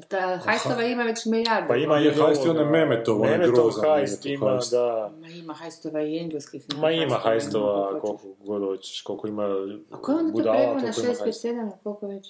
Ta 0.00 0.36
hajstova 0.38 0.82
ima 0.84 1.02
već 1.02 1.24
milijardu. 1.26 1.68
Pa 1.68 1.76
ima 1.76 2.00
i 2.00 2.04
Je 2.04 2.12
hajst 2.12 2.20
i 2.36 2.48
ovoga- 2.48 2.60
onaj 2.60 2.72
Memetov, 2.72 3.16
onaj 3.16 3.30
Memetov 3.30 3.54
grozan 3.54 3.84
hajst 3.86 4.26
ima, 4.26 4.48
hajst. 4.48 4.70
da. 4.72 5.12
Ma 5.16 5.28
ima 5.28 5.54
hajstova 5.54 6.02
i 6.02 6.18
engleskih. 6.18 6.64
Ma 6.76 6.90
ima 6.92 7.14
hajstova, 7.16 8.00
koliko 8.00 8.18
god 8.40 8.62
hoćeš, 8.62 9.02
koliko 9.02 9.28
ima 9.28 9.44
A 9.90 9.96
ko 9.98 10.12
je 10.12 10.18
onda 10.18 10.28
to 10.28 10.32
budala, 10.32 10.56
preveo 10.56 10.74
na 10.74 10.80
toliko 10.82 11.00
ima 11.00 11.08
6 11.08 11.20
hajstova. 11.20 11.54
7 11.54 11.70
koliko 11.82 12.06
već? 12.08 12.28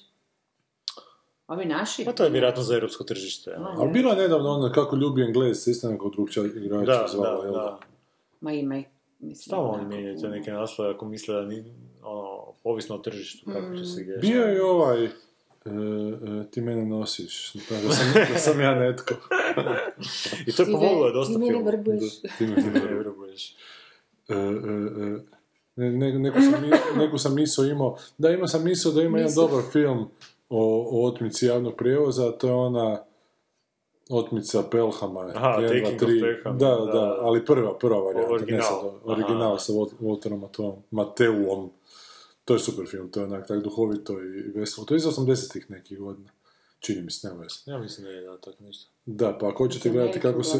Ovi 1.48 1.64
naši? 1.66 2.05
Pa 2.05 2.12
to 2.12 2.24
je 2.24 2.30
vjerojatno 2.30 2.62
za 2.62 2.74
europsko 2.74 3.05
tržište. 3.05 3.51
Ma, 3.52 3.68
ono. 3.68 3.80
Ali 3.80 3.90
bilo 3.90 4.10
je 4.10 4.16
nedavno 4.18 4.51
ono 4.51 4.72
kako 4.72 4.97
ljubi 4.97 5.22
Engles, 5.22 5.66
isto 5.66 5.90
nekog 5.90 6.12
drugčija 6.12 6.44
igrača 6.47 6.84
Da, 6.92 7.06
zvala, 7.09 7.36
da, 7.36 7.44
jel 7.44 7.52
da. 7.55 7.78
Ma 8.40 8.52
ima 8.52 8.76
ih. 8.76 8.86
Mislim, 9.18 9.36
Stalno 9.42 9.68
oni 9.70 9.84
mijenjaju 9.86 10.18
te 10.18 10.28
neke 10.28 10.51
naslove 10.52 10.90
ako 10.90 11.05
misle 11.05 11.34
da 11.34 11.42
ni, 11.42 11.64
ono, 12.02 12.28
ovisno 12.64 12.94
o 12.94 12.98
tržištu 12.98 13.47
kako 13.47 13.66
će 13.68 13.82
Mm. 13.82 13.86
se 13.86 14.01
igrati. 14.01 14.20
Bio 14.22 14.42
je 14.42 14.56
i 14.56 14.60
ovaj, 14.60 15.09
e, 15.62 15.70
e, 15.70 16.51
ti 16.51 16.61
mene 16.61 16.85
nosiš, 16.87 17.53
da, 17.55 17.77
da 17.78 17.93
sam, 17.93 18.05
da 18.32 18.39
sam 18.39 18.61
ja 18.61 18.74
netko. 18.77 19.15
I 20.47 20.53
to 20.53 20.62
je 20.62 20.66
pomoglo 20.69 21.07
je 21.07 21.12
dosta 21.12 21.32
ti 21.35 21.39
mene 21.41 21.62
vrbuješ. 21.62 22.20
Ti 22.20 22.47
me- 22.47 22.55
Ti 22.57 22.62
mene 22.65 22.95
vrbuješ. 22.95 23.55
E, 24.28 24.35
e, 24.35 24.37
e, 24.37 25.19
ne, 25.77 25.91
ne, 25.93 26.12
neku, 26.15 26.39
sam, 26.43 26.62
neku 26.97 27.19
sam 27.19 27.35
misao 27.35 27.65
imao, 27.66 27.97
da 28.19 28.31
imao 28.31 28.49
sam 28.49 28.65
misao 28.65 28.93
da 28.93 29.03
ima 29.03 29.19
jedan 29.19 29.31
Misao. 29.31 29.49
dobar 29.49 29.62
film 29.65 30.09
o, 30.51 30.62
o 30.93 31.07
otmici 31.07 31.47
javnog 31.47 31.74
prijevoza, 31.74 32.28
a 32.28 32.32
to 32.32 32.47
je 32.47 32.53
ona 32.55 33.03
otmica 34.11 34.62
Pelhama. 34.62 35.20
Aha, 35.35 35.49
jedan, 35.51 35.61
dva, 35.61 35.69
Taking 35.81 35.95
of 35.95 35.99
tri. 36.01 36.20
Pelham, 36.20 36.59
Da, 36.59 36.69
da. 36.69 36.85
da, 36.85 37.16
ali 37.20 37.45
prva, 37.45 37.74
prva 37.74 37.99
varijanta, 37.99 38.32
Original. 38.32 38.59
ne 38.59 38.62
sad, 38.62 38.91
original 39.05 39.43
Aha. 39.45 39.59
sa 39.59 39.73
Wal- 39.73 39.93
Walterom 40.01 40.41
Mateo- 40.41 40.82
Mateuom. 40.91 41.70
To 42.51 42.55
je 42.55 42.60
super 42.60 42.86
film, 42.86 43.10
to 43.10 43.20
je 43.20 43.27
onak 43.27 43.47
tak 43.47 43.62
duhovito 43.62 44.12
i 44.12 44.51
veselo. 44.55 44.85
To 44.85 44.94
je 44.94 44.97
iz 44.97 45.05
80-ih 45.05 45.70
nekih 45.70 45.98
godina. 45.98 46.31
Čini 46.81 47.02
mi 47.02 47.10
se, 47.10 47.28
nema 47.28 47.40
veze. 47.40 47.55
Ja 47.66 47.78
mislim 47.78 48.05
da 48.05 48.10
je 48.10 48.20
da, 48.22 48.36
tako 48.36 48.64
ništa. 48.64 48.90
Da, 49.06 49.39
pa 49.40 49.48
ako 49.48 49.64
hoćete 49.64 49.90
gledati 49.90 50.20
kako 50.20 50.43
se... 50.43 50.59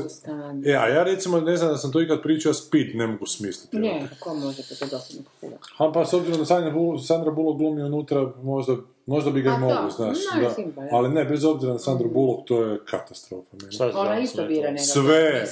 E, 0.65 0.73
a 0.73 0.89
ja 0.89 1.03
recimo 1.03 1.41
ne 1.41 1.57
znam 1.57 1.71
da 1.71 1.77
sam 1.77 1.93
to 1.93 2.03
ikad 2.03 2.23
pričao, 2.23 2.55
Speed 2.55 2.97
ne 2.97 3.07
mogu 3.07 3.27
smisliti. 3.27 3.77
evo. 3.77 3.87
Ne, 3.87 4.09
kako 4.09 4.35
može, 4.35 4.63
to 4.63 4.85
je 4.85 4.89
dosadno 4.91 5.23
kako 5.41 5.85
A 5.85 5.93
pa 5.93 6.07
s 6.07 6.13
obzirom 6.13 6.39
da 6.39 6.45
Sandra 6.45 6.71
Bullock, 6.71 7.07
Sandra 7.07 7.31
Bullock 7.31 7.59
glumi 7.59 7.83
unutra, 7.83 8.33
možda, 8.43 8.77
možda 9.07 9.31
bi 9.31 9.43
ga 9.43 9.57
mogli, 9.57 9.91
znaš. 9.97 10.19
no, 10.35 10.41
da. 10.41 10.55
pa. 10.75 10.97
Ali 10.97 11.09
ne, 11.09 11.25
bez 11.25 11.45
obzira 11.45 11.73
na 11.73 11.79
Sandru 11.79 12.09
Bullock, 12.09 12.49
to 12.49 12.65
je 12.65 12.81
katastrofa 12.85 13.57
meni. 13.61 13.73
Šta 13.73 13.85
je 13.85 13.93
Ona 13.95 14.21
isto 14.21 14.47
bira 14.47 14.71
nekako. 14.71 14.93
Sve. 14.93 15.47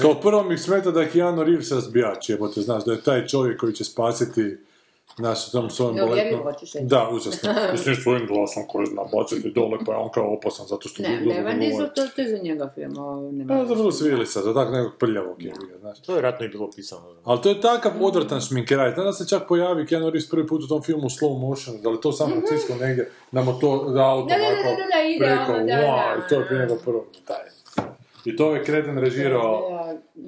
Kao 0.00 0.20
prvo 0.20 0.42
mi 0.42 0.58
smeta 0.58 0.90
da 0.90 1.00
je 1.00 1.10
Keanu 1.10 1.44
Reeves 1.44 1.70
razbijač, 1.70 2.28
jebote, 2.28 2.60
znaš, 2.60 2.84
da 2.84 2.92
je 2.92 3.02
taj 3.02 3.26
čovjek 3.26 3.60
koji 3.60 3.72
će 3.72 3.84
spasiti 3.84 4.56
naš 5.18 5.48
u 5.48 5.50
tom 5.50 5.70
svojom 5.70 5.94
Neuvjerljivo 5.94 6.30
baletnom... 6.30 6.52
hoćeš 6.52 6.72
reći. 6.72 6.86
Da, 6.86 7.10
užasno. 7.12 7.54
Mislim, 7.72 7.94
svojim 7.94 8.26
glasom 8.26 8.62
koji 8.68 8.86
zna 8.86 9.02
baciti 9.12 9.50
dole, 9.50 9.78
pa 9.86 9.92
je 9.92 9.98
on 9.98 10.10
kao 10.14 10.34
opasan 10.34 10.66
zato 10.66 10.88
što 10.88 11.02
Ne, 11.02 11.08
dobro 11.08 11.34
ne, 11.34 11.42
govori. 11.42 11.58
Diesel, 11.58 11.86
to, 11.94 12.02
to 12.16 12.22
je 12.22 12.28
za 12.28 12.38
njega 12.42 12.70
film. 12.74 12.98
ovo 12.98 13.30
nema 13.32 13.54
Pa, 13.54 13.64
za 13.64 13.74
veze. 13.74 13.82
Bruce 13.82 14.04
Willisa, 14.04 14.42
za 14.42 14.54
tak 14.54 14.72
nekog 14.72 14.92
prljavog 14.98 15.42
je, 15.42 15.54
znaš. 15.80 16.02
To 16.02 16.12
je 16.12 16.16
vjerojatno 16.16 16.46
i 16.46 16.48
bilo 16.48 16.70
pisano. 16.70 17.02
Ali 17.24 17.42
to 17.42 17.48
je 17.48 17.60
takav 17.60 17.92
odvratan 18.00 18.40
šminkeraj. 18.40 18.94
Tada 18.94 19.12
se 19.12 19.28
čak 19.28 19.48
pojavi 19.48 19.86
Keanu 19.86 20.10
Reeves 20.10 20.30
prvi 20.30 20.46
put 20.46 20.62
u 20.62 20.68
tom 20.68 20.82
filmu 20.82 21.06
u 21.06 21.10
slow 21.10 21.40
motion, 21.40 21.82
da 21.82 21.90
li 21.90 22.00
to 22.00 22.12
San 22.12 22.30
Francisco 22.30 22.74
negdje, 22.80 23.10
na 23.30 23.42
motor, 23.42 23.90
da 23.92 24.02
auto 24.02 24.28
Da, 24.28 24.34
da, 24.34 24.44
da, 24.44 24.70
da, 24.70 24.86
da, 24.94 25.08
ide 25.08 25.24
preko, 25.24 25.52
ono, 25.52 25.66
da, 25.66 25.72
wow, 25.72 26.16
da. 26.16 26.24
i 26.26 26.28
to 26.28 26.34
je 26.34 26.46
prije 26.46 26.62
nego 26.62 26.76
prvo, 26.84 27.06
taj. 27.24 27.47
I 28.24 28.36
to 28.36 28.54
je 28.54 28.64
kreten 28.64 28.98
režirao 28.98 29.62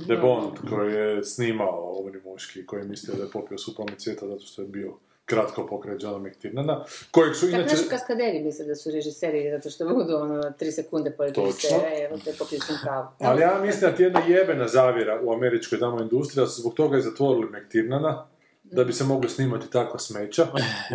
The. 0.06 0.16
Bond, 0.16 0.70
koji 0.70 0.94
je 0.94 1.24
snimao 1.24 1.98
ovni 1.98 2.18
muški, 2.24 2.66
koji 2.66 2.80
je 2.80 2.88
mislio 2.88 3.16
da 3.16 3.22
je 3.22 3.30
popio 3.30 3.58
supalni 3.58 3.98
cvijeta 3.98 4.26
zato 4.26 4.46
što 4.46 4.62
je 4.62 4.68
bio 4.68 4.94
kratko 5.24 5.66
pokraj 5.66 5.96
Johna 6.00 6.28
McTiernana, 6.28 6.84
kojeg 7.10 7.34
su 7.34 7.46
Tako 7.46 7.60
inače... 7.60 7.74
naši 7.74 7.88
kaskaderi 7.88 8.42
misle 8.42 8.64
da 8.64 8.74
su 8.74 8.90
režiseri, 8.90 9.50
zato 9.50 9.70
što 9.70 9.88
mogu 9.88 10.12
ono, 10.14 10.42
tri 10.58 10.72
sekunde 10.72 11.10
pored 11.10 11.36
režisera, 11.36 11.90
evo 12.08 12.18
te 12.24 12.32
popio 12.38 12.60
sam 12.60 12.76
kavu. 12.84 13.06
Ali 13.18 13.42
ja 13.42 13.60
mislim 13.62 13.90
da 13.90 13.96
ti 13.96 14.02
jedna 14.02 14.20
jebena 14.28 14.68
zavjera 14.68 15.20
u 15.22 15.32
američkoj 15.32 15.78
tamo 15.78 16.00
industriji, 16.00 16.42
da 16.42 16.46
su 16.46 16.60
zbog 16.60 16.74
toga 16.74 16.98
i 16.98 17.02
zatvorili 17.02 17.46
McTiernana, 17.46 18.26
da 18.62 18.84
bi 18.84 18.92
se 18.92 19.04
mogli 19.04 19.28
snimati 19.28 19.70
takva 19.70 19.98
smeća, 19.98 20.46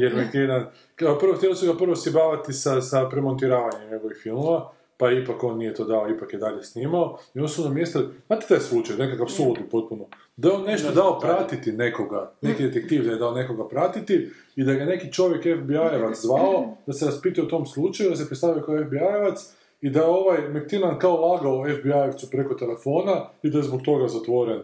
jer 0.02 0.16
McTiernan, 0.16 0.66
prvo 0.96 1.34
htjeli 1.38 1.56
su 1.56 1.66
ga 1.66 1.78
prvo 1.78 1.96
sjebavati 1.96 2.54
sa, 2.54 2.82
sa 2.82 3.10
premontiravanjem 3.10 3.92
njegovih 3.92 4.18
filmova, 4.24 4.72
pa 4.98 5.12
ipak 5.12 5.44
on 5.44 5.58
nije 5.58 5.74
to 5.74 5.86
dao, 5.86 6.10
ipak 6.10 6.34
je 6.34 6.40
dalje 6.40 6.64
snimao, 6.64 7.18
i 7.34 7.40
onda 7.40 7.48
su 7.48 7.64
namjestili, 7.64 8.08
znate 8.28 8.48
taj 8.48 8.60
slučaj, 8.60 8.98
nekakav 8.98 9.28
suludi 9.28 9.62
potpuno, 9.72 10.06
da 10.38 10.50
je 10.50 10.56
on 10.56 10.64
nešto 10.64 10.92
dao 10.92 11.20
pratiti 11.20 11.72
nekoga, 11.72 12.34
neki 12.42 12.64
detektiv 12.64 13.06
da 13.06 13.12
je 13.12 13.18
dao 13.18 13.34
nekoga 13.34 13.68
pratiti, 13.68 14.30
i 14.56 14.64
da 14.64 14.74
ga 14.74 14.86
neki 14.86 15.12
čovjek 15.12 15.46
FBI-evac 15.46 16.16
zvao, 16.22 16.78
da 16.86 16.94
se 16.94 17.06
raspituje 17.06 17.46
o 17.46 17.50
tom 17.50 17.66
slučaju, 17.66 18.10
da 18.10 18.16
se 18.16 18.28
predstavio 18.28 18.64
kao 18.64 18.76
FBI-evac, 18.76 19.36
i 19.82 19.90
da 19.90 20.00
je 20.00 20.06
ovaj 20.06 20.38
McTiernan 20.50 21.00
kao 21.00 21.18
lagao 21.18 21.66
FBI-evcu 21.66 22.32
preko 22.32 22.54
telefona 22.54 23.30
i 23.44 23.50
da 23.50 23.58
je 23.58 23.64
zbog 23.64 23.82
toga 23.82 24.08
zatvoren. 24.08 24.62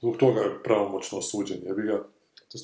Zbog 0.00 0.16
toga 0.16 0.40
je 0.40 0.62
pravomoćno 0.64 1.18
osuđen, 1.18 1.58
jer 1.62 1.74
bi 1.76 1.82
ga... 1.82 2.02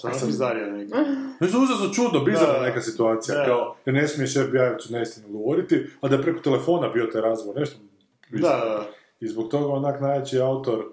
To 0.00 0.08
je 0.08 0.14
stvarno 0.14 0.26
bizarija 0.26 0.66
neka. 0.66 0.96
Nešto 1.40 1.58
užasno 1.58 1.88
čudno, 1.94 2.20
bizarna 2.24 2.54
Da. 2.54 2.62
neka 2.62 2.80
situacija, 2.80 3.38
Da. 3.38 3.44
kao, 3.44 3.76
jer 3.86 3.94
ne 3.94 4.08
smiješ 4.08 4.34
FBI-evcu 4.34 4.90
neistinu 4.92 5.28
govoriti, 5.28 5.86
a 6.00 6.08
da 6.08 6.16
je 6.16 6.22
preko 6.22 6.40
telefona 6.40 6.88
bio 6.88 7.06
taj 7.06 7.20
razgovor, 7.20 7.60
nešto 7.60 7.76
Da, 8.30 8.38
da. 8.40 8.86
I 9.20 9.28
zbog 9.28 9.50
toga 9.50 9.72
onak 9.72 10.00
najjači 10.00 10.40
autor 10.40 10.84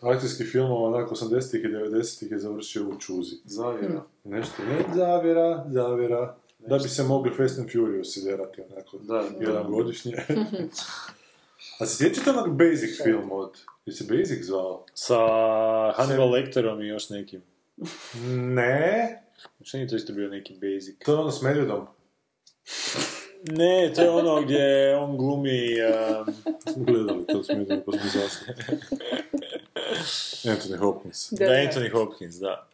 akcijskih 0.00 0.48
filmova 0.52 0.88
onak 0.88 1.10
80-ih 1.10 1.64
i 1.64 1.68
90-ih 1.68 2.30
je 2.30 2.38
završio 2.38 2.88
u 2.88 2.98
čuzi. 2.98 3.36
Zavjera. 3.44 4.02
Nešto, 4.24 4.62
ne, 4.62 4.84
zavjera, 4.94 5.64
zavjera. 5.68 6.36
Da 6.58 6.78
bi 6.78 6.88
se 6.88 7.02
mogli 7.02 7.30
Fast 7.36 7.58
and 7.58 7.72
Furious 7.72 8.16
iderati 8.16 8.60
onako, 8.72 8.98
Da, 8.98 9.24
jedan 9.40 9.70
godišnje. 9.70 10.12
A 11.80 11.86
se 11.86 11.96
sjećate 11.96 12.30
onak 12.30 12.50
Basic 12.50 13.02
film 13.02 13.32
od... 13.32 13.50
Je 13.86 13.92
se 13.92 14.04
Basic 14.16 14.44
zvao? 14.44 14.84
Sa 14.94 15.16
Hannibal 15.96 16.30
Lecterom 16.30 16.80
i 16.82 16.88
još 16.88 17.10
nekim. 17.10 17.42
Ne, 18.26 19.22
Što 19.62 19.76
nije 19.76 19.88
to 19.88 19.96
isto 19.96 20.12
bio 20.12 20.28
neki 20.28 20.54
basic? 20.54 20.98
to 21.04 21.12
je 21.12 21.18
ono 21.18 21.30
s 21.30 21.42
medvjedom. 21.42 21.86
Ne, 23.50 23.92
to 23.94 24.02
je 24.02 24.10
ono 24.10 24.42
gdje 24.42 24.96
on 24.96 25.16
glumi... 25.16 25.68
Um, 25.80 26.34
gledali 26.84 27.26
to 27.26 27.44
s 27.44 27.48
medvjedom, 27.48 27.82
pa 27.86 27.92
smo 27.92 28.10
zašli. 28.20 28.54
Anthony 30.52 30.76
Hopkins. 30.76 31.28
da, 31.32 31.44
Anthony 31.44 31.92
Hopkins, 31.92 32.34
da. 32.36 32.68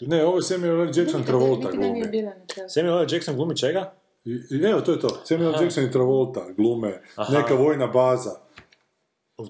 Ne, 0.00 0.24
ovo 0.24 0.36
je 0.36 0.42
Samuel 0.42 0.80
L. 0.80 0.90
Jackson 0.96 1.24
Travolta 1.24 1.70
glumi. 1.70 2.02
Samuel 2.68 2.98
L. 2.98 3.06
Jackson 3.10 3.36
glumi 3.36 3.56
čega? 3.56 3.94
I, 4.24 4.30
i 4.50 4.64
evo, 4.64 4.80
to 4.80 4.92
je 4.92 5.00
to. 5.00 5.08
Samuel 5.24 5.54
L. 5.54 5.62
Jackson 5.62 5.84
i 5.84 5.90
Travolta 5.92 6.46
glume. 6.56 7.02
Aha. 7.16 7.38
Neka 7.38 7.54
vojna 7.54 7.86
baza. 7.86 8.45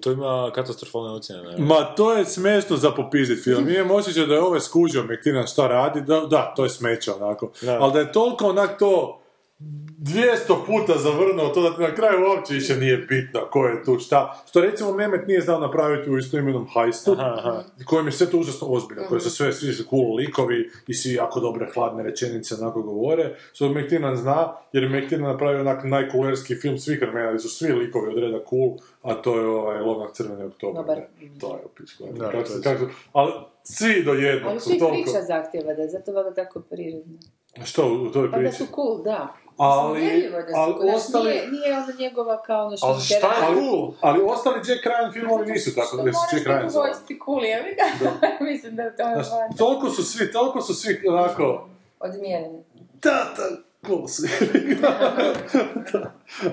To 0.01 0.13
ima 0.13 0.51
katastrofalne 0.55 1.11
ocjene. 1.11 1.43
ne? 1.43 1.55
Ma 1.59 1.95
to 1.95 2.13
je 2.13 2.25
smešno 2.25 2.77
za 2.77 2.91
popizit 2.91 3.45
film. 3.45 3.69
Imam 3.71 3.91
osjećaj 3.91 4.27
da 4.27 4.35
je 4.35 4.41
ovaj 4.41 4.61
skužio 4.61 5.03
McTiernan 5.03 5.47
šta 5.47 5.69
radi, 5.69 6.01
da, 6.01 6.21
da, 6.21 6.53
to 6.57 6.65
je 6.65 6.71
smeće 6.71 7.13
onako. 7.13 7.51
Da. 7.63 7.79
Ali 7.81 7.93
da 7.93 7.99
je 7.99 8.13
toliko 8.13 8.49
onak 8.49 8.79
to 8.79 9.21
200 9.59 10.67
puta 10.67 10.99
zavrnuo 10.99 11.49
to 11.49 11.63
da 11.63 11.77
ti 11.77 11.83
na 11.83 11.95
kraju 11.95 12.29
uopće 12.29 12.55
više 12.55 12.77
nije 12.77 12.97
bitno 12.97 13.41
ko 13.51 13.67
je 13.67 13.85
tu 13.85 13.99
šta. 13.99 14.45
Što 14.49 14.61
recimo 14.61 14.93
Mehmet 14.93 15.27
nije 15.27 15.41
znao 15.41 15.61
napraviti 15.61 16.11
u 16.11 16.19
istoimenom 16.19 16.67
hajstu, 16.75 17.13
Aha, 17.13 17.35
aha. 17.39 17.63
kojem 17.87 18.07
je 18.07 18.13
sve 18.13 18.31
to 18.31 18.39
užasno 18.39 18.69
ozbiljno, 18.69 19.03
koji 19.09 19.21
su 19.21 19.31
sve, 19.31 19.53
svi 19.53 19.85
cool 19.91 20.15
likovi 20.17 20.71
i 20.87 20.95
svi 20.95 21.13
jako 21.13 21.41
dobre 21.41 21.69
hladne 21.75 22.03
rečenice 22.03 22.55
onako 22.55 22.83
govore, 22.83 23.37
što 23.53 23.69
McTiernan 23.69 24.17
zna, 24.17 24.53
jer 24.73 24.83
je 24.83 24.89
McTiernan 24.89 25.31
napravio 25.33 25.61
onak 25.61 25.85
najcoolerski 25.85 26.55
film 26.55 26.79
svih 26.79 27.01
vremena, 27.01 27.29
gdje 27.29 27.39
su 27.39 27.49
svi 27.49 27.73
likovi 27.73 28.09
od 28.09 28.19
reda 28.19 28.39
cool, 28.51 28.77
a 29.03 29.15
to 29.15 29.39
je 29.39 29.47
ovaj 29.47 29.81
Lovnak 29.81 30.13
crveni 30.13 30.45
oktober, 30.45 30.99
to 31.41 31.47
je 31.47 31.63
opisko. 31.65 32.05
Ali 33.13 33.33
svi 33.63 34.03
do 34.05 34.13
jednog 34.13 34.51
Ali 34.51 34.61
su 34.61 34.71
svi 34.71 34.79
toliko... 34.79 35.03
priča 35.03 35.23
zahtjeva 35.23 35.75
da 35.75 35.83
je 35.83 35.89
zato 35.89 36.13
valjda 36.13 36.35
tako 36.35 36.61
prirodno. 36.61 37.19
Što 37.65 37.93
u 37.93 38.13
toj 38.13 38.31
Pa 38.31 38.37
da 38.37 38.43
priči? 38.43 38.57
su 38.57 38.67
cool, 38.75 39.03
da. 39.03 39.37
Ali- 39.59 40.31
ali. 40.55 40.75
Znaš, 40.81 40.97
ostali- 40.97 41.31
Nije, 41.31 41.49
nije 41.51 41.77
ono 41.77 41.87
njegova 41.99 42.43
kao 42.43 42.67
ono 42.67 42.77
Ali 42.83 43.01
šta 43.03 43.15
je 43.15 43.21
cool? 43.55 43.93
Ali 44.01 44.21
ostali 44.23 44.57
Jack 44.59 44.87
Ryan 44.87 45.13
filmovi 45.13 45.53
nisu 45.53 45.75
tako, 45.75 45.87
Što 45.87 45.97
da 45.97 46.13
su 46.13 46.37
Jack 46.37 46.47
Ryan 46.47 46.69
zvali. 46.69 46.89
vojsci 46.89 47.19
cool, 47.25 47.41
ga. 48.01 48.11
Mislim 48.51 48.77
da 48.77 48.83
je 48.83 48.97
to 48.97 49.03
Znaš, 49.15 49.27
ono 49.33 49.57
toliko 49.59 49.91
su 49.91 50.05
svi, 50.05 50.33
toliko 50.33 50.61
su 50.63 50.75
svi 50.75 51.09
onako... 51.09 51.69
odmjereni. 52.01 52.63
Da, 53.03 53.33
da, 53.37 53.43
cool 53.87 54.09
su. 54.09 54.23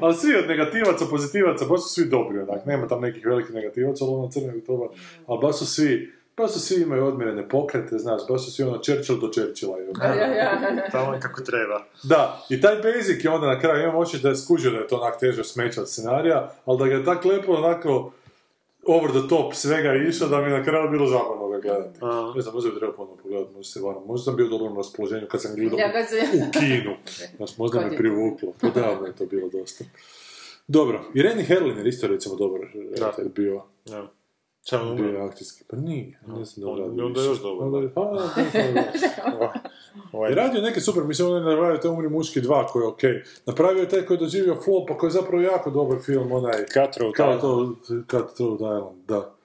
Ali 0.01 0.13
svi 0.15 0.35
od 0.35 0.47
negativaca, 0.47 1.05
pozitivaca, 1.09 1.65
baš 1.65 1.81
su 1.81 1.89
svi 1.89 2.05
dobri 2.05 2.39
onak. 2.39 2.65
Nema 2.65 2.87
tam 2.87 3.01
nekih 3.01 3.25
velikih 3.25 3.55
negativaca, 3.55 4.05
ali 4.05 4.13
ono 4.13 4.29
crnog 4.29 4.55
toga. 4.67 4.85
Ali 5.27 5.39
baš 5.41 5.55
su 5.55 5.65
svi, 5.65 6.13
baš 6.37 6.51
su 6.51 6.59
svi 6.59 6.81
imaju 6.81 7.05
odmjerene 7.05 7.49
pokrete, 7.49 7.97
znaš, 7.97 8.21
baš 8.29 8.45
su 8.45 8.51
svi 8.51 8.63
ono 8.63 8.77
Churchill 8.77 9.19
do 9.19 9.27
Churchilla. 9.29 9.77
Ja, 10.03 10.15
ja, 10.15 10.33
ja. 10.33 10.89
Tamo 10.91 11.13
je 11.13 11.19
kako 11.19 11.41
treba. 11.41 11.85
Da, 12.03 12.45
i 12.49 12.61
taj 12.61 12.75
basic 12.75 13.23
je 13.23 13.29
onda 13.29 13.47
na 13.47 13.59
kraju, 13.59 13.83
imam 13.83 13.95
oči 13.95 14.19
da 14.19 14.29
je 14.29 14.35
skužio 14.35 14.71
da 14.71 14.77
je 14.77 14.87
to 14.87 14.97
onak 14.97 15.19
teže 15.19 15.43
smeća 15.43 15.81
od 15.81 15.89
scenarija, 15.89 16.53
ali 16.65 16.79
da 16.79 16.85
ga 16.87 16.93
je 16.93 17.05
tako 17.05 17.27
lepo 17.27 17.51
onako 17.53 18.11
over 18.87 19.11
the 19.11 19.27
top 19.29 19.53
svega 19.53 19.95
išao 19.95 20.27
da 20.27 20.37
mi 20.37 20.51
je 20.51 20.57
na 20.57 20.63
kraju 20.63 20.89
bilo 20.89 21.07
zabavno 21.07 21.49
ga 21.49 21.59
gledati. 21.59 21.99
Ne 22.35 22.41
znam, 22.41 22.53
možda 22.53 22.69
bi 22.69 22.77
trebao 22.77 22.95
ponovno 22.95 23.17
pogledati, 23.17 23.53
možda 23.53 23.71
se 23.71 23.79
varam. 23.81 24.01
Možda 24.05 24.23
sam 24.23 24.35
bio 24.35 24.45
u 24.45 24.49
dobrom 24.49 24.77
raspoloženju 24.77 25.27
kad 25.27 25.41
sam 25.41 25.55
gledao 25.55 25.79
Ja, 25.79 25.91
kad 25.91 26.09
se- 26.09 26.21
u 26.37 26.51
kinu. 26.51 26.95
Znaš, 27.37 27.57
možda 27.57 27.79
me 27.79 27.85
je- 27.85 27.97
privuklo. 27.97 28.53
Podavno 28.61 29.07
je 29.07 29.15
to 29.15 29.25
bilo 29.25 29.49
dosta. 29.49 29.83
Dobro, 30.67 31.01
i 31.13 31.21
Reni 31.21 31.43
Herlin 31.43 31.77
je 31.77 31.89
isto 31.89 32.07
recimo 32.07 32.35
dobar 32.35 32.61
redatelj 32.91 33.29
bio. 33.29 33.61
Ja. 33.85 34.07
Ča 34.63 34.81
on 34.81 34.95
Bio 34.95 35.05
umro? 35.05 35.19
je 35.19 35.25
akcijski. 35.25 35.63
Pa 35.63 35.75
nije, 35.77 36.19
ne 36.27 36.45
znam 36.45 36.65
da 36.65 36.71
On- 36.71 36.79
radio 36.79 37.05
onda 37.05 37.19
više. 37.19 37.29
još 37.29 37.41
dobar, 37.41 37.67
Onda 37.67 37.79
je- 37.79 37.93
Pa, 37.93 38.01
da, 38.03 38.11
da, 38.11 38.71
da, 38.73 38.81
da. 39.31 39.53
Ovaj, 40.13 40.31
I 40.31 40.35
radio 40.35 40.55
je 40.55 40.63
neke 40.63 40.81
super, 40.81 41.03
mislim, 41.03 41.27
on 41.27 41.37
je 41.37 41.43
napravio 41.45 41.77
taj 41.77 41.91
Umri 41.91 42.09
muški 42.09 42.41
2 42.41 42.67
koji 42.67 42.83
je 42.83 42.87
okej. 42.87 43.13
Napravio 43.45 43.81
je 43.81 43.89
taj 43.89 44.01
koji 44.01 44.15
je 44.15 44.19
doživio 44.19 44.55
flop, 44.55 44.89
a 44.89 44.97
koji 44.97 45.07
je 45.07 45.13
zapravo 45.13 45.43
jako 45.43 45.69
dobar 45.71 45.97
film, 45.99 46.31
onaj... 46.31 46.57
Cutthroat 46.57 47.13
Island. 47.13 47.41
to, 47.41 47.75
Cutthroat 48.01 48.33
Island, 48.55 49.05
da. 49.07 49.35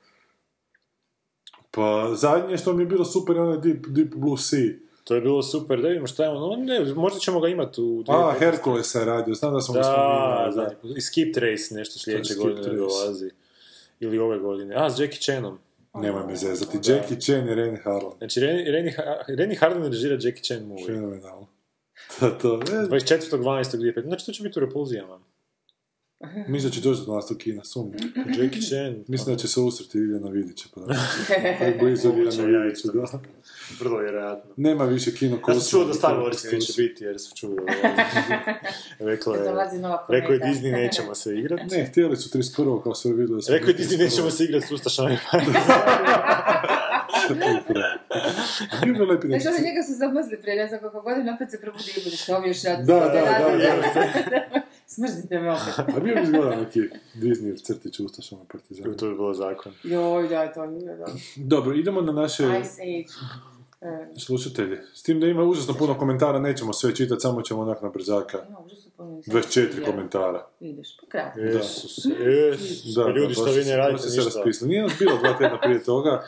Pa 1.71 1.85
zadnje 2.15 2.57
što 2.57 2.73
mi 2.73 2.83
je 2.83 2.87
bilo 2.87 3.05
super 3.05 3.37
je 3.37 3.43
onaj 3.43 3.59
Deep, 3.59 3.87
Deep 3.87 4.15
Blue 4.15 4.39
Sea. 4.39 4.69
To 5.05 5.15
je 5.15 5.21
bilo 5.21 5.43
super, 5.43 5.83
da 5.83 5.89
vidimo 5.89 6.07
šta 6.07 6.25
je 6.25 6.31
ono, 6.31 6.57
ne, 6.57 6.95
možda 6.95 7.19
ćemo 7.19 7.41
ga 7.41 7.49
imati 7.49 7.81
u... 7.81 8.05
A, 8.09 8.13
2015. 8.33 8.39
Herkulesa 8.41 8.99
je 8.99 9.05
radio, 9.07 9.35
znam 9.35 9.53
da 9.53 9.61
sam 9.61 9.75
ga 9.75 9.79
Da, 9.79 9.85
spominjao. 9.85 10.53
zadnji 10.53 10.77
put. 10.83 10.97
I 10.97 11.01
Skip 11.01 11.35
Trace 11.35 11.75
nešto 11.75 11.99
sljedeće 11.99 12.35
godine 12.35 12.69
dolazi. 12.69 13.31
Ili 14.01 14.19
ove 14.19 14.39
godine. 14.39 14.75
A, 14.77 14.91
s 14.91 15.01
Jackie 15.01 15.21
Chanom. 15.21 15.59
Nemoj 15.95 16.27
me 16.27 16.37
zezati. 16.37 16.79
Jackie 16.91 17.21
Chan 17.21 17.49
i 17.49 17.55
Reni 17.55 17.77
Harlan. 17.77 18.13
Znači, 18.19 18.41
Reni, 19.29 19.55
Harlan 19.55 19.85
režira 19.85 20.15
Jackie 20.15 20.43
Chan 20.43 20.63
movie. 20.63 20.87
Fenomenalno. 20.87 21.47
To, 22.21 22.31
to, 22.31 22.55
e, 22.55 22.59
24.12.2015. 22.59 24.03
Znači, 24.03 24.27
to 24.27 24.33
će 24.33 24.43
biti 24.43 24.59
u 24.59 24.61
repulzijama. 24.61 25.21
Mislim 26.49 26.71
da 26.71 26.75
će 26.75 26.81
doći 26.81 27.01
do 27.07 27.15
nas 27.15 27.31
u 27.31 27.39
kina, 27.39 27.65
sumnjam. 27.65 28.13
Jackie 28.39 28.63
Chan. 28.63 29.05
Mislim 29.09 29.37
da 29.37 29.41
će 29.41 29.49
se 29.49 29.61
usreti 29.61 29.99
Iljana 29.99 30.31
Vidića, 30.31 30.69
pa 30.75 30.81
da. 30.81 30.95
Blizu 31.81 32.09
Iljana 32.09 32.59
ja 32.59 32.65
Vidića, 32.65 32.89
da. 32.95 33.21
Vrlo 33.81 33.99
vjerojatno. 33.99 34.51
Nema 34.57 34.85
više 34.85 35.15
kino 35.15 35.39
Ja 35.49 35.55
sam 35.55 35.71
čuo 35.71 35.85
da 35.85 35.95
Star 35.95 36.17
Wars 36.17 36.53
neće 36.53 36.73
biti, 36.83 37.05
jer 37.05 37.21
su 37.21 37.37
čuli 37.37 37.57
ovo. 37.59 37.69
Reklo 39.11 39.35
je, 39.35 39.41
rekao 40.09 40.33
je. 40.33 40.41
Disney 40.41 40.73
nećemo 40.73 41.15
se 41.15 41.39
igrat. 41.39 41.61
Ne, 41.71 41.87
htjeli 41.87 42.17
su 42.17 42.39
31. 42.39 42.83
kao 42.83 42.95
sve 42.95 43.13
vidio. 43.13 43.39
Rekao 43.49 43.69
je 43.69 43.77
Disney 43.77 43.99
nećemo 43.99 44.31
se 44.31 44.45
igrat 44.45 44.65
s 44.65 44.71
Ustašama 44.71 45.13
i 45.13 45.17
A 45.33 45.39
bio 48.85 48.95
bi 48.95 49.05
lepi 49.05 49.27
Znaš, 49.27 49.47
oni 49.47 49.57
cir- 49.57 49.65
njega 49.65 49.83
su 49.87 49.93
zamrzli 49.99 50.41
prije, 50.43 50.57
ne 50.57 50.69
znam 50.69 50.81
koliko 50.81 51.01
godina, 51.01 51.35
opet 51.35 51.51
se 51.51 51.61
probudi 51.61 51.93
i 51.97 52.05
bude 52.05 52.17
što 52.17 52.41
mi 52.41 52.49
još 52.49 52.63
radi. 52.63 52.87
Da, 52.87 52.95
da, 52.95 53.09
da, 53.11 54.61
Smrzite 54.89 55.41
me 55.41 55.51
opet. 55.53 55.79
A 55.97 56.01
bio 56.01 56.15
bi 56.15 56.27
zgodan 56.27 56.59
neki 56.59 56.81
Disney 57.15 57.63
crtić 57.63 58.01
u 58.01 58.05
Ustašama 58.05 58.43
i 58.43 58.53
Partizanu. 58.53 58.97
To 58.97 59.09
bi 59.09 59.15
bilo 59.15 59.35
zakon. 59.35 59.73
Joj, 59.83 60.29
da, 60.29 60.53
to 60.53 60.67
nije 60.67 60.97
dobro. 60.97 61.13
Dobro, 61.37 61.75
idemo 61.75 62.01
na 62.01 62.13
naše 62.13 62.43
Ice 62.43 62.83
Age. 62.83 63.05
E, 63.81 64.19
slušatelje. 64.19 64.83
S 64.95 65.03
tim 65.03 65.21
da 65.21 65.27
ima 65.27 65.43
užasno 65.43 65.75
puno 65.75 65.99
komentara, 65.99 66.39
nećemo 66.39 66.73
sve 66.73 66.95
čitati, 66.95 67.21
samo 67.21 67.43
ćemo 67.43 67.61
onak 67.61 67.83
na 67.83 67.89
brzaka. 67.89 68.39
ima 68.49 68.59
užasno 68.67 68.91
puno 68.97 69.11
mislim. 69.17 69.37
24 69.37 69.85
komentara. 69.85 70.47
Vidiš, 70.61 70.97
pa 71.01 71.07
kratko. 71.07 71.41
Jesus, 71.41 72.05
jesus. 72.27 72.95
Da, 72.95 73.05
Pa 73.05 73.11
ljudi, 73.11 73.29
da, 73.29 73.35
što 73.35 73.45
vi 73.45 73.65
ne 73.65 73.77
radite 73.77 74.03
se 74.03 74.17
ništa. 74.21 74.25
raspisali. 74.41 74.69
Nije 74.69 74.83
nas 74.83 74.93
bilo 74.99 75.17
dva 75.19 75.39
tjedna 75.39 75.61
prije 75.61 75.85
toga. 75.85 76.23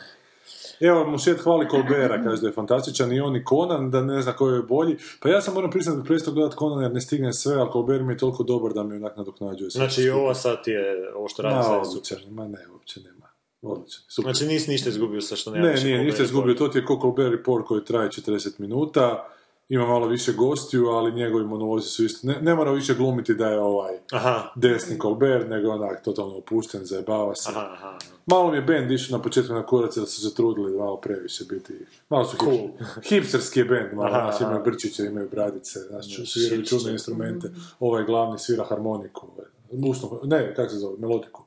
Evo, 0.81 1.07
Mušet 1.07 1.39
hvali 1.39 1.67
Colbera, 1.71 2.23
kaže 2.23 2.41
da 2.41 2.47
je 2.47 2.53
fantastičan 2.53 3.13
i 3.13 3.19
on 3.19 3.35
i 3.35 3.43
Conan, 3.49 3.91
da 3.91 4.01
ne 4.01 4.21
zna 4.21 4.33
koji 4.33 4.55
je 4.55 4.61
bolji. 4.61 4.97
Pa 5.19 5.29
ja 5.29 5.41
sam 5.41 5.53
moram 5.53 5.71
priznati 5.71 5.97
da 5.97 6.03
prestao 6.03 6.33
gledati 6.33 6.55
Conan 6.57 6.83
jer 6.83 6.93
ne 6.93 7.01
stignem 7.01 7.33
sve, 7.33 7.55
ali 7.55 7.69
Colbert 7.71 8.05
mi 8.05 8.13
je 8.13 8.17
toliko 8.17 8.43
dobar 8.43 8.73
da 8.73 8.83
mi 8.83 8.95
onak 8.95 9.17
nadoknađuje 9.17 9.71
sve. 9.71 9.79
Znači 9.79 10.01
i 10.01 10.09
ovo 10.09 10.33
sad 10.33 10.57
je, 10.65 11.13
ovo 11.15 11.27
što 11.27 11.41
radi 11.41 11.63
sad 11.63 11.81
odličan, 11.87 12.17
super. 12.17 12.31
ma 12.31 12.47
ne, 12.47 12.59
uopće 12.73 12.99
nema. 12.99 13.27
Odličan, 13.61 14.01
super. 14.07 14.35
Znači 14.35 14.53
nisi 14.53 14.71
ništa 14.71 14.89
izgubio 14.89 15.21
sa 15.21 15.35
što 15.35 15.51
nema 15.51 15.67
Ne, 15.67 15.73
nije, 15.83 16.03
ništa 16.03 16.23
izgubio, 16.23 16.53
to 16.53 16.67
ti 16.67 16.77
je 16.77 16.85
ko 16.85 16.99
Colbert 17.01 17.31
Report 17.31 17.65
koji 17.65 17.85
traje 17.85 18.09
40 18.09 18.59
minuta, 18.59 19.27
ima 19.71 19.85
malo 19.85 20.07
više 20.07 20.33
gostiju, 20.33 20.87
ali 20.87 21.11
njegovi 21.13 21.45
monolozi 21.45 21.89
su 21.89 22.05
isto, 22.05 22.27
ne, 22.27 22.41
ne 22.41 22.55
mora 22.55 22.71
više 22.71 22.93
glumiti 22.93 23.33
da 23.33 23.47
je 23.47 23.59
ovaj 23.59 23.93
Aha, 24.11 24.51
desni 24.55 24.99
Colbert, 24.99 25.49
nego 25.49 25.69
onak 25.69 26.03
totalno 26.03 26.35
opušten, 26.35 26.85
zajebava 26.85 27.35
se. 27.35 27.49
aha, 27.49 27.69
aha. 27.73 27.97
Malo 28.25 28.51
mi 28.51 28.57
je 28.57 28.61
band 28.61 28.91
išao 28.91 29.17
na 29.17 29.23
početku 29.23 29.53
na 29.53 29.65
kurac 29.65 29.97
jer 29.97 30.05
su 30.05 30.21
se 30.21 30.35
trudili 30.35 30.77
malo 30.77 30.97
previše 30.97 31.43
biti, 31.45 31.73
malo 32.09 32.25
su 32.25 32.37
Cool. 32.37 32.51
hip- 32.51 32.71
hipsterski 33.03 33.59
je 33.59 33.65
band, 33.65 33.93
malo, 33.93 34.09
Aha, 34.09 34.27
aha. 34.29 34.37
imaju 34.41 34.63
brčiće, 34.63 35.03
imaju 35.03 35.27
bradice, 35.29 35.79
znaš, 35.79 36.05
ču- 36.05 36.15
Znači, 36.15 36.31
sviraju 36.31 36.65
čudne 36.65 36.91
instrumente, 36.91 37.51
ovaj 37.79 38.03
glavni 38.03 38.39
svira 38.39 38.63
harmoniku, 38.63 39.27
ovaj, 39.27 39.49
usno, 39.89 40.19
ne, 40.23 40.53
kako 40.55 40.69
se 40.69 40.77
zove, 40.77 40.95
melodiku. 40.99 41.43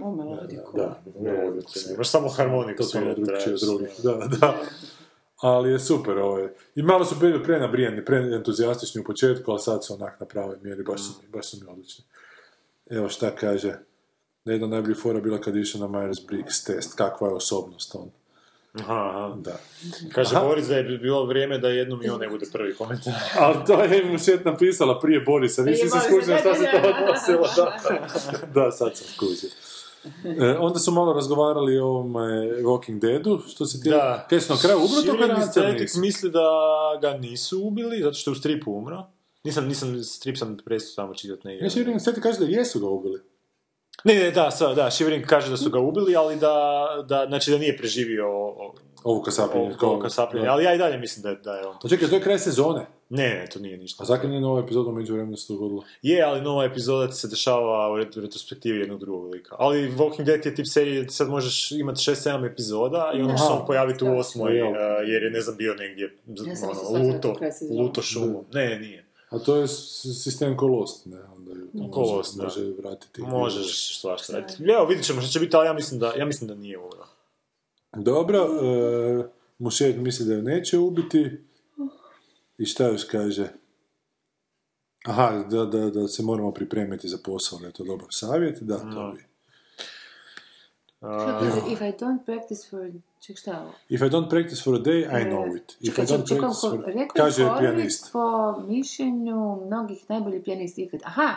O, 0.00 0.12
melodiku. 0.12 0.76
Da, 0.76 1.00
melodiku 1.20 1.70
svira. 1.70 1.94
Imaš 1.94 2.10
samo 2.10 2.28
harmoniku 2.28 2.82
Totalno 2.82 3.14
drugčije 3.14 3.54
od 3.54 3.60
drugih, 3.60 3.88
da, 4.02 4.12
da. 4.40 4.54
Ali 5.40 5.70
je 5.70 5.78
super 5.78 6.18
ovaj. 6.18 6.48
I 6.74 6.82
malo 6.82 7.04
su 7.04 7.14
bili 7.20 7.42
prenabrijani, 7.42 8.04
preentuzijastični 8.04 9.00
u 9.00 9.04
početku, 9.04 9.50
ali 9.50 9.60
sad 9.60 9.84
su 9.86 9.94
onak 9.94 10.20
na 10.20 10.26
pravoj 10.26 10.56
mjeri, 10.62 10.82
baš 10.82 11.00
su, 11.02 11.12
mi- 11.22 11.28
baš 11.28 11.50
su 11.50 11.56
mi 11.60 11.70
odlični. 11.72 12.04
Evo 12.90 13.08
šta 13.08 13.30
kaže, 13.30 13.74
jedna 14.44 14.64
od 14.64 14.70
najboljih 14.70 14.98
fora 14.98 15.20
bila 15.20 15.40
kad 15.40 15.54
je 15.56 15.60
išao 15.62 15.80
na 15.80 15.86
Myers-Briggs 15.88 16.66
test, 16.66 16.94
kakva 16.94 17.28
je 17.28 17.34
osobnost 17.34 17.94
on. 17.94 18.10
Aha, 18.80 19.10
aha. 19.14 19.36
Da. 19.36 19.56
Kaže 20.14 20.36
Aha. 20.36 20.46
Boris 20.46 20.66
da 20.66 20.76
je 20.76 20.98
bilo 20.98 21.26
vrijeme 21.26 21.58
da 21.58 21.68
jednom 21.68 22.02
i 22.04 22.08
on 22.08 22.20
ne 22.20 22.28
bude 22.28 22.46
prvi 22.52 22.74
komentar. 22.74 23.12
Ali 23.40 23.56
to 23.66 23.82
je 23.84 24.04
mu 24.04 24.18
šet 24.18 24.44
napisala 24.44 25.00
prije 25.00 25.20
Borisa, 25.20 25.62
nisi 25.62 25.88
se 25.88 25.98
skužio 26.08 26.38
šta 26.38 26.54
se 26.54 26.64
to 26.72 26.88
odnosilo. 26.88 27.48
Da, 27.56 27.78
da 28.62 28.70
sad 28.70 28.96
sam 28.96 29.06
skužio. 29.06 29.50
E, 30.40 30.56
onda 30.58 30.78
su 30.78 30.92
malo 30.92 31.12
razgovarali 31.12 31.78
o 31.78 31.86
ovom 31.86 32.16
e, 32.16 32.20
Walking 32.62 32.98
Deadu, 33.00 33.40
što 33.48 33.66
se 33.66 33.82
ti... 33.82 33.90
Da. 33.90 34.26
Kaj 34.30 34.40
su 34.40 34.52
na 34.52 34.58
kraju 34.58 34.78
misli 35.96 36.30
da 36.30 36.40
ga 37.02 37.10
nisu 37.10 37.60
ubili, 37.62 38.02
zato 38.02 38.14
što 38.14 38.30
je 38.30 38.32
u 38.32 38.36
stripu 38.36 38.72
umro. 38.72 39.02
Nisam, 39.44 39.66
nisam, 39.66 40.02
strip 40.04 40.36
sam 40.36 40.56
prestao 40.64 40.92
samo 40.94 41.14
čitati 41.14 41.46
negdje. 41.48 41.64
Ja 41.64 41.70
Shivering 41.70 42.00
Seti 42.00 42.20
kaže 42.20 42.38
da 42.38 42.44
jesu 42.46 42.80
ga 42.80 42.86
ubili. 42.88 43.20
Ne, 44.04 44.14
ne, 44.14 44.30
da, 44.30 44.50
sa, 44.50 44.74
da, 44.74 44.90
Shivering 44.90 45.26
kaže 45.26 45.50
da 45.50 45.56
su 45.56 45.70
ga 45.70 45.78
ubili, 45.80 46.16
ali 46.16 46.36
da, 46.36 46.54
da, 47.04 47.24
znači 47.28 47.50
da 47.50 47.58
nije 47.58 47.76
preživio 47.76 48.26
o- 48.30 48.74
Ovo 49.04 49.22
kasapljenje. 49.22 49.74
ovo, 49.80 49.92
ovo 49.92 50.00
kasapljenje, 50.00 50.48
ali 50.48 50.64
ja 50.64 50.74
i 50.74 50.78
dalje 50.78 50.98
mislim 50.98 51.22
da, 51.22 51.28
je- 51.28 51.36
da 51.36 51.54
je 51.54 51.66
on. 51.66 51.76
Pa 51.82 51.88
čekaj, 51.88 52.08
to 52.08 52.14
je 52.14 52.20
kraj 52.20 52.38
sezone. 52.38 52.86
Ne, 53.10 53.28
ne, 53.28 53.46
to 53.52 53.58
nije 53.58 53.76
ništa. 53.76 54.02
A 54.02 54.06
zakaj 54.06 54.28
nije 54.30 54.40
nova 54.40 54.60
epizoda 54.60 54.92
među 54.92 55.14
vremenu 55.14 55.36
se 55.36 55.52
dogodilo? 55.52 55.84
Je, 56.02 56.22
ali 56.22 56.40
nova 56.42 56.64
epizoda 56.64 57.12
se 57.12 57.28
dešava 57.28 57.92
u 57.92 57.96
ret- 57.96 58.18
u 58.18 58.20
retrospektivi 58.20 58.78
jednog 58.78 59.00
drugog 59.00 59.32
lika. 59.34 59.56
Ali 59.58 59.92
Walking 59.92 60.24
Dead 60.24 60.46
je 60.46 60.54
tip 60.54 60.66
serije, 60.66 61.08
sad 61.08 61.28
možeš 61.28 61.72
imati 61.72 62.00
6-7 62.00 62.52
epizoda 62.52 63.12
i 63.14 63.20
onda 63.20 63.36
će 63.36 63.42
se 63.42 63.52
on 63.52 63.66
pojaviti 63.66 64.04
u 64.04 64.18
osmoj, 64.18 64.62
uh, 64.62 64.68
jer 65.06 65.22
je, 65.22 65.30
ne 65.30 65.40
znam, 65.40 65.56
bio 65.56 65.74
negdje 65.74 66.16
Ja 66.46 66.56
sam 66.56 66.68
ono, 66.68 66.98
je 66.98 67.12
luto, 67.12 67.34
luto 67.70 68.02
šumu. 68.02 68.44
Ne, 68.52 68.78
nije. 68.78 69.04
A 69.30 69.38
to 69.38 69.56
je 69.56 69.68
sistem 69.68 70.56
Kolost, 70.56 71.06
ne? 71.06 71.18
Onda 71.36 71.52
ju 71.52 71.90
Ko 71.90 72.00
Lost, 72.00 72.36
da. 72.36 72.42
može 72.44 72.64
vratiti. 72.64 73.22
Možeš 73.22 74.00
svašta 74.00 74.32
raditi. 74.32 74.62
Evo, 74.62 74.86
vidit 74.86 75.04
ćemo 75.04 75.20
što 75.20 75.30
će 75.30 75.40
biti, 75.40 75.56
ali 75.56 75.66
ja 75.66 75.72
mislim 75.72 76.00
da, 76.00 76.12
ja 76.16 76.24
mislim 76.24 76.48
da 76.48 76.54
nije 76.54 76.78
ovo. 76.78 76.90
Dobro, 77.96 78.38
e, 78.38 79.38
Mušet 79.58 79.96
misli 79.96 80.26
da 80.26 80.34
ju 80.34 80.42
neće 80.42 80.78
ubiti. 80.78 81.30
I 82.58 82.66
šta 82.66 82.84
još 82.88 83.04
kaže? 83.04 83.48
Aha, 85.04 85.44
da, 85.50 85.64
da, 85.64 85.90
da 85.90 86.08
se 86.08 86.22
moramo 86.22 86.52
pripremiti 86.52 87.08
za 87.08 87.18
posao, 87.24 87.58
da 87.58 87.66
je 87.66 87.72
to 87.72 87.84
dobar 87.84 88.06
savjet. 88.10 88.58
Da, 88.62 88.78
to 88.78 88.84
No. 88.84 89.12
bi. 89.12 89.24
Što 90.98 91.38
kaže, 91.40 91.72
if 91.72 91.80
I 91.80 91.92
don't 92.04 92.24
practice 92.24 92.68
for... 92.70 92.90
Ček, 93.20 93.38
šta 93.38 93.50
je 93.50 93.58
ovo? 93.60 93.72
If 93.88 94.00
I 94.00 94.04
don't 94.04 94.30
practice 94.30 94.62
for 94.62 94.74
a 94.74 94.78
day, 94.78 95.00
I 95.20 95.24
know 95.24 95.56
it. 95.56 95.76
If 95.80 95.96
Čekaj, 95.96 96.04
I 96.04 96.08
don't 96.08 96.28
čekaj, 96.28 96.38
practice 96.40 96.68
for... 96.70 96.84
rekao 96.86 97.24
Kaže 97.24 97.48
pijanist. 97.60 98.12
po 98.12 98.58
mišljenju 98.68 99.56
mnogih 99.66 100.04
najbolji 100.10 100.42
pijanist 100.42 100.78
ikad. 100.78 101.00
Aha, 101.04 101.34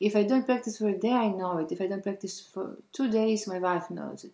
if 0.00 0.14
I 0.14 0.18
don't 0.28 0.44
practice 0.46 0.78
for 0.78 0.88
a 0.88 0.98
day, 0.98 1.28
I 1.28 1.32
know 1.32 1.64
it. 1.64 1.72
If 1.72 1.80
I 1.80 1.88
don't 1.88 2.02
practice 2.02 2.52
for 2.52 2.66
two 2.96 3.08
days, 3.10 3.46
my 3.46 3.60
wife 3.60 3.86
knows 3.88 4.24
it. 4.24 4.32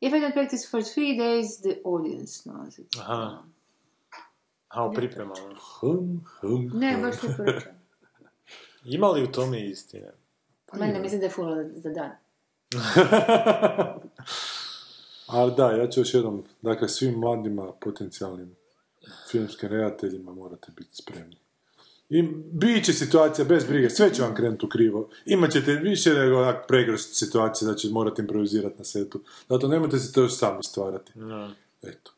If 0.00 0.12
I 0.14 0.20
don't 0.20 0.32
practice 0.32 0.70
for 0.70 0.82
three 0.94 1.16
days, 1.18 1.46
the 1.62 1.76
audience 1.84 2.50
knows 2.50 2.78
it. 2.78 2.86
Aha. 2.98 3.44
A, 4.72 4.86
u 4.86 4.92
pripremama. 4.92 5.54
Hum, 5.80 6.24
hum, 6.40 6.70
Ne, 6.74 6.92
hum. 6.92 7.02
baš 7.02 7.20
poručujem. 7.20 7.74
Ima 8.84 9.08
li 9.08 9.24
u 9.24 9.32
tome 9.32 9.66
istine? 9.66 10.12
Mene 10.72 11.00
mislim 11.00 11.20
da 11.20 11.26
je 11.26 11.30
full 11.30 11.48
za 11.74 11.90
dan. 11.90 12.10
Ali 15.26 15.52
da, 15.56 15.70
ja 15.70 15.88
ću 15.88 16.00
još 16.00 16.14
jednom, 16.14 16.44
dakle, 16.62 16.88
svim 16.88 17.14
mladima 17.14 17.72
potencijalnim 17.80 18.56
filmskim 19.30 19.68
redateljima 19.68 20.34
morate 20.34 20.72
biti 20.76 20.96
spremni. 20.96 21.36
I 22.08 22.22
bit 22.52 22.84
će 22.84 22.92
situacija 22.92 23.44
bez 23.44 23.64
brige, 23.64 23.90
sve 23.90 24.14
će 24.14 24.22
vam 24.22 24.34
krenuti 24.34 24.66
u 24.66 24.68
krivo. 24.68 25.08
Imaćete 25.26 25.72
više 25.72 26.14
nego 26.14 26.38
onak 26.38 26.66
pregršt 26.68 27.14
situacije 27.14 27.68
da 27.68 27.74
će 27.74 27.88
morati 27.88 28.22
improvizirati 28.22 28.78
na 28.78 28.84
setu. 28.84 29.20
Zato 29.48 29.68
nemojte 29.68 29.98
se 29.98 30.12
to 30.12 30.22
još 30.22 30.36
sami 30.36 30.62
stvarati. 30.62 31.12
No. 31.14 31.50
Eto. 31.82 32.10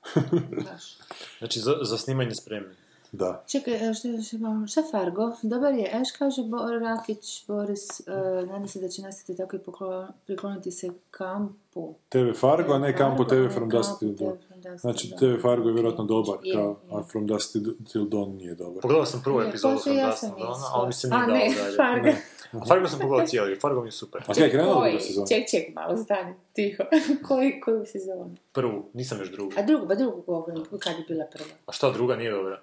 Znači, 1.39 1.61
za, 1.61 1.75
za 1.83 1.99
snimanje 1.99 2.35
spremni. 2.35 2.75
Da. 3.13 3.45
Čekaj, 3.47 3.75
što, 3.95 4.23
što, 4.23 4.39
malo- 4.39 4.67
šta 4.67 4.83
Fargo? 4.91 5.37
Dobar 5.43 5.75
je, 5.75 5.91
još 5.99 6.11
kaže 6.11 6.43
Bo- 6.43 6.79
Rakić, 6.81 7.45
Boris, 7.47 8.01
uh, 8.01 8.07
nadam 8.49 8.69
se 8.69 8.81
da 8.81 8.89
će 8.89 9.03
nastaviti 9.03 9.37
tako 9.37 9.57
i 9.57 9.61
poklo- 9.61 10.09
prikloniti 10.27 10.71
se 10.71 10.91
kampu. 11.11 11.95
TV 12.09 12.33
Fargo, 12.33 12.73
a 12.73 12.79
ne 12.79 12.91
a 12.91 13.25
TV 13.25 13.49
From 13.49 13.69
Dusk 13.69 13.91
Dusk 14.65 14.81
Znači, 14.81 15.11
TV. 15.11 15.41
Fargo 15.43 15.69
je 15.69 15.73
vjerojatno 15.73 16.05
dobar, 16.05 16.39
Je, 16.43 16.55
kao, 16.55 16.77
je. 16.91 16.97
a 16.97 17.03
From 17.03 17.27
Dusk 17.27 17.53
Till- 17.53 18.09
Dawn 18.09 18.37
nije 18.37 18.55
dobar. 18.55 18.83
Pogledao 18.83 19.07
sam 19.07 19.21
prvu 19.25 19.41
Je, 19.41 19.49
epizodu 19.49 19.75
pa 19.77 19.83
From 19.83 19.97
Dusk 19.97 20.19
sam 20.19 20.31
Till 20.31 20.45
Dawn, 20.45 20.71
ali 20.73 20.87
mi 20.87 20.93
se 20.93 21.09
nije 21.09 21.19
dao 21.19 21.27
dalje. 21.29 21.77
Fargo. 21.77 22.07
Ne. 22.07 22.17
A 22.53 22.65
Fargo 22.67 22.89
sam 22.89 22.99
pogledao 23.01 23.27
cijeli, 23.27 23.57
Fargo 23.57 23.81
mi 23.81 23.89
je 23.89 23.93
super. 23.93 24.23
A 24.27 24.35
kaj, 24.35 24.51
krenula 24.51 24.75
Koji? 24.75 24.91
druga 24.93 25.05
sezona? 25.05 25.27
Ček, 25.27 25.51
ček, 25.51 25.75
malo 25.75 25.97
stani, 25.97 26.35
tiho. 26.53 26.83
Koji, 27.29 27.61
koju 27.61 27.87
sezonu? 27.87 28.35
Prvu, 28.53 28.85
nisam 28.93 29.19
još 29.19 29.31
drugu. 29.31 29.53
A 29.57 29.63
drugu, 29.63 29.87
ba 29.87 29.95
drugu 29.95 30.23
govorim, 30.23 30.65
kad 30.79 30.93
je 30.99 31.05
bila 31.09 31.25
prva? 31.33 31.47
A 31.67 31.73
šta 31.73 31.91
druga 31.91 32.17
nije 32.17 32.31
dobra? 32.31 32.61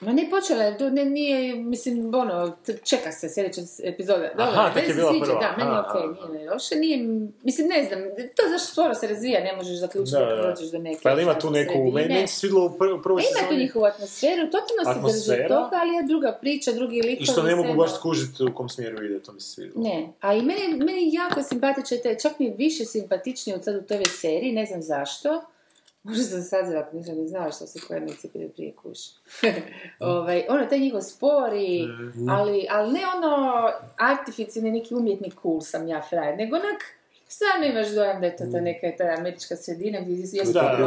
Ma 0.00 0.12
ne 0.12 0.30
počela 0.30 0.62
je, 0.62 0.78
to 0.78 0.90
ne, 0.90 1.04
nije, 1.04 1.54
mislim, 1.54 2.14
ono, 2.14 2.56
čeka 2.84 3.12
se 3.12 3.28
sljedeća 3.28 3.60
epizoda. 3.82 4.28
Dobro, 4.28 4.44
Aha, 4.44 4.70
tek 4.74 4.88
je 4.88 4.94
bila 4.94 5.10
sviđa, 5.10 5.24
prva. 5.24 5.40
Da, 5.40 5.54
meni 5.58 5.70
je 5.76 5.80
okej, 5.80 6.22
aha. 6.22 6.32
nije 6.32 6.50
loše, 6.50 6.74
nije, 6.74 6.96
mislim, 7.42 7.68
ne 7.68 7.84
znam, 7.84 8.00
to 8.36 8.42
zašto 8.50 8.72
sporo 8.72 8.94
se 8.94 9.06
razvija, 9.06 9.44
ne 9.44 9.56
možeš 9.56 9.78
zaključiti 9.78 10.16
Da, 10.18 10.24
da, 10.24 10.36
da. 10.36 10.42
prođeš 10.42 10.70
do 10.70 10.78
neke 10.78 11.00
Pa 11.02 11.10
jel 11.10 11.20
ima 11.20 11.38
tu 11.38 11.50
neku, 11.50 11.90
meni, 11.92 12.14
meni 12.14 12.26
se 12.26 12.36
svidjelo 12.36 12.64
u 12.64 12.68
pr- 12.68 13.02
prvoj 13.02 13.22
Ima 13.22 13.30
tu 13.30 13.44
sezoni 13.44 13.62
njihovu 13.62 13.84
atmosferu, 13.84 14.42
totalno 14.50 15.10
se 15.12 15.32
drži 15.32 15.48
toga, 15.48 15.78
ali 15.82 15.94
je 15.96 16.02
druga 16.02 16.38
priča, 16.40 16.72
drugi 16.72 16.96
likovi. 17.02 17.22
i 17.22 17.26
što 17.26 17.42
ne 17.42 17.56
mogu 17.56 17.68
sve, 17.68 17.76
baš 17.76 17.94
skužiti 17.94 18.44
u 18.44 18.54
kom 18.54 18.68
smjeru 18.68 19.04
ide, 19.04 19.22
to 19.22 19.32
mi 19.32 19.40
se 19.40 19.48
svidjelo. 19.48 19.82
Ne, 19.82 20.08
a 20.20 20.34
i 20.34 20.42
meni, 20.42 20.84
meni 20.84 21.14
jako 21.14 21.42
simpatičan, 21.42 21.98
taj, 22.02 22.18
čak 22.18 22.38
mi 22.38 22.46
je 22.46 22.54
više 22.58 22.84
simpatičniji 22.84 23.56
od 23.56 23.64
sad 23.64 23.76
u 23.76 23.82
toj 23.82 24.02
seriji, 24.04 24.52
ne 24.52 24.66
znam 24.66 24.82
zašto. 24.82 25.42
Možda 26.04 26.22
sam 26.22 26.42
sad 26.42 26.88
nisam 26.92 27.16
ni 27.16 27.28
znala 27.28 27.50
što 27.50 27.66
se 27.66 27.80
kojernici 27.88 28.28
prije 28.28 28.48
prije 28.48 28.74
kuš. 28.76 28.98
ovaj, 30.00 30.44
ono, 30.48 30.66
taj 30.66 30.78
njihov 30.78 31.00
spor 31.00 31.52
i, 31.54 31.88
ali, 32.30 32.66
ali 32.70 32.92
ne 32.92 33.00
ono 33.16 33.62
artificijalni 33.96 34.70
neki 34.70 34.94
umjetni 34.94 35.30
cool 35.42 35.60
sam 35.60 35.88
ja 35.88 36.02
frajer, 36.02 36.36
nego 36.36 36.56
onak, 36.56 36.82
stvarno 37.34 37.66
imaš 37.66 37.88
dojam 37.88 38.20
da 38.20 38.26
je 38.26 38.36
to 38.36 38.44
ta 38.52 38.60
neka 38.60 38.86
ta 38.98 39.04
američka 39.18 39.56
sredina 39.56 39.98
gdje 40.00 40.12
je 40.32 40.44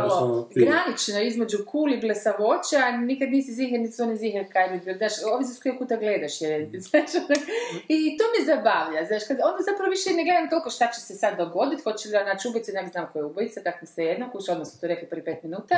malo 0.07 0.49
granično 0.55 1.21
između 1.21 1.57
cool 1.71 1.93
i 1.93 1.99
blesavoća, 1.99 2.77
a 2.87 2.91
nikad 2.91 3.29
nisi 3.29 3.51
ziher, 3.53 3.79
niti 3.79 3.93
su 3.93 4.03
oni 4.03 4.17
ziher 4.17 4.45
kaj 4.53 4.69
bi 4.69 4.79
bio. 4.79 4.97
Znaš, 4.97 5.13
ovisi 5.33 5.53
s 5.53 5.61
kojeg 5.61 5.77
kuta 5.77 5.95
gledaš, 5.95 6.41
jer, 6.41 6.67
znaš, 6.87 7.15
onak, 7.15 7.43
i 7.87 8.17
to 8.17 8.23
me 8.33 8.39
zabavlja, 8.51 9.05
znaš, 9.05 9.23
kad 9.27 9.37
onda 9.49 9.61
zapravo 9.69 9.89
više 9.89 10.09
ne 10.17 10.23
gledam 10.23 10.49
toliko 10.49 10.69
šta 10.69 10.85
će 10.93 11.01
se 11.01 11.13
sad 11.15 11.37
dogoditi, 11.37 11.83
hoće 11.83 12.07
li 12.07 12.11
da 12.11 12.23
naći 12.23 12.47
ubicu, 12.47 12.71
nek 12.73 12.91
znam 12.91 13.05
ko 13.13 13.19
je 13.19 13.25
ubojica, 13.25 13.59
tako 13.63 13.77
mi 13.81 13.87
se 13.87 14.03
jedno, 14.03 14.25
kuš, 14.31 14.49
odmah 14.49 14.67
su 14.67 14.79
to 14.81 14.87
rekli 14.87 15.07
prvi 15.07 15.23
pet 15.23 15.43
minuta. 15.43 15.75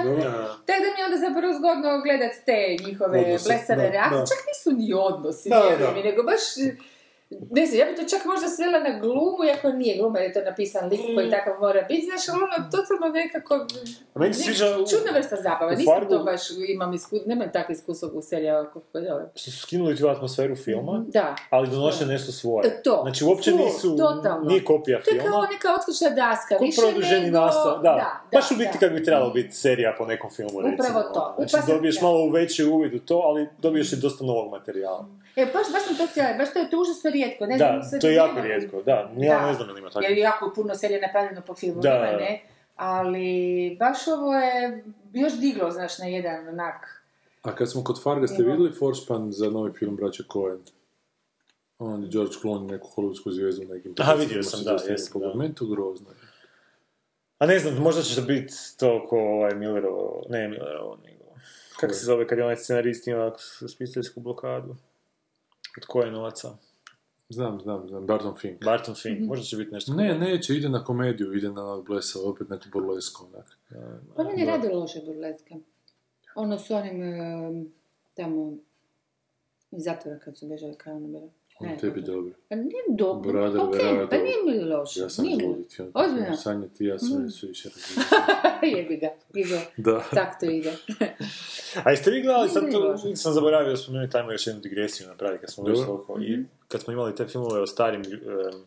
Tako 0.68 0.80
da 0.84 0.90
mi 0.94 1.00
je 1.00 1.06
onda 1.10 1.18
zapravo 1.28 1.54
zgodno 1.60 2.02
gledat 2.06 2.34
te 2.46 2.60
njihove 2.86 3.20
blesave 3.46 3.86
reakcije, 3.96 4.24
čak 4.32 4.41
nisu 4.50 4.70
ni 4.80 4.94
odnosi, 4.94 5.50
Da, 5.50 5.62
da. 5.80 5.91
mi, 5.96 6.04
nego 6.04 6.24
baš, 6.24 6.44
ne 7.52 7.66
znam, 7.66 7.80
ja 7.80 7.86
bi 7.86 7.96
to 7.96 8.04
čak 8.08 8.26
možda 8.26 8.48
svela 8.48 8.80
na 8.80 9.00
glumu, 9.00 9.38
iako 9.48 9.70
nije 9.72 9.98
gluma, 9.98 10.20
je 10.20 10.34
to 10.34 10.42
napisan 10.42 10.90
lik 10.90 11.00
koji 11.16 11.30
takav 11.32 11.60
mora 11.60 11.82
biti, 11.82 12.06
znaš, 12.06 12.24
ali 12.30 12.38
ono, 12.40 12.70
totalno 12.72 13.08
nekako, 13.14 13.54
A 14.14 14.20
meni 14.20 14.34
se 14.34 14.44
sviđa 14.44 14.66
čudna 14.90 15.12
vrsta 15.14 15.36
zabava, 15.38 15.72
nisam 15.72 15.94
Fargu- 15.94 16.10
to 16.10 16.24
baš, 16.24 16.42
imam 16.68 16.94
iskustvo, 16.94 17.28
nemam 17.28 17.52
takve 17.52 17.74
iskustva 17.74 18.10
u 18.14 18.22
serijama, 18.22 18.66
kako 18.66 18.98
je. 18.98 19.30
Što 19.36 19.52
su 19.52 19.60
skinuli 19.60 19.98
tu 19.98 20.08
atmosferu 20.08 20.56
filma, 20.56 21.04
Da. 21.08 21.36
ali 21.50 21.68
donoše 21.70 22.06
nešto 22.06 22.32
svoje. 22.32 22.68
E, 22.68 22.82
to. 22.84 23.00
Znači, 23.02 23.26
uopće 23.26 23.52
To, 23.52 23.58
nisu, 23.58 23.98
totalno. 23.98 24.46
nije 24.46 24.64
kopija 24.64 25.02
To 25.02 25.10
je 25.10 25.18
kao 25.18 25.26
filma. 25.26 25.48
neka 25.48 25.68
odskočna 25.74 26.10
daska, 26.12 26.58
Ko 26.58 26.64
više 26.64 26.82
produženi 26.82 27.26
nego... 27.26 27.40
nastav, 27.40 27.74
da. 27.76 27.82
da, 27.82 28.22
Baš 28.34 28.50
da, 28.50 28.56
u 28.56 28.58
biti 28.58 28.78
kad 28.78 28.92
bi 28.92 29.04
trebalo 29.04 29.30
biti 29.32 29.52
serija 29.54 29.96
po 29.98 30.06
nekom 30.06 30.30
filmu, 30.32 30.62
recimo. 30.62 30.74
Upravo 30.90 31.02
to. 31.04 31.20
ono. 31.22 31.36
Znači, 31.38 31.56
Upravo 31.56 31.74
dobiješ 31.74 31.96
da. 31.96 32.02
malo 32.02 32.30
veći 32.30 32.66
uvid 32.66 32.94
u 32.94 33.00
to, 33.00 33.18
ali 33.18 33.48
dobiješ 33.58 33.94
i 33.94 33.98
dosta 33.98 34.26
novog 34.26 34.52
materijala. 34.52 35.06
E, 35.36 35.46
baš, 35.46 35.72
baš 35.74 35.84
sam 35.84 35.96
to 35.98 36.08
htjela, 36.08 36.30
baš 36.34 36.54
to 36.54 36.60
je 36.60 36.70
to 36.70 36.80
užasno 36.80 37.10
rijetko, 37.20 37.46
ne 37.46 37.58
Da, 37.58 37.66
znam, 37.72 37.84
sad 37.84 38.02
to 38.02 38.08
je 38.08 38.16
nema- 38.16 38.28
jako 38.28 38.41
rijetko, 38.41 38.82
da. 38.82 39.12
Ja 39.18 39.40
Da. 39.40 39.48
ne 39.48 39.54
znam 39.54 39.68
da 39.68 39.74
li 39.74 39.80
ima 39.80 39.90
tako. 39.90 40.04
Jer 40.04 40.12
je 40.12 40.20
jako 40.20 40.52
puno 40.56 40.76
serija 40.76 41.02
napravljeno 41.02 41.41
po 41.41 41.56
filmu, 41.56 41.82
Da, 41.82 41.90
da. 41.90 42.18
ne? 42.18 42.41
Ali 42.76 43.30
baš 43.80 44.08
ovo 44.08 44.34
je 44.36 44.84
još 45.14 45.34
diglo, 45.34 45.72
znaš, 45.72 45.98
na 45.98 46.06
jedan 46.06 46.48
onak... 46.48 47.04
A 47.41 47.56
kad 47.56 47.72
smo 47.72 47.84
kod 47.84 48.04
Farga, 48.04 48.28
ste 48.28 48.44
vidjeli 48.44 48.72
forspan 48.72 49.32
za 49.32 49.50
novi 49.50 49.72
film 49.72 49.96
Braće 49.96 50.24
Coen? 50.34 50.60
On 51.80 52.04
je 52.04 52.10
George 52.10 52.32
Clooney, 52.44 52.72
neku 52.72 52.88
hollywoodsku 52.96 53.32
zvijezdu 53.32 53.66
nekim 53.66 53.94
Aha, 54.00 54.14
vidio 54.14 54.44
sam, 54.44 54.64
da, 54.64 54.72
jesam, 54.90 55.22
da. 55.22 55.34
Meni 55.36 55.56
to 55.56 55.66
grozno. 55.66 56.10
je. 56.10 56.16
A 57.40 57.46
ne 57.46 57.60
znam, 57.60 57.76
možda 57.76 58.02
će 58.02 58.16
to 58.16 58.22
biti 58.22 58.54
to 58.80 59.06
ko 59.10 59.18
ovaj 59.18 59.56
Millerovo, 59.56 60.24
ne 60.30 60.48
Millerovo, 60.48 60.98
nego... 61.06 61.24
Kako 61.80 61.94
se 61.94 62.06
zove 62.06 62.28
kad 62.28 62.38
je 62.38 62.44
onaj 62.44 62.58
scenarist 62.58 63.08
ima 63.08 63.32
spisateljsku 63.70 64.20
blokadu? 64.20 64.76
Od 65.78 65.86
koje 65.88 66.12
novaca? 66.12 66.50
Znam, 67.30 67.60
znam, 67.62 67.88
znam, 67.88 68.06
Barton 68.06 68.36
Fink. 68.36 68.66
Barton 68.66 68.96
Fink, 68.96 69.20
možda 69.20 69.46
će 69.46 69.58
biti 69.58 69.72
nešto... 69.72 69.94
Ne, 69.94 70.20
neće, 70.20 70.56
ide 70.56 70.70
na 70.70 70.84
komediju, 70.84 71.34
ide 71.34 71.52
na 71.52 71.82
blesa, 71.86 72.20
opet 72.24 72.50
neku 72.50 72.64
burlesku, 72.74 73.26
onak. 73.26 73.58
Pa 74.16 74.24
meni 74.24 74.46
rade 74.46 74.70
loše 74.70 75.02
burletke. 75.06 75.56
Ono 76.36 76.58
s 76.58 76.72
onim 76.72 77.02
tamo 78.14 78.58
iz 79.72 79.84
zatvora 79.84 80.20
kad 80.20 80.38
su 80.38 80.48
bežali 80.48 80.76
kanabera. 80.76 81.28
On 81.61 81.77
tebi 81.77 82.02
dobro. 82.02 82.31
Pa 82.49 82.56
nije 82.56 82.84
dobro, 82.90 83.31
Brother, 83.31 83.61
ok, 83.61 83.69
brother. 83.72 84.10
pa 84.10 84.15
nije 84.18 84.36
mi 84.60 84.64
loše. 84.65 84.99
Ja 84.99 85.10
sam 85.10 85.26
nije 85.26 85.38
mi- 85.38 85.44
izludit. 85.44 85.80
Ozbiljno? 85.94 86.36
Sanje 86.36 86.68
ti 86.68 86.86
ja 86.86 86.99
sve 86.99 87.18
Mm. 87.18 87.23
više. 87.41 87.69
Jebi 88.76 88.98
ga, 88.98 89.10
ide. 89.36 89.60
Da. 89.77 90.03
Tak 90.11 90.40
to 90.40 90.45
ide. 90.45 90.73
A 91.86 91.91
jeste 91.91 92.11
vi 92.11 92.22
gledali, 92.22 92.49
sad 92.49 92.72
to 92.72 92.98
sam 93.15 93.34
zaboravio 93.34 93.77
spomenuti, 93.77 94.18
ajmo 94.18 94.31
još 94.31 94.48
jednu 94.48 94.61
digresiju 94.61 95.07
napraviti 95.07 95.41
kad 95.41 95.52
smo 95.52 95.64
već 95.64 95.77
Dobro. 95.77 95.94
toliko. 95.98 96.22
I 96.23 96.40
kad 96.68 96.81
smo 96.81 96.94
imali 96.94 97.15
te 97.15 97.27
filmove 97.27 97.61
o 97.61 97.68
starim, 97.68 98.02
em, 98.03 98.64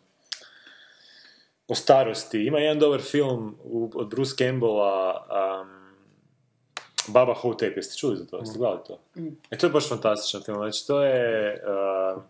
o 1.68 1.74
starosti. 1.74 2.38
Ima 2.38 2.58
jedan 2.58 2.78
dobar 2.78 3.00
film 3.00 3.56
u- 3.64 3.90
od 3.94 4.08
Bruce 4.08 4.34
Campbella, 4.38 5.26
um, 5.62 5.82
Baba 7.08 7.34
Hotep, 7.34 7.76
jeste 7.76 7.96
čuli 7.96 8.16
za 8.16 8.26
to? 8.26 8.38
Jeste 8.38 8.58
gledali 8.58 8.80
to? 8.86 8.98
Mm. 9.16 9.28
E, 9.50 9.58
to 9.58 9.66
je 9.66 9.70
baš 9.70 9.88
fantastičan 9.88 10.42
film. 10.42 10.56
Znači, 10.56 10.86
to 10.86 11.02
je... 11.02 11.54
uh, 12.16 12.22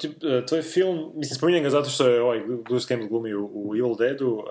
ti- 0.00 0.16
e, 0.22 0.46
to 0.46 0.56
je 0.56 0.62
film, 0.62 1.12
mislim, 1.14 1.36
spominjem 1.36 1.62
ga 1.62 1.70
zato 1.70 1.90
što 1.90 2.08
je 2.08 2.22
ovaj 2.22 2.40
Bruce 2.64 2.86
Campbell 2.86 3.08
glumi 3.08 3.34
u, 3.34 3.50
u 3.54 3.76
Evil 3.76 3.96
Deadu. 3.96 4.30
uh, 4.32 4.42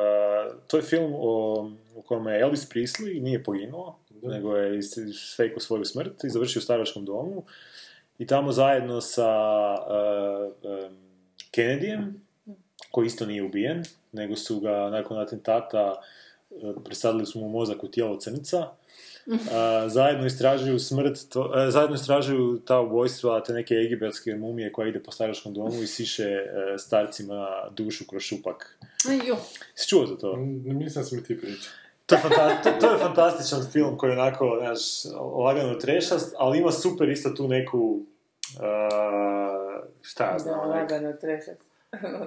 to 0.68 0.78
je 0.78 0.84
film 0.84 1.14
o, 1.16 1.72
u 1.96 2.02
kojem 2.02 2.28
je 2.28 2.40
Elvis 2.42 2.70
Presley 2.70 3.22
nije 3.22 3.44
poginuo, 3.44 4.00
nego 4.24 4.56
je 4.56 4.80
fejko 5.38 5.60
svoju 5.60 5.86
smrt 5.86 6.24
i 6.24 6.30
završio 6.30 6.60
u 6.60 6.64
staračkom 6.64 7.06
domu. 7.06 7.44
I 8.20 8.28
tamo 8.28 8.52
zajedno 8.52 9.02
sa 9.02 9.30
uh, 9.74 10.54
um, 10.64 10.98
Kennedyjem, 11.52 12.14
koji 12.92 13.06
isto 13.08 13.26
nije 13.26 13.44
ubijen, 13.44 13.84
nego 14.12 14.36
su 14.36 14.60
ga 14.60 14.90
nakon 14.90 15.20
atentata 15.20 15.96
uh, 16.50 16.76
presadili 16.86 17.26
su 17.26 17.40
mu 17.40 17.50
mozak 17.50 17.84
u 17.84 17.88
tijelo 17.88 18.18
crnca. 18.20 18.68
Uh, 19.26 19.38
zajedno 19.88 20.26
istražuju 20.26 20.80
smrt, 20.80 21.30
to- 21.30 21.42
uh, 21.42 21.70
zajedno 21.70 21.96
istražuju 21.96 22.60
ta 22.60 22.80
ubojstva, 22.80 23.44
te 23.44 23.54
neke 23.54 23.74
egipatske 23.76 24.36
mumije 24.36 24.72
koja 24.72 24.88
ide 24.88 25.00
po 25.00 25.12
staračkom 25.12 25.54
domu 25.54 25.82
i 25.82 25.88
siše 25.88 26.24
uh, 26.26 26.80
starcima 26.80 27.48
dušu 27.72 28.06
kroz 28.06 28.22
šupak. 28.24 28.78
Si 29.76 29.88
čuo 29.88 30.06
za 30.06 30.18
to? 30.18 30.36
Mislim 30.36 30.80
da 30.96 31.04
sam 31.04 31.18
mi 31.18 31.24
ti 31.24 31.42
pričao. 31.42 31.72
To 32.06 32.16
je, 32.16 32.22
fanta- 32.22 32.64
to, 32.64 32.72
to 32.80 32.92
je 32.92 33.00
fantastičan 33.00 33.60
film 33.64 33.98
koji 33.98 34.12
je 34.12 34.20
onako, 34.20 34.58
znaš, 34.60 34.80
lagano 35.38 35.76
trešast, 35.76 36.36
ali 36.38 36.58
ima 36.58 36.72
super 36.72 37.10
isto 37.10 37.30
tu 37.30 37.48
neku, 37.48 38.02
uh, 38.56 38.62
šta 40.02 40.24
ja 40.26 40.32
Da, 40.34 40.40
znam, 40.40 40.60
nek- 40.62 40.68
lagano 40.72 41.14
trešat. 41.14 41.58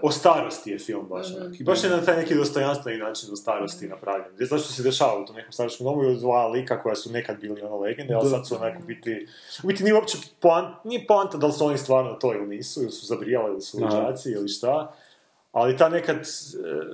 O 0.03 0.11
starosti 0.11 0.70
je 0.70 0.78
film 0.78 1.07
baš 1.09 1.31
Mhm. 1.31 1.36
onak. 1.39 1.61
I 1.61 1.65
baš 1.65 1.85
je 1.85 1.91
na 1.91 2.01
taj 2.01 2.16
neki 2.16 2.35
dostojanstveni 2.35 2.99
način 2.99 3.32
o 3.32 3.36
starosti 3.36 3.89
napravljen. 3.89 4.27
Gdje 4.35 4.47
zašto 4.47 4.69
se 4.69 4.82
dešava 4.82 5.19
u 5.19 5.27
tom 5.27 5.36
nekom 5.36 5.53
staračkom 5.53 5.85
domu 5.85 6.05
i 6.05 6.16
dva 6.16 6.47
lika 6.49 6.82
koja 6.82 6.95
su 6.95 7.12
nekad 7.12 7.41
bili 7.41 7.62
ono 7.62 7.78
legende, 7.78 8.15
ali 8.15 8.31
sad 8.31 8.49
su 8.49 8.57
onako 8.57 8.82
biti... 8.82 9.27
U 9.62 9.66
biti 9.66 9.82
nije 9.82 9.95
uopće 9.95 10.19
poanta, 10.41 10.81
nije 10.85 11.07
poanta 11.07 11.39
da 11.39 11.47
li 11.47 11.53
su 11.53 11.66
oni 11.66 11.78
stvarno 11.78 12.12
to 12.12 12.35
ili 12.35 12.47
nisu, 12.47 12.82
ili 12.82 12.91
su 12.91 13.07
zabrijali, 13.07 13.53
ili 13.53 13.61
su 13.61 13.78
Aha. 13.78 13.97
luđaci 13.99 14.31
ili 14.31 14.49
šta. 14.49 14.95
Ali 15.53 15.77
ta 15.77 15.89
nekad, 15.89 16.16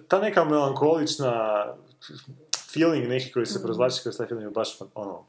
ta 0.09 0.21
neka 0.21 0.45
melankolična 0.45 1.65
feeling 2.73 3.09
neki 3.09 3.33
koji 3.33 3.43
Mhm. 3.43 3.53
se 3.53 3.63
provlači 3.63 4.03
kroz 4.03 4.17
taj 4.17 4.27
film 4.27 4.41
je 4.41 4.51
baš 4.51 4.69
ono, 4.95 5.25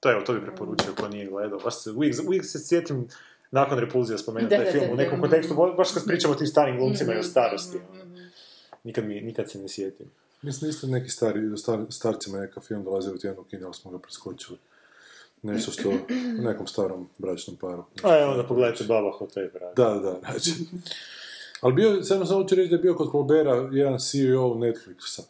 to 0.00 0.10
evo, 0.10 0.20
to 0.20 0.32
bi 0.32 0.42
preporučio 0.42 0.92
ko 0.94 1.08
nije 1.08 1.26
gledao. 1.26 1.58
Baš 1.58 1.74
se, 1.74 1.90
uvijek, 1.90 2.14
uvijek 2.26 2.44
se 2.44 2.58
sjetim 2.60 3.08
nakon 3.50 3.78
repulzija 3.78 4.18
spomenuti 4.18 4.56
taj 4.56 4.72
film 4.72 4.84
da, 4.86 4.92
u 4.92 4.96
nekom 4.96 5.20
kontekstu, 5.20 5.54
baš 5.76 5.92
kad 5.92 6.04
pričamo 6.06 6.32
o 6.34 6.36
tim 6.36 6.46
starim 6.46 6.78
glumcima 6.78 7.12
i 7.12 7.16
o 7.16 7.20
Mhm, 7.20 7.28
starosti. 7.28 7.78
mhm. 7.94 8.16
Nikad, 8.84 9.04
mi, 9.04 9.20
nikad 9.20 9.50
se 9.50 9.58
ne 9.58 9.68
sjetim. 9.68 10.10
Mislim 10.42 10.70
isto 10.70 10.86
neki 10.86 11.10
stari, 11.10 11.40
star, 11.56 11.78
starcima 11.90 12.38
neka 12.38 12.60
film 12.60 12.84
dolazi 12.84 13.10
u 13.10 13.18
tjednu 13.18 13.42
kino, 13.42 13.64
ali 13.66 13.74
smo 13.74 13.90
ga 13.90 13.98
preskočili. 13.98 14.58
Nešto 15.42 15.70
što 15.70 15.88
u 15.88 15.94
nekom 16.38 16.66
starom 16.66 17.08
bračnom 17.18 17.56
paru. 17.56 17.84
A 18.02 18.18
evo 18.18 18.34
da 18.34 18.46
pogledajte 18.46 18.84
Baba 18.84 19.10
radi. 19.54 19.74
Da, 19.76 19.94
da. 19.94 20.20
Znači. 20.20 20.50
Ali 21.60 21.74
bio, 21.74 22.02
samo 22.02 22.24
sam 22.26 22.36
hoću 22.36 22.54
reći 22.54 22.68
da 22.70 22.76
je 22.76 22.82
bio 22.82 22.94
kod 22.94 23.10
Colbera 23.10 23.68
jedan 23.72 23.98
CEO 24.00 24.54
Netflixa. 24.54 25.22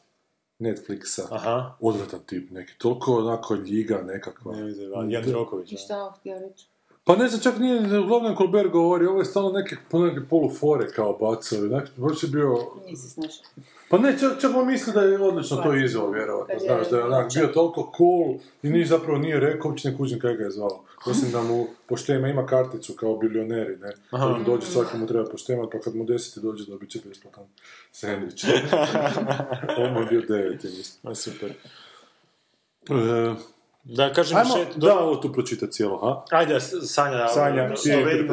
Netflixa. 0.59 1.23
Aha. 1.31 1.77
Odvratan 1.81 2.21
tip 2.21 2.51
neki, 2.51 2.79
toliko 2.79 3.15
onako 3.15 3.55
ljiga 3.55 4.03
nekakva. 4.03 4.57
Ne 4.57 4.63
vidim, 4.63 5.11
Jan 5.11 5.25
Droković. 5.25 5.73
I 5.73 5.77
šta 5.77 6.15
htio 6.21 6.39
reći? 6.39 6.67
Pa 7.07 7.17
ne 7.17 7.29
znam, 7.29 7.41
čak 7.41 7.59
nije, 7.59 7.99
uglavnom 7.99 8.37
Colbert 8.37 8.71
govori, 8.71 9.07
ovo 9.07 9.19
je 9.19 9.25
stalno 9.25 9.51
neke, 9.51 9.77
po 9.91 9.99
neke 9.99 10.21
polufore 10.31 10.89
kao 10.89 11.13
bacali, 11.13 11.69
znači, 11.69 11.93
baš 11.97 12.23
je 12.23 12.29
bio... 12.29 12.57
Nisi 12.87 13.09
snašao. 13.09 13.45
Pa 13.89 13.99
ne, 13.99 14.19
čak, 14.19 14.41
čak 14.41 14.51
on 14.57 14.67
misli 14.67 14.93
da 14.93 15.01
je 15.01 15.21
odlično 15.21 15.57
to 15.57 15.75
izveo, 15.75 16.11
vjerovatno, 16.11 16.55
znaš, 16.59 16.91
da 16.91 16.97
je 16.97 17.05
onak 17.05 17.33
bio 17.35 17.47
toliko 17.47 17.93
cool 17.97 18.35
i 18.63 18.71
ni 18.71 18.85
zapravo 18.85 19.19
nije 19.19 19.41
rekao, 19.41 19.69
uopće 19.71 19.91
ne 19.91 19.97
kužim 19.97 20.21
kaj 20.21 20.37
ga 20.37 20.45
je 20.45 20.51
zvao. 20.51 20.85
Osim 21.07 21.31
da 21.33 21.43
mu 21.43 21.67
poštema 21.89 22.29
ima 22.29 22.47
karticu 22.47 22.93
kao 22.93 23.17
bilioneri, 23.17 23.77
ne, 23.77 23.93
Aha. 24.11 24.27
Kad 24.27 24.39
mu 24.39 24.45
dođe 24.45 24.67
svaki 24.67 24.97
mu 24.97 25.07
treba 25.07 25.31
poštemat, 25.31 25.69
pa 25.73 25.81
kad 25.81 25.97
mu 25.97 26.05
deseti 26.05 26.41
dođe 26.41 26.65
dobit 26.67 26.91
će 26.91 26.99
besplatan 27.09 27.45
sandvič. 27.93 28.45
on 29.83 29.93
mu 29.93 30.01
je 30.01 30.07
bio 30.07 30.21
deveti, 30.21 30.67
mislim. 30.67 31.15
Super. 31.15 31.51
E, 32.91 33.35
Da, 33.89 34.13
kažem 34.13 34.39
ajmo, 34.39 34.57
šet, 34.57 34.77
da 34.77 34.99
ovo 34.99 35.17
tu 35.17 35.33
pročita 35.33 35.67
cijelo, 35.67 35.97
ha? 35.97 36.39
Ajde, 36.39 36.61
Sanja, 36.61 37.29
Sanja, 37.29 37.75
ti 37.75 37.89
je. 37.89 38.29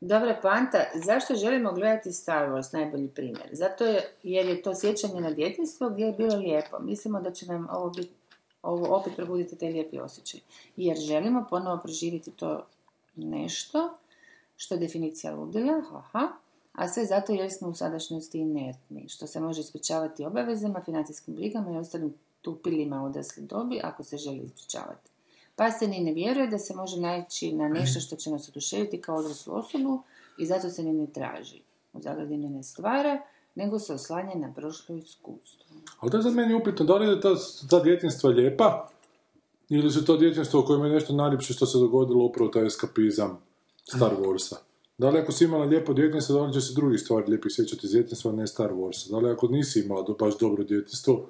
Dobra 0.00 0.38
poanta, 0.42 0.84
zašto 0.94 1.34
želimo 1.34 1.72
gledati 1.72 2.12
Star 2.12 2.48
Wars, 2.48 2.74
najbolji 2.74 3.08
primjer? 3.08 3.48
Zato 3.52 3.84
je, 3.84 4.02
jer 4.22 4.46
je 4.46 4.62
to 4.62 4.74
sjećanje 4.74 5.20
na 5.20 5.30
djetinstvo 5.30 5.90
gdje 5.90 6.04
je 6.04 6.12
bilo 6.12 6.36
lijepo. 6.36 6.78
Mislimo 6.80 7.20
da 7.20 7.30
će 7.30 7.46
nam 7.46 7.68
ovo, 7.70 7.90
bit, 7.90 8.08
ovo 8.62 8.96
opet 8.96 9.12
probuditi 9.16 9.58
te 9.58 9.66
lijepi 9.66 9.98
osjećaj. 9.98 10.40
Jer 10.76 10.96
želimo 10.96 11.46
ponovo 11.50 11.80
proživjeti 11.82 12.30
to 12.30 12.66
nešto 13.16 13.98
što 14.56 14.74
je 14.74 14.78
definicija 14.78 15.34
ludila, 15.34 15.82
haha, 15.90 16.28
a 16.72 16.88
sve 16.88 17.04
zato 17.04 17.32
jer 17.32 17.50
smo 17.50 17.68
u 17.68 17.74
sadašnjosti 17.74 18.38
inertni, 18.38 19.08
što 19.08 19.26
se 19.26 19.40
može 19.40 19.60
ispričavati 19.60 20.24
obavezama, 20.24 20.82
financijskim 20.84 21.34
brigama 21.34 21.70
i 21.70 21.76
ostalim 21.76 22.14
tupilima 22.44 23.02
u 23.02 23.06
odrasle 23.06 23.42
dobi 23.42 23.80
ako 23.82 24.04
se 24.04 24.16
želi 24.16 24.42
ispričavati. 24.44 25.10
Pa 25.56 25.70
se 25.70 25.88
ni 25.88 26.00
ne 26.00 26.12
vjeruje 26.12 26.46
da 26.46 26.58
se 26.58 26.74
može 26.74 27.00
naći 27.00 27.52
na 27.52 27.68
nešto 27.68 28.00
što 28.00 28.16
će 28.16 28.30
nas 28.30 28.48
oduševiti 28.48 29.00
kao 29.00 29.16
odraslu 29.16 29.54
osobu 29.54 30.02
i 30.38 30.46
zato 30.46 30.70
se 30.70 30.82
ni 30.82 30.92
ne 30.92 31.06
traži. 31.06 31.60
U 31.92 32.00
zagradi 32.00 32.36
ni 32.36 32.50
ne 32.50 32.62
stvara, 32.62 33.22
nego 33.54 33.78
se 33.78 33.94
oslanja 33.94 34.34
na 34.34 34.52
prošlo 34.54 34.96
iskustvo. 34.96 35.76
Ali 36.00 36.10
to 36.10 36.16
je 36.16 36.22
za 36.22 36.30
meni 36.30 36.54
upitno, 36.54 36.84
da 36.84 36.94
li 36.94 37.08
je 37.08 37.20
ta, 37.20 37.34
ta 37.70 37.80
djetinstva 37.80 38.30
lijepa, 38.30 38.88
ili 39.68 39.90
su 39.90 40.04
to 40.04 40.16
djetinstvo 40.16 40.60
u 40.60 40.64
kojem 40.64 40.84
je 40.84 40.90
nešto 40.90 41.12
najljepše 41.12 41.52
što 41.52 41.66
se 41.66 41.78
dogodilo 41.78 42.24
upravo 42.24 42.50
taj 42.50 42.66
eskapizam 42.66 43.38
Star 43.84 44.12
Warsa. 44.20 44.56
Da 44.98 45.10
li 45.10 45.18
ako 45.18 45.32
si 45.32 45.44
imala 45.44 45.64
lijepo 45.64 45.92
djetinstvo, 45.92 46.36
da 46.36 46.46
li 46.46 46.52
će 46.52 46.60
se 46.60 46.74
drugih 46.74 47.00
stvari 47.00 47.30
lijepih 47.30 47.52
sjećati 47.54 47.86
iz 47.86 47.92
djetinstva, 47.92 48.32
ne 48.32 48.46
Star 48.46 48.70
Warsa? 48.70 49.10
Da 49.10 49.18
li 49.18 49.30
ako 49.30 49.48
nisi 49.48 49.80
imala 49.80 50.02
do, 50.02 50.14
baš 50.14 50.38
dobro 50.38 50.64
djetinstvo, 50.64 51.26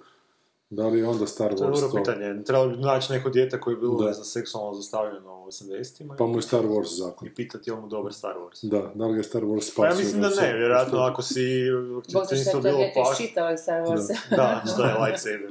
da 0.74 0.86
li 0.88 0.98
je 0.98 1.06
onda 1.08 1.26
Star 1.26 1.56
To 1.56 1.64
je 1.64 1.70
Wars 1.70 1.80
dobro 1.80 1.88
to? 1.88 1.96
pitanje. 1.96 2.44
Trebalo 2.44 2.68
bi 2.68 2.76
naći 2.76 3.12
neko 3.12 3.30
dijete 3.30 3.60
koje 3.60 3.72
je 3.74 3.78
bilo 3.78 4.02
Da. 4.02 4.12
znam, 4.12 4.24
seksualno 4.24 4.74
zastavljeno 4.74 5.42
u 5.42 5.46
80-ima 5.46 6.16
Pa 6.16 6.26
mu 6.26 6.38
je 6.38 6.42
Star 6.42 6.60
Wars 6.64 6.96
zakon. 6.98 7.28
i 7.28 7.34
pitati 7.34 7.70
je 7.70 7.74
li 7.74 7.80
mu 7.80 7.88
dobar 7.88 8.12
Star 8.12 8.34
Wars. 8.36 8.68
Da, 8.68 8.92
da 8.94 9.06
li 9.06 9.12
ga 9.12 9.18
je 9.18 9.24
Star 9.24 9.42
Wars 9.42 9.60
spasio? 9.60 9.82
Pa 9.82 9.86
ja 9.86 9.94
mislim 9.94 10.22
da 10.22 10.28
ne, 10.28 10.58
vjerojatno 10.58 10.98
ako 10.98 11.22
si 11.22 11.64
šta 12.08 12.20
djetinjstvo 12.20 12.48
je 12.48 12.52
to 12.52 12.60
bilo 12.60 12.76
dijete 12.76 13.00
paš... 13.04 13.20
iščitalo 13.20 13.52
iz 13.52 13.60
Star 13.60 13.82
Warsa. 13.82 14.16
Da, 14.36 14.62
što 14.74 14.84
je 14.84 14.94
lightsaber. 15.04 15.50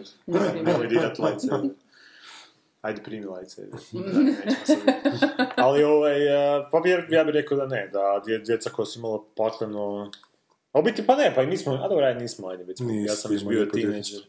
Nemoj 0.63 0.87
dirat 0.87 1.19
lightsaber. 1.19 1.69
Ajde 2.81 3.01
primi 3.03 3.25
lightsaber. 3.25 3.79
Da. 5.37 5.49
Ali 5.57 5.83
ovaj, 5.83 6.27
eh, 6.57 6.65
pa 6.71 6.79
bi, 6.79 6.89
ja 7.09 7.23
bih 7.23 7.33
rekao 7.33 7.57
da 7.57 7.65
ne, 7.65 7.89
da 7.93 8.21
dje, 8.25 8.37
djeca 8.39 8.69
koja 8.69 8.85
su 8.85 8.99
imala 8.99 9.19
pakleno... 9.37 10.11
A 10.71 10.79
u 10.79 10.83
biti 10.83 11.05
pa 11.07 11.15
ne, 11.15 11.31
pa 11.35 11.43
i 11.43 11.47
nismo, 11.47 11.73
a 11.73 11.87
dobro, 11.87 12.05
ajde 12.05 12.19
nismo, 12.19 12.47
ajde, 12.47 12.63
već, 12.63 12.79
ja 13.07 13.15
sam 13.15 13.31
već 13.31 13.45
bio 13.45 13.65
tineđer. 13.65 14.21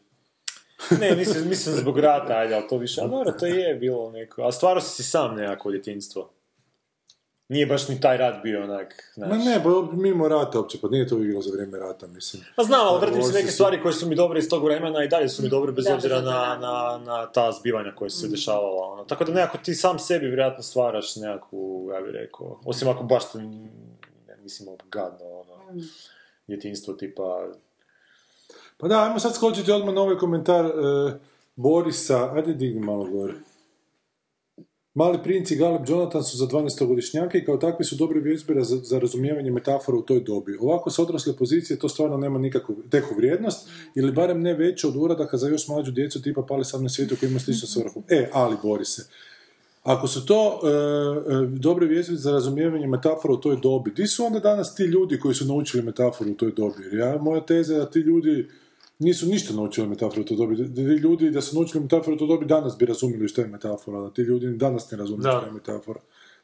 Ne, 1.01 1.17
mislim, 1.17 1.49
mislim 1.49 1.75
zbog 1.75 1.99
rata, 1.99 2.37
ajde, 2.37 2.55
ali 2.55 2.69
to 2.69 2.77
više, 2.77 3.01
a 3.01 3.07
dobro, 3.07 3.33
to 3.33 3.47
je 3.47 3.75
bilo 3.75 4.11
neko, 4.11 4.43
a 4.43 4.53
stvarno 4.53 4.81
si 4.81 4.91
si 4.91 5.03
sam 5.11 5.35
nekako 5.35 5.71
djetinjstvo. 5.71 6.31
Nije 7.49 7.67
baš 7.67 7.89
ni 7.89 8.01
taj 8.01 8.17
rat 8.17 8.43
bio 8.43 8.63
onak, 8.63 9.13
znaš. 9.15 9.31
Ma 9.31 9.37
ne, 9.37 9.61
pa 9.63 9.97
mimo 9.97 10.29
rata 10.29 10.59
uopće, 10.59 10.79
pa 10.81 10.89
nije 10.89 11.09
to 11.09 11.19
igralo 11.19 11.43
za 11.43 11.51
vrijeme 11.53 11.79
rata, 11.79 12.07
mislim. 12.07 12.43
Pa 12.57 12.63
znam, 12.63 12.87
ali 12.87 13.01
vrtim 13.01 13.23
se 13.23 13.33
neke 13.33 13.47
su- 13.47 13.55
stvari 13.55 13.83
koje 13.83 13.93
su 13.93 14.09
mi 14.09 14.15
dobre 14.15 14.39
iz 14.39 14.49
tog 14.49 14.65
vremena 14.65 15.05
i 15.05 15.09
dalje 15.09 15.29
su 15.29 15.43
mi 15.43 15.49
dobre 15.49 15.73
bez 15.73 15.85
Da, 15.85 15.95
obzira 15.95 16.21
na, 16.21 16.59
na, 16.61 17.01
na 17.05 17.33
ta 17.33 17.53
zbivanja 17.53 17.93
koje 17.95 18.11
su 18.11 18.21
se 18.21 18.29
dešavala. 18.29 18.87
Ono. 18.87 19.05
Tako 19.05 19.25
da 19.25 19.33
nekako 19.33 19.59
ti 19.59 19.75
sam 19.75 19.99
sebi 19.99 20.27
vjerojatno 20.27 20.63
stvaraš 20.63 21.17
nekakvu, 21.17 21.91
ja 21.95 22.01
bih 22.01 22.11
rekao, 22.13 22.61
osim 22.65 22.89
ako 22.89 23.03
baš 23.05 23.33
to 23.33 23.39
ne, 23.39 23.69
mislim 24.43 24.69
gadno, 24.91 25.27
ono, 25.27 25.83
djetinstvo 26.47 26.95
tipa, 26.95 27.49
Pa 28.77 28.89
da, 28.89 29.03
ajmo 29.03 29.19
sad 29.19 29.35
skočiti 29.35 29.73
odmah 29.73 29.95
na 29.95 30.01
ovaj 30.01 30.17
komentar 30.17 30.67
e, 30.67 30.71
Borisa, 31.57 32.31
ajde 32.35 32.55
digni 32.55 32.81
malo 32.81 33.05
gore. 33.05 33.35
Mali 34.95 35.19
princ 35.23 35.51
i 35.51 35.57
Galeb 35.57 35.83
Jonathan 35.89 36.25
su 36.25 36.37
za 36.37 36.47
12-godišnjake 36.47 37.39
i 37.39 37.45
kao 37.45 37.57
takvi 37.57 37.85
su 37.85 37.97
dobri 37.97 38.21
vježbe 38.21 38.55
za, 38.63 38.99
razumijevanje 38.99 39.51
metafora 39.51 39.99
u 39.99 40.03
toj 40.03 40.21
dobi. 40.21 40.57
Ovako 40.61 40.91
s 40.91 40.99
odrasle 40.99 41.37
pozicije 41.37 41.79
to 41.79 41.89
stvarno 41.89 42.17
nema 42.17 42.39
nikakvu 42.39 42.77
teku 42.91 43.15
vrijednost, 43.15 43.69
ili 43.95 44.13
barem 44.13 44.43
ne 44.43 44.55
veće 44.55 44.87
od 44.89 44.97
uradaka 44.97 45.37
za 45.37 45.49
još 45.49 45.69
mlađu 45.69 45.93
djecu 45.93 46.23
tipa 46.23 46.43
Pali 46.43 46.65
sam 46.65 46.83
na 46.83 46.89
svijetu 46.89 47.17
koji 47.21 47.31
ima 47.31 47.39
sličnu 47.39 47.69
svrhu. 47.69 48.03
E, 48.09 48.31
ali 48.33 48.57
Borise, 48.63 49.03
ako 49.83 50.07
su 50.07 50.27
to 50.27 50.61
e, 50.63 52.13
e, 52.13 52.17
za 52.17 52.33
razumijevanje 52.33 52.87
metafora 52.87 53.35
u 53.35 53.41
toj 53.41 53.57
dobi, 53.63 53.91
di 53.91 54.07
su 54.07 54.25
onda 54.25 54.39
danas 54.39 54.75
ti 54.75 54.83
ljudi 54.83 55.21
koji 55.21 55.35
su 55.35 55.47
naučili 55.47 55.83
metaforu 55.83 56.31
u 56.31 56.35
toj 56.35 56.53
dobi? 56.53 56.97
Ja, 56.97 57.19
moja 57.21 57.47
teza 57.47 57.75
je 57.75 57.81
da 57.81 57.91
ti 57.91 57.99
ljudi 57.99 58.49
nisu 58.99 59.27
ništa 59.27 59.55
naučili 59.55 59.89
metaforu 59.89 60.23
u 60.23 60.25
toj 60.25 60.37
dobi. 60.37 60.57
Da 60.57 60.75
ti 60.75 60.81
ljudi 60.81 61.31
da 61.31 61.41
su 61.41 61.57
naučili 61.57 61.83
metaforu 61.83 62.17
u 62.17 62.19
toj 62.19 62.29
dobi 62.29 62.47
danas 62.47 62.79
bi 62.79 62.87
razumjeli 62.87 63.29
što 63.29 63.41
je 63.41 63.49
metafora, 63.49 64.01
da 64.01 64.11
ti 64.11 64.23
ljudi 64.23 64.57
danas 64.57 64.91
ne 64.91 64.99
razumiju 64.99 65.23
što 65.23 65.47
je 65.47 65.53
metafora. 65.53 66.01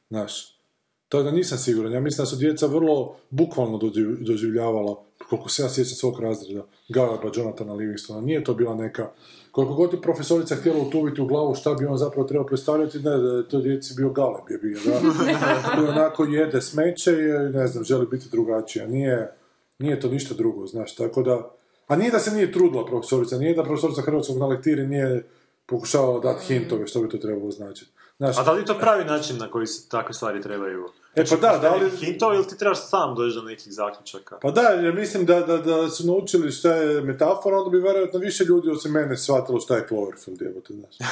Znaš, 0.09 0.61
to 1.09 1.23
da 1.23 1.31
nisam 1.31 1.59
siguran. 1.59 1.93
Ja 1.93 2.01
mislim 2.01 2.23
da 2.23 2.27
su 2.27 2.37
djeca 2.37 2.67
vrlo 2.67 3.17
bukvalno 3.31 3.79
doživ- 3.79 4.27
doživljavala, 4.27 5.03
koliko 5.29 5.49
se 5.49 5.63
ja 5.63 5.69
sjećam 5.69 5.95
svog 5.97 6.21
razreda, 6.21 6.67
Galeba, 6.89 7.31
Jonathana 7.37 7.73
Livingstona. 7.73 8.21
Nije 8.21 8.45
to 8.45 8.55
bila 8.55 8.75
neka... 8.75 9.11
Koliko 9.51 9.75
god 9.75 9.93
je 9.93 10.01
profesorica 10.03 10.57
htjela 10.57 10.79
utuviti 10.79 11.21
u 11.21 11.27
glavu 11.27 11.55
šta 11.55 11.75
bi 11.75 11.87
on 11.87 11.99
zapravo 11.99 12.29
trebao 12.29 12.47
predstavljati, 12.47 12.99
ne, 12.99 13.19
da 13.19 13.37
je 13.37 13.49
to 13.49 13.61
djeci 13.61 13.95
bio 13.97 14.11
Galeb 14.11 14.51
je 14.51 14.59
bio, 14.59 14.79
da. 14.85 15.01
Koji 15.77 15.89
onako 15.89 16.25
jede 16.25 16.61
smeće 16.61 17.11
i, 17.13 17.53
ne 17.57 17.67
znam, 17.67 17.85
želi 17.85 18.07
biti 18.07 18.29
drugačija. 18.31 18.87
Nije, 18.87 19.33
nije 19.79 20.01
to 20.01 20.09
ništa 20.09 20.35
drugo, 20.35 20.67
znaš, 20.67 20.95
tako 20.95 21.23
da... 21.23 21.51
A 21.91 21.97
nije 21.97 22.11
da 22.11 22.19
se 22.19 22.31
nije 22.31 22.53
trudila 22.53 22.87
profesorica, 22.87 23.39
nije 23.39 23.55
da 23.55 23.63
profesorica 23.63 24.03
hrvatskog 24.03 24.39
na 24.39 24.47
lektiri 24.47 24.87
nije 24.87 25.25
pokušavala 25.67 26.21
dati 26.21 26.45
hintove 26.45 26.87
što 26.87 27.03
bi 27.03 27.09
to 27.09 27.19
trebalo 27.19 27.51
značiti. 27.51 27.91
Znaš, 28.19 28.39
A 28.39 28.43
da 28.43 28.53
li 28.53 28.61
je 28.61 28.65
to 28.65 28.79
pravi 28.79 29.05
način 29.05 29.39
na 29.39 29.51
koji 29.51 29.67
se 29.67 29.89
takve 29.89 30.15
stvari 30.15 30.43
trebaju? 30.43 30.89
E 31.15 31.25
pa 31.31 31.37
da, 31.37 31.59
da 31.63 31.75
li... 31.75 31.91
Hintova 31.91 32.35
ili 32.35 32.47
ti 32.47 32.59
trebaš 32.59 32.89
sam 32.89 33.15
doći 33.15 33.35
do 33.35 33.43
nekih 33.43 33.73
zaključaka? 33.73 34.39
Pa 34.43 34.51
da, 34.51 34.61
jer 34.61 34.95
mislim 34.95 35.27
da, 35.27 35.41
da, 35.41 35.57
da 35.57 35.89
su 35.89 36.07
naučili 36.07 36.53
šta 36.53 36.75
je 36.75 37.01
metafora, 37.01 37.59
onda 37.59 37.71
bi 37.71 37.83
vjerojatno 37.83 38.19
više 38.19 38.45
ljudi 38.45 38.71
osim 38.71 38.93
mene 38.93 39.17
shvatilo 39.17 39.61
šta 39.61 39.77
je 39.77 39.87
Cloverfield, 39.89 40.43
jebote, 40.43 40.75
znaš. 40.75 40.95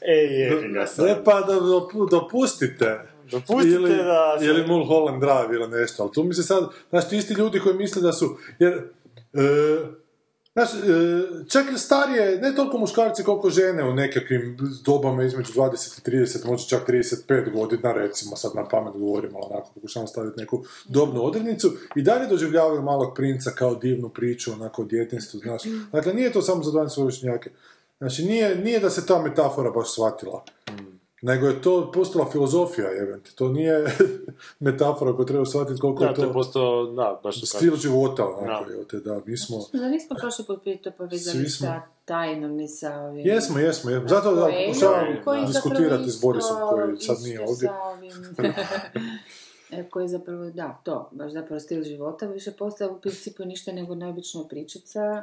E, 0.00 0.12
je, 0.12 0.68
ga 0.68 0.86
sad. 0.86 1.06
E 1.06 1.16
pa 1.24 1.40
da 1.40 1.52
dopu- 1.52 2.10
dopustite. 2.10 3.00
Dopustite 3.30 3.74
ili, 3.74 3.96
da 3.96 4.36
se- 4.38 4.44
Ili 4.44 4.66
Mulholland 4.66 5.20
Drive 5.20 5.54
ili 5.54 5.68
nešto, 5.70 6.02
ali 6.02 6.12
tu 6.12 6.24
mi 6.24 6.34
se 6.34 6.42
sad, 6.42 6.58
znaš, 6.90 7.08
ti 7.08 7.16
isti 7.16 7.34
ljudi 7.34 7.60
koji 7.60 7.74
misle 7.76 8.02
da 8.02 8.12
su, 8.12 8.26
jer, 8.58 8.72
e, 9.34 9.78
znaš, 10.52 10.68
e, 10.74 10.76
čak 11.48 11.64
starije, 11.76 12.38
ne 12.38 12.54
toliko 12.54 12.78
muškarci 12.78 13.24
koliko 13.24 13.50
žene 13.50 13.84
u 13.84 13.94
nekakvim 13.94 14.56
dobama 14.84 15.22
između 15.22 15.52
20 15.52 15.68
i 15.98 16.10
30, 16.10 16.46
možda 16.46 16.68
čak 16.68 16.88
35 16.88 17.52
godina, 17.52 17.92
recimo, 17.92 18.36
sad 18.36 18.52
na 18.54 18.68
pamet 18.68 18.92
govorim, 18.92 19.36
ali 19.36 19.44
onako 19.50 19.70
pokušavam 19.74 20.08
staviti 20.08 20.40
neku 20.40 20.64
dobnu 20.86 21.24
odrednicu, 21.24 21.72
i 21.96 22.02
dalje 22.02 22.26
doživljavaju 22.26 22.82
malog 22.82 23.12
princa 23.14 23.50
kao 23.50 23.74
divnu 23.74 24.08
priču, 24.08 24.52
onako 24.52 24.82
o 24.82 24.86
djetinstvu, 24.86 25.40
znaš. 25.40 25.62
Dakle, 25.92 26.14
nije 26.14 26.32
to 26.32 26.42
samo 26.42 26.62
za 26.62 26.70
12-godišnjake. 26.72 27.50
Znači, 27.98 28.24
nije, 28.24 28.56
nije 28.56 28.80
da 28.80 28.90
se 28.90 29.06
ta 29.06 29.22
metafora 29.22 29.70
baš 29.70 29.92
shvatila. 29.92 30.44
Nego 31.22 31.46
je 31.46 31.62
to 31.62 31.92
postala 31.92 32.30
filozofija, 32.30 32.88
jebente. 32.88 33.30
To 33.34 33.48
nije 33.48 33.84
metafora 34.60 35.16
koju 35.16 35.26
treba 35.26 35.44
shvatiti 35.44 35.80
koliko 35.80 36.02
Da, 36.02 36.08
je 36.08 36.14
to 36.14 36.22
je 36.22 36.26
to 36.26 36.32
postao, 36.32 36.86
da, 36.86 37.20
baš 37.22 37.40
to 37.40 37.46
stil 37.46 37.76
života, 37.76 38.26
onako, 38.26 38.64
Da. 38.64 38.70
jebote, 38.72 39.00
da, 39.00 39.20
mi 39.26 39.36
smo... 39.36 39.58
Da 39.72 39.88
nismo 39.88 40.16
prošli 40.20 40.44
put 40.44 40.62
prije 40.62 40.82
to 40.82 40.90
povezali 40.90 41.38
Svi 41.38 41.48
smo- 41.50 41.66
sa 41.66 41.82
tajnom, 42.04 42.50
ni 42.52 42.68
sa 42.68 42.94
ovim... 42.94 43.26
Jesmo, 43.26 43.58
jesmo, 43.58 43.90
jesmo. 43.90 44.08
Zato 44.08 44.34
da 44.34 44.48
pokušavam 44.66 45.46
diskutirati 45.46 46.10
s 46.10 46.20
Borisom 46.20 46.56
koji 46.70 46.96
sad 46.98 47.16
nije 47.22 47.40
ovdje. 47.48 47.70
E, 49.70 49.88
koji 49.90 50.04
je 50.04 50.08
zapravo, 50.08 50.50
da, 50.50 50.80
to, 50.84 51.08
baš 51.12 51.32
zapravo 51.32 51.60
stil 51.60 51.82
života, 51.82 52.26
više 52.26 52.52
postaje 52.52 52.90
u 52.90 53.00
principu 53.00 53.44
ništa 53.44 53.72
nego 53.72 53.94
neobična 53.94 54.44
pričica, 54.48 55.22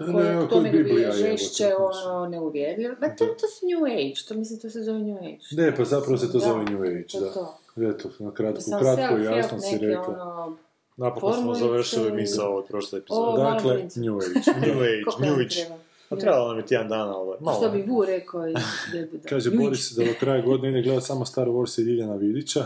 Ne, 0.00 0.06
koja 0.48 0.62
ne, 0.62 0.70
Biblija, 0.70 0.82
dobije 0.82 1.00
jebote, 1.00 1.18
žešće, 1.38 1.70
ono, 1.76 2.28
neuvjerljivo. 2.28 2.94
Ma 3.00 3.08
to, 3.08 3.24
to 3.26 3.46
su 3.48 3.66
New 3.68 3.84
Age, 3.86 4.14
to 4.28 4.34
mislim, 4.34 4.60
to 4.60 4.70
se 4.70 4.82
zove 4.82 4.98
New 4.98 5.16
Age. 5.18 5.38
Ne, 5.52 5.76
pa 5.76 5.84
zapravo 5.84 6.18
se 6.18 6.26
to 6.26 6.32
Da, 6.32 6.38
zove 6.40 6.64
New 6.64 6.82
Age, 6.82 7.04
to 7.04 7.20
da. 7.20 7.32
to. 7.32 7.58
Eto, 7.78 8.10
na 8.18 8.30
kratko, 8.30 8.60
Sam 8.60 8.80
kratko 8.80 9.18
i 9.18 9.24
jasno 9.24 9.58
si 9.60 9.78
rekla. 9.78 10.04
ono, 10.10 10.56
Napokon 10.96 11.32
smo 11.34 11.54
završili 11.54 12.08
i- 12.08 12.12
misao 12.12 12.56
od 12.56 12.66
prošle 12.66 12.98
epizode. 12.98 13.42
Dakle. 13.42 13.74
New 13.96 14.16
Age. 14.16 14.50
New 14.66 14.80
Age, 14.80 15.26
New 15.26 15.34
Age. 15.34 15.80
Pa 16.08 16.16
trebalo 16.16 16.48
nam 16.48 16.58
je 16.58 16.66
tjedan 16.66 16.88
dana, 16.88 17.16
ali 17.16 17.36
malo. 17.40 17.56
Što 17.58 17.70
bi 17.70 17.82
Vu 17.82 18.04
rekao 18.04 18.48
iz 18.48 18.54
Debuda? 18.92 19.28
Kaže 19.28 19.50
Boris 19.52 19.92
da 19.92 20.04
do 20.04 20.10
kraja 20.20 20.42
godine 20.42 20.70
ide 20.70 20.82
gledat 20.82 21.04
samo 21.04 21.24
Star 21.26 21.48
Wars 21.48 21.80
i 21.80 21.84
Ljiljana 21.84 22.14
Vidića. 22.14 22.64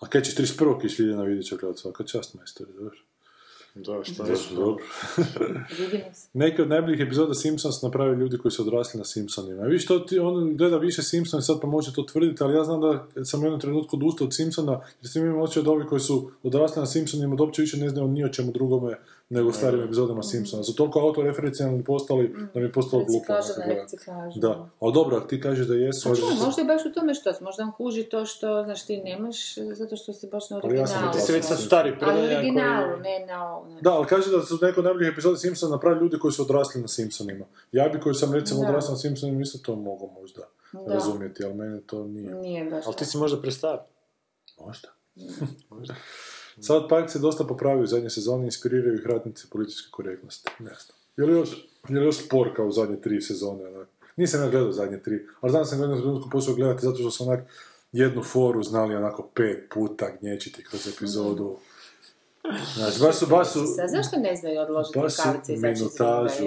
A 0.00 0.06
kaj 0.06 0.22
ćeš 0.22 0.34
31. 0.34 0.80
kiš 0.80 0.98
Ljiljana 0.98 1.22
Vidića 1.22 1.56
gledat 1.56 1.78
svaka 1.78 2.04
čast 2.04 2.34
majstori, 2.34 2.70
dobro. 2.72 2.96
Da, 3.76 4.04
što 4.04 4.24
Dobro, 4.24 4.36
dobro. 4.54 4.84
Vidimo 5.78 6.14
se. 6.14 6.28
Neke 6.32 6.62
od 6.62 6.68
najboljih 6.68 7.00
epizoda 7.00 7.34
Simpsons 7.34 7.82
napravili 7.82 8.20
ljudi 8.20 8.38
koji 8.38 8.52
su 8.52 8.62
odrasli 8.62 8.98
na 8.98 9.04
Simpsonima. 9.04 9.66
I 9.66 9.70
viš 9.70 9.86
to 9.86 9.98
ti, 9.98 10.18
on 10.18 10.56
gleda 10.56 10.76
više 10.76 11.02
Simpsona 11.02 11.42
sad 11.42 11.60
pa 11.60 11.66
može 11.66 11.92
to 11.92 12.02
tvrditi, 12.02 12.42
ali 12.42 12.54
ja 12.54 12.64
znam 12.64 12.80
da 12.80 13.24
sam 13.24 13.40
u 13.40 13.44
jednom 13.44 13.60
trenutku 13.60 13.96
odustao 13.96 14.26
od 14.26 14.34
Simpsona, 14.34 14.72
jer 14.72 15.10
sam 15.10 15.26
imao 15.26 15.42
osjećaj 15.42 15.62
da 15.62 15.70
ovi 15.70 15.86
koji 15.86 16.00
su 16.00 16.30
odrasli 16.42 16.80
na 16.80 16.86
Simpsonima 16.86 17.36
da 17.36 17.42
uopće 17.42 17.62
više 17.62 17.76
ne 17.76 17.88
znaju 17.88 18.08
ni 18.08 18.24
o 18.24 18.28
čemu 18.28 18.52
drugome 18.52 18.98
nego 19.28 19.52
starim 19.52 19.82
epizodama 19.82 20.22
Simpsona. 20.22 20.62
Su 20.62 20.74
toliko 20.74 21.00
autoreferencijalni 21.00 21.84
postali 21.84 22.28
da 22.54 22.60
mi 22.60 22.66
je 22.66 22.72
postalo 22.72 23.04
glupo. 23.04 23.32
Da, 24.36 24.68
ali 24.80 24.92
dobro, 24.92 25.16
ako 25.16 25.26
ti 25.26 25.40
kažeš 25.40 25.66
da 25.66 25.74
jesu... 25.74 26.02
Pa 26.04 26.08
ali- 26.08 26.18
čuj, 26.18 26.44
možda 26.44 26.62
je 26.62 26.66
baš 26.66 26.82
u 26.84 26.92
tome 26.92 27.14
što, 27.14 27.32
možda 27.40 27.62
on 27.62 27.72
kuži 27.72 28.04
to 28.04 28.26
što, 28.26 28.62
znaš, 28.64 28.86
ti 28.86 28.96
nemaš, 28.98 29.36
zato 29.54 29.96
što 29.96 30.12
si 30.12 30.26
baš 30.26 30.50
na 30.50 30.60
Ali 30.64 30.76
ja 30.76 30.86
sam 30.86 30.96
originalu. 30.96 31.12
ti 31.14 31.22
si 31.22 31.32
već 31.32 31.44
sad 31.44 31.60
stari 31.60 31.90
Ali 31.90 31.98
predaja 31.98 32.38
originalu, 32.38 32.90
koji- 32.90 33.02
ne 33.02 33.26
na 33.26 33.52
ovo. 33.52 33.68
Da, 33.80 33.92
ali 33.92 34.06
kaže 34.06 34.30
da 34.30 34.42
su 34.42 34.58
neko 34.62 34.82
najboljih 34.82 35.12
epizoda 35.12 35.36
Simpsona 35.36 35.72
napravili 35.72 36.02
ljudi 36.02 36.18
koji 36.18 36.32
su 36.32 36.42
odrasli 36.42 36.80
na 36.80 36.88
Simpsonima. 36.88 37.44
Ja 37.72 37.88
bi 37.88 38.00
koji 38.00 38.14
sam 38.14 38.34
recimo 38.34 38.60
Da. 38.60 38.68
odrasao 38.68 38.90
na 38.90 38.98
Simpsonima 38.98 39.40
isto 39.40 39.58
to 39.60 39.76
mogao 39.76 40.08
možda 40.10 40.42
Da. 40.72 40.94
razumjeti, 40.94 41.44
ali 41.44 41.54
mene 41.54 41.80
to 41.80 42.04
nije. 42.04 42.34
Nije 42.34 42.64
baš 42.64 42.86
Ali 42.86 42.96
ti 42.96 43.04
si 43.04 43.18
možda 43.18 43.40
prestar. 43.40 43.78
Možda. 44.58 44.88
South 46.60 46.86
Park 46.88 47.10
se 47.10 47.18
dosta 47.18 47.44
popravio 47.44 47.84
u 47.84 47.86
zadnje 47.86 48.10
sezoni, 48.10 48.44
inspiriraju 48.44 48.94
ih 48.94 49.06
ratnici 49.06 49.46
političke 49.50 49.88
korektnosti. 49.90 50.50
Ne 50.58 50.74
znam. 50.84 50.98
Je 51.16 51.24
li 51.24 51.32
još, 51.32 51.68
je 51.88 52.00
li 52.00 52.06
još 52.06 52.26
spor 52.26 52.56
kao 52.56 52.66
u 52.66 52.72
zadnje 52.72 53.00
tri 53.00 53.20
sezone? 53.20 53.66
Onak? 53.66 53.88
Nisam 54.16 54.42
ja 54.42 54.50
gledao 54.50 54.72
zadnje 54.72 55.02
tri, 55.02 55.26
ali 55.40 55.50
znam 55.50 55.64
sam 55.64 55.80
jednom 55.80 56.00
trenutku 56.00 56.30
počeo 56.30 56.54
gledati 56.54 56.82
zato 56.82 56.96
što 56.96 57.10
su 57.10 57.24
onak 57.24 57.40
jednu 57.92 58.22
foru 58.22 58.62
znali 58.62 58.94
onako 58.94 59.28
pet 59.34 59.68
puta 59.74 60.06
gnječiti 60.20 60.64
kroz 60.64 60.88
epizodu. 60.88 61.56
Znači, 62.74 63.00
baš 63.00 63.16
su, 63.16 63.26
baš 63.26 63.52
su... 63.52 63.58
Zašto 63.88 64.16
ne 64.16 64.36
znaju 64.36 64.60
odložiti 64.60 64.98
baš 64.98 65.14
su 65.14 65.22
rukavice 65.26 65.52
i 65.52 65.56
će 65.56 65.62
minutažu. 65.62 66.44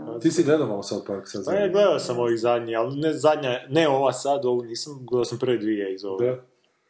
ono. 0.00 0.18
Ti 0.18 0.30
si 0.30 0.44
gledao 0.44 0.66
malo 0.66 0.82
South 0.82 1.06
Park 1.06 1.28
sad 1.28 1.44
Pa 1.44 1.54
ja 1.54 1.68
gledao 1.68 1.98
sam 1.98 2.18
ovih 2.18 2.40
zadnjih, 2.40 2.78
ali 2.78 2.96
ne 2.96 3.12
zadnja, 3.12 3.60
ne 3.68 3.88
ova 3.88 4.12
sad, 4.12 4.44
ovu 4.44 4.62
nisam, 4.62 5.06
gledao 5.06 5.24
sam 5.24 5.38
prve 5.38 5.58
dvije 5.58 5.94
iz. 5.94 6.02
Da. 6.02 6.36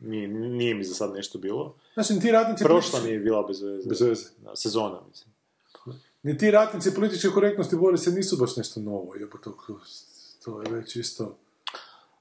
Nije, 0.04 0.28
nije 0.28 0.74
mi 0.74 0.84
za 0.84 0.94
sad 0.94 1.14
nešto 1.14 1.38
bilo. 1.38 1.74
Znači, 1.94 2.20
ti 2.20 2.30
ratnici... 2.30 2.64
Prošla 2.64 3.00
mi 3.00 3.10
je 3.10 3.18
bila 3.18 3.42
bez 3.42 3.62
veze. 3.62 3.88
Bez 3.88 4.00
veze. 4.00 4.24
Da, 4.44 4.56
sezona, 4.56 5.00
mislim. 5.08 5.32
Ni 6.22 6.38
ti 6.38 6.50
ratnici 6.50 6.94
političke 6.94 7.28
korektnosti 7.28 7.76
bore 7.76 7.98
se 7.98 8.10
nisu 8.10 8.36
baš 8.36 8.56
nešto 8.56 8.80
novo, 8.80 9.14
jebote, 9.14 9.44
to, 9.44 9.80
to 10.44 10.62
je 10.62 10.70
već 10.70 10.96
isto... 10.96 11.38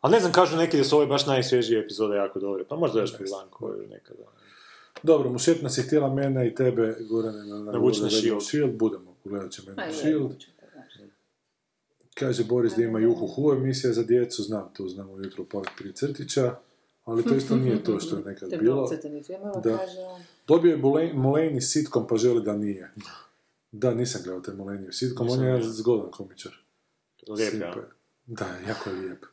Ali 0.01 0.11
ne 0.11 0.19
znam, 0.19 0.31
kažu 0.31 0.57
neki 0.57 0.77
da 0.77 0.83
su 0.83 0.97
ove 0.97 1.05
baš 1.05 1.25
najsvježije 1.25 1.79
epizode 1.81 2.15
jako 2.15 2.39
dobre. 2.39 2.63
Pa 2.69 2.75
možda 2.75 2.99
još 2.99 3.19
Milan 3.19 3.47
koju 3.49 3.87
nekada. 3.89 4.23
Dobro, 5.03 5.29
Mušet 5.29 5.61
nas 5.61 5.77
je 5.77 5.83
htjela 5.83 6.13
mene 6.13 6.47
i 6.47 6.55
tebe, 6.55 6.95
Gorane, 7.09 7.45
na, 7.45 7.59
na, 7.59 7.71
na 7.71 8.09
Shield. 8.09 8.43
Shield. 8.43 8.71
Budemo, 8.77 9.15
gledat 9.23 9.51
ćemo 9.51 9.67
Ma, 9.69 9.75
na 9.75 9.83
je, 9.83 9.93
Shield. 9.93 10.31
Kaže 12.13 12.43
Boris 12.43 12.73
da 12.75 12.83
ima 12.83 12.99
Juhu 12.99 13.27
Hu 13.27 13.53
emisija 13.53 13.93
za 13.93 14.03
djecu, 14.03 14.43
znam 14.43 14.69
to, 14.73 14.87
znam 14.87 15.09
ujutro 15.09 15.43
pored 15.43 15.69
prije 15.77 15.93
crtića, 15.93 16.55
ali 17.03 17.23
to 17.23 17.35
isto 17.35 17.55
nije 17.55 17.83
to 17.83 17.99
što 17.99 18.17
je 18.17 18.23
nekad 18.23 18.49
bilo. 18.59 18.87
Da. 19.63 19.79
Dobio 20.47 20.71
je 20.71 20.77
Mulaney- 20.77 21.61
sitkom 21.61 22.07
pa 22.07 22.17
želi 22.17 22.43
da 22.43 22.57
nije. 22.57 22.91
Da, 23.71 23.93
nisam 23.93 24.21
gledao 24.23 24.41
taj 24.41 24.55
Mulaney 24.55 24.91
sitkom, 24.91 25.29
on 25.29 25.41
je 25.41 25.47
jedan 25.47 25.63
zgodan 25.63 26.11
komičar. 26.11 26.51
Lijep, 27.27 27.53
ja. 27.53 27.67
je. 27.67 27.73
Da, 28.25 28.45
jako 28.67 28.89
je 28.89 28.95
lijep. 28.95 29.25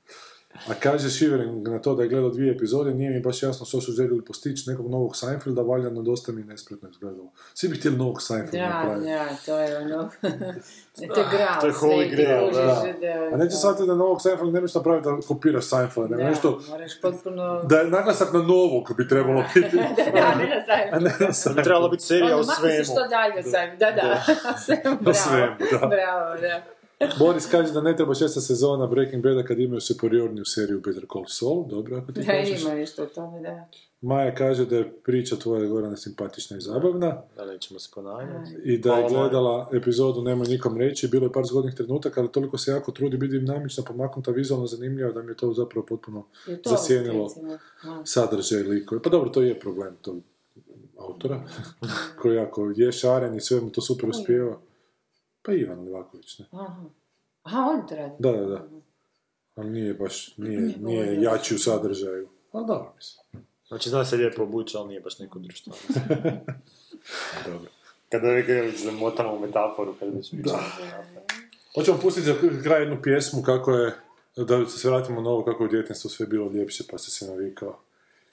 A 0.66 0.74
kaže 0.74 1.10
Shivering 1.10 1.68
na 1.68 1.78
to 1.78 1.94
da 1.94 2.02
je 2.02 2.08
gledao 2.08 2.30
dvije 2.30 2.52
epizode, 2.52 2.94
nije 2.94 3.10
mi 3.10 3.20
baš 3.20 3.42
jasno 3.42 3.66
što 3.66 3.80
su 3.80 3.92
željeli 3.92 4.24
postići 4.24 4.70
nekog 4.70 4.90
novog 4.90 5.16
Seinfelda, 5.16 5.62
valjda 5.62 5.90
no 5.90 6.02
dosta 6.02 6.32
mi 6.32 6.40
je 6.40 6.44
nespretno 6.44 6.88
izgledalo. 6.88 7.30
Svi 7.54 7.68
bi 7.68 7.76
htjeli 7.76 7.96
novog 7.96 8.22
Seinfelda 8.22 8.58
Da, 8.58 8.68
napraviti. 8.74 9.06
da, 9.06 9.26
to 9.46 9.58
je 9.58 9.76
ono... 9.78 10.10
to 11.14 11.20
je 11.20 11.26
grao, 11.32 11.60
To 11.60 11.66
je 11.66 11.72
holy 11.72 12.10
grail, 12.10 12.52
da. 12.52 12.84
A 13.32 13.36
neće 13.36 13.56
shvatiti 13.56 13.86
da 13.86 13.94
novog 13.94 14.22
Seinfelda 14.22 14.52
ne 14.52 14.60
možeš 14.60 14.74
napraviti 14.74 15.04
da 15.04 15.18
kopiraš 15.28 15.64
Seinfelda, 15.64 16.08
nego 16.08 16.22
Da, 16.22 16.28
nešto 16.28 16.60
moraš 16.68 17.00
potpuno... 17.00 17.62
da 17.62 17.78
je 17.78 17.84
naglasak 17.86 18.32
na 18.32 18.42
novog 18.42 18.92
bi 18.96 19.08
trebalo 19.08 19.44
biti. 19.54 19.76
da, 19.76 20.10
da, 20.12 20.34
ne 20.34 20.46
na 20.46 20.64
sajmu. 20.66 20.90
A 20.92 20.98
ne 20.98 21.10
na 21.20 21.26
Da 21.26 21.32
Seinfelda. 21.32 21.88
biti 21.90 22.02
serija 22.04 22.26
Ono, 22.26 22.34
o 22.34 22.46
makni 22.46 22.54
se 22.70 22.84
svemu. 22.84 22.84
što 22.84 23.08
dalje. 23.08 23.42
Da, 23.78 23.90
da, 23.92 24.22
svemu, 24.64 24.96
bravo. 25.00 25.14
svemu, 25.14 25.56
da. 25.72 25.86
Bravo, 25.86 26.40
da. 26.40 26.77
Boris 27.18 27.46
kaže 27.50 27.72
da 27.72 27.80
ne 27.80 27.96
treba 27.96 28.14
šesta 28.14 28.40
sezona 28.40 28.86
Breaking 28.86 29.22
Bada 29.22 29.42
kad 29.42 29.58
imaju 29.58 29.80
superiorniju 29.80 30.44
seriju 30.44 30.80
Better 30.80 31.06
Call 31.12 31.24
Saul, 31.28 31.66
dobro 31.68 31.96
ako 31.96 32.12
ti 32.12 32.20
Da, 32.20 32.26
kažeš. 32.26 32.62
ima 32.62 32.74
nešto 32.74 33.02
o 33.02 33.06
tome, 33.06 33.40
da. 33.40 33.68
Maja 34.00 34.34
kaže 34.34 34.66
da 34.66 34.76
je 34.76 34.92
priča 35.04 35.36
tvoja 35.36 35.66
Gorana 35.66 35.96
simpatična 35.96 36.56
i 36.56 36.60
zabavna. 36.60 37.22
Da, 37.36 37.44
nećemo 37.46 37.80
se 37.80 37.90
ponavljati. 37.94 38.50
I 38.64 38.78
da 38.78 38.94
je 38.94 39.08
gledala 39.08 39.70
epizodu 39.72 40.22
Nemoj 40.22 40.46
nikom 40.46 40.76
reći, 40.78 41.08
bilo 41.08 41.26
je 41.26 41.32
par 41.32 41.44
zgodnih 41.44 41.74
trenutaka, 41.74 42.20
ali 42.20 42.32
toliko 42.32 42.58
se 42.58 42.70
jako 42.70 42.92
trudi 42.92 43.16
biti 43.16 43.38
dinamična, 43.38 43.84
pomaknuta, 43.84 44.30
vizualno 44.30 44.66
zanimljiva, 44.66 45.12
da 45.12 45.22
mi 45.22 45.30
je 45.30 45.36
to 45.36 45.52
zapravo 45.52 45.86
potpuno 45.86 46.26
Je 46.46 46.62
to 46.62 46.70
zasjenilo 46.70 47.28
sadržaj 48.04 48.62
likove. 48.62 49.02
Pa 49.02 49.10
dobro, 49.10 49.30
to 49.30 49.42
je 49.42 49.60
problem 49.60 49.96
tog 50.02 50.16
autora, 50.98 51.40
koji 52.22 52.36
jako 52.36 52.72
je 52.76 52.92
šaren 52.92 53.34
i 53.34 53.40
sve 53.40 53.60
mu 53.60 53.70
to 53.70 53.80
super 53.80 54.08
uspijeva. 54.10 54.58
Pa 55.42 55.52
Ivan 55.52 55.80
Livaković, 55.80 56.38
ne? 56.38 56.46
Aha. 56.52 56.84
Aha, 57.42 57.60
on 57.60 57.86
to 57.86 57.94
radi. 57.96 58.14
Da, 58.18 58.32
da, 58.32 58.46
da. 58.46 58.68
Ali 59.54 59.70
nije 59.70 59.94
baš, 59.94 60.36
nije, 60.36 60.74
Nije 60.78 61.22
jači 61.22 61.54
u 61.54 61.58
sadržaju. 61.58 62.28
Ali 62.52 62.66
dobro, 62.66 62.92
mislim. 62.96 63.44
Znači, 63.68 63.88
zna 63.88 64.04
se 64.04 64.16
lijepo 64.16 64.42
obući, 64.42 64.76
ali 64.76 64.88
nije 64.88 65.00
baš 65.00 65.18
neko 65.18 65.38
društvo. 65.38 65.72
Dobro. 67.46 67.70
Kada 68.08 68.28
je 68.28 68.42
Grelić 68.42 68.80
zamotamo 68.80 69.34
u 69.34 69.40
metaforu, 69.40 69.94
kada 70.00 70.12
već 70.12 70.30
pričamo. 70.30 70.58
Hoćemo 71.74 71.98
pustiti 72.02 72.26
za 72.26 72.34
kraj 72.62 72.80
jednu 72.80 73.02
pjesmu 73.02 73.42
kako 73.42 73.72
je, 73.72 73.94
da 74.36 74.66
se 74.66 74.88
vratimo 74.88 75.20
na 75.20 75.30
ovo 75.30 75.44
kako 75.44 75.62
je 75.62 75.68
u 75.68 75.70
djetinstvu 75.70 76.10
sve 76.10 76.26
bilo 76.26 76.50
ljepše 76.50 76.84
pa 76.90 76.98
se 76.98 77.10
se 77.10 77.26
navikao. 77.26 77.78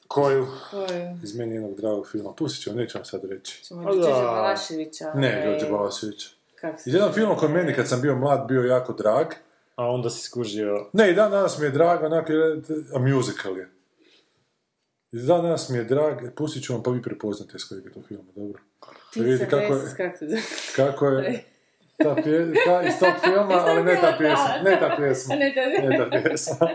Koju? 0.07 0.47
Koju? 0.71 1.19
Iz 1.23 1.35
meni 1.35 1.55
jednog 1.55 1.75
dragog 1.75 2.07
filma. 2.07 2.33
Pustit 2.33 2.63
ću 2.63 2.69
vam, 2.69 2.77
neću 2.77 2.97
vam 2.97 3.05
sad 3.05 3.23
reći. 3.23 3.63
Ćemo 3.63 3.83
Đorđe 3.83 4.01
da. 4.01 4.21
Balaševića. 4.21 5.13
Ne, 5.15 5.37
ovaj, 5.37 5.51
Đorđe 5.51 5.71
Balašević. 5.71 6.35
Kako 6.65 6.77
se 6.77 6.89
Iz 6.89 6.93
jednog 6.93 7.01
zove? 7.03 7.15
filma 7.15 7.35
koji 7.35 7.51
meni 7.53 7.73
kad 7.73 7.87
sam 7.87 8.01
bio 8.01 8.15
mlad 8.15 8.47
bio 8.47 8.61
jako 8.61 8.93
drag. 8.93 9.27
A 9.75 9.85
onda 9.85 10.09
si 10.09 10.21
skužio... 10.21 10.89
Ne, 10.93 11.11
i 11.11 11.15
dan 11.15 11.31
danas 11.31 11.57
mi 11.59 11.65
je 11.65 11.71
drag, 11.71 12.03
onako, 12.03 12.31
je- 12.31 12.61
a 12.95 12.99
musical 12.99 13.57
je. 13.57 13.69
I 15.11 15.17
dan 15.17 15.41
danas 15.41 15.69
mi 15.69 15.77
je 15.77 15.83
drag, 15.83 16.13
pustit 16.35 16.63
ću 16.63 16.73
vam 16.73 16.83
pa 16.83 16.91
vi 16.91 17.01
prepoznate 17.01 17.59
s 17.59 17.63
kojeg 17.63 17.85
je 17.85 17.93
to 17.93 18.01
filma, 18.01 18.31
dobro? 18.35 18.59
Da 19.15 19.21
vidite 19.23 19.45
Ptica 19.45 19.59
kako 19.59 19.73
je, 19.75 19.81
kako 19.97 20.17
se 20.17 20.37
kako 20.75 21.05
je 21.07 21.43
ta 22.03 22.15
pje, 22.15 22.53
ta, 22.65 22.81
iz 22.81 22.93
tog 22.99 23.13
filma, 23.23 23.53
ali 23.57 23.83
ne 23.83 23.95
ta 23.95 24.15
pjesma, 24.17 24.53
ne 24.63 24.79
ta 24.79 24.95
pjesma. 24.97 25.33
A 25.33 25.37
ne 25.39 25.53
ta- 25.55 25.87
Ne 25.87 25.97
ta 25.99 26.21
pjesma. 26.21 26.67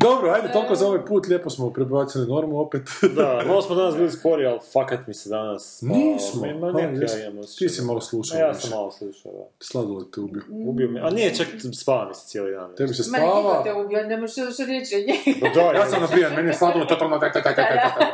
Dobro, 0.00 0.30
ajde, 0.30 0.52
toliko 0.52 0.74
za 0.74 0.86
ovaj 0.86 1.04
put, 1.04 1.26
lijepo 1.26 1.50
smo 1.50 1.70
prebacili 1.70 2.26
normu 2.26 2.60
opet. 2.60 2.82
Da, 3.16 3.42
malo 3.46 3.62
smo 3.62 3.74
danas 3.74 3.96
bili 3.96 4.10
spori, 4.10 4.46
ali 4.46 4.58
fakat 4.72 5.06
mi 5.06 5.14
se 5.14 5.28
danas... 5.28 5.78
Nismo. 5.82 6.46
Ma, 6.60 6.66
A, 6.68 6.72
nekak 6.72 7.02
jesi. 7.02 7.20
ja. 7.20 7.30
Ti 7.58 7.68
si 7.68 7.82
malo 7.82 8.00
slušao 8.00 8.38
Ma, 8.40 8.46
Ja 8.46 8.54
sam 8.54 8.70
malo 8.70 8.90
slušao, 8.90 9.32
da. 9.32 9.44
Sladoled 9.60 10.06
te 10.14 10.20
ubio. 10.20 10.42
Ubio 10.50 10.88
me, 10.88 11.00
a 11.00 11.10
nije 11.10 11.34
čak 11.34 11.46
spava 11.74 12.08
mi 12.08 12.14
se 12.14 12.26
cijeli 12.26 12.52
dan. 12.52 12.74
Tebi 12.76 12.94
se 12.94 13.10
Ma 13.10 13.18
niko 13.18 13.40
spava. 13.40 13.62
te 13.62 13.74
ubio, 13.74 14.02
ne 14.02 14.16
možeš 14.16 14.32
što 14.54 14.64
reći 14.64 14.96
od 14.96 15.02
njega. 15.06 15.38
Pa 15.40 15.60
da, 15.62 15.78
Ja 15.78 15.90
sam 15.90 16.00
napijan, 16.02 16.32
meni 16.34 16.48
je 16.48 16.54
sladoled 16.54 16.88
totalno 16.92 17.18
tak, 17.18 17.32
tak, 17.32 17.44
tak, 17.44 17.56
tak, 17.56 17.66
tak, 17.66 17.94
tak. 17.98 18.08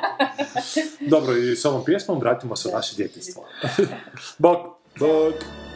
Dobro, 1.01 1.37
i 1.37 1.57
s 1.57 1.65
ovom 1.65 1.85
pjesmom 1.85 2.19
vratimo 2.19 2.57
se 2.57 2.69
u 2.69 2.73
naše 2.73 2.97
djetinstvo. 2.97 3.45
Bok. 4.39 4.59
Bok. 4.99 5.35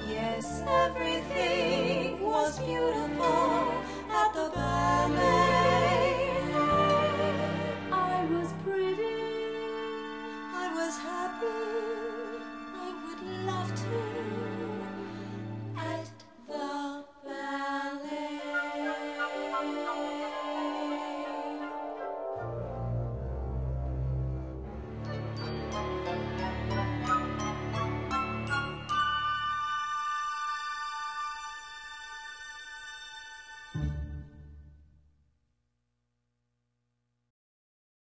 Yes, 0.08 0.46
everything 0.86 2.22
was 2.22 2.58
beautiful 2.58 3.60
at 4.12 4.32
the 4.32 4.46
ballet. 4.56 5.37